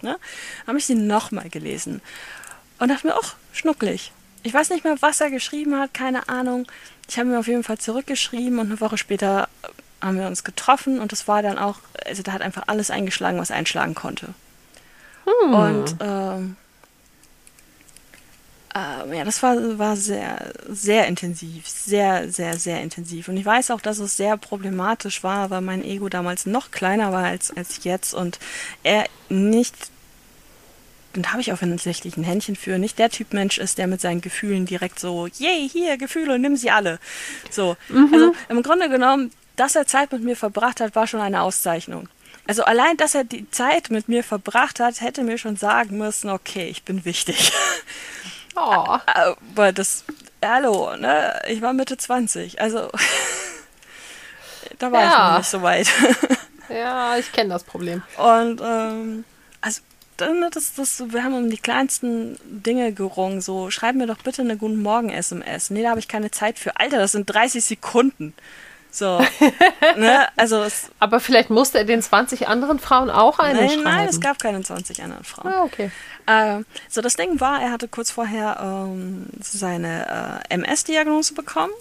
Ne? 0.02 0.16
Habe 0.66 0.78
ich 0.78 0.86
sie 0.86 0.96
nochmal 0.96 1.50
gelesen 1.50 2.02
und 2.80 2.90
dachte 2.90 3.08
mir, 3.08 3.16
ach, 3.22 3.36
schnucklig. 3.52 4.12
Ich 4.44 4.54
weiß 4.54 4.70
nicht 4.70 4.86
mehr, 4.86 4.96
was 5.02 5.20
er 5.20 5.30
geschrieben 5.32 5.78
hat, 5.78 5.94
keine 5.94 6.30
Ahnung. 6.30 6.66
Ich 7.10 7.18
habe 7.20 7.28
mir 7.28 7.40
auf 7.40 7.48
jeden 7.48 7.64
Fall 7.64 7.78
zurückgeschrieben 7.78 8.60
und 8.60 8.68
eine 8.68 8.80
Woche 8.80 8.98
später 8.98 9.50
äh, 9.64 10.06
haben 10.06 10.18
wir 10.18 10.28
uns 10.28 10.46
getroffen 10.46 11.00
und 11.00 11.12
das 11.12 11.28
war 11.28 11.42
dann 11.42 11.58
auch, 11.58 11.80
also 12.06 12.24
da 12.24 12.32
hat 12.32 12.42
einfach 12.42 12.64
alles 12.68 12.90
eingeschlagen, 12.92 13.38
was 13.40 13.52
einschlagen 13.52 13.96
konnte. 13.96 14.28
Und 15.52 15.96
ähm, 16.00 16.56
ähm, 18.76 19.14
ja, 19.14 19.24
das 19.24 19.42
war, 19.42 19.56
war 19.80 19.96
sehr, 19.96 20.54
sehr 20.68 21.08
intensiv, 21.08 21.68
sehr, 21.68 22.32
sehr, 22.32 22.58
sehr 22.58 22.82
intensiv. 22.82 23.28
Und 23.28 23.38
ich 23.38 23.46
weiß 23.46 23.72
auch, 23.72 23.82
dass 23.82 24.00
es 24.00 24.16
sehr 24.16 24.38
problematisch 24.38 25.24
war, 25.24 25.50
weil 25.50 25.62
mein 25.62 25.84
Ego 25.84 26.08
damals 26.10 26.46
noch 26.46 26.72
kleiner 26.72 27.12
war 27.12 27.26
als, 27.26 27.56
als 27.56 27.84
jetzt 27.84 28.14
und 28.14 28.40
er 28.84 29.06
nicht, 29.30 29.76
und 31.16 31.32
habe 31.32 31.42
ich 31.42 31.52
offensichtlich 31.52 32.16
ein 32.18 32.24
Händchen 32.24 32.56
für, 32.56 32.78
nicht 32.78 33.00
der 33.00 33.10
Typ 33.10 33.34
Mensch 33.34 33.58
ist, 33.58 33.80
der 33.80 33.88
mit 33.88 34.02
seinen 34.02 34.22
Gefühlen 34.22 34.68
direkt 34.68 35.00
so, 35.00 35.28
yay, 35.28 35.68
hier, 35.68 35.98
Gefühle, 35.98 36.38
nimm 36.38 36.56
sie 36.56 36.70
alle. 36.70 37.00
So, 37.50 37.76
also 38.14 38.36
im 38.50 38.62
Grunde 38.62 38.90
genommen, 38.90 39.32
dass 39.56 39.76
er 39.76 39.88
Zeit 39.88 40.12
mit 40.12 40.24
mir 40.24 40.36
verbracht 40.36 40.80
hat, 40.80 40.96
war 40.96 41.08
schon 41.08 41.22
eine 41.22 41.42
Auszeichnung. 41.42 42.08
Also 42.50 42.64
allein, 42.64 42.98
dass 42.98 43.14
er 43.14 43.26
die 43.26 43.48
Zeit 43.52 43.92
mit 43.92 44.10
mir 44.10 44.24
verbracht 44.24 44.80
hat, 44.80 45.02
hätte 45.02 45.22
mir 45.22 45.38
schon 45.38 45.56
sagen 45.56 46.00
müssen, 46.00 46.32
okay, 46.32 46.68
ich 46.68 46.82
bin 46.84 47.06
wichtig. 47.06 47.54
Oh. 48.56 48.98
Aber 49.06 49.72
das, 49.72 50.04
hallo, 50.44 50.96
ne? 50.98 51.40
Ich 51.48 51.62
war 51.62 51.74
Mitte 51.74 51.96
20, 51.96 52.60
also 52.60 52.90
da 54.80 54.92
war 54.92 55.06
ich 55.06 55.12
Ja. 55.12 55.30
noch 55.32 55.38
nicht 55.38 55.50
so 55.50 55.62
weit. 55.62 55.88
Ja, 56.70 57.18
ich 57.18 57.32
kenne 57.32 57.50
das 57.50 57.64
Problem. 57.64 58.02
Und 58.18 58.62
ähm, 58.64 59.26
also 59.62 59.82
dann, 60.18 60.48
das, 60.52 60.74
das, 60.76 61.04
wir 61.08 61.24
haben 61.24 61.34
um 61.36 61.50
die 61.50 61.58
kleinsten 61.58 62.38
Dinge 62.44 62.94
gerungen. 62.94 63.42
So, 63.42 63.70
schreib 63.72 63.96
mir 63.96 64.06
doch 64.08 64.18
bitte 64.24 64.42
eine 64.44 64.58
Guten 64.58 64.82
Morgen 64.82 65.10
SMS. 65.10 65.70
Nee, 65.72 65.82
da 65.84 65.90
habe 65.92 66.00
ich 66.00 66.08
keine 66.08 66.30
Zeit 66.32 66.60
für. 66.60 66.80
Alter, 66.80 66.98
das 67.00 67.14
sind 67.14 67.26
30 67.26 67.64
Sekunden. 67.64 68.34
So, 68.92 69.22
ne? 69.98 70.28
Also 70.36 70.66
Aber 71.00 71.20
vielleicht 71.20 71.50
musste 71.50 71.78
er 71.80 71.86
den 71.86 72.02
20 72.02 72.48
anderen 72.48 72.80
Frauen 72.80 73.10
auch 73.10 73.40
eine 73.40 73.60
nein, 73.60 73.70
schreiben. 73.70 73.84
nein, 73.84 74.08
es 74.08 74.20
gab 74.20 74.40
keine 74.40 74.62
20 74.62 75.04
anderen 75.04 75.24
Frauen. 75.24 75.54
Ah, 75.54 75.64
okay. 75.64 75.92
Ähm, 76.28 76.66
so, 76.90 77.02
das 77.02 77.16
Ding 77.16 77.40
war, 77.40 77.62
er 77.62 77.72
hatte 77.72 77.88
kurz 77.88 78.12
vorher 78.12 78.58
ähm, 78.62 79.28
seine 79.40 80.42
äh, 80.50 80.54
MS-Diagnose 80.54 81.34
bekommen. 81.34 81.74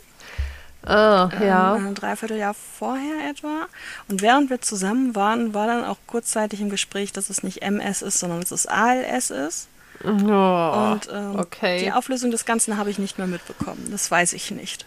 Ah, 0.87 1.29
ja. 1.43 1.77
ähm, 1.77 1.89
ein 1.89 1.95
Dreivierteljahr 1.95 2.55
vorher 2.55 3.29
etwa. 3.29 3.67
Und 4.09 4.23
während 4.23 4.49
wir 4.49 4.61
zusammen 4.61 5.15
waren, 5.15 5.53
war 5.55 5.67
dann 5.67 5.85
auch 5.85 5.99
kurzzeitig 6.07 6.61
im 6.61 6.71
Gespräch, 6.71 7.13
dass 7.13 7.31
es 7.31 7.43
nicht 7.43 7.63
MS 7.63 8.03
ist, 8.03 8.21
sondern 8.21 8.41
dass 8.41 8.53
es 8.53 8.67
ALS 8.67 9.31
ist. 9.31 9.69
Oh, 10.05 10.09
Und 10.09 11.01
ähm, 11.13 11.37
okay. 11.37 11.81
die 11.81 11.93
Auflösung 11.93 12.31
des 12.31 12.45
Ganzen 12.45 12.77
habe 12.77 12.91
ich 12.91 12.99
nicht 12.99 13.19
mehr 13.19 13.27
mitbekommen. 13.27 13.89
Das 13.91 14.11
weiß 14.11 14.33
ich 14.35 14.51
nicht. 14.51 14.87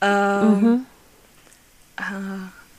Ähm, 0.00 0.86
äh, 0.86 0.93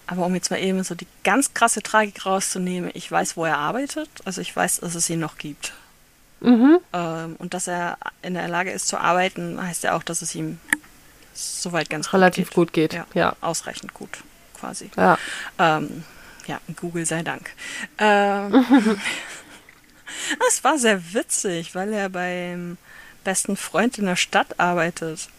aber 0.08 0.26
um 0.26 0.36
jetzt 0.36 0.52
mal 0.52 0.60
eben 0.60 0.84
so 0.84 0.96
die 0.96 1.08
ganz 1.24 1.54
krasse 1.54 1.82
Tragik 1.82 2.26
rauszunehmen, 2.26 2.92
ich 2.94 3.12
weiß, 3.12 3.38
wo 3.38 3.46
er 3.46 3.58
arbeitet. 3.58 4.10
Also 4.26 4.42
ich 4.42 4.56
weiß, 4.56 4.82
dass 4.82 4.96
es 4.96 5.10
ihn 5.10 5.20
noch 5.20 5.38
gibt. 5.38 5.74
Mhm. 6.42 6.80
Ähm, 6.94 7.36
und 7.40 7.54
dass 7.54 7.68
er 7.68 7.98
in 8.22 8.34
der 8.36 8.48
Lage 8.48 8.72
ist 8.72 8.88
zu 8.88 8.98
arbeiten, 8.98 9.62
heißt 9.62 9.84
ja 9.84 9.96
auch, 9.96 10.04
dass 10.04 10.22
es 10.22 10.36
ihm 10.36 10.60
soweit 11.34 11.90
ganz 11.90 12.14
Relativ 12.14 12.50
gut 12.50 12.68
gut 12.68 12.74
geht. 12.74 12.94
Ja, 12.94 13.06
Ja. 13.14 13.36
ausreichend 13.42 13.94
gut, 13.94 14.20
quasi. 14.60 14.90
Ja. 14.96 15.18
Ähm, 15.58 16.04
ja, 16.46 16.60
Google 16.76 17.06
sei 17.06 17.24
Dank. 17.24 17.50
Ähm, 17.98 18.64
es 20.48 20.64
war 20.64 20.78
sehr 20.78 21.14
witzig, 21.14 21.74
weil 21.74 21.92
er 21.94 22.10
beim 22.10 22.78
besten 23.24 23.58
Freund 23.58 23.98
in 23.98 24.06
der 24.06 24.16
Stadt 24.16 24.60
arbeitet. 24.60 25.30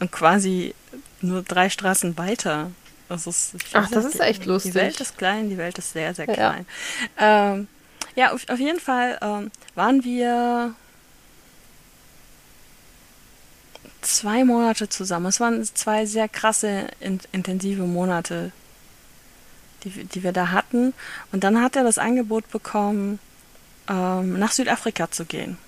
Und 0.00 0.10
quasi 0.10 0.74
nur 1.22 1.42
drei 1.42 1.68
Straßen 1.70 2.16
weiter. 2.18 2.70
Das 3.08 3.26
ist, 3.26 3.54
Ach, 3.72 3.90
das 3.90 4.04
ist 4.04 4.20
echt 4.20 4.44
die, 4.44 4.48
lustig. 4.48 4.72
Die 4.72 4.78
Welt 4.78 5.00
ist 5.00 5.18
klein, 5.18 5.50
die 5.50 5.58
Welt 5.58 5.76
ist 5.78 5.92
sehr, 5.92 6.14
sehr 6.14 6.26
Ja. 6.28 6.32
klein. 6.34 6.66
Ähm, 7.18 7.68
ja, 8.14 8.32
auf, 8.32 8.48
auf 8.48 8.58
jeden 8.58 8.78
Fall 8.80 9.18
ähm, 9.20 9.50
waren 9.74 10.04
wir 10.04 10.74
zwei 14.02 14.44
Monate 14.44 14.88
zusammen. 14.88 15.26
Es 15.26 15.40
waren 15.40 15.62
zwei 15.64 16.06
sehr 16.06 16.28
krasse, 16.28 16.86
in, 17.00 17.20
intensive 17.32 17.82
Monate, 17.82 18.52
die, 19.84 19.94
wir- 19.96 20.04
die 20.04 20.22
wir 20.22 20.32
da 20.32 20.50
hatten. 20.50 20.94
Und 21.32 21.44
dann 21.44 21.60
hat 21.60 21.76
er 21.76 21.84
das 21.84 21.98
Angebot 21.98 22.48
bekommen, 22.50 23.18
ähm, 23.88 24.38
nach 24.38 24.52
Südafrika 24.52 25.10
zu 25.10 25.24
gehen. 25.24 25.58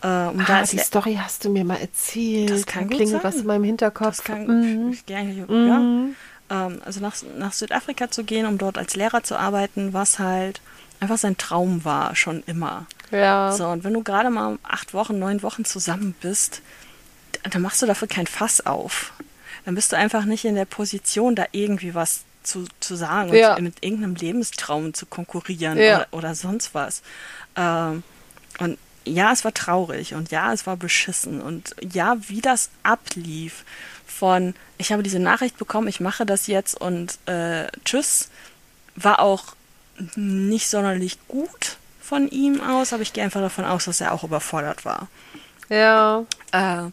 Äh, 0.00 0.02
da 0.02 0.32
Ah, 0.48 0.58
als 0.58 0.70
die 0.70 0.78
Story 0.78 1.18
hast 1.22 1.44
du 1.44 1.50
mir 1.50 1.64
mal 1.64 1.76
erzählt. 1.80 2.50
Das 2.50 2.66
kann 2.66 2.88
Da 2.88 2.96
klingelt 2.96 3.22
was 3.24 3.36
in 3.36 3.46
meinem 3.46 3.64
Hinterkopf. 3.64 4.16
das 4.16 4.24
kann 4.24 4.46
Mhm. 4.86 4.92
ich 4.92 5.04
gehe 5.06 5.16
eigentlich, 5.16 5.46
Mhm. 5.48 6.14
ja, 6.50 6.66
ähm, 6.66 6.82
also 6.84 7.00
nach, 7.00 7.14
nach 7.38 7.52
Südafrika 7.52 8.10
zu 8.10 8.24
gehen, 8.24 8.46
um 8.46 8.58
dort 8.58 8.78
als 8.78 8.96
Lehrer 8.96 9.22
zu 9.22 9.36
arbeiten, 9.38 9.92
was 9.92 10.18
halt 10.18 10.60
einfach 11.00 11.18
sein 11.18 11.36
Traum 11.36 11.84
war, 11.84 12.16
schon 12.16 12.42
immer. 12.46 12.86
Ja. 13.10 13.52
So, 13.52 13.66
und 13.68 13.84
wenn 13.84 13.92
du 13.94 14.02
gerade 14.02 14.30
mal 14.30 14.58
acht 14.62 14.94
Wochen, 14.94 15.18
neun 15.18 15.42
Wochen 15.42 15.64
zusammen 15.64 16.14
bist, 16.20 16.62
dann 17.50 17.62
machst 17.62 17.82
du 17.82 17.86
dafür 17.86 18.08
kein 18.08 18.26
Fass 18.26 18.64
auf. 18.66 19.12
Dann 19.64 19.74
bist 19.74 19.92
du 19.92 19.96
einfach 19.96 20.24
nicht 20.24 20.44
in 20.44 20.54
der 20.54 20.64
Position, 20.64 21.34
da 21.34 21.44
irgendwie 21.52 21.94
was 21.94 22.22
zu, 22.42 22.64
zu 22.80 22.96
sagen 22.96 23.34
Ja. 23.34 23.56
und 23.56 23.62
mit 23.64 23.74
irgendeinem 23.84 24.14
Lebenstraum 24.14 24.94
zu 24.94 25.04
konkurrieren 25.06 25.76
Ja. 25.78 25.96
oder, 25.96 26.06
oder 26.12 26.34
sonst 26.34 26.74
was. 26.74 27.02
Ähm, 27.56 28.02
und 28.58 28.78
ja, 29.04 29.32
es 29.32 29.44
war 29.44 29.54
traurig 29.54 30.14
und 30.14 30.30
ja, 30.30 30.52
es 30.52 30.66
war 30.66 30.76
beschissen 30.76 31.40
und 31.40 31.74
ja, 31.80 32.16
wie 32.28 32.40
das 32.40 32.70
ablief 32.82 33.64
von, 34.06 34.54
ich 34.78 34.92
habe 34.92 35.02
diese 35.02 35.18
Nachricht 35.18 35.56
bekommen, 35.56 35.88
ich 35.88 36.00
mache 36.00 36.26
das 36.26 36.46
jetzt 36.46 36.80
und 36.80 37.18
äh, 37.26 37.68
tschüss, 37.84 38.28
war 38.96 39.20
auch 39.20 39.54
nicht 40.16 40.68
sonderlich 40.68 41.18
gut 41.28 41.76
von 42.00 42.28
ihm 42.28 42.60
aus, 42.60 42.92
aber 42.92 43.02
ich 43.02 43.12
gehe 43.12 43.24
einfach 43.24 43.40
davon 43.40 43.64
aus, 43.64 43.84
dass 43.84 44.00
er 44.00 44.12
auch 44.12 44.24
überfordert 44.24 44.84
war. 44.84 45.08
Ja. 45.68 46.24
Äh, 46.52 46.90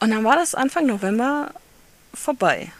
und 0.00 0.10
dann 0.10 0.24
war 0.24 0.36
das 0.36 0.54
Anfang 0.54 0.86
November 0.86 1.52
vorbei. 2.12 2.72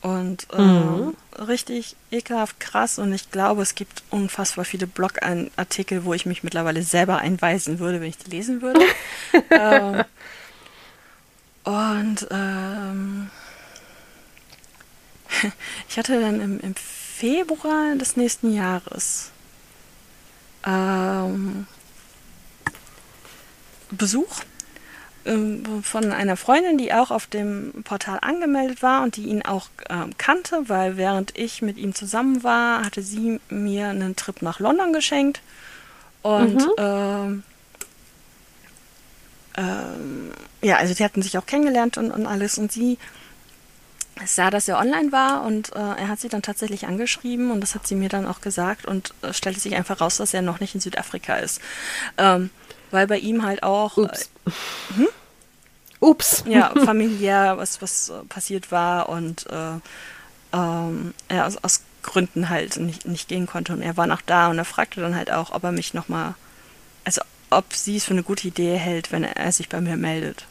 Und 0.00 0.46
äh, 0.52 0.58
Mhm. 0.62 1.16
richtig 1.38 1.96
ekelhaft 2.10 2.60
krass. 2.60 2.98
Und 2.98 3.12
ich 3.12 3.30
glaube, 3.30 3.62
es 3.62 3.74
gibt 3.74 4.02
unfassbar 4.10 4.64
viele 4.64 4.86
Blogartikel, 4.86 6.04
wo 6.04 6.14
ich 6.14 6.24
mich 6.26 6.42
mittlerweile 6.44 6.82
selber 6.82 7.18
einweisen 7.18 7.78
würde, 7.80 8.00
wenn 8.00 8.08
ich 8.08 8.18
die 8.18 8.30
lesen 8.30 8.62
würde. 8.62 8.80
ähm, 9.50 10.04
und 11.64 12.26
ähm, 12.30 13.30
ich 15.88 15.98
hatte 15.98 16.20
dann 16.20 16.40
im, 16.40 16.60
im 16.60 16.74
Februar 16.74 17.94
des 17.96 18.16
nächsten 18.16 18.54
Jahres 18.54 19.30
ähm, 20.64 21.66
Besuch 23.90 24.40
ähm, 24.42 24.47
von 25.82 26.12
einer 26.12 26.36
Freundin, 26.36 26.78
die 26.78 26.92
auch 26.94 27.10
auf 27.10 27.26
dem 27.26 27.72
Portal 27.84 28.18
angemeldet 28.22 28.82
war 28.82 29.02
und 29.02 29.16
die 29.16 29.24
ihn 29.24 29.42
auch 29.42 29.68
ähm, 29.90 30.10
kannte, 30.16 30.68
weil 30.68 30.96
während 30.96 31.36
ich 31.36 31.60
mit 31.60 31.76
ihm 31.76 31.94
zusammen 31.94 32.42
war, 32.44 32.84
hatte 32.84 33.02
sie 33.02 33.40
mir 33.50 33.88
einen 33.88 34.16
Trip 34.16 34.40
nach 34.42 34.58
London 34.58 34.92
geschenkt. 34.92 35.40
Und 36.22 36.54
Mhm. 36.54 36.70
ähm, 36.78 37.42
ähm, 39.56 40.32
ja, 40.62 40.76
also 40.76 40.94
die 40.94 41.04
hatten 41.04 41.22
sich 41.22 41.36
auch 41.36 41.46
kennengelernt 41.46 41.98
und, 41.98 42.10
und 42.10 42.26
alles. 42.26 42.58
Und 42.58 42.72
sie 42.72 42.98
sah, 44.24 44.50
dass 44.50 44.66
er 44.68 44.78
online 44.78 45.12
war 45.12 45.42
und 45.44 45.74
äh, 45.76 45.78
er 45.78 46.08
hat 46.08 46.20
sie 46.20 46.28
dann 46.28 46.42
tatsächlich 46.42 46.86
angeschrieben 46.86 47.50
und 47.50 47.60
das 47.60 47.74
hat 47.74 47.86
sie 47.86 47.94
mir 47.94 48.08
dann 48.08 48.26
auch 48.26 48.40
gesagt 48.40 48.84
und 48.86 49.14
äh, 49.22 49.32
stellte 49.32 49.60
sich 49.60 49.76
einfach 49.76 50.00
raus, 50.00 50.16
dass 50.16 50.34
er 50.34 50.42
noch 50.42 50.58
nicht 50.60 50.74
in 50.74 50.80
Südafrika 50.80 51.36
ist. 51.36 51.60
Ähm, 52.16 52.50
weil 52.90 53.06
bei 53.06 53.18
ihm 53.18 53.44
halt 53.44 53.62
auch 53.62 53.96
Ups. 53.96 54.30
Ups. 56.00 56.44
äh, 56.46 56.52
ja, 56.52 56.72
familiär 56.84 57.58
was, 57.58 57.82
was 57.82 58.08
äh, 58.10 58.24
passiert 58.28 58.70
war 58.70 59.08
und 59.08 59.46
äh, 59.50 59.78
ähm, 60.52 61.14
er 61.28 61.46
aus, 61.46 61.56
aus 61.62 61.82
Gründen 62.02 62.48
halt 62.48 62.76
nicht, 62.78 63.06
nicht 63.06 63.28
gehen 63.28 63.46
konnte 63.46 63.72
und 63.72 63.82
er 63.82 63.96
war 63.96 64.06
noch 64.06 64.22
da 64.22 64.48
und 64.48 64.58
er 64.58 64.64
fragte 64.64 65.00
dann 65.00 65.14
halt 65.16 65.30
auch, 65.30 65.50
ob 65.52 65.64
er 65.64 65.72
mich 65.72 65.94
nochmal, 65.94 66.34
also 67.04 67.20
ob 67.50 67.72
sie 67.74 67.96
es 67.96 68.04
für 68.04 68.12
eine 68.12 68.22
gute 68.22 68.46
Idee 68.48 68.76
hält, 68.76 69.10
wenn 69.10 69.24
er, 69.24 69.50
sich 69.52 69.68
bei 69.68 69.80
mir 69.80 69.96
meldet. 69.96 70.44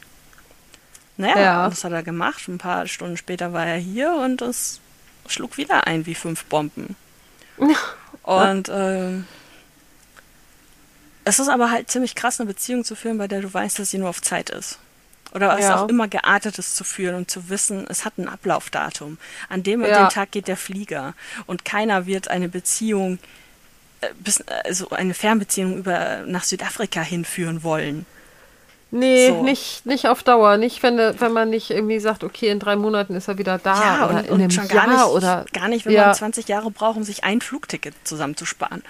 Naja, 1.15 1.39
Ja. 1.39 1.69
das 1.69 1.83
hat 1.83 1.91
er 1.93 2.03
gemacht. 2.03 2.47
Ein 2.47 2.57
paar 2.59 2.85
Stunden 2.87 3.17
später 3.17 3.53
war 3.53 3.65
er 3.65 3.77
hier 3.77 4.13
und 4.13 4.41
es 4.41 4.79
schlug 5.27 5.57
wieder 5.57 5.87
ein 5.87 6.05
wie 6.05 6.13
fünf 6.15 6.45
Bomben. 6.45 6.95
Und 8.23 8.69
ähm, 8.71 9.25
es 11.27 11.39
ist 11.39 11.49
aber 11.49 11.71
halt 11.71 11.89
ziemlich 11.91 12.15
krass, 12.15 12.39
eine 12.39 12.47
Beziehung 12.47 12.83
zu 12.83 12.95
führen, 12.95 13.17
bei 13.17 13.27
der 13.27 13.41
du 13.41 13.53
weißt, 13.53 13.79
dass 13.79 13.91
sie 13.91 13.97
nur 13.97 14.09
auf 14.09 14.21
Zeit 14.21 14.49
ist. 14.49 14.79
Oder 15.33 15.49
was 15.49 15.61
Ja. 15.61 15.83
auch 15.83 15.89
immer 15.89 16.07
geartet 16.07 16.57
ist 16.57 16.75
zu 16.75 16.83
führen 16.83 17.15
und 17.15 17.29
zu 17.29 17.49
wissen, 17.49 17.85
es 17.89 18.05
hat 18.05 18.17
ein 18.17 18.29
Ablaufdatum. 18.29 19.17
An 19.49 19.61
dem 19.61 19.81
und 19.83 19.89
Ja. 19.89 20.05
dem 20.05 20.09
Tag 20.09 20.31
geht 20.31 20.47
der 20.47 20.57
Flieger. 20.57 21.13
Und 21.45 21.65
keiner 21.65 22.05
wird 22.05 22.29
eine 22.29 22.47
Beziehung, 22.49 23.19
äh, 24.01 24.07
also 24.65 24.89
eine 24.89 25.13
Fernbeziehung 25.13 25.77
über 25.77 26.23
nach 26.25 26.43
Südafrika 26.45 27.01
hinführen 27.01 27.61
wollen. 27.63 28.05
Nee, 28.89 29.27
So. 29.27 29.43
nicht, 29.43 29.85
nicht 29.85 30.07
auf 30.07 30.23
Dauer. 30.23 30.55
Nicht, 30.55 30.81
wenn, 30.81 30.97
wenn 30.97 31.33
man 31.33 31.49
nicht 31.49 31.71
irgendwie 31.71 31.99
sagt, 31.99 32.23
okay, 32.23 32.47
in 32.47 32.59
drei 32.59 32.77
Monaten 32.77 33.15
ist 33.15 33.27
er 33.27 33.37
wieder 33.37 33.57
da. 33.57 33.81
ja, 33.83 34.05
oder 34.07 34.19
und, 34.19 34.25
in 34.27 34.31
und 34.31 34.39
einem 34.43 34.51
schon 34.51 34.67
Jahr 34.69 34.85
gar 34.85 34.93
nicht, 34.95 35.05
oder. 35.07 35.45
gar 35.51 35.67
nicht, 35.67 35.85
wenn 35.85 35.91
Ja. 35.91 36.05
man 36.05 36.15
20 36.15 36.47
Jahre 36.47 36.71
braucht, 36.71 36.95
um 36.95 37.03
sich 37.03 37.25
ein 37.25 37.41
Flugticket 37.41 37.93
zusammenzusparen. 38.05 38.81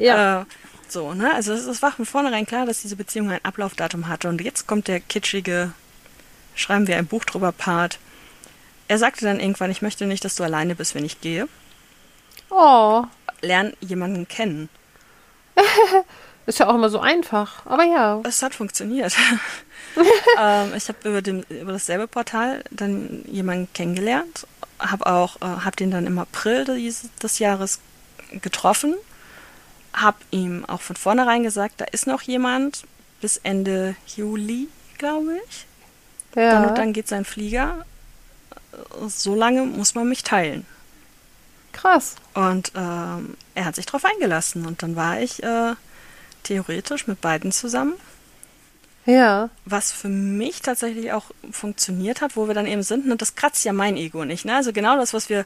Ja. 0.00 0.40
Äh, 0.42 0.44
so, 0.92 1.14
ne? 1.14 1.32
Also 1.34 1.52
es, 1.52 1.82
war 1.82 1.92
von 1.92 2.06
vornherein 2.06 2.46
klar, 2.46 2.66
dass 2.66 2.82
diese 2.82 2.96
Beziehung 2.96 3.30
ein 3.30 3.44
Ablaufdatum 3.44 4.08
hatte. 4.08 4.28
Und 4.28 4.40
jetzt 4.40 4.66
kommt 4.66 4.88
der 4.88 5.00
kitschige, 5.00 5.72
schreiben 6.54 6.86
wir 6.86 6.96
ein 6.96 7.06
Buch 7.06 7.24
drüber 7.24 7.52
Part. 7.52 7.98
Er 8.88 8.98
sagte 8.98 9.24
dann 9.24 9.40
irgendwann, 9.40 9.70
ich 9.70 9.82
möchte 9.82 10.06
nicht, 10.06 10.24
dass 10.24 10.36
du 10.36 10.44
alleine 10.44 10.74
bist, 10.74 10.94
wenn 10.94 11.04
ich 11.04 11.20
gehe. 11.20 11.48
Oh, 12.50 13.04
Lern 13.42 13.72
jemanden 13.80 14.28
kennen. 14.28 14.68
ist 16.46 16.60
ja 16.60 16.68
auch 16.68 16.74
immer 16.74 16.88
so 16.88 17.00
einfach. 17.00 17.66
Aber 17.66 17.84
ja. 17.84 18.20
Es 18.24 18.42
hat 18.42 18.54
funktioniert. 18.54 19.14
ähm, 20.38 20.72
ich 20.76 20.88
habe 20.88 21.08
über, 21.08 21.22
dem- 21.22 21.44
über 21.48 21.72
dasselbe 21.72 22.06
Portal 22.06 22.62
dann 22.70 23.24
jemanden 23.26 23.68
kennengelernt, 23.72 24.46
habe 24.78 25.06
auch, 25.06 25.36
äh, 25.36 25.44
habe 25.46 25.76
den 25.76 25.90
dann 25.90 26.06
im 26.06 26.18
April 26.18 26.64
des, 26.64 27.08
des 27.22 27.38
Jahres 27.38 27.80
getroffen, 28.42 28.94
habe 29.96 30.18
ihm 30.30 30.64
auch 30.66 30.82
von 30.82 30.94
vornherein 30.94 31.42
gesagt, 31.42 31.80
da 31.80 31.86
ist 31.86 32.06
noch 32.06 32.22
jemand 32.22 32.84
bis 33.20 33.38
Ende 33.38 33.96
Juli, 34.14 34.68
glaube 34.98 35.38
ich. 35.48 35.66
Ja. 36.36 36.52
Dann 36.52 36.68
und 36.68 36.78
dann 36.78 36.92
geht 36.92 37.08
sein 37.08 37.24
Flieger. 37.24 37.84
So 39.08 39.34
lange 39.34 39.62
muss 39.62 39.94
man 39.94 40.08
mich 40.08 40.22
teilen. 40.22 40.66
Krass. 41.72 42.16
Und 42.34 42.72
ähm, 42.76 43.36
er 43.54 43.64
hat 43.64 43.74
sich 43.74 43.86
darauf 43.86 44.04
eingelassen. 44.04 44.66
Und 44.66 44.82
dann 44.82 44.96
war 44.96 45.18
ich 45.18 45.42
äh, 45.42 45.74
theoretisch 46.42 47.06
mit 47.06 47.20
beiden 47.20 47.52
zusammen. 47.52 47.94
Ja. 49.06 49.50
was 49.64 49.92
für 49.92 50.08
mich 50.08 50.62
tatsächlich 50.62 51.12
auch 51.12 51.26
funktioniert 51.52 52.20
hat, 52.20 52.36
wo 52.36 52.48
wir 52.48 52.54
dann 52.54 52.66
eben 52.66 52.82
sind, 52.82 53.08
und 53.08 53.22
das 53.22 53.36
kratzt 53.36 53.64
ja 53.64 53.72
mein 53.72 53.96
Ego 53.96 54.24
nicht. 54.24 54.44
Ne? 54.44 54.56
Also 54.56 54.72
genau 54.72 54.96
das, 54.96 55.14
was 55.14 55.28
wir 55.28 55.44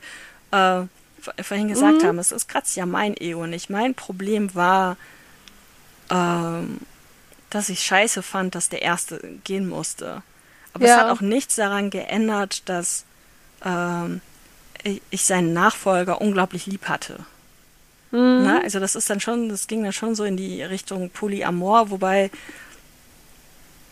äh, 0.50 0.84
vorhin 1.42 1.68
gesagt 1.68 2.04
haben, 2.04 2.18
es, 2.18 2.30
es 2.32 2.46
kratzt 2.46 2.76
ja 2.76 2.86
mein 2.86 3.16
Ego 3.16 3.46
nicht. 3.46 3.70
Mein 3.70 3.94
Problem 3.94 4.54
war, 4.54 4.96
ähm, 6.10 6.78
dass 7.50 7.68
ich 7.68 7.80
scheiße 7.84 8.22
fand, 8.22 8.54
dass 8.54 8.68
der 8.68 8.82
Erste 8.82 9.20
gehen 9.44 9.68
musste. 9.68 10.22
Aber 10.72 10.84
es 10.84 10.90
Ja. 10.90 10.98
hat 10.98 11.10
auch 11.10 11.20
nichts 11.20 11.56
daran 11.56 11.90
geändert, 11.90 12.68
dass 12.68 13.04
ähm, 13.64 14.20
ich, 15.10 15.24
seinen 15.24 15.52
Nachfolger 15.52 16.20
unglaublich 16.20 16.66
lieb 16.66 16.88
hatte. 16.88 17.18
Mhm. 18.12 18.42
Ne? 18.42 18.60
Also 18.62 18.80
das 18.80 18.94
ist 18.94 19.10
dann 19.10 19.20
schon, 19.20 19.48
das 19.48 19.66
ging 19.66 19.82
dann 19.82 19.92
schon 19.92 20.14
so 20.14 20.24
in 20.24 20.36
die 20.36 20.62
Richtung 20.62 21.10
Polyamor, 21.10 21.90
wobei 21.90 22.30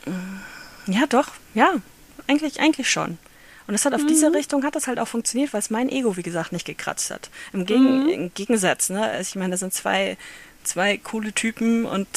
mm, 0.07 0.93
ja 0.93 1.07
doch, 1.07 1.29
ja, 1.55 1.75
eigentlich, 2.27 2.61
eigentlich 2.61 2.91
schon. 2.91 3.19
Und 3.69 3.74
das 3.74 3.85
hat 3.85 3.95
auf 3.95 4.05
diese 4.07 4.32
Richtung 4.32 4.65
hat 4.65 4.74
das 4.74 4.86
halt 4.89 4.99
auch 4.99 5.07
funktioniert, 5.07 5.53
weil 5.53 5.61
es 5.61 5.69
mein 5.70 5.89
Ego, 5.90 6.16
wie 6.16 6.23
gesagt, 6.23 6.53
nicht 6.53 6.65
gekratzt 6.66 7.11
hat. 7.11 7.28
Im, 7.53 7.66
Gegen, 7.66 8.09
im 8.09 8.35
Gegensatz, 8.35 8.89
ne? 8.90 9.03
Also 9.03 9.28
ich 9.28 9.36
meine, 9.36 9.51
das 9.53 9.61
sind 9.61 9.73
zwei, 9.74 10.16
zwei 10.65 10.97
coole 10.97 11.32
Typen 11.35 11.85
und 11.85 12.09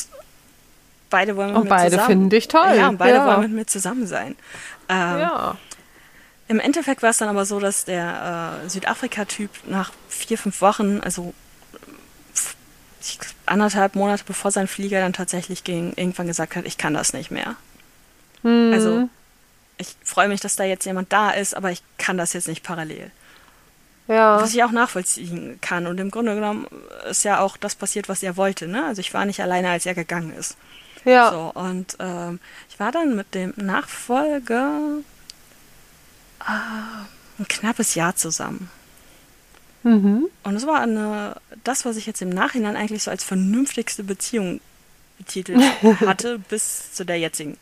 beide 1.09 1.35
wollen 1.35 1.49
mit 1.49 1.57
Und 1.57 1.63
mir 1.65 1.69
beide 1.69 1.91
zusammen. 1.91 2.07
finden 2.07 2.29
dich 2.29 2.47
toll, 2.47 2.73
Ja, 2.77 2.87
und 2.87 2.97
beide 2.97 3.17
ja. 3.17 3.27
wollen 3.27 3.41
mit 3.41 3.51
mir 3.51 3.65
zusammen 3.67 4.07
sein. 4.07 4.35
Ähm, 4.89 5.19
Ja. 5.19 5.57
im 6.47 6.59
Endeffekt 6.61 7.03
war 7.03 7.09
es 7.09 7.17
dann 7.17 7.27
aber 7.29 7.43
so, 7.45 7.59
dass 7.59 7.83
der 7.83 8.61
äh, 8.65 8.69
Südafrika-Typ 8.69 9.49
nach 9.67 9.91
vier, 10.07 10.37
fünf 10.37 10.61
Wochen, 10.61 11.01
also 11.03 11.33
ich, 13.01 13.19
anderthalb 13.45 13.95
Monate 13.95 14.23
bevor 14.25 14.51
sein 14.51 14.67
Flieger 14.67 15.01
dann 15.01 15.11
tatsächlich 15.13 15.63
ging, 15.65 15.93
irgendwann 15.97 16.27
gesagt 16.27 16.55
hat, 16.55 16.65
ich 16.65 16.77
kann 16.77 16.93
das 16.93 17.11
nicht 17.13 17.29
mehr. 17.31 17.55
Mhm. 18.43 18.71
Also 18.73 19.09
ich 19.81 19.95
freue 20.03 20.27
mich, 20.29 20.39
dass 20.39 20.55
da 20.55 20.63
jetzt 20.63 20.85
jemand 20.85 21.11
da 21.11 21.31
ist, 21.31 21.55
aber 21.55 21.71
ich 21.71 21.83
kann 21.97 22.17
das 22.17 22.33
jetzt 22.33 22.47
nicht 22.47 22.63
parallel. 22.63 23.11
ja. 24.07 24.41
Was 24.41 24.53
ich 24.53 24.63
auch 24.63 24.71
nachvollziehen 24.71 25.59
kann. 25.61 25.87
Und 25.87 25.99
im 25.99 26.11
Grunde 26.11 26.35
genommen 26.35 26.67
ist 27.09 27.23
ja 27.23 27.39
auch 27.39 27.57
das 27.57 27.75
passiert, 27.75 28.09
was 28.09 28.23
er 28.23 28.37
wollte. 28.37 28.67
Ne? 28.67 28.85
Also 28.85 29.01
ich 29.01 29.13
war 29.13 29.25
nicht 29.25 29.41
alleine, 29.41 29.69
als 29.69 29.85
er 29.85 29.95
gegangen 29.95 30.33
ist. 30.33 30.55
ja. 31.05 31.31
So, 31.31 31.59
und 31.59 31.97
ähm, 31.99 32.39
ich 32.69 32.79
war 32.79 32.91
dann 32.91 33.15
mit 33.15 33.33
dem 33.33 33.53
Nachfolger 33.57 34.99
äh, 36.39 37.39
ein 37.39 37.47
knappes 37.47 37.95
Jahr 37.95 38.15
zusammen. 38.15 38.69
Mhm. 39.83 40.27
Und 40.43 40.55
es 40.55 40.67
war 40.67 40.81
eine, 40.81 41.35
das, 41.63 41.85
was 41.85 41.97
ich 41.97 42.05
jetzt 42.05 42.21
im 42.21 42.29
Nachhinein 42.29 42.75
eigentlich 42.75 43.03
so 43.03 43.11
als 43.11 43.23
vernünftigste 43.23 44.03
Beziehung 44.03 44.61
betitelt 45.17 45.61
hatte, 46.01 46.39
bis 46.39 46.93
zu 46.93 47.05
der 47.05 47.17
jetzigen. 47.17 47.57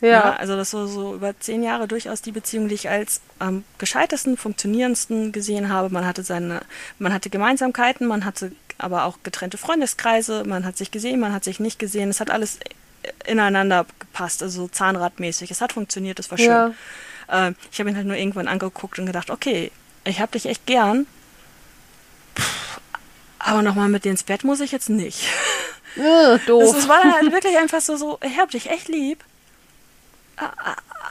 Ja. 0.00 0.08
Ja, 0.08 0.32
also 0.36 0.56
das 0.56 0.74
war 0.74 0.86
so 0.88 1.14
über 1.14 1.38
zehn 1.40 1.62
Jahre 1.62 1.88
durchaus 1.88 2.20
die 2.22 2.32
Beziehung, 2.32 2.68
die 2.68 2.74
ich 2.74 2.90
als 2.90 3.20
am 3.38 3.64
gescheitesten, 3.78 4.36
funktionierendsten 4.36 5.32
gesehen 5.32 5.70
habe. 5.70 5.88
Man 5.90 6.06
hatte 6.06 6.22
seine, 6.22 6.60
man 6.98 7.12
hatte 7.14 7.30
Gemeinsamkeiten, 7.30 8.06
man 8.06 8.24
hatte 8.24 8.52
aber 8.78 9.04
auch 9.06 9.18
getrennte 9.22 9.56
Freundeskreise, 9.56 10.44
man 10.44 10.66
hat 10.66 10.76
sich 10.76 10.90
gesehen, 10.90 11.18
man 11.18 11.32
hat 11.32 11.44
sich 11.44 11.60
nicht 11.60 11.78
gesehen. 11.78 12.10
Es 12.10 12.20
hat 12.20 12.30
alles 12.30 12.58
ineinander 13.26 13.86
gepasst, 13.98 14.42
also 14.42 14.68
zahnradmäßig. 14.68 15.50
Es 15.50 15.60
hat 15.62 15.72
funktioniert, 15.72 16.18
es 16.18 16.30
war 16.30 16.36
schön. 16.38 16.46
Ja. 16.48 16.74
Ähm, 17.30 17.56
ich 17.72 17.78
habe 17.80 17.88
ihn 17.88 17.96
halt 17.96 18.06
nur 18.06 18.16
irgendwann 18.16 18.48
angeguckt 18.48 18.98
und 18.98 19.06
gedacht, 19.06 19.30
okay, 19.30 19.70
ich 20.04 20.20
habe 20.20 20.32
dich 20.32 20.46
echt 20.46 20.66
gern, 20.66 21.06
aber 23.38 23.62
nochmal 23.62 23.88
mit 23.88 24.04
dir 24.04 24.10
ins 24.10 24.24
Bett 24.24 24.44
muss 24.44 24.60
ich 24.60 24.72
jetzt 24.72 24.88
nicht. 24.90 25.24
Äh, 25.96 26.02
Das, 26.02 26.44
doof. 26.46 26.74
das 26.74 26.88
war 26.88 27.00
dann 27.02 27.14
halt 27.14 27.32
wirklich 27.32 27.56
einfach 27.56 27.80
so, 27.80 27.96
so 27.96 28.18
ich 28.22 28.36
hab 28.38 28.50
dich 28.50 28.68
echt 28.70 28.88
lieb, 28.88 29.24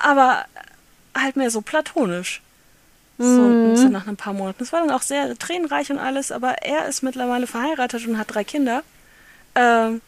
aber 0.04 0.46
halt 1.18 1.36
mehr 1.36 1.50
so 1.52 1.62
platonisch. 1.62 2.42
So, 3.18 3.24
Mhm. 3.26 3.92
nach 3.92 4.08
ein 4.08 4.18
paar 4.18 4.34
Monaten. 4.34 4.58
Das 4.60 4.74
war 4.74 4.82
dann 4.82 4.92
auch 4.92 5.02
sehr 5.02 5.38
tränenreich 5.38 5.90
und 5.90 6.00
alles, 6.00 6.32
aber 6.34 6.64
er 6.64 6.86
ist 6.88 7.02
mittlerweile 7.02 7.48
verheiratet 7.48 8.06
und 8.08 8.18
hat 8.18 8.34
drei 8.34 8.44
Kinder. 8.44 8.84
Ähm, 9.56 10.02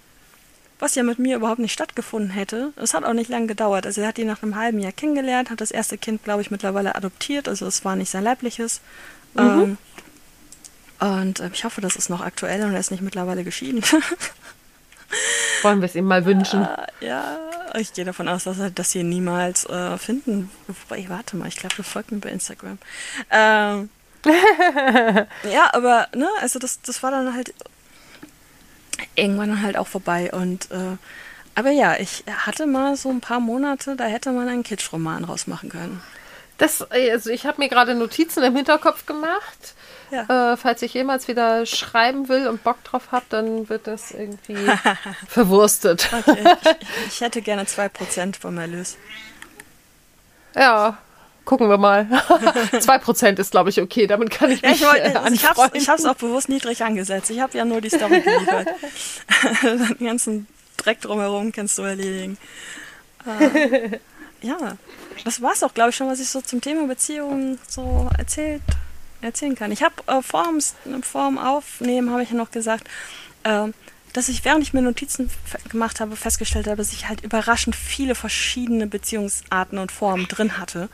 was 0.79 0.93
ja 0.95 1.03
mit 1.03 1.17
mir 1.17 1.37
überhaupt 1.37 1.59
nicht 1.59 1.71
stattgefunden 1.73 2.29
hätte. 2.29 2.71
Es 2.75 2.93
hat 2.93 3.03
auch 3.05 3.13
nicht 3.13 3.29
lange 3.29 3.47
gedauert. 3.47 3.85
Also 3.85 4.01
er 4.01 4.09
hat 4.09 4.17
ihn 4.19 4.27
nach 4.27 4.43
einem 4.43 4.55
halben 4.57 4.79
Jahr 4.79 4.91
kennengelernt, 4.91 5.49
hat 5.49 5.61
das 5.61 5.71
erste 5.71 5.97
Kind, 5.97 6.23
glaube 6.23 6.41
ich, 6.41 6.51
mittlerweile 6.51 6.95
adoptiert. 6.95 7.47
Also 7.47 7.65
es 7.65 7.83
war 7.85 7.95
nicht 7.95 8.11
sein 8.11 8.23
leibliches. 8.25 8.81
Ähm, 9.37 9.77
und 10.99 11.39
äh, 11.39 11.49
ich 11.53 11.63
hoffe, 11.63 11.79
das 11.81 11.95
ist 11.95 12.09
noch 12.09 12.21
aktuell 12.21 12.63
und 12.63 12.73
er 12.73 12.79
ist 12.79 12.91
nicht 12.91 13.01
mittlerweile 13.01 13.43
geschieden. 13.43 13.81
Wollen 15.63 15.79
wir 15.81 15.85
es 15.85 15.95
ihm 15.95 16.05
mal 16.05 16.25
wünschen. 16.25 16.67
Ja, 16.99 17.37
ich 17.79 17.93
gehe 17.93 18.05
davon 18.05 18.27
aus, 18.27 18.45
dass 18.45 18.59
er 18.59 18.71
das 18.71 18.91
hier 18.91 19.03
niemals 19.03 19.65
äh, 19.65 19.97
finden. 19.97 20.51
Wobei, 20.67 21.05
warte 21.09 21.35
mal, 21.35 21.47
ich 21.47 21.57
glaube, 21.57 21.75
du 21.75 21.83
folgt 21.83 22.11
mir 22.11 22.19
bei 22.19 22.29
Instagram. 22.29 22.77
Ähm, 23.31 23.89
ja, 25.51 25.73
aber, 25.73 26.07
ne, 26.15 26.27
also 26.41 26.59
das, 26.59 26.81
das 26.81 27.03
war 27.03 27.11
dann 27.11 27.33
halt 27.33 27.53
irgendwann 29.15 29.61
halt 29.61 29.77
auch 29.77 29.87
vorbei. 29.87 30.31
Und 30.31 30.71
äh, 30.71 30.97
aber 31.55 31.71
ja, 31.71 31.97
ich 31.97 32.23
hatte 32.45 32.67
mal 32.67 32.95
so 32.95 33.09
ein 33.09 33.21
paar 33.21 33.39
Monate, 33.39 33.95
da 33.95 34.05
hätte 34.05 34.31
man 34.31 34.47
einen 34.47 34.63
Kitschroman 34.63 35.23
rausmachen 35.23 35.69
können. 35.69 36.01
Das, 36.57 36.81
also 36.83 37.29
ich 37.29 37.45
habe 37.45 37.61
mir 37.61 37.69
gerade 37.69 37.95
Notizen 37.95 38.43
im 38.43 38.55
Hinterkopf 38.55 39.05
gemacht. 39.05 39.75
Ja. 40.11 40.53
Äh, 40.53 40.57
falls 40.57 40.81
ich 40.81 40.93
jemals 40.93 41.27
wieder 41.27 41.65
schreiben 41.65 42.29
will 42.29 42.47
und 42.47 42.63
Bock 42.63 42.83
drauf 42.83 43.11
habe, 43.11 43.25
dann 43.29 43.67
wird 43.69 43.87
das 43.87 44.11
irgendwie 44.11 44.55
verwurstet. 45.27 46.09
Okay, 46.13 46.37
ich, 46.61 47.07
ich 47.07 47.21
hätte 47.21 47.41
gerne 47.41 47.63
2% 47.63 48.39
vom 48.39 48.57
Erlös. 48.57 48.97
Ja, 50.55 50.97
gucken 51.45 51.69
wir 51.69 51.77
mal. 51.77 52.01
2% 52.71 53.39
ist, 53.39 53.51
glaube 53.51 53.69
ich, 53.69 53.81
okay. 53.81 54.07
Damit 54.07 54.31
kann 54.31 54.51
ich 54.51 54.61
Ja, 54.61 54.69
mich 54.69 54.81
ich, 54.81 54.87
wollte, 54.87 55.01
äh, 55.01 55.33
ich 55.33 55.47
hab's, 55.47 55.69
ich 55.73 55.89
hab's 55.89 56.05
auch 56.05 56.15
bewusst 56.15 56.49
niedrig 56.49 56.83
angesetzt. 56.83 57.29
Ich 57.29 57.39
habe 57.39 57.57
ja 57.57 57.65
nur 57.65 57.81
die 57.81 57.89
Story 57.89 58.21
geliefert. 58.21 58.67
Den 59.99 60.05
ganzen 60.05 60.47
Dreck 60.77 61.01
drumherum 61.01 61.51
kannst 61.51 61.77
du 61.77 61.83
erledigen. 61.83 62.37
Äh, 63.25 63.99
ja, 64.41 64.77
das 65.25 65.41
war's 65.41 65.63
auch, 65.63 65.73
glaube 65.73 65.89
ich, 65.89 65.95
schon, 65.95 66.07
was 66.07 66.19
ich 66.19 66.29
so 66.29 66.41
zum 66.41 66.61
Thema 66.61 66.87
Beziehungen 66.87 67.59
so 67.67 68.09
erzählt, 68.17 68.61
erzählen 69.21 69.55
kann. 69.55 69.71
Ich 69.71 69.83
habe 69.83 69.95
äh, 70.07 70.21
vorm, 70.21 70.59
vorm 71.01 71.37
Aufnehmen, 71.37 72.11
habe 72.11 72.23
ich 72.23 72.29
ja 72.31 72.35
noch 72.35 72.51
gesagt, 72.51 72.87
äh, 73.43 73.67
dass 74.13 74.29
ich, 74.29 74.43
während 74.45 74.63
ich 74.63 74.73
mir 74.73 74.81
Notizen 74.81 75.29
gemacht 75.69 75.99
habe, 75.99 76.15
festgestellt 76.15 76.65
habe, 76.67 76.77
dass 76.77 76.91
ich 76.93 77.07
halt 77.07 77.21
überraschend 77.23 77.75
viele 77.75 78.15
verschiedene 78.15 78.87
Beziehungsarten 78.87 79.77
und 79.77 79.91
Formen 79.91 80.27
drin 80.27 80.57
hatte. 80.57 80.89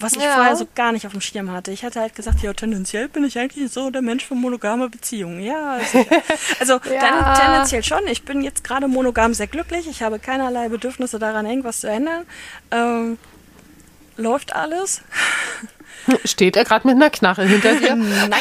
Was 0.00 0.14
ich 0.14 0.22
Ja. 0.22 0.34
vorher 0.34 0.56
so 0.56 0.66
gar 0.74 0.90
nicht 0.90 1.06
auf 1.06 1.12
dem 1.12 1.20
Schirm 1.20 1.52
hatte. 1.52 1.70
Ich 1.70 1.84
hatte 1.84 2.00
halt 2.00 2.16
gesagt, 2.16 2.40
ja, 2.42 2.52
tendenziell 2.52 3.08
bin 3.08 3.22
ich 3.22 3.38
eigentlich 3.38 3.70
so 3.70 3.90
der 3.90 4.02
Mensch 4.02 4.24
für 4.24 4.34
monogame 4.34 4.88
Beziehungen. 4.88 5.40
Ja, 5.40 5.78
sicher. 5.78 6.04
also 6.58 6.72
Ja. 6.92 7.34
ten, 7.36 7.44
tendenziell 7.44 7.84
schon. 7.84 8.04
Ich 8.08 8.24
bin 8.24 8.42
jetzt 8.42 8.64
gerade 8.64 8.88
monogam 8.88 9.32
sehr 9.34 9.46
glücklich. 9.46 9.86
Ich 9.86 10.02
habe 10.02 10.18
keinerlei 10.18 10.68
Bedürfnisse 10.68 11.20
daran, 11.20 11.46
irgendwas 11.46 11.80
zu 11.82 11.86
ändern. 11.88 12.24
Ähm, 12.72 13.16
läuft 14.16 14.52
alles. 14.56 15.02
Steht 16.24 16.56
er 16.56 16.64
gerade 16.64 16.86
mit 16.86 16.96
einer 16.96 17.10
Knarre 17.10 17.44
hinter 17.44 17.74
dir? 17.76 17.94
Nein. 17.96 18.32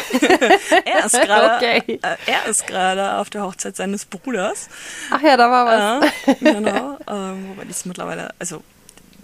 er 0.85 1.05
ist 1.05 1.13
gerade 1.21 1.55
Okay. 1.57 1.99
äh, 2.01 2.15
er 2.25 2.45
ist 2.49 2.65
gerade 2.67 3.13
auf 3.17 3.29
der 3.29 3.43
Hochzeit 3.43 3.75
seines 3.75 4.05
Bruders. 4.05 4.67
Ach 5.11 5.21
ja, 5.21 5.37
da 5.37 5.49
war 5.51 5.65
was. 6.01 6.11
Ja, 6.27 6.33
genau. 6.51 6.97
Ähm, 7.07 7.49
wobei 7.49 7.65
die 7.65 7.71
ist 7.71 7.85
mittlerweile, 7.85 8.29
also 8.39 8.63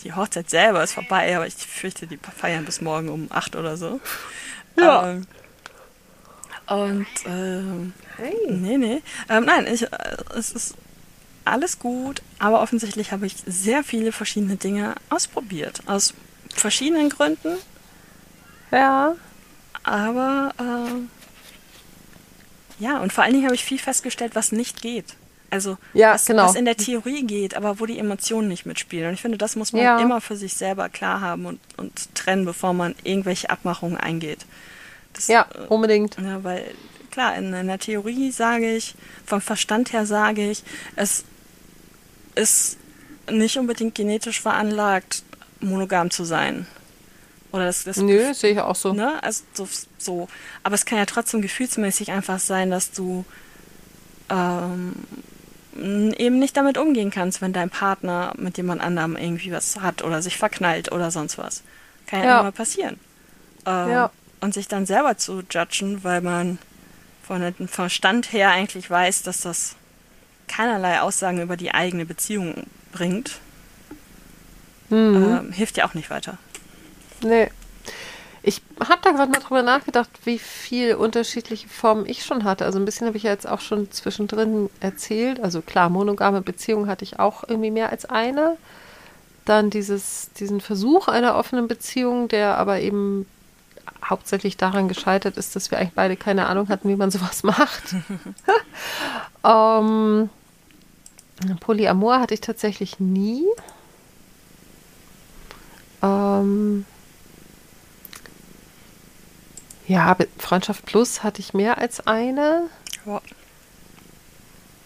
die 0.04 0.14
Hochzeit 0.14 0.50
selber 0.50 0.84
ist 0.84 0.94
vorbei, 0.94 1.36
aber 1.36 1.48
ich 1.48 1.56
fürchte, 1.56 2.06
die 2.08 2.20
feiern 2.38 2.66
bis 2.66 2.82
morgen 2.82 3.10
um 3.10 3.28
8 3.32 3.56
oder 3.56 3.78
so. 3.78 4.00
Ja. 4.80 5.10
Ähm, 5.12 5.28
und 6.68 7.08
ähm, 7.26 7.94
Hey. 8.18 8.34
nee, 8.50 8.78
nee. 8.78 9.02
Ähm, 9.30 9.46
nein, 9.46 9.68
ich, 9.68 9.84
äh, 9.84 9.88
es 10.38 10.52
ist 10.52 10.76
alles 11.46 11.80
gut, 11.80 12.22
aber 12.40 12.62
offensichtlich 12.62 13.12
habe 13.12 13.26
ich 13.26 13.36
sehr 13.46 13.84
viele 13.84 14.12
verschiedene 14.12 14.58
Dinge 14.58 14.96
ausprobiert. 15.10 15.82
Aus 15.86 16.14
verschiedenen 16.54 17.10
Gründen, 17.10 17.58
Ja. 18.72 19.16
aber 19.84 20.52
äh, 20.60 22.84
ja, 22.84 23.00
und 23.00 23.14
vor 23.14 23.24
allen 23.24 23.34
Dingen 23.34 23.46
habe 23.46 23.56
ich 23.56 23.64
viel 23.64 23.80
festgestellt, 23.80 24.36
was 24.36 24.52
nicht 24.52 24.82
geht. 24.82 25.16
Also 25.50 25.78
Ja, 25.94 26.14
was, 26.14 26.26
genau. 26.26 26.44
was 26.44 26.56
in 26.56 26.66
der 26.66 26.76
Theorie 26.76 27.26
geht, 27.26 27.56
aber 27.56 27.80
wo 27.80 27.86
die 27.86 27.98
Emotionen 27.98 28.50
nicht 28.50 28.66
mitspielen. 28.66 29.08
Und 29.08 29.14
ich 29.14 29.22
finde, 29.22 29.38
das 29.38 29.56
muss 29.56 29.72
man 29.74 29.82
Ja. 29.82 30.00
immer 30.00 30.20
für 30.20 30.36
sich 30.36 30.56
selber 30.56 30.90
klar 30.90 31.22
haben 31.22 31.46
und, 31.46 31.60
und 31.78 32.14
trennen, 32.16 32.46
bevor 32.46 32.74
man 32.74 32.96
irgendwelche 33.04 33.50
Abmachungen 33.50 33.98
eingeht. 33.98 34.46
Das, 35.14 35.28
Ja, 35.28 35.48
äh, 35.56 35.68
unbedingt. 35.68 36.18
ja, 36.22 36.44
weil 36.44 36.64
klar, 37.12 37.36
in, 37.36 37.54
in 37.54 37.68
der 37.68 37.80
Theorie 37.80 38.32
sage 38.32 38.76
ich, 38.76 38.94
vom 39.26 39.40
Verstand 39.42 39.94
her 39.94 40.06
sage 40.06 40.52
ich, 40.52 40.64
es 40.98 41.24
ist 42.36 42.78
nicht 43.32 43.58
unbedingt 43.58 43.96
genetisch 43.96 44.42
veranlagt, 44.42 45.24
monogam 45.62 46.12
zu 46.12 46.26
sein. 46.26 46.68
Oder 47.58 47.66
das, 47.66 47.84
das 47.84 47.98
Nö, 47.98 48.34
sehe 48.34 48.52
ich 48.54 48.60
auch 48.60 48.76
so. 48.76 48.94
Ne? 48.94 49.22
Also 49.24 49.44
so, 49.54 49.68
so. 49.98 50.28
Aber 50.64 50.76
es 50.76 50.86
kann 50.86 50.98
ja 50.98 51.06
trotzdem 51.06 51.42
gefühlsmäßig 51.42 52.12
einfach 52.12 52.40
sein, 52.40 52.72
dass 52.72 52.92
du 52.92 53.26
ähm, 54.30 54.94
eben 55.76 56.40
nicht 56.40 56.56
damit 56.58 56.78
umgehen 56.78 57.12
kannst, 57.12 57.42
wenn 57.42 57.54
dein 57.54 57.70
Partner 57.70 58.34
mit 58.38 58.58
jemand 58.58 58.82
anderem 58.82 59.16
irgendwie 59.16 59.52
was 59.52 59.78
hat 59.82 60.04
oder 60.04 60.22
sich 60.22 60.38
verknallt 60.38 60.92
oder 60.92 61.12
sonst 61.12 61.38
was. 61.38 61.64
Kann 62.08 62.22
ja, 62.22 62.26
Ja. 62.28 62.40
immer 62.42 62.52
passieren. 62.52 63.00
Ähm, 63.66 63.90
Ja. 63.90 64.12
Und 64.40 64.54
sich 64.54 64.68
dann 64.68 64.86
selber 64.86 65.18
zu 65.18 65.42
judgen, 65.50 66.04
weil 66.04 66.22
man 66.22 66.60
von 67.24 67.42
dem 67.42 67.68
Verstand 67.68 68.32
her 68.32 68.52
eigentlich 68.52 68.90
weiß, 68.90 69.24
dass 69.24 69.42
das 69.42 69.76
keinerlei 70.48 71.02
Aussagen 71.02 71.42
über 71.42 71.58
die 71.58 71.74
eigene 71.74 72.06
Beziehung 72.06 72.68
bringt. 72.92 73.40
ähm, 74.90 75.52
hilft 75.52 75.76
ja 75.78 75.86
auch 75.86 75.96
nicht 75.96 76.10
weiter. 76.10 76.38
Nee. 77.22 77.50
Ich 78.44 78.62
habe 78.80 79.02
da 79.04 79.12
gerade 79.12 79.30
mal 79.32 79.40
drüber 79.40 79.62
nachgedacht, 79.62 80.10
wie 80.24 80.40
viel 80.40 80.96
unterschiedliche 80.96 81.68
Formen 81.68 82.06
ich 82.06 82.24
schon 82.24 82.46
hatte. 82.46 82.64
Also 82.64 82.80
ein 82.80 82.86
bisschen 82.86 83.08
habe 83.08 83.18
ich 83.18 83.24
ja 83.24 83.32
jetzt 83.32 83.48
auch 83.48 83.60
schon 83.60 83.92
zwischendrin 83.92 84.70
erzählt. 84.80 85.42
Also 85.42 85.62
klar, 85.62 85.90
monogame 85.90 86.42
Beziehungen 86.42 86.88
hatte 86.88 87.04
ich 87.04 87.20
auch 87.20 87.44
irgendwie 87.46 87.72
mehr 87.72 87.90
als 87.90 88.06
eine. 88.06 88.56
Dann 89.44 89.70
dieses, 89.70 90.32
diesen 90.40 90.62
Versuch 90.62 91.10
einer 91.10 91.36
offenen 91.36 91.68
Beziehung, 91.68 92.30
der 92.30 92.58
aber 92.58 92.80
eben 92.80 93.26
hauptsächlich 94.04 94.58
daran 94.58 94.88
gescheitert 94.88 95.38
ist, 95.38 95.56
dass 95.56 95.72
wir 95.72 95.78
eigentlich 95.78 95.94
beide 95.96 96.16
keine 96.16 96.48
Ahnung 96.48 96.70
hatten, 96.70 96.90
wie 96.90 96.96
man 96.96 97.12
sowas 97.12 97.44
macht. 97.44 97.96
ähm, 99.44 100.30
Polyamor 101.60 102.20
hatte 102.20 102.34
ich 102.34 102.42
tatsächlich 102.42 103.00
nie. 103.00 103.44
Ähm, 106.02 106.86
ja, 109.88 110.16
Freundschaft 110.38 110.86
Plus 110.86 111.24
hatte 111.24 111.40
ich 111.40 111.54
mehr 111.54 111.78
als 111.78 112.06
eine. 112.06 112.70
Ja. 113.06 113.22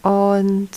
Und 0.02 0.70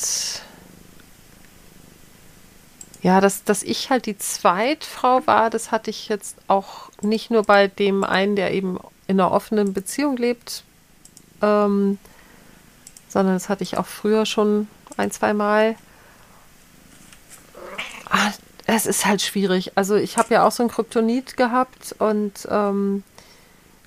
ja, 3.02 3.22
dass, 3.22 3.44
dass 3.44 3.62
ich 3.62 3.92
halt 3.92 4.08
die 4.08 4.18
Zweitfrau 4.18 5.26
war, 5.28 5.52
das 5.52 5.72
hatte 5.72 5.92
ich 5.92 6.10
jetzt 6.10 6.38
auch 6.48 6.90
nicht 7.02 7.30
nur 7.30 7.44
bei 7.44 7.68
dem 7.68 8.04
einen, 8.04 8.36
der 8.36 8.52
eben 8.52 8.80
in 9.06 9.20
einer 9.20 9.32
offenen 9.32 9.74
Beziehung 9.74 10.18
lebt, 10.18 10.64
ähm, 11.44 12.00
sondern 13.08 13.36
das 13.36 13.48
hatte 13.48 13.64
ich 13.64 13.78
auch 13.78 13.86
früher 13.86 14.26
schon 14.26 14.68
ein, 14.98 15.12
zwei 15.12 15.34
Mal. 15.34 15.76
Ah, 18.10 18.32
es 18.66 18.88
ist 18.88 19.06
halt 19.06 19.22
schwierig. 19.22 19.74
Also 19.76 19.96
ich 19.96 20.18
habe 20.18 20.34
ja 20.34 20.48
auch 20.48 20.52
so 20.52 20.64
ein 20.64 20.70
Kryptonit 20.70 21.38
gehabt 21.38 21.96
und 22.00 22.48
ähm, 22.50 23.04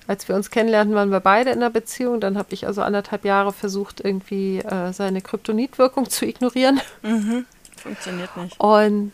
als 0.09 0.27
wir 0.27 0.35
uns 0.35 0.49
kennenlernten, 0.49 0.95
waren 0.95 1.11
wir 1.11 1.19
beide 1.19 1.51
in 1.51 1.57
einer 1.57 1.69
Beziehung. 1.69 2.19
Dann 2.19 2.35
habe 2.35 2.47
ich 2.55 2.65
also 2.65 2.81
anderthalb 2.81 3.25
Jahre 3.25 3.53
versucht, 3.53 4.01
irgendwie 4.03 4.57
äh, 4.57 4.91
seine 4.91 5.21
Kryptonitwirkung 5.21 6.09
zu 6.09 6.25
ignorieren. 6.25 6.81
Mhm. 7.03 7.45
Funktioniert 7.77 8.35
nicht. 8.35 8.59
Und 8.59 9.11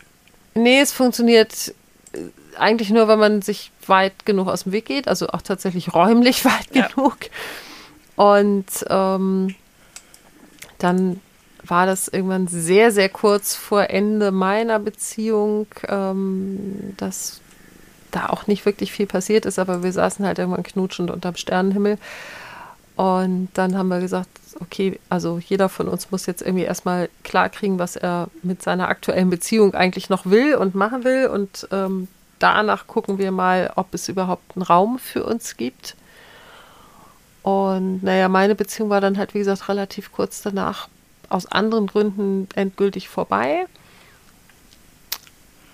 nee, 0.54 0.80
es 0.80 0.92
funktioniert 0.92 1.74
äh, 2.14 2.20
eigentlich 2.58 2.88
nur, 2.88 3.08
wenn 3.08 3.18
man 3.18 3.42
sich 3.42 3.72
weit 3.86 4.24
genug 4.24 4.48
aus 4.48 4.62
dem 4.62 4.72
Weg 4.72 4.86
geht, 4.86 5.06
also 5.06 5.28
auch 5.28 5.42
tatsächlich 5.42 5.92
räumlich 5.92 6.44
weit 6.46 6.74
Ja. 6.74 6.88
genug. 6.88 7.18
Und 8.16 8.64
ähm, 8.88 9.54
dann 10.78 11.20
war 11.62 11.84
das 11.84 12.08
irgendwann 12.08 12.48
sehr, 12.48 12.90
sehr 12.90 13.10
kurz 13.10 13.54
vor 13.54 13.90
Ende 13.90 14.30
meiner 14.30 14.78
Beziehung, 14.78 15.66
ähm, 15.88 16.94
dass 16.96 17.42
da 18.16 18.28
auch 18.28 18.46
nicht 18.46 18.64
wirklich 18.64 18.92
viel 18.92 19.06
passiert 19.06 19.46
ist, 19.46 19.58
aber 19.58 19.82
wir 19.82 19.92
saßen 19.92 20.24
halt 20.26 20.38
irgendwann 20.38 20.62
knutschend 20.62 21.10
unterm 21.10 21.36
Sternenhimmel. 21.36 21.98
Und 22.96 23.50
dann 23.54 23.76
haben 23.76 23.88
wir 23.88 24.00
gesagt, 24.00 24.30
okay, 24.60 24.98
also 25.10 25.38
jeder 25.38 25.68
von 25.68 25.86
uns 25.86 26.10
muss 26.10 26.24
jetzt 26.26 26.40
irgendwie 26.40 26.64
erstmal 26.64 27.10
klarkriegen, 27.24 27.78
was 27.78 27.96
er 27.96 28.28
mit 28.42 28.62
seiner 28.62 28.88
aktuellen 28.88 29.28
Beziehung 29.28 29.74
eigentlich 29.74 30.08
noch 30.08 30.24
will 30.26 30.54
und 30.54 30.74
machen 30.74 31.04
will. 31.04 31.26
Und 31.26 31.68
ähm, 31.72 32.08
danach 32.38 32.86
gucken 32.86 33.18
wir 33.18 33.32
mal, 33.32 33.70
ob 33.76 33.92
es 33.92 34.08
überhaupt 34.08 34.56
einen 34.56 34.62
Raum 34.62 34.98
für 34.98 35.24
uns 35.24 35.58
gibt. 35.58 35.94
Und 37.42 38.02
naja, 38.02 38.28
meine 38.28 38.54
Beziehung 38.54 38.88
war 38.88 39.00
dann 39.00 39.18
halt, 39.18 39.34
wie 39.34 39.38
gesagt, 39.38 39.68
relativ 39.68 40.10
kurz 40.10 40.40
danach 40.42 40.88
aus 41.28 41.46
anderen 41.46 41.86
Gründen 41.86 42.48
endgültig 42.54 43.08
vorbei. 43.08 43.66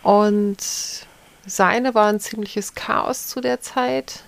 Und 0.02 0.58
seine 1.46 1.94
war 1.94 2.08
ein 2.08 2.20
ziemliches 2.20 2.74
Chaos 2.74 3.28
zu 3.28 3.40
der 3.40 3.60
Zeit. 3.60 4.22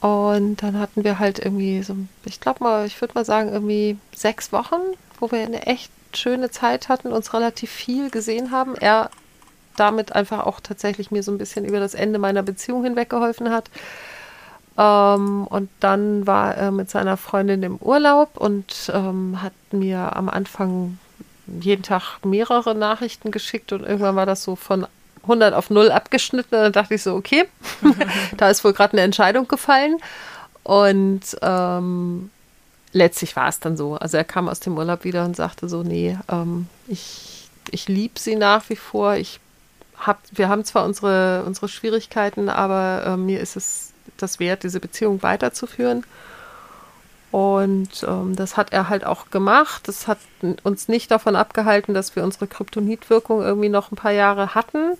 Und 0.00 0.56
dann 0.62 0.78
hatten 0.78 1.02
wir 1.04 1.18
halt 1.18 1.38
irgendwie 1.38 1.82
so, 1.82 1.96
ich 2.24 2.40
glaube 2.40 2.62
mal, 2.62 2.86
ich 2.86 3.00
würde 3.00 3.14
mal 3.14 3.24
sagen, 3.24 3.50
irgendwie 3.50 3.96
sechs 4.14 4.52
Wochen, 4.52 4.80
wo 5.18 5.30
wir 5.30 5.40
eine 5.40 5.66
echt 5.66 5.90
schöne 6.14 6.50
Zeit 6.50 6.88
hatten, 6.88 7.12
uns 7.12 7.32
relativ 7.32 7.70
viel 7.70 8.10
gesehen 8.10 8.50
haben. 8.50 8.76
Er 8.76 9.10
damit 9.76 10.14
einfach 10.14 10.46
auch 10.46 10.60
tatsächlich 10.60 11.10
mir 11.10 11.22
so 11.22 11.32
ein 11.32 11.38
bisschen 11.38 11.64
über 11.64 11.80
das 11.80 11.94
Ende 11.94 12.18
meiner 12.18 12.42
Beziehung 12.42 12.84
hinweg 12.84 13.10
geholfen 13.10 13.50
hat. 13.50 13.70
Ähm, 14.76 15.46
und 15.46 15.70
dann 15.80 16.26
war 16.26 16.54
er 16.54 16.70
mit 16.70 16.90
seiner 16.90 17.16
Freundin 17.16 17.62
im 17.62 17.76
Urlaub 17.76 18.36
und 18.36 18.90
ähm, 18.92 19.40
hat 19.42 19.52
mir 19.72 20.16
am 20.16 20.28
Anfang 20.28 20.98
jeden 21.46 21.82
Tag 21.82 22.24
mehrere 22.24 22.74
Nachrichten 22.74 23.30
geschickt 23.30 23.72
und 23.72 23.82
irgendwann 23.82 24.16
war 24.16 24.26
das 24.26 24.42
so 24.42 24.56
von 24.56 24.86
100 25.24 25.54
auf 25.54 25.70
0 25.70 25.90
abgeschnitten. 25.90 26.54
Und 26.54 26.62
dann 26.62 26.72
dachte 26.72 26.94
ich 26.94 27.02
so, 27.02 27.14
okay, 27.14 27.44
da 28.36 28.50
ist 28.50 28.64
wohl 28.64 28.72
gerade 28.72 28.94
eine 28.94 29.02
Entscheidung 29.02 29.48
gefallen. 29.48 29.98
Und 30.62 31.36
ähm, 31.42 32.30
letztlich 32.92 33.36
war 33.36 33.48
es 33.48 33.60
dann 33.60 33.76
so. 33.76 33.96
Also 33.96 34.16
er 34.16 34.24
kam 34.24 34.48
aus 34.48 34.60
dem 34.60 34.76
Urlaub 34.78 35.04
wieder 35.04 35.24
und 35.24 35.36
sagte 35.36 35.68
so, 35.68 35.82
nee, 35.82 36.16
ähm, 36.30 36.68
ich, 36.88 37.48
ich 37.70 37.88
liebe 37.88 38.18
sie 38.18 38.36
nach 38.36 38.68
wie 38.70 38.76
vor. 38.76 39.16
Ich 39.16 39.40
hab, 39.98 40.20
wir 40.32 40.48
haben 40.48 40.64
zwar 40.64 40.84
unsere, 40.84 41.44
unsere 41.44 41.68
Schwierigkeiten, 41.68 42.48
aber 42.48 43.04
äh, 43.06 43.16
mir 43.16 43.40
ist 43.40 43.56
es 43.56 43.92
das 44.16 44.38
wert, 44.38 44.62
diese 44.62 44.80
Beziehung 44.80 45.22
weiterzuführen. 45.22 46.04
Und 47.30 48.06
ähm, 48.06 48.36
das 48.36 48.56
hat 48.56 48.72
er 48.72 48.88
halt 48.88 49.04
auch 49.04 49.30
gemacht. 49.30 49.88
Das 49.88 50.06
hat 50.06 50.18
uns 50.62 50.86
nicht 50.86 51.10
davon 51.10 51.34
abgehalten, 51.34 51.92
dass 51.92 52.14
wir 52.14 52.22
unsere 52.22 52.46
Kryptonitwirkung 52.46 53.42
irgendwie 53.42 53.68
noch 53.68 53.90
ein 53.90 53.96
paar 53.96 54.12
Jahre 54.12 54.54
hatten, 54.54 54.96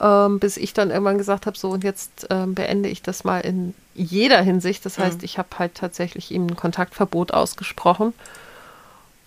ähm, 0.00 0.38
bis 0.38 0.56
ich 0.56 0.72
dann 0.74 0.90
irgendwann 0.90 1.18
gesagt 1.18 1.46
habe, 1.46 1.56
so 1.58 1.70
und 1.70 1.84
jetzt 1.84 2.26
ähm, 2.30 2.54
beende 2.54 2.88
ich 2.88 3.02
das 3.02 3.24
mal 3.24 3.40
in 3.40 3.74
jeder 3.94 4.40
Hinsicht. 4.42 4.84
Das 4.86 4.98
heißt, 4.98 5.18
Mhm. 5.18 5.24
ich 5.24 5.38
habe 5.38 5.48
halt 5.58 5.74
tatsächlich 5.74 6.30
ihm 6.30 6.46
ein 6.46 6.56
Kontaktverbot 6.56 7.32
ausgesprochen. 7.32 8.14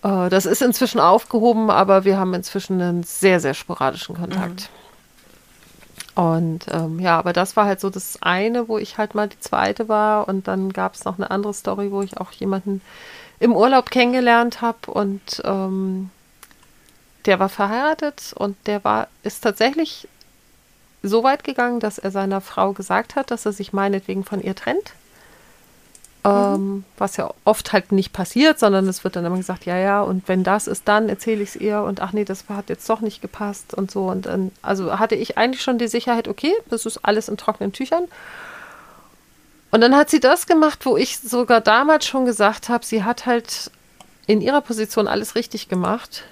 Äh, 0.02 0.28
das 0.30 0.46
ist 0.46 0.62
inzwischen 0.62 1.00
aufgehoben, 1.00 1.70
aber 1.70 2.04
wir 2.04 2.16
haben 2.18 2.32
inzwischen 2.34 2.80
einen 2.80 3.02
sehr, 3.02 3.38
sehr 3.40 3.54
sporadischen 3.54 4.16
Kontakt. 4.16 4.70
Und 6.14 6.66
ähm, 6.70 6.98
ja, 7.00 7.18
aber 7.18 7.32
das 7.32 7.56
war 7.56 7.64
halt 7.64 7.80
so 7.80 7.88
das 7.88 8.18
eine, 8.20 8.68
wo 8.68 8.76
ich 8.76 8.98
halt 8.98 9.14
mal 9.14 9.28
die 9.28 9.40
zweite 9.40 9.88
war. 9.88 10.28
Und 10.28 10.46
dann 10.46 10.72
gab 10.72 10.94
es 10.94 11.04
noch 11.04 11.16
eine 11.18 11.30
andere 11.30 11.54
Story, 11.54 11.90
wo 11.90 12.02
ich 12.02 12.18
auch 12.18 12.32
jemanden 12.32 12.82
im 13.40 13.56
Urlaub 13.56 13.90
kennengelernt 13.90 14.60
habe 14.60 14.90
und 14.90 15.42
ähm, 15.44 16.10
der 17.26 17.40
war 17.40 17.48
verheiratet 17.48 18.32
und 18.36 18.56
der 18.66 18.84
war, 18.84 19.08
ist 19.24 19.40
tatsächlich 19.42 20.06
so 21.02 21.24
weit 21.24 21.44
gegangen, 21.44 21.80
dass 21.80 21.98
er 21.98 22.10
seiner 22.10 22.40
Frau 22.40 22.72
gesagt 22.72 23.16
hat, 23.16 23.30
dass 23.30 23.46
er 23.46 23.52
sich 23.52 23.72
meinetwegen 23.72 24.24
von 24.24 24.42
ihr 24.42 24.54
trennt. 24.54 24.92
Ähm, 26.24 26.84
was 26.98 27.16
ja 27.16 27.34
oft 27.44 27.72
halt 27.72 27.90
nicht 27.90 28.12
passiert, 28.12 28.60
sondern 28.60 28.86
es 28.86 29.02
wird 29.02 29.16
dann 29.16 29.24
immer 29.24 29.36
gesagt, 29.36 29.64
ja, 29.64 29.76
ja, 29.76 30.02
und 30.02 30.28
wenn 30.28 30.44
das 30.44 30.68
ist, 30.68 30.86
dann 30.86 31.08
erzähle 31.08 31.42
ich 31.42 31.50
es 31.50 31.56
ihr 31.56 31.82
und 31.82 32.00
ach 32.00 32.12
nee, 32.12 32.24
das 32.24 32.44
hat 32.48 32.68
jetzt 32.68 32.88
doch 32.88 33.00
nicht 33.00 33.20
gepasst 33.22 33.74
und 33.74 33.90
so. 33.90 34.04
Und 34.04 34.26
dann, 34.26 34.52
also 34.62 35.00
hatte 35.00 35.16
ich 35.16 35.36
eigentlich 35.36 35.62
schon 35.62 35.78
die 35.78 35.88
Sicherheit, 35.88 36.28
okay, 36.28 36.52
das 36.70 36.86
ist 36.86 36.98
alles 36.98 37.28
in 37.28 37.36
trockenen 37.36 37.72
Tüchern. 37.72 38.04
Und 39.72 39.80
dann 39.80 39.96
hat 39.96 40.10
sie 40.10 40.20
das 40.20 40.46
gemacht, 40.46 40.86
wo 40.86 40.96
ich 40.96 41.18
sogar 41.18 41.60
damals 41.60 42.06
schon 42.06 42.24
gesagt 42.24 42.68
habe, 42.68 42.84
sie 42.84 43.02
hat 43.02 43.26
halt 43.26 43.72
in 44.26 44.40
ihrer 44.40 44.60
Position 44.60 45.08
alles 45.08 45.34
richtig 45.34 45.68
gemacht. 45.68 46.22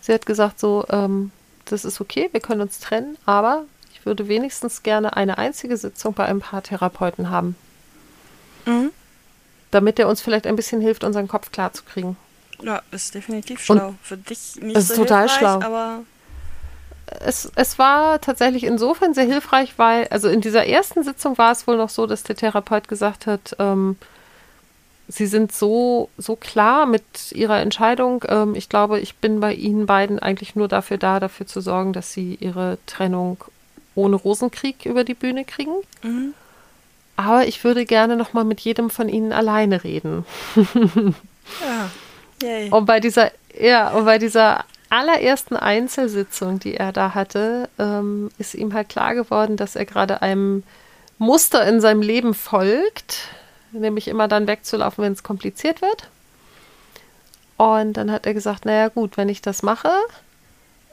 Sie 0.00 0.14
hat 0.14 0.24
gesagt, 0.24 0.58
so, 0.58 0.86
ähm, 0.88 1.30
das 1.72 1.84
ist 1.84 2.00
okay, 2.00 2.28
wir 2.32 2.40
können 2.40 2.60
uns 2.60 2.78
trennen, 2.80 3.16
aber 3.26 3.64
ich 3.92 4.04
würde 4.06 4.28
wenigstens 4.28 4.82
gerne 4.82 5.16
eine 5.16 5.38
einzige 5.38 5.76
Sitzung 5.76 6.14
bei 6.14 6.24
einem 6.26 6.40
Paartherapeuten 6.40 7.30
haben, 7.30 7.56
Mhm. 8.66 8.90
damit 9.70 9.98
er 9.98 10.08
uns 10.08 10.20
vielleicht 10.20 10.46
ein 10.46 10.56
bisschen 10.56 10.80
hilft, 10.80 11.04
unseren 11.04 11.28
Kopf 11.28 11.50
klar 11.52 11.72
zu 11.72 11.82
kriegen. 11.84 12.16
Ja, 12.62 12.82
ist 12.90 13.14
definitiv 13.14 13.68
Und 13.70 13.78
schlau. 13.78 13.94
Für 14.02 14.16
dich 14.16 14.56
nicht 14.56 14.76
es 14.76 14.84
ist 14.90 14.96
so 14.96 15.02
total 15.04 15.28
schlau. 15.28 15.60
aber 15.60 16.00
Es, 17.20 17.50
es 17.54 17.78
war 17.78 18.20
tatsächlich 18.20 18.64
insofern 18.64 19.14
sehr 19.14 19.24
hilfreich, 19.24 19.74
weil, 19.78 20.08
also 20.08 20.28
in 20.28 20.40
dieser 20.42 20.66
ersten 20.66 21.02
Sitzung 21.04 21.38
war 21.38 21.52
es 21.52 21.66
wohl 21.66 21.76
noch 21.76 21.88
so, 21.88 22.06
dass 22.06 22.22
der 22.24 22.36
Therapeut 22.36 22.86
gesagt 22.88 23.26
hat, 23.26 23.56
ähm, 23.58 23.96
Sie 25.08 25.26
sind 25.26 25.52
so, 25.52 26.10
so 26.18 26.36
klar 26.36 26.84
mit 26.84 27.32
Ihrer 27.32 27.60
Entscheidung. 27.60 28.24
Ähm, 28.28 28.54
ich 28.54 28.68
glaube, 28.68 29.00
ich 29.00 29.16
bin 29.16 29.40
bei 29.40 29.54
Ihnen 29.54 29.86
beiden 29.86 30.18
eigentlich 30.18 30.54
nur 30.54 30.68
dafür 30.68 30.98
da, 30.98 31.18
dafür 31.18 31.46
zu 31.46 31.60
sorgen, 31.60 31.92
dass 31.92 32.12
Sie 32.12 32.36
Ihre 32.40 32.78
Trennung 32.86 33.38
ohne 33.94 34.16
Rosenkrieg 34.16 34.84
über 34.84 35.04
die 35.04 35.14
Bühne 35.14 35.44
kriegen. 35.44 35.74
Mhm. 36.02 36.34
Aber 37.16 37.46
ich 37.46 37.64
würde 37.64 37.84
gerne 37.84 38.16
noch 38.16 38.32
mal 38.32 38.44
mit 38.44 38.60
jedem 38.60 38.90
von 38.90 39.08
Ihnen 39.08 39.32
alleine 39.32 39.82
reden. 39.82 40.24
ja. 40.54 41.90
Yay. 42.42 42.70
Und 42.70 42.84
bei 42.86 43.00
dieser, 43.00 43.32
ja, 43.58 43.90
und 43.90 44.04
bei 44.04 44.18
dieser 44.18 44.64
allerersten 44.90 45.56
Einzelsitzung, 45.56 46.60
die 46.60 46.74
er 46.74 46.92
da 46.92 47.14
hatte, 47.14 47.68
ähm, 47.78 48.30
ist 48.38 48.54
ihm 48.54 48.72
halt 48.74 48.88
klar 48.88 49.14
geworden, 49.14 49.56
dass 49.56 49.76
er 49.76 49.84
gerade 49.84 50.22
einem 50.22 50.62
Muster 51.18 51.66
in 51.66 51.80
seinem 51.80 52.02
Leben 52.02 52.34
folgt, 52.34 53.28
nämlich 53.72 54.08
immer 54.08 54.28
dann 54.28 54.46
wegzulaufen, 54.46 55.04
wenn 55.04 55.12
es 55.12 55.22
kompliziert 55.22 55.82
wird. 55.82 56.08
Und 57.56 57.94
dann 57.94 58.10
hat 58.12 58.26
er 58.26 58.34
gesagt, 58.34 58.64
naja 58.64 58.88
gut, 58.88 59.16
wenn 59.16 59.28
ich 59.28 59.42
das 59.42 59.62
mache, 59.62 59.90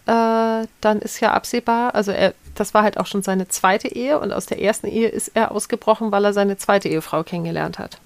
äh, 0.08 0.68
dann 0.82 1.00
ist 1.02 1.20
ja 1.20 1.34
absehbar, 1.34 1.94
also 1.96 2.12
er, 2.12 2.34
das 2.56 2.74
war 2.74 2.84
halt 2.84 2.98
auch 2.98 3.06
schon 3.06 3.24
seine 3.24 3.48
zweite 3.48 3.88
Ehe 3.88 4.20
und 4.20 4.32
aus 4.32 4.46
der 4.46 4.62
ersten 4.62 4.88
Ehe 4.88 5.08
ist 5.08 5.32
er 5.34 5.52
ausgebrochen, 5.52 6.12
weil 6.12 6.26
er 6.26 6.34
seine 6.34 6.58
zweite 6.58 6.90
Ehefrau 6.90 7.24
kennengelernt 7.24 7.80
hat. 7.80 8.00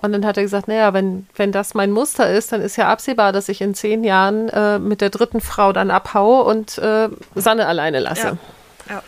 Und 0.00 0.12
dann 0.12 0.24
hat 0.24 0.36
er 0.36 0.44
gesagt, 0.44 0.68
naja, 0.68 0.94
wenn, 0.94 1.26
wenn 1.34 1.50
das 1.50 1.74
mein 1.74 1.90
Muster 1.90 2.30
ist, 2.30 2.52
dann 2.52 2.60
ist 2.62 2.76
ja 2.76 2.88
absehbar, 2.88 3.32
dass 3.32 3.48
ich 3.48 3.60
in 3.60 3.74
zehn 3.74 4.04
Jahren 4.04 4.48
äh, 4.48 4.78
mit 4.78 5.00
der 5.00 5.10
dritten 5.10 5.40
Frau 5.40 5.72
dann 5.72 5.90
abhaue 5.90 6.44
und 6.44 6.78
äh, 6.78 7.08
Sanne 7.34 7.66
alleine 7.66 7.98
lasse. 7.98 8.38
Ja. 8.88 9.02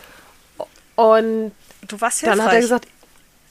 Und 1.01 1.53
Du 1.87 1.99
warst 2.01 2.19
hilfreich. 2.19 2.37
dann 2.37 2.45
hat 2.45 2.53
er 2.53 2.61
gesagt, 2.61 2.87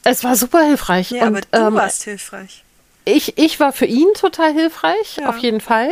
es 0.05 0.25
war 0.25 0.37
super 0.37 0.63
hilfreich. 0.65 1.11
ja, 1.11 1.27
und, 1.27 1.37
aber 1.37 1.41
du 1.41 1.67
ähm, 1.69 1.75
warst 1.75 2.03
hilfreich. 2.05 2.65
ich, 3.05 3.37
ich 3.39 3.61
war 3.61 3.73
für 3.73 3.87
ihn 3.87 4.09
total 4.15 4.53
hilfreich, 4.53 5.17
Ja. 5.19 5.29
auf 5.29 5.39
jeden 5.39 5.61
Fall. 5.61 5.91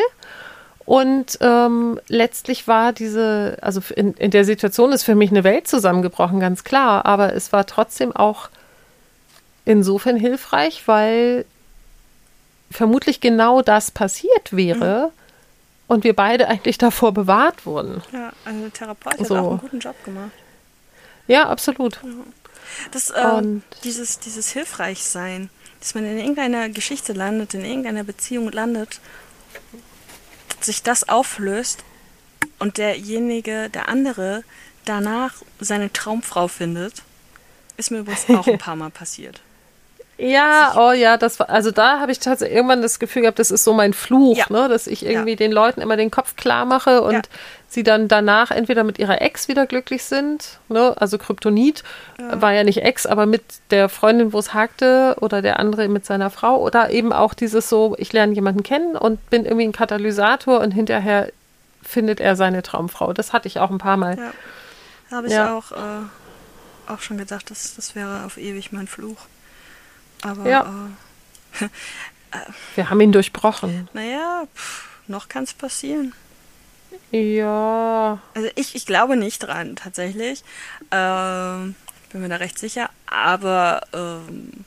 Und 0.84 1.36
ähm, 1.42 2.00
letztlich 2.08 2.66
war 2.66 2.94
diese, 2.94 3.58
also 3.60 3.82
in, 3.94 4.14
in 4.14 4.30
der 4.30 4.44
Situation 4.46 4.90
ist 4.92 5.02
für 5.04 5.14
mich 5.14 5.30
eine 5.30 5.44
Welt 5.44 5.68
zusammengebrochen, 5.68 6.40
ganz 6.40 6.64
klar. 6.64 7.04
Aber 7.04 7.34
es 7.34 7.52
war 7.52 7.66
trotzdem 7.66 8.16
auch 8.16 8.48
insofern 9.66 10.16
hilfreich, 10.16 10.84
weil 10.86 11.44
vermutlich 12.70 13.20
genau 13.20 13.60
das 13.60 13.90
passiert 13.90 14.52
wäre 14.56 15.12
und 15.88 16.04
wir 16.04 16.14
beide 16.16 16.48
eigentlich 16.48 16.78
davor 16.78 17.12
bewahrt 17.12 17.66
wurden. 17.66 18.02
Ja, 18.12 18.32
also 18.46 18.60
der 18.60 18.72
Therapeut 18.72 19.18
hat 19.20 19.26
So. 19.26 19.36
auch 19.36 19.50
einen 19.50 19.58
guten 19.60 19.78
Job 19.80 20.02
gemacht. 20.04 20.30
Ja, 21.26 21.48
absolut. 21.50 22.00
Das, 22.90 23.12
ähm, 23.14 23.62
dieses, 23.84 24.18
dieses 24.18 24.50
Hilfreichsein, 24.50 25.50
dass 25.80 25.94
man 25.94 26.04
in 26.04 26.18
irgendeiner 26.18 26.68
Geschichte 26.68 27.12
landet, 27.12 27.54
in 27.54 27.64
irgendeiner 27.64 28.04
Beziehung 28.04 28.50
landet, 28.50 29.00
sich 30.60 30.82
das 30.82 31.08
auflöst 31.08 31.84
und 32.58 32.78
derjenige, 32.78 33.70
der 33.70 33.88
andere, 33.88 34.42
danach 34.84 35.34
seine 35.60 35.92
Traumfrau 35.92 36.48
findet, 36.48 37.02
ist 37.76 37.90
mir 37.90 37.98
übrigens 37.98 38.28
auch 38.30 38.46
ein 38.46 38.58
paar 38.58 38.76
Mal 38.76 38.90
passiert. 38.90 39.40
Ja, 40.20 40.74
oh 40.76 40.90
ja, 40.92 41.16
das 41.16 41.38
war, 41.38 41.48
also 41.48 41.70
da 41.70 42.00
habe 42.00 42.10
ich 42.10 42.18
tatsächlich 42.18 42.56
irgendwann 42.56 42.82
das 42.82 42.98
Gefühl 42.98 43.22
gehabt, 43.22 43.38
das 43.38 43.52
ist 43.52 43.62
so 43.62 43.72
mein 43.72 43.92
Fluch, 43.92 44.36
Ja. 44.36 44.46
ne, 44.50 44.68
dass 44.68 44.88
ich 44.88 45.06
irgendwie 45.06 45.30
Ja. 45.30 45.36
den 45.36 45.52
Leuten 45.52 45.80
immer 45.80 45.96
den 45.96 46.10
Kopf 46.10 46.34
klar 46.34 46.64
mache 46.64 47.02
und 47.02 47.12
Ja. 47.12 47.22
sie 47.68 47.84
dann 47.84 48.08
danach 48.08 48.50
entweder 48.50 48.82
mit 48.82 48.98
ihrer 48.98 49.22
Ex 49.22 49.46
wieder 49.46 49.64
glücklich 49.66 50.02
sind, 50.02 50.58
ne, 50.68 50.92
also 50.98 51.18
Kryptonit 51.18 51.84
war 52.18 52.52
ja 52.52 52.64
nicht 52.64 52.82
Ex, 52.82 53.06
aber 53.06 53.26
mit 53.26 53.42
der 53.70 53.88
Freundin, 53.88 54.32
wo 54.32 54.40
es 54.40 54.54
hakte 54.54 55.16
oder 55.20 55.40
der 55.40 55.60
andere 55.60 55.86
mit 55.86 56.04
seiner 56.04 56.30
Frau 56.30 56.56
oder 56.60 56.90
eben 56.90 57.12
auch 57.12 57.32
dieses 57.32 57.68
so, 57.68 57.94
ich 57.96 58.12
lerne 58.12 58.34
jemanden 58.34 58.64
kennen 58.64 58.96
und 58.96 59.30
bin 59.30 59.44
irgendwie 59.44 59.66
ein 59.68 59.72
Katalysator 59.72 60.58
und 60.60 60.72
hinterher 60.72 61.30
findet 61.80 62.18
er 62.20 62.34
seine 62.34 62.62
Traumfrau. 62.64 63.12
Das 63.12 63.32
hatte 63.32 63.46
ich 63.46 63.60
auch 63.60 63.70
ein 63.70 63.78
paar 63.78 63.96
Mal. 63.96 64.18
Ja. 64.18 64.30
Da 65.10 65.16
habe 65.16 65.26
ich 65.28 65.32
Ja. 65.32 65.56
auch, 65.56 65.70
äh, 65.70 66.92
auch 66.92 67.00
schon 67.02 67.18
gedacht, 67.18 67.50
das, 67.52 67.76
das 67.76 67.94
wäre 67.94 68.24
auf 68.26 68.36
ewig 68.36 68.72
mein 68.72 68.88
Fluch. 68.88 69.16
Aber 70.22 70.48
Ja. 70.48 70.90
äh, 71.60 72.36
Wir 72.74 72.90
haben 72.90 73.00
ihn 73.00 73.12
durchbrochen. 73.12 73.88
naja, 73.92 74.44
noch 75.06 75.28
kann 75.28 75.44
es 75.44 75.54
passieren. 75.54 76.12
Ja, 77.10 78.18
Also 78.34 78.48
ich, 78.54 78.74
ich 78.74 78.84
glaube 78.86 79.16
nicht 79.16 79.38
dran, 79.40 79.76
tatsächlich. 79.76 80.42
Ähm, 80.90 81.74
bin 82.10 82.20
mir 82.22 82.28
da 82.28 82.36
recht 82.36 82.58
sicher. 82.58 82.90
Aber, 83.06 83.80
ähm, 83.92 84.64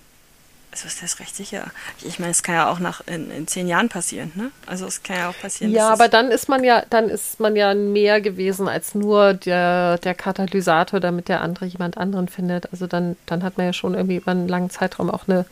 also 0.72 0.88
ist 0.88 1.04
das 1.04 1.20
recht 1.20 1.36
sicher? 1.36 1.66
Ich, 2.02 2.18
meine, 2.20 2.32
es 2.32 2.44
kann 2.44 2.56
ja 2.56 2.70
auch 2.72 2.80
nach 2.80 3.02
in, 3.06 3.30
in 3.30 3.46
zehn 3.46 3.68
Jahren 3.68 3.90
passieren, 3.90 4.32
ne? 4.36 4.52
Also 4.66 4.86
es 4.86 5.04
kann 5.04 5.18
ja 5.18 5.30
auch 5.30 5.38
passieren. 5.38 5.74
Ja, 5.74 5.90
aber 5.90 6.08
dann 6.08 6.32
ist 6.32 6.48
man 6.48 6.64
ja, 6.64 6.84
dann 6.90 7.10
ist 7.10 7.42
man 7.42 7.58
ja 7.58 7.74
mehr 7.74 8.22
gewesen 8.22 8.70
als 8.70 8.96
nur 8.96 9.34
der, 9.34 9.98
der 9.98 10.16
Katalysator, 10.16 11.02
damit 11.02 11.28
der 11.28 11.42
andere 11.42 11.66
jemand 11.66 11.98
anderen 11.98 12.30
findet. 12.30 12.72
Also 12.72 12.88
dann, 12.88 13.18
dann 13.26 13.44
hat 13.44 13.58
man 13.58 13.66
ja 13.68 13.74
schon 13.74 13.96
irgendwie 13.96 14.16
über 14.16 14.32
einen 14.32 14.48
langen 14.48 14.70
Zeitraum 14.70 15.10
auch 15.12 15.28
eine, 15.28 15.46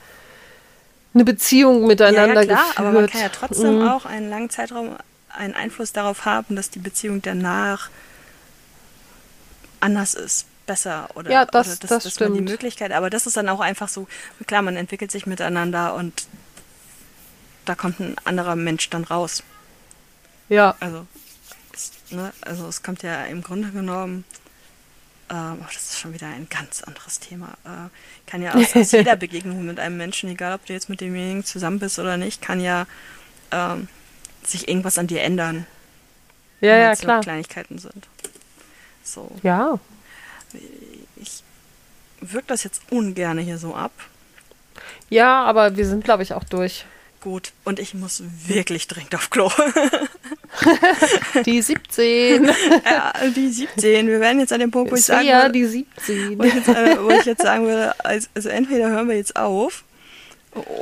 eine 1.14 1.26
Beziehung 1.26 1.82
ja, 1.82 1.88
miteinander 1.88 2.42
ja, 2.42 2.46
klar, 2.46 2.58
geführt. 2.70 2.80
aber 2.80 2.92
man 2.94 3.08
kann 3.08 3.22
ja 3.22 3.30
trotzdem 3.30 3.80
Mhm. 3.80 3.88
auch 3.90 4.06
einen 4.06 4.30
langen 4.30 4.50
Zeitraum 4.50 4.96
einen 5.30 5.54
Einfluss 5.54 5.92
darauf 5.92 6.26
haben, 6.26 6.56
dass 6.56 6.70
die 6.70 6.80
Beziehung 6.80 7.22
danach 7.22 7.90
anders 9.82 10.14
ist, 10.14 10.46
besser 10.70 11.10
oder, 11.16 11.32
Ja, 11.32 11.46
das- 11.46 11.68
oder 11.68 11.76
dass, 11.78 11.90
das 11.90 12.04
dass 12.04 12.20
man 12.20 12.34
die 12.34 12.38
stimmt. 12.40 12.50
Möglichkeit, 12.50 12.92
aber 12.92 13.10
das 13.10 13.26
ist 13.28 13.36
dann 13.38 13.50
auch 13.50 13.60
einfach 13.60 13.90
so, 13.90 14.08
klar, 14.48 14.62
man 14.62 14.76
entwickelt 14.78 15.12
sich 15.12 15.26
miteinander 15.26 15.96
und 15.96 16.28
da 17.66 17.76
kommt 17.76 18.00
ein 18.00 18.16
anderer 18.24 18.56
Mensch 18.56 18.90
dann 18.90 19.04
raus. 19.04 19.44
Ja, 20.48 20.76
Also, 20.80 21.06
es, 21.74 21.92
ne, 22.12 22.32
also 22.42 22.68
es 22.68 22.82
kommt 22.84 23.04
ja 23.04 23.26
im 23.26 23.42
Grunde 23.44 23.70
genommen, 23.72 24.24
ähm, 25.30 25.58
oh, 25.62 25.66
das 25.74 25.84
ist 25.92 26.00
schon 26.00 26.14
wieder 26.14 26.28
ein 26.28 26.48
ganz 26.50 26.82
anderes 26.84 27.20
Thema. 27.20 27.50
Äh, 27.66 27.90
kann 28.30 28.42
ja 28.42 28.56
aus, 28.56 28.76
aus 28.76 28.92
jeder 29.02 29.16
Begegnung 29.16 29.64
mit 29.66 29.80
einem 29.80 29.98
Menschen, 29.98 30.30
egal 30.30 30.54
ob 30.54 30.66
du 30.66 30.74
jetzt 30.74 30.90
mit 30.90 31.02
demjenigen 31.02 31.44
zusammen 31.46 31.78
bist 31.80 32.00
oder 32.00 32.18
nicht, 32.18 32.42
kann 32.42 32.60
ja 32.62 32.88
ähm, 33.52 33.88
sich 34.44 34.68
irgendwas 34.68 34.98
an 34.98 35.08
dir 35.08 35.22
ändern. 35.22 35.68
ja, 36.62 36.76
ja, 36.78 36.96
klar. 36.96 37.22
Kleinigkeiten 37.22 37.78
sind. 37.78 38.08
So, 39.04 39.30
Ja, 39.44 39.80
ich 41.16 41.44
wirke 42.22 42.48
das 42.48 42.64
jetzt 42.64 42.82
ungern 42.92 43.38
hier 43.38 43.58
so 43.58 43.76
ab. 43.76 43.92
ja, 45.10 45.44
aber 45.44 45.78
wir 45.78 45.86
sind, 45.86 46.04
glaube 46.04 46.24
ich, 46.24 46.34
auch 46.34 46.44
durch. 46.44 46.86
Gut, 47.22 47.52
und 47.66 47.80
ich 47.80 47.94
muss 47.94 48.24
wirklich 48.48 48.88
dringend 48.88 49.14
auf 49.14 49.30
Klo. 49.30 49.52
Die 51.46 51.62
17. 51.62 52.46
ja, 52.86 53.14
die 53.36 53.50
17. 53.50 54.08
Wir 54.08 54.20
werden 54.20 54.40
jetzt 54.40 54.52
an 54.54 54.62
dem 54.62 54.72
Punkt, 54.72 54.92
wo 54.92 54.96
ich 54.96 55.06
sagen 55.06 55.28
würde, 55.28 55.52
die 55.52 55.66
17. 55.66 56.40
wo 56.40 56.44
ich, 56.44 56.54
jetzt, 56.54 56.68
äh, 56.68 56.98
wo 57.02 57.10
ich 57.12 57.26
jetzt 57.26 57.42
sagen 57.42 57.66
würde, 57.66 57.94
also, 58.04 58.28
also 58.34 58.50
entweder 58.50 58.90
hören 58.90 59.08
wir 59.08 59.16
jetzt 59.16 59.36
auf 59.36 59.84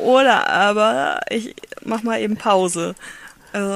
oder 0.03 0.47
aber 0.49 1.19
ich 1.29 1.55
mach 1.83 2.01
mal 2.03 2.19
eben 2.21 2.37
Pause. 2.37 2.95
Also, 3.51 3.75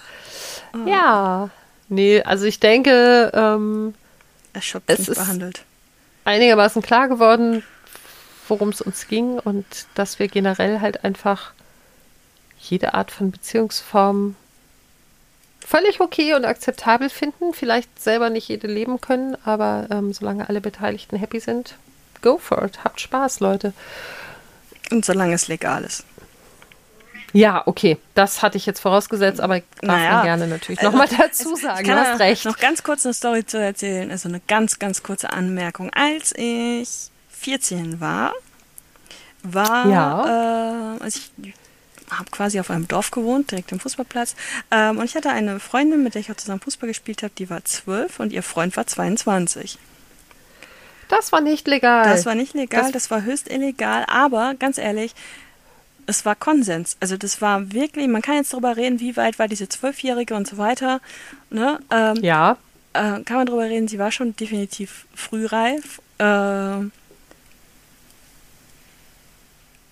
Ja. 0.86 1.50
Nee, 1.88 2.22
also 2.22 2.46
ich 2.46 2.58
denke, 2.60 3.30
ähm, 3.34 3.94
erschöpfend 4.52 5.08
Es 5.08 5.14
behandelt. 5.14 5.64
einigermaßen 6.24 6.82
klar 6.82 7.08
geworden, 7.08 7.62
worum 8.48 8.70
es 8.70 8.80
uns 8.80 9.08
ging 9.08 9.38
und 9.38 9.64
dass 9.94 10.18
wir 10.18 10.28
generell 10.28 10.80
halt 10.80 11.04
einfach 11.04 11.52
jede 12.58 12.94
Art 12.94 13.10
von 13.10 13.30
Beziehungsform 13.30 14.36
völlig 15.66 16.00
okay 16.00 16.34
und 16.34 16.44
akzeptabel 16.44 17.08
finden. 17.08 17.54
Vielleicht 17.54 18.00
selber 18.00 18.30
nicht 18.30 18.48
jede 18.48 18.66
leben 18.66 19.00
können, 19.00 19.36
aber 19.44 19.86
ähm, 19.90 20.12
solange 20.12 20.48
alle 20.48 20.60
Beteiligten 20.60 21.16
happy 21.16 21.40
sind, 21.40 21.76
go 22.20 22.38
for 22.38 22.62
it. 22.64 22.84
Habt 22.84 23.00
Spaß, 23.00 23.40
Leute. 23.40 23.72
Und 24.90 25.04
solange 25.04 25.34
es 25.34 25.48
legal 25.48 25.84
ist. 25.84 26.04
Ja, 27.32 27.62
okay, 27.66 27.96
das 28.14 28.42
hatte 28.42 28.58
ich 28.58 28.66
jetzt 28.66 28.80
vorausgesetzt, 28.80 29.40
aber 29.40 29.60
darf 29.60 29.66
Naja, 29.82 30.12
man 30.16 30.24
gerne 30.24 30.46
natürlich 30.48 30.78
also, 30.80 30.90
nochmal 30.90 31.08
dazu 31.16 31.54
Ich 31.54 31.62
sagen. 31.62 31.84
Du 31.86 31.94
hast 31.94 32.20
recht. 32.20 32.44
noch 32.44 32.58
ganz 32.58 32.82
kurz 32.82 33.06
eine 33.06 33.14
Story 33.14 33.46
zu 33.46 33.58
erzählen. 33.58 34.10
Also 34.10 34.28
eine 34.28 34.40
ganz, 34.48 34.78
ganz 34.78 35.02
kurze 35.02 35.32
Anmerkung. 35.32 35.90
Als 35.94 36.34
ich 36.36 36.88
14 37.30 38.00
war, 38.00 38.32
war, 39.42 39.86
Ja. 39.88 40.96
äh, 40.96 41.02
also 41.02 41.18
ich 41.18 41.30
habe 42.10 42.30
quasi 42.30 42.60
auf 42.60 42.70
einem 42.70 42.86
Dorf 42.86 43.10
gewohnt, 43.10 43.50
direkt 43.50 43.72
am 43.72 43.80
Fußballplatz. 43.80 44.36
Ähm, 44.70 44.98
und 44.98 45.04
ich 45.06 45.14
hatte 45.14 45.30
eine 45.30 45.58
Freundin, 45.58 46.02
mit 46.02 46.14
der 46.14 46.20
ich 46.20 46.30
auch 46.30 46.36
zusammen 46.36 46.60
Fußball 46.60 46.88
gespielt 46.88 47.22
habe, 47.22 47.32
die 47.38 47.48
war 47.48 47.64
12 47.64 48.20
und 48.20 48.32
ihr 48.32 48.42
Freund 48.42 48.76
war 48.76 48.86
22. 48.86 49.78
Das 51.08 51.32
war 51.32 51.40
nicht 51.40 51.66
legal. 51.66 52.04
Das 52.04 52.26
war 52.26 52.34
nicht 52.34 52.54
legal, 52.54 52.82
Das- 52.82 52.92
das, 52.92 53.10
war 53.10 53.22
höchst 53.22 53.50
illegal, 53.50 54.04
aber 54.08 54.54
ganz 54.58 54.76
ehrlich, 54.78 55.14
es 56.06 56.24
war 56.24 56.34
Konsens. 56.34 56.96
Also 57.00 57.16
das 57.16 57.40
war 57.40 57.72
wirklich, 57.72 58.08
man 58.08 58.22
kann 58.22 58.36
jetzt 58.36 58.52
darüber 58.52 58.76
reden, 58.76 59.00
wie 59.00 59.16
weit 59.16 59.38
war 59.38 59.48
diese 59.48 59.68
Zwölfjährige 59.68 60.34
und 60.34 60.46
so 60.48 60.58
weiter. 60.58 61.00
Ne? 61.50 61.78
Ähm, 61.90 62.16
ja, 62.22 62.56
äh, 62.92 63.20
kann 63.22 63.36
man 63.36 63.46
darüber 63.46 63.64
reden, 63.64 63.88
sie 63.88 63.98
war 63.98 64.10
schon 64.10 64.34
definitiv 64.36 65.06
frühreif. 65.14 66.00
Äh, 66.18 66.86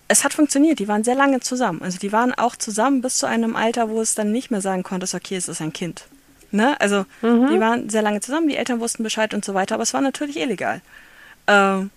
es 0.08 0.24
hat 0.24 0.34
funktioniert, 0.34 0.80
die 0.80 0.88
waren 0.88 1.04
sehr 1.04 1.14
lange 1.14 1.40
zusammen. 1.40 1.82
Also 1.82 1.98
die 1.98 2.10
waren 2.12 2.34
auch 2.34 2.56
zusammen 2.56 3.00
bis 3.00 3.18
zu 3.18 3.26
einem 3.26 3.54
Alter, 3.54 3.88
wo 3.90 4.00
es 4.00 4.14
dann 4.16 4.32
nicht 4.32 4.50
mehr 4.50 4.60
sagen 4.60 4.82
konntest, 4.82 5.14
okay, 5.14 5.36
es 5.36 5.48
ist 5.48 5.60
ein 5.60 5.72
Kind. 5.72 6.06
Ne? 6.50 6.80
Also 6.80 7.06
die 7.22 7.60
waren 7.60 7.88
sehr 7.90 8.02
lange 8.02 8.20
zusammen, 8.20 8.48
die 8.48 8.56
Eltern 8.56 8.80
wussten 8.80 9.04
Bescheid 9.04 9.34
und 9.34 9.44
so 9.44 9.54
weiter, 9.54 9.76
aber 9.76 9.84
es 9.84 9.94
war 9.94 10.00
natürlich 10.00 10.36
illegal. 10.36 10.80
Ähm, 11.46 11.90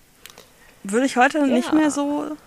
würde 0.84 1.08
ich 1.08 1.18
heute 1.18 1.48
nicht 1.48 1.70
Ja. 1.70 1.76
mehr 1.76 1.90
so 1.90 2.38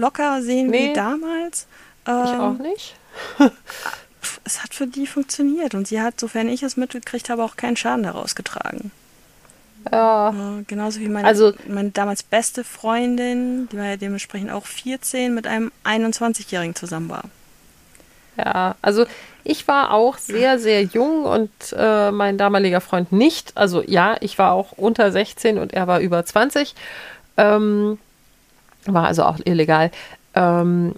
locker 0.00 0.42
sehen 0.42 0.68
Nee. 0.68 0.90
wie 0.90 0.92
damals. 0.94 1.66
ich 2.04 2.08
Ähm, 2.10 2.40
auch 2.40 2.58
nicht. 2.58 2.94
pf, 3.38 4.40
es 4.44 4.62
hat 4.62 4.74
für 4.74 4.86
die 4.86 5.06
funktioniert 5.06 5.74
und 5.74 5.86
sie 5.86 6.00
hat, 6.00 6.18
sofern 6.18 6.48
ich 6.48 6.62
es 6.62 6.76
mitgekriegt 6.76 7.28
habe, 7.30 7.44
auch 7.44 7.56
keinen 7.56 7.76
Schaden 7.76 8.02
daraus 8.02 8.34
getragen. 8.34 8.90
Ja. 9.90 10.30
Äh, 10.30 10.62
genauso 10.66 11.00
wie 11.00 11.08
meine, 11.08 11.26
Also- 11.26 11.52
meine 11.68 11.90
damals 11.90 12.22
beste 12.22 12.64
Freundin, 12.64 13.68
die 13.70 13.78
war 13.78 13.84
ja 13.86 13.96
dementsprechend 13.96 14.50
auch 14.50 14.66
14, 14.66 15.34
mit 15.34 15.46
einem 15.46 15.72
21-Jährigen 15.84 16.74
zusammen 16.74 17.08
war. 17.08 17.24
Ja, 18.36 18.74
also 18.82 19.06
Ich 19.42 19.66
war 19.66 19.92
auch 19.94 20.18
sehr, 20.18 20.58
sehr 20.58 20.82
jung 20.82 21.24
und 21.24 21.50
äh, 21.74 22.10
mein 22.10 22.36
damaliger 22.36 22.82
Freund 22.82 23.10
nicht. 23.10 23.56
Also 23.56 23.82
ja, 23.82 24.16
ich 24.20 24.36
war 24.38 24.52
auch 24.52 24.72
unter 24.72 25.10
16 25.12 25.56
und 25.56 25.72
er 25.72 25.86
war 25.86 26.00
über 26.00 26.22
20. 26.26 26.74
Ähm, 27.38 27.98
war 28.86 29.06
also 29.06 29.24
auch 29.24 29.38
illegal. 29.44 29.90
Ähm, 30.34 30.94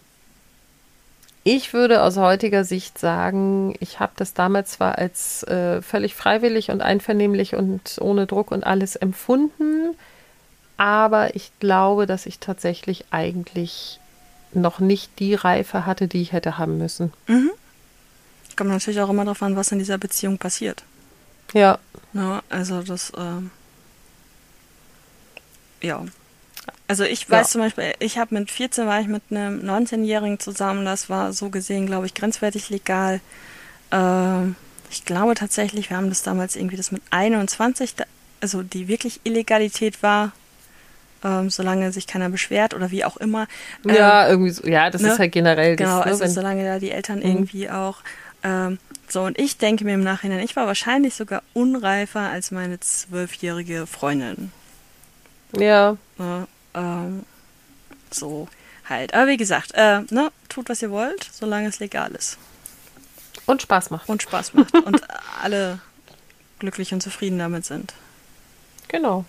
ich 1.45 1.73
würde 1.73 2.03
aus 2.03 2.17
heutiger 2.17 2.65
Sicht 2.65 2.99
sagen, 2.99 3.75
ich 3.81 3.99
habe 3.99 4.13
das 4.17 4.33
damals 4.33 4.73
zwar 4.73 4.99
als 4.99 5.43
äh, 5.45 5.83
völlig 5.83 6.15
freiwillig 6.15 6.71
und 6.71 6.83
einvernehmlich 6.83 7.57
und 7.57 7.99
ohne 8.01 8.27
Druck 8.27 8.53
und 8.53 8.65
alles 8.65 8.95
empfunden, 8.95 9.97
aber 10.77 11.35
ich 11.35 11.51
glaube, 11.59 12.07
dass 12.07 12.27
ich 12.27 12.39
tatsächlich 12.39 13.07
eigentlich 13.11 13.99
noch 14.53 14.79
nicht 14.79 15.19
die 15.19 15.35
Reife 15.35 15.85
hatte, 15.85 16.07
die 16.07 16.23
ich 16.23 16.33
hätte 16.33 16.59
haben 16.59 16.79
müssen. 16.79 17.13
Mhm. 17.27 17.51
Kommt 18.57 18.71
natürlich 18.71 19.01
auch 19.01 19.11
immer 19.11 19.25
darauf 19.25 19.43
an, 19.43 19.57
was 19.57 19.73
in 19.73 19.79
dieser 19.79 19.99
Beziehung 19.99 20.39
passiert. 20.39 20.85
Ja. 21.55 21.79
Ja, 22.13 22.43
also 22.51 22.83
das, 22.83 23.13
ähm, 23.17 23.51
ja. 25.81 26.05
Also 26.89 27.05
ich 27.05 27.31
weiß 27.31 27.47
Ja. 27.49 27.51
zum 27.53 27.61
Beispiel, 27.63 27.95
ich 28.01 28.19
habe 28.19 28.35
mit 28.35 28.51
14 28.51 28.87
war 28.87 29.01
ich 29.01 29.07
mit 29.07 29.23
einem 29.31 29.61
19-Jährigen 29.61 30.39
zusammen, 30.41 30.85
das 30.85 31.09
war 31.09 31.33
so 31.33 31.49
gesehen, 31.49 31.87
glaube 31.87 32.07
ich, 32.07 32.15
grenzwertig 32.15 32.69
legal. 32.71 33.21
Ähm, 33.91 34.57
ich 34.91 35.05
glaube 35.05 35.35
tatsächlich, 35.35 35.89
wir 35.91 35.97
haben 35.97 36.11
das 36.11 36.23
damals 36.23 36.55
irgendwie 36.57 36.77
das 36.77 36.93
mit 36.93 37.03
21, 37.11 37.95
da, 37.95 38.05
also 38.41 38.63
die 38.63 38.89
wirklich 38.89 39.21
Illegalität 39.25 40.03
war, 40.03 40.33
ähm, 41.25 41.49
solange 41.51 41.93
sich 41.93 42.07
keiner 42.07 42.29
beschwert 42.29 42.75
oder 42.75 42.91
wie 42.91 43.05
auch 43.05 43.17
immer. 43.17 43.47
Ähm, 43.89 43.95
Ja, 43.95 44.29
irgendwie 44.29 44.51
so. 44.51 44.67
Ja, 44.67 44.91
das 44.91 45.01
ne? 45.03 45.13
ist 45.13 45.19
halt 45.19 45.33
generell 45.33 45.77
das, 45.77 45.89
Genau, 45.89 45.99
ne, 46.01 46.05
also 46.07 46.27
solange 46.27 46.65
da 46.65 46.79
die 46.79 46.91
Eltern 46.91 47.21
Mhm. 47.21 47.25
irgendwie 47.25 47.71
auch. 47.71 47.99
Ähm, 48.43 48.79
so, 49.09 49.23
und 49.23 49.39
ich 49.39 49.57
denke 49.57 49.85
mir 49.85 49.95
im 49.95 50.03
Nachhinein, 50.03 50.41
ich 50.41 50.57
war 50.57 50.67
wahrscheinlich 50.67 51.15
sogar 51.15 51.43
unreifer 51.55 52.21
als 52.31 52.51
meine 52.51 52.81
zwölfjährige 52.81 53.87
Freundin. 53.87 54.51
ja? 55.57 55.97
Ähm, 56.75 57.25
so 58.11 58.49
halt. 58.89 59.15
Aber 59.15 59.29
wie 59.29 59.37
gesagt, 59.37 59.73
äh, 59.75 60.01
ne, 60.11 60.31
tut 60.49 60.69
was 60.69 60.83
ihr 60.83 60.91
wollt, 60.91 61.29
solange 61.33 61.69
es 61.69 61.81
legal 61.81 62.13
ist 62.13 62.39
und 63.47 63.63
Spaß 63.63 63.91
macht. 63.91 64.09
und 64.09 64.23
Spaß 64.23 64.55
macht 64.55 64.75
und 64.75 65.03
alle 65.43 65.81
glücklich 66.59 66.93
und 66.93 67.03
zufrieden 67.03 67.39
damit 67.39 67.65
sind. 67.65 67.95
Genau. 68.89 69.25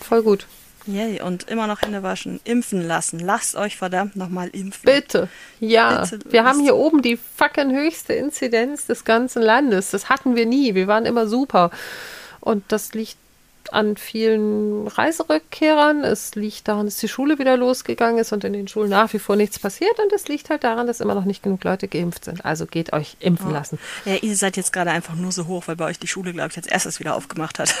Voll 0.00 0.22
gut. 0.22 0.46
Yay, 0.86 1.20
und 1.20 1.48
immer 1.50 1.66
noch 1.66 1.82
Hände 1.82 2.04
waschen, 2.04 2.38
impfen 2.44 2.86
lassen. 2.86 3.18
Lasst 3.18 3.56
euch 3.56 3.76
verdammt 3.76 4.14
nochmal 4.14 4.48
impfen. 4.48 4.84
Bitte. 4.84 5.28
Ja, 5.58 6.02
Bitte, 6.02 6.20
wir 6.30 6.44
haben 6.44 6.60
hier 6.60 6.76
oben 6.76 7.02
die 7.02 7.16
fucking 7.16 7.72
höchste 7.72 8.12
Inzidenz 8.12 8.86
des 8.86 9.04
ganzen 9.04 9.42
Landes. 9.42 9.90
Das 9.90 10.08
hatten 10.08 10.36
wir 10.36 10.46
nie. 10.46 10.76
Wir 10.76 10.86
waren 10.86 11.04
immer 11.04 11.26
super. 11.26 11.72
Und 12.40 12.64
das 12.68 12.94
liegt 12.94 13.16
an 13.72 13.96
vielen 13.96 14.86
Reiserückkehrern. 14.88 16.04
Es 16.04 16.34
liegt 16.34 16.68
daran, 16.68 16.86
dass 16.86 16.96
die 16.96 17.08
Schule 17.08 17.38
wieder 17.38 17.56
losgegangen 17.56 18.18
ist 18.18 18.32
und 18.32 18.44
in 18.44 18.52
den 18.52 18.68
Schulen 18.68 18.90
nach 18.90 19.12
wie 19.12 19.18
vor 19.18 19.36
nichts 19.36 19.58
passiert. 19.58 19.98
Und 19.98 20.12
es 20.12 20.28
liegt 20.28 20.50
halt 20.50 20.64
daran, 20.64 20.86
dass 20.86 21.00
immer 21.00 21.14
noch 21.14 21.24
nicht 21.24 21.42
genug 21.42 21.62
Leute 21.64 21.88
geimpft 21.88 22.24
sind. 22.24 22.44
Also 22.44 22.66
geht 22.66 22.92
euch 22.92 23.16
impfen 23.20 23.50
lassen. 23.52 23.78
Ja, 24.04 24.14
ihr 24.14 24.36
seid 24.36 24.56
jetzt 24.56 24.72
gerade 24.72 24.90
einfach 24.90 25.14
nur 25.14 25.32
so 25.32 25.46
hoch, 25.46 25.64
weil 25.66 25.76
bei 25.76 25.86
euch 25.86 25.98
die 25.98 26.08
Schule, 26.08 26.32
glaube 26.32 26.50
ich, 26.50 26.56
als 26.56 26.66
erstes 26.66 27.00
wieder 27.00 27.14
aufgemacht 27.14 27.58
hat. 27.58 27.74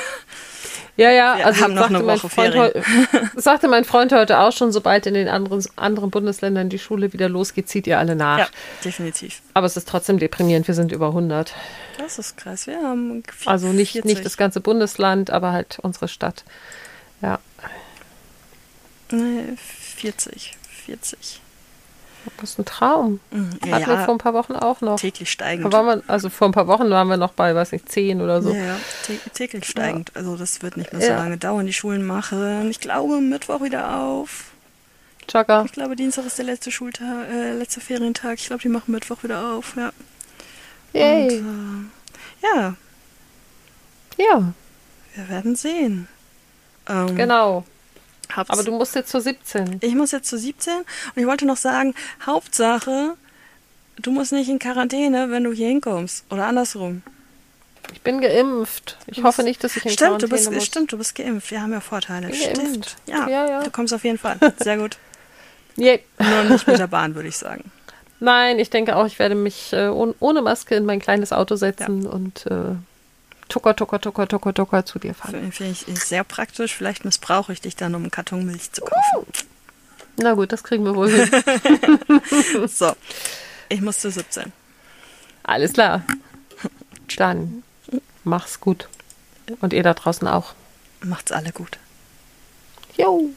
Ja, 0.96 1.10
ja, 1.10 1.36
Wir 1.36 1.46
also 1.46 1.62
haben 1.62 1.74
noch 1.74 1.88
eine 1.90 1.98
mein 2.00 2.16
Woche 2.18 2.30
Freund 2.30 2.52
Ferien. 2.54 2.84
sagte 3.36 3.68
mein 3.68 3.84
Freund 3.84 4.12
heute 4.12 4.38
auch 4.40 4.52
schon, 4.52 4.72
sobald 4.72 5.04
in 5.06 5.12
den 5.12 5.28
anderen, 5.28 5.62
anderen 5.76 6.10
Bundesländern 6.10 6.70
die 6.70 6.78
Schule 6.78 7.12
wieder 7.12 7.28
losgeht, 7.28 7.68
zieht 7.68 7.86
ihr 7.86 7.98
alle 7.98 8.16
nach. 8.16 8.38
Ja, 8.38 8.48
definitiv. 8.82 9.42
Aber 9.52 9.66
es 9.66 9.76
ist 9.76 9.88
trotzdem 9.88 10.18
deprimierend, 10.18 10.66
wir 10.68 10.74
sind 10.74 10.92
über 10.92 11.08
100. 11.08 11.52
Das 11.98 12.18
ist 12.18 12.38
krass. 12.38 12.66
Wir 12.66 12.82
haben 12.82 13.22
vi- 13.22 13.46
Also 13.48 13.68
nicht, 13.68 13.92
40. 13.92 14.04
nicht 14.10 14.24
das 14.24 14.36
ganze 14.38 14.60
Bundesland, 14.60 15.30
aber 15.30 15.52
halt 15.52 15.75
unsere 15.78 16.08
Stadt. 16.08 16.44
Ja, 17.22 17.38
Nee, 19.10 19.56
40. 19.56 20.56
40. 20.86 21.40
das 22.40 22.50
ist 22.50 22.58
ein 22.58 22.64
Traum. 22.64 23.20
Mhm. 23.30 23.50
Ja, 23.64 23.72
Hatten 23.76 23.86
wir 23.86 23.96
vor 23.98 24.06
ja 24.06 24.12
ein 24.12 24.18
paar 24.18 24.34
Wochen 24.34 24.54
auch 24.54 24.80
noch. 24.80 24.98
täglich 24.98 25.30
steigend. 25.30 25.72
waren 25.72 25.86
wir, 25.86 26.02
also 26.08 26.28
vor 26.28 26.48
ein 26.48 26.52
paar 26.52 26.66
Wochen 26.66 26.90
waren 26.90 27.06
wir 27.08 27.16
noch 27.16 27.32
bei, 27.32 27.54
weiß 27.54 27.70
nicht, 27.72 27.88
10 27.90 28.20
oder 28.20 28.42
so. 28.42 28.52
Ja, 28.52 28.64
ja, 28.64 28.76
tä- 29.06 29.30
täglich 29.32 29.64
steigend. 29.68 30.10
Also 30.16 30.36
das 30.36 30.60
wird 30.62 30.76
nicht 30.76 30.92
mehr 30.92 31.00
so 31.02 31.08
Ja. 31.08 31.16
lange 31.18 31.38
dauern. 31.38 31.66
Die 31.66 31.72
Schulen 31.72 32.04
machen, 32.04 32.68
ich 32.68 32.80
glaube, 32.80 33.20
Mittwoch 33.20 33.62
wieder 33.62 33.96
auf. 34.00 34.46
Chaka. 35.28 35.64
Ich 35.64 35.72
glaube, 35.72 35.94
Dienstag 35.96 36.26
ist 36.26 36.38
der 36.38 36.44
letzte 36.46 36.70
Schultag, 36.72 37.28
äh, 37.30 37.52
letzte 37.52 37.80
Ferientag. 37.80 38.34
Ich 38.40 38.46
glaube, 38.46 38.62
die 38.62 38.68
machen 38.68 38.90
Mittwoch 38.92 39.22
wieder 39.22 39.52
auf, 39.54 39.74
ja. 39.76 39.92
Yay. 40.92 41.38
Und, 41.40 41.90
äh, 42.42 42.46
ja, 42.56 42.74
Ja, 44.18 44.52
wir 45.16 45.28
werden 45.28 45.56
sehen. 45.56 46.08
Ähm, 46.88 47.16
genau. 47.16 47.64
hab's- 48.34 48.50
Aber 48.50 48.62
du 48.62 48.72
musst 48.72 48.94
jetzt 48.94 49.10
zur 49.10 49.20
17. 49.20 49.78
Ich 49.82 49.94
muss 49.94 50.12
jetzt 50.12 50.28
zu 50.28 50.38
17 50.38 50.72
und 50.78 50.84
ich 51.16 51.26
wollte 51.26 51.46
noch 51.46 51.56
sagen, 51.56 51.94
Hauptsache, 52.24 53.14
du 54.00 54.10
musst 54.10 54.32
nicht 54.32 54.48
in 54.48 54.58
Quarantäne, 54.58 55.30
wenn 55.30 55.44
du 55.44 55.52
hier 55.52 55.68
hinkommst. 55.68 56.24
Oder 56.30 56.46
andersrum. 56.46 57.02
Ich 57.92 58.00
bin 58.02 58.20
geimpft. 58.20 58.96
Ich 59.06 59.22
hoffe 59.22 59.42
nicht, 59.44 59.62
dass 59.62 59.76
ich 59.76 59.84
in 59.84 59.92
Stimmt, 59.92 60.22
du 60.22 60.26
Quarantäne 60.28 60.30
bist, 60.30 60.52
muss. 60.52 60.64
stimmt, 60.64 60.92
du 60.92 60.98
bist 60.98 61.14
geimpft. 61.14 61.50
Wir 61.52 61.62
haben 61.62 61.72
ja 61.72 61.80
Vorteile. 61.80 62.32
Stimmt. 62.34 62.96
Ja, 63.06 63.28
Ja, 63.28 63.48
ja. 63.48 63.62
du 63.62 63.70
kommst 63.70 63.94
auf 63.94 64.02
jeden 64.04 64.18
Fall. 64.18 64.38
Sehr 64.58 64.76
gut. 64.76 64.98
Yay. 65.76 66.00
Nur 66.18 66.44
nicht 66.44 66.66
mit 66.66 66.78
der 66.78 66.86
Bahn, 66.88 67.14
würde 67.14 67.28
ich 67.28 67.36
sagen. 67.36 67.70
Nein, 68.18 68.58
ich 68.58 68.70
denke 68.70 68.96
auch, 68.96 69.06
ich 69.06 69.18
werde 69.18 69.34
mich 69.34 69.72
äh, 69.72 69.88
ohne, 69.88 70.42
Maske 70.42 70.74
in 70.74 70.84
mein 70.86 71.00
kleines 71.00 71.32
Auto 71.32 71.54
setzen 71.56 72.06
und 72.06 72.46
äh, 72.46 72.74
tucker, 73.48 73.74
tucker, 73.74 74.00
tucker, 74.00 74.28
tucker, 74.28 74.54
tucker 74.54 74.84
zu 74.84 74.98
dir 74.98 75.14
fahren. 75.14 75.52
Finde 75.52 75.74
find 75.74 75.88
ich 75.88 76.04
sehr 76.04 76.24
praktisch. 76.24 76.74
Vielleicht 76.74 77.04
missbrauche 77.04 77.52
ich 77.52 77.60
dich 77.60 77.76
dann, 77.76 77.94
um 77.94 78.02
einen 78.02 78.10
Karton 78.10 78.44
Milch 78.44 78.72
zu 78.72 78.82
kaufen. 78.82 79.26
Na 80.18 80.34
gut, 80.34 80.52
das 80.52 80.62
kriegen 80.62 80.84
wir 80.84 80.94
wohl 80.94 81.10
hin. 81.10 81.30
So, 82.68 82.92
ich 83.68 83.80
muss 83.80 83.98
zu 83.98 84.10
17. 84.10 84.52
Alles 85.42 85.72
klar. 85.72 86.02
Dann 87.16 87.62
mach's 88.24 88.60
gut. 88.60 88.88
Und 89.60 89.72
ihr 89.72 89.82
da 89.82 89.94
draußen 89.94 90.26
auch. 90.26 90.54
Macht's 91.00 91.32
alle 91.32 91.52
gut. 91.52 91.78
Jo. 92.96 93.30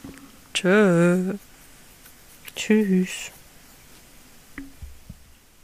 Tschö. 0.54 1.34
Tschüss. 2.56 3.30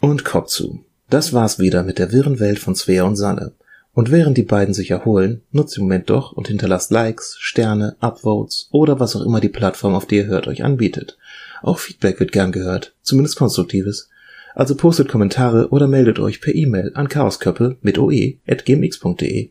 Und 0.01 0.25
Kopf 0.25 0.49
zu. 0.49 0.85
Das 1.09 1.33
war's 1.33 1.59
wieder 1.59 1.83
mit 1.83 1.99
der 1.99 2.13
wirren 2.13 2.39
Welt 2.39 2.59
von 2.59 2.75
Svea 2.75 3.05
und 3.05 3.17
Sanne. 3.17 3.53
Und 3.97 4.11
während 4.11 4.37
die 4.37 4.43
beiden 4.43 4.75
sich 4.75 4.91
erholen, 4.91 5.41
nutzt 5.53 5.75
den 5.75 5.85
Moment 5.85 6.11
doch 6.11 6.33
und 6.33 6.49
hinterlasst 6.49 6.91
Likes, 6.91 7.39
Sterne, 7.41 7.97
Upvotes 8.01 8.69
oder 8.71 9.01
was 9.01 9.17
auch 9.17 9.25
immer 9.25 9.41
die 9.41 9.49
Plattform, 9.49 9.95
auf 9.95 10.05
der 10.05 10.25
ihr 10.25 10.27
hört, 10.27 10.49
euch 10.49 10.63
anbietet. 10.63 11.17
Auch 11.63 11.79
Feedback 11.79 12.21
wird 12.21 12.31
gern 12.31 12.53
gehört, 12.53 12.95
zumindest 13.01 13.37
konstruktives. 13.37 14.11
Also 14.55 14.75
postet 14.75 15.09
Kommentare 15.09 15.71
oder 15.71 15.89
meldet 15.89 16.19
euch 16.19 16.43
per 16.43 16.55
E-Mail 16.55 16.93
an 16.93 17.09
chaosköppe 17.09 17.79
mit 17.81 17.99
oe 17.99 18.35
at 18.47 18.67
gmx.de 18.67 19.49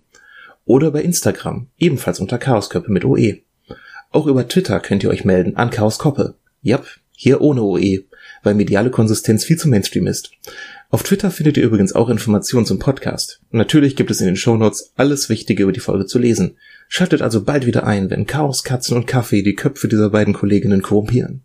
oder 0.65 0.91
bei 0.91 1.01
Instagram, 1.01 1.65
ebenfalls 1.79 2.19
unter 2.19 2.37
chaosköppe 2.37 2.91
mit 2.91 3.03
oe. 3.03 3.39
Auch 4.11 4.27
über 4.27 4.47
Twitter 4.47 4.79
könnt 4.79 5.03
ihr 5.03 5.09
euch 5.09 5.25
melden 5.25 5.55
an 5.55 5.71
chaoskoppe. 5.71 6.35
Jap, 6.61 6.85
hier 7.13 7.41
ohne 7.41 7.63
oe, 7.63 8.03
weil 8.43 8.53
mediale 8.53 8.91
Konsistenz 8.91 9.43
viel 9.43 9.57
zu 9.57 9.69
Mainstream 9.69 10.05
ist. 10.05 10.29
Auf 10.95 11.03
Twitter 11.03 11.29
findet 11.29 11.57
ihr 11.57 11.65
übrigens 11.65 11.91
auch 11.91 12.07
Informationen 12.07 12.65
zum 12.65 12.79
Podcast. 12.79 13.41
Natürlich 13.51 13.97
gibt 13.97 14.11
es 14.11 14.21
in 14.21 14.27
den 14.27 14.37
Shownotes 14.37 14.93
alles 14.95 15.27
Wichtige 15.27 15.63
über 15.63 15.73
die 15.73 15.81
Folge 15.81 16.05
zu 16.05 16.19
lesen. 16.19 16.55
Schaltet 16.87 17.21
also 17.21 17.43
bald 17.43 17.65
wieder 17.65 17.85
ein, 17.85 18.09
wenn 18.09 18.25
Chaos, 18.25 18.63
Katzen 18.63 18.95
und 18.95 19.05
Kaffee 19.05 19.41
die 19.41 19.55
Köpfe 19.55 19.89
dieser 19.89 20.09
beiden 20.09 20.33
Kolleginnen 20.33 20.81
korrumpieren. 20.81 21.33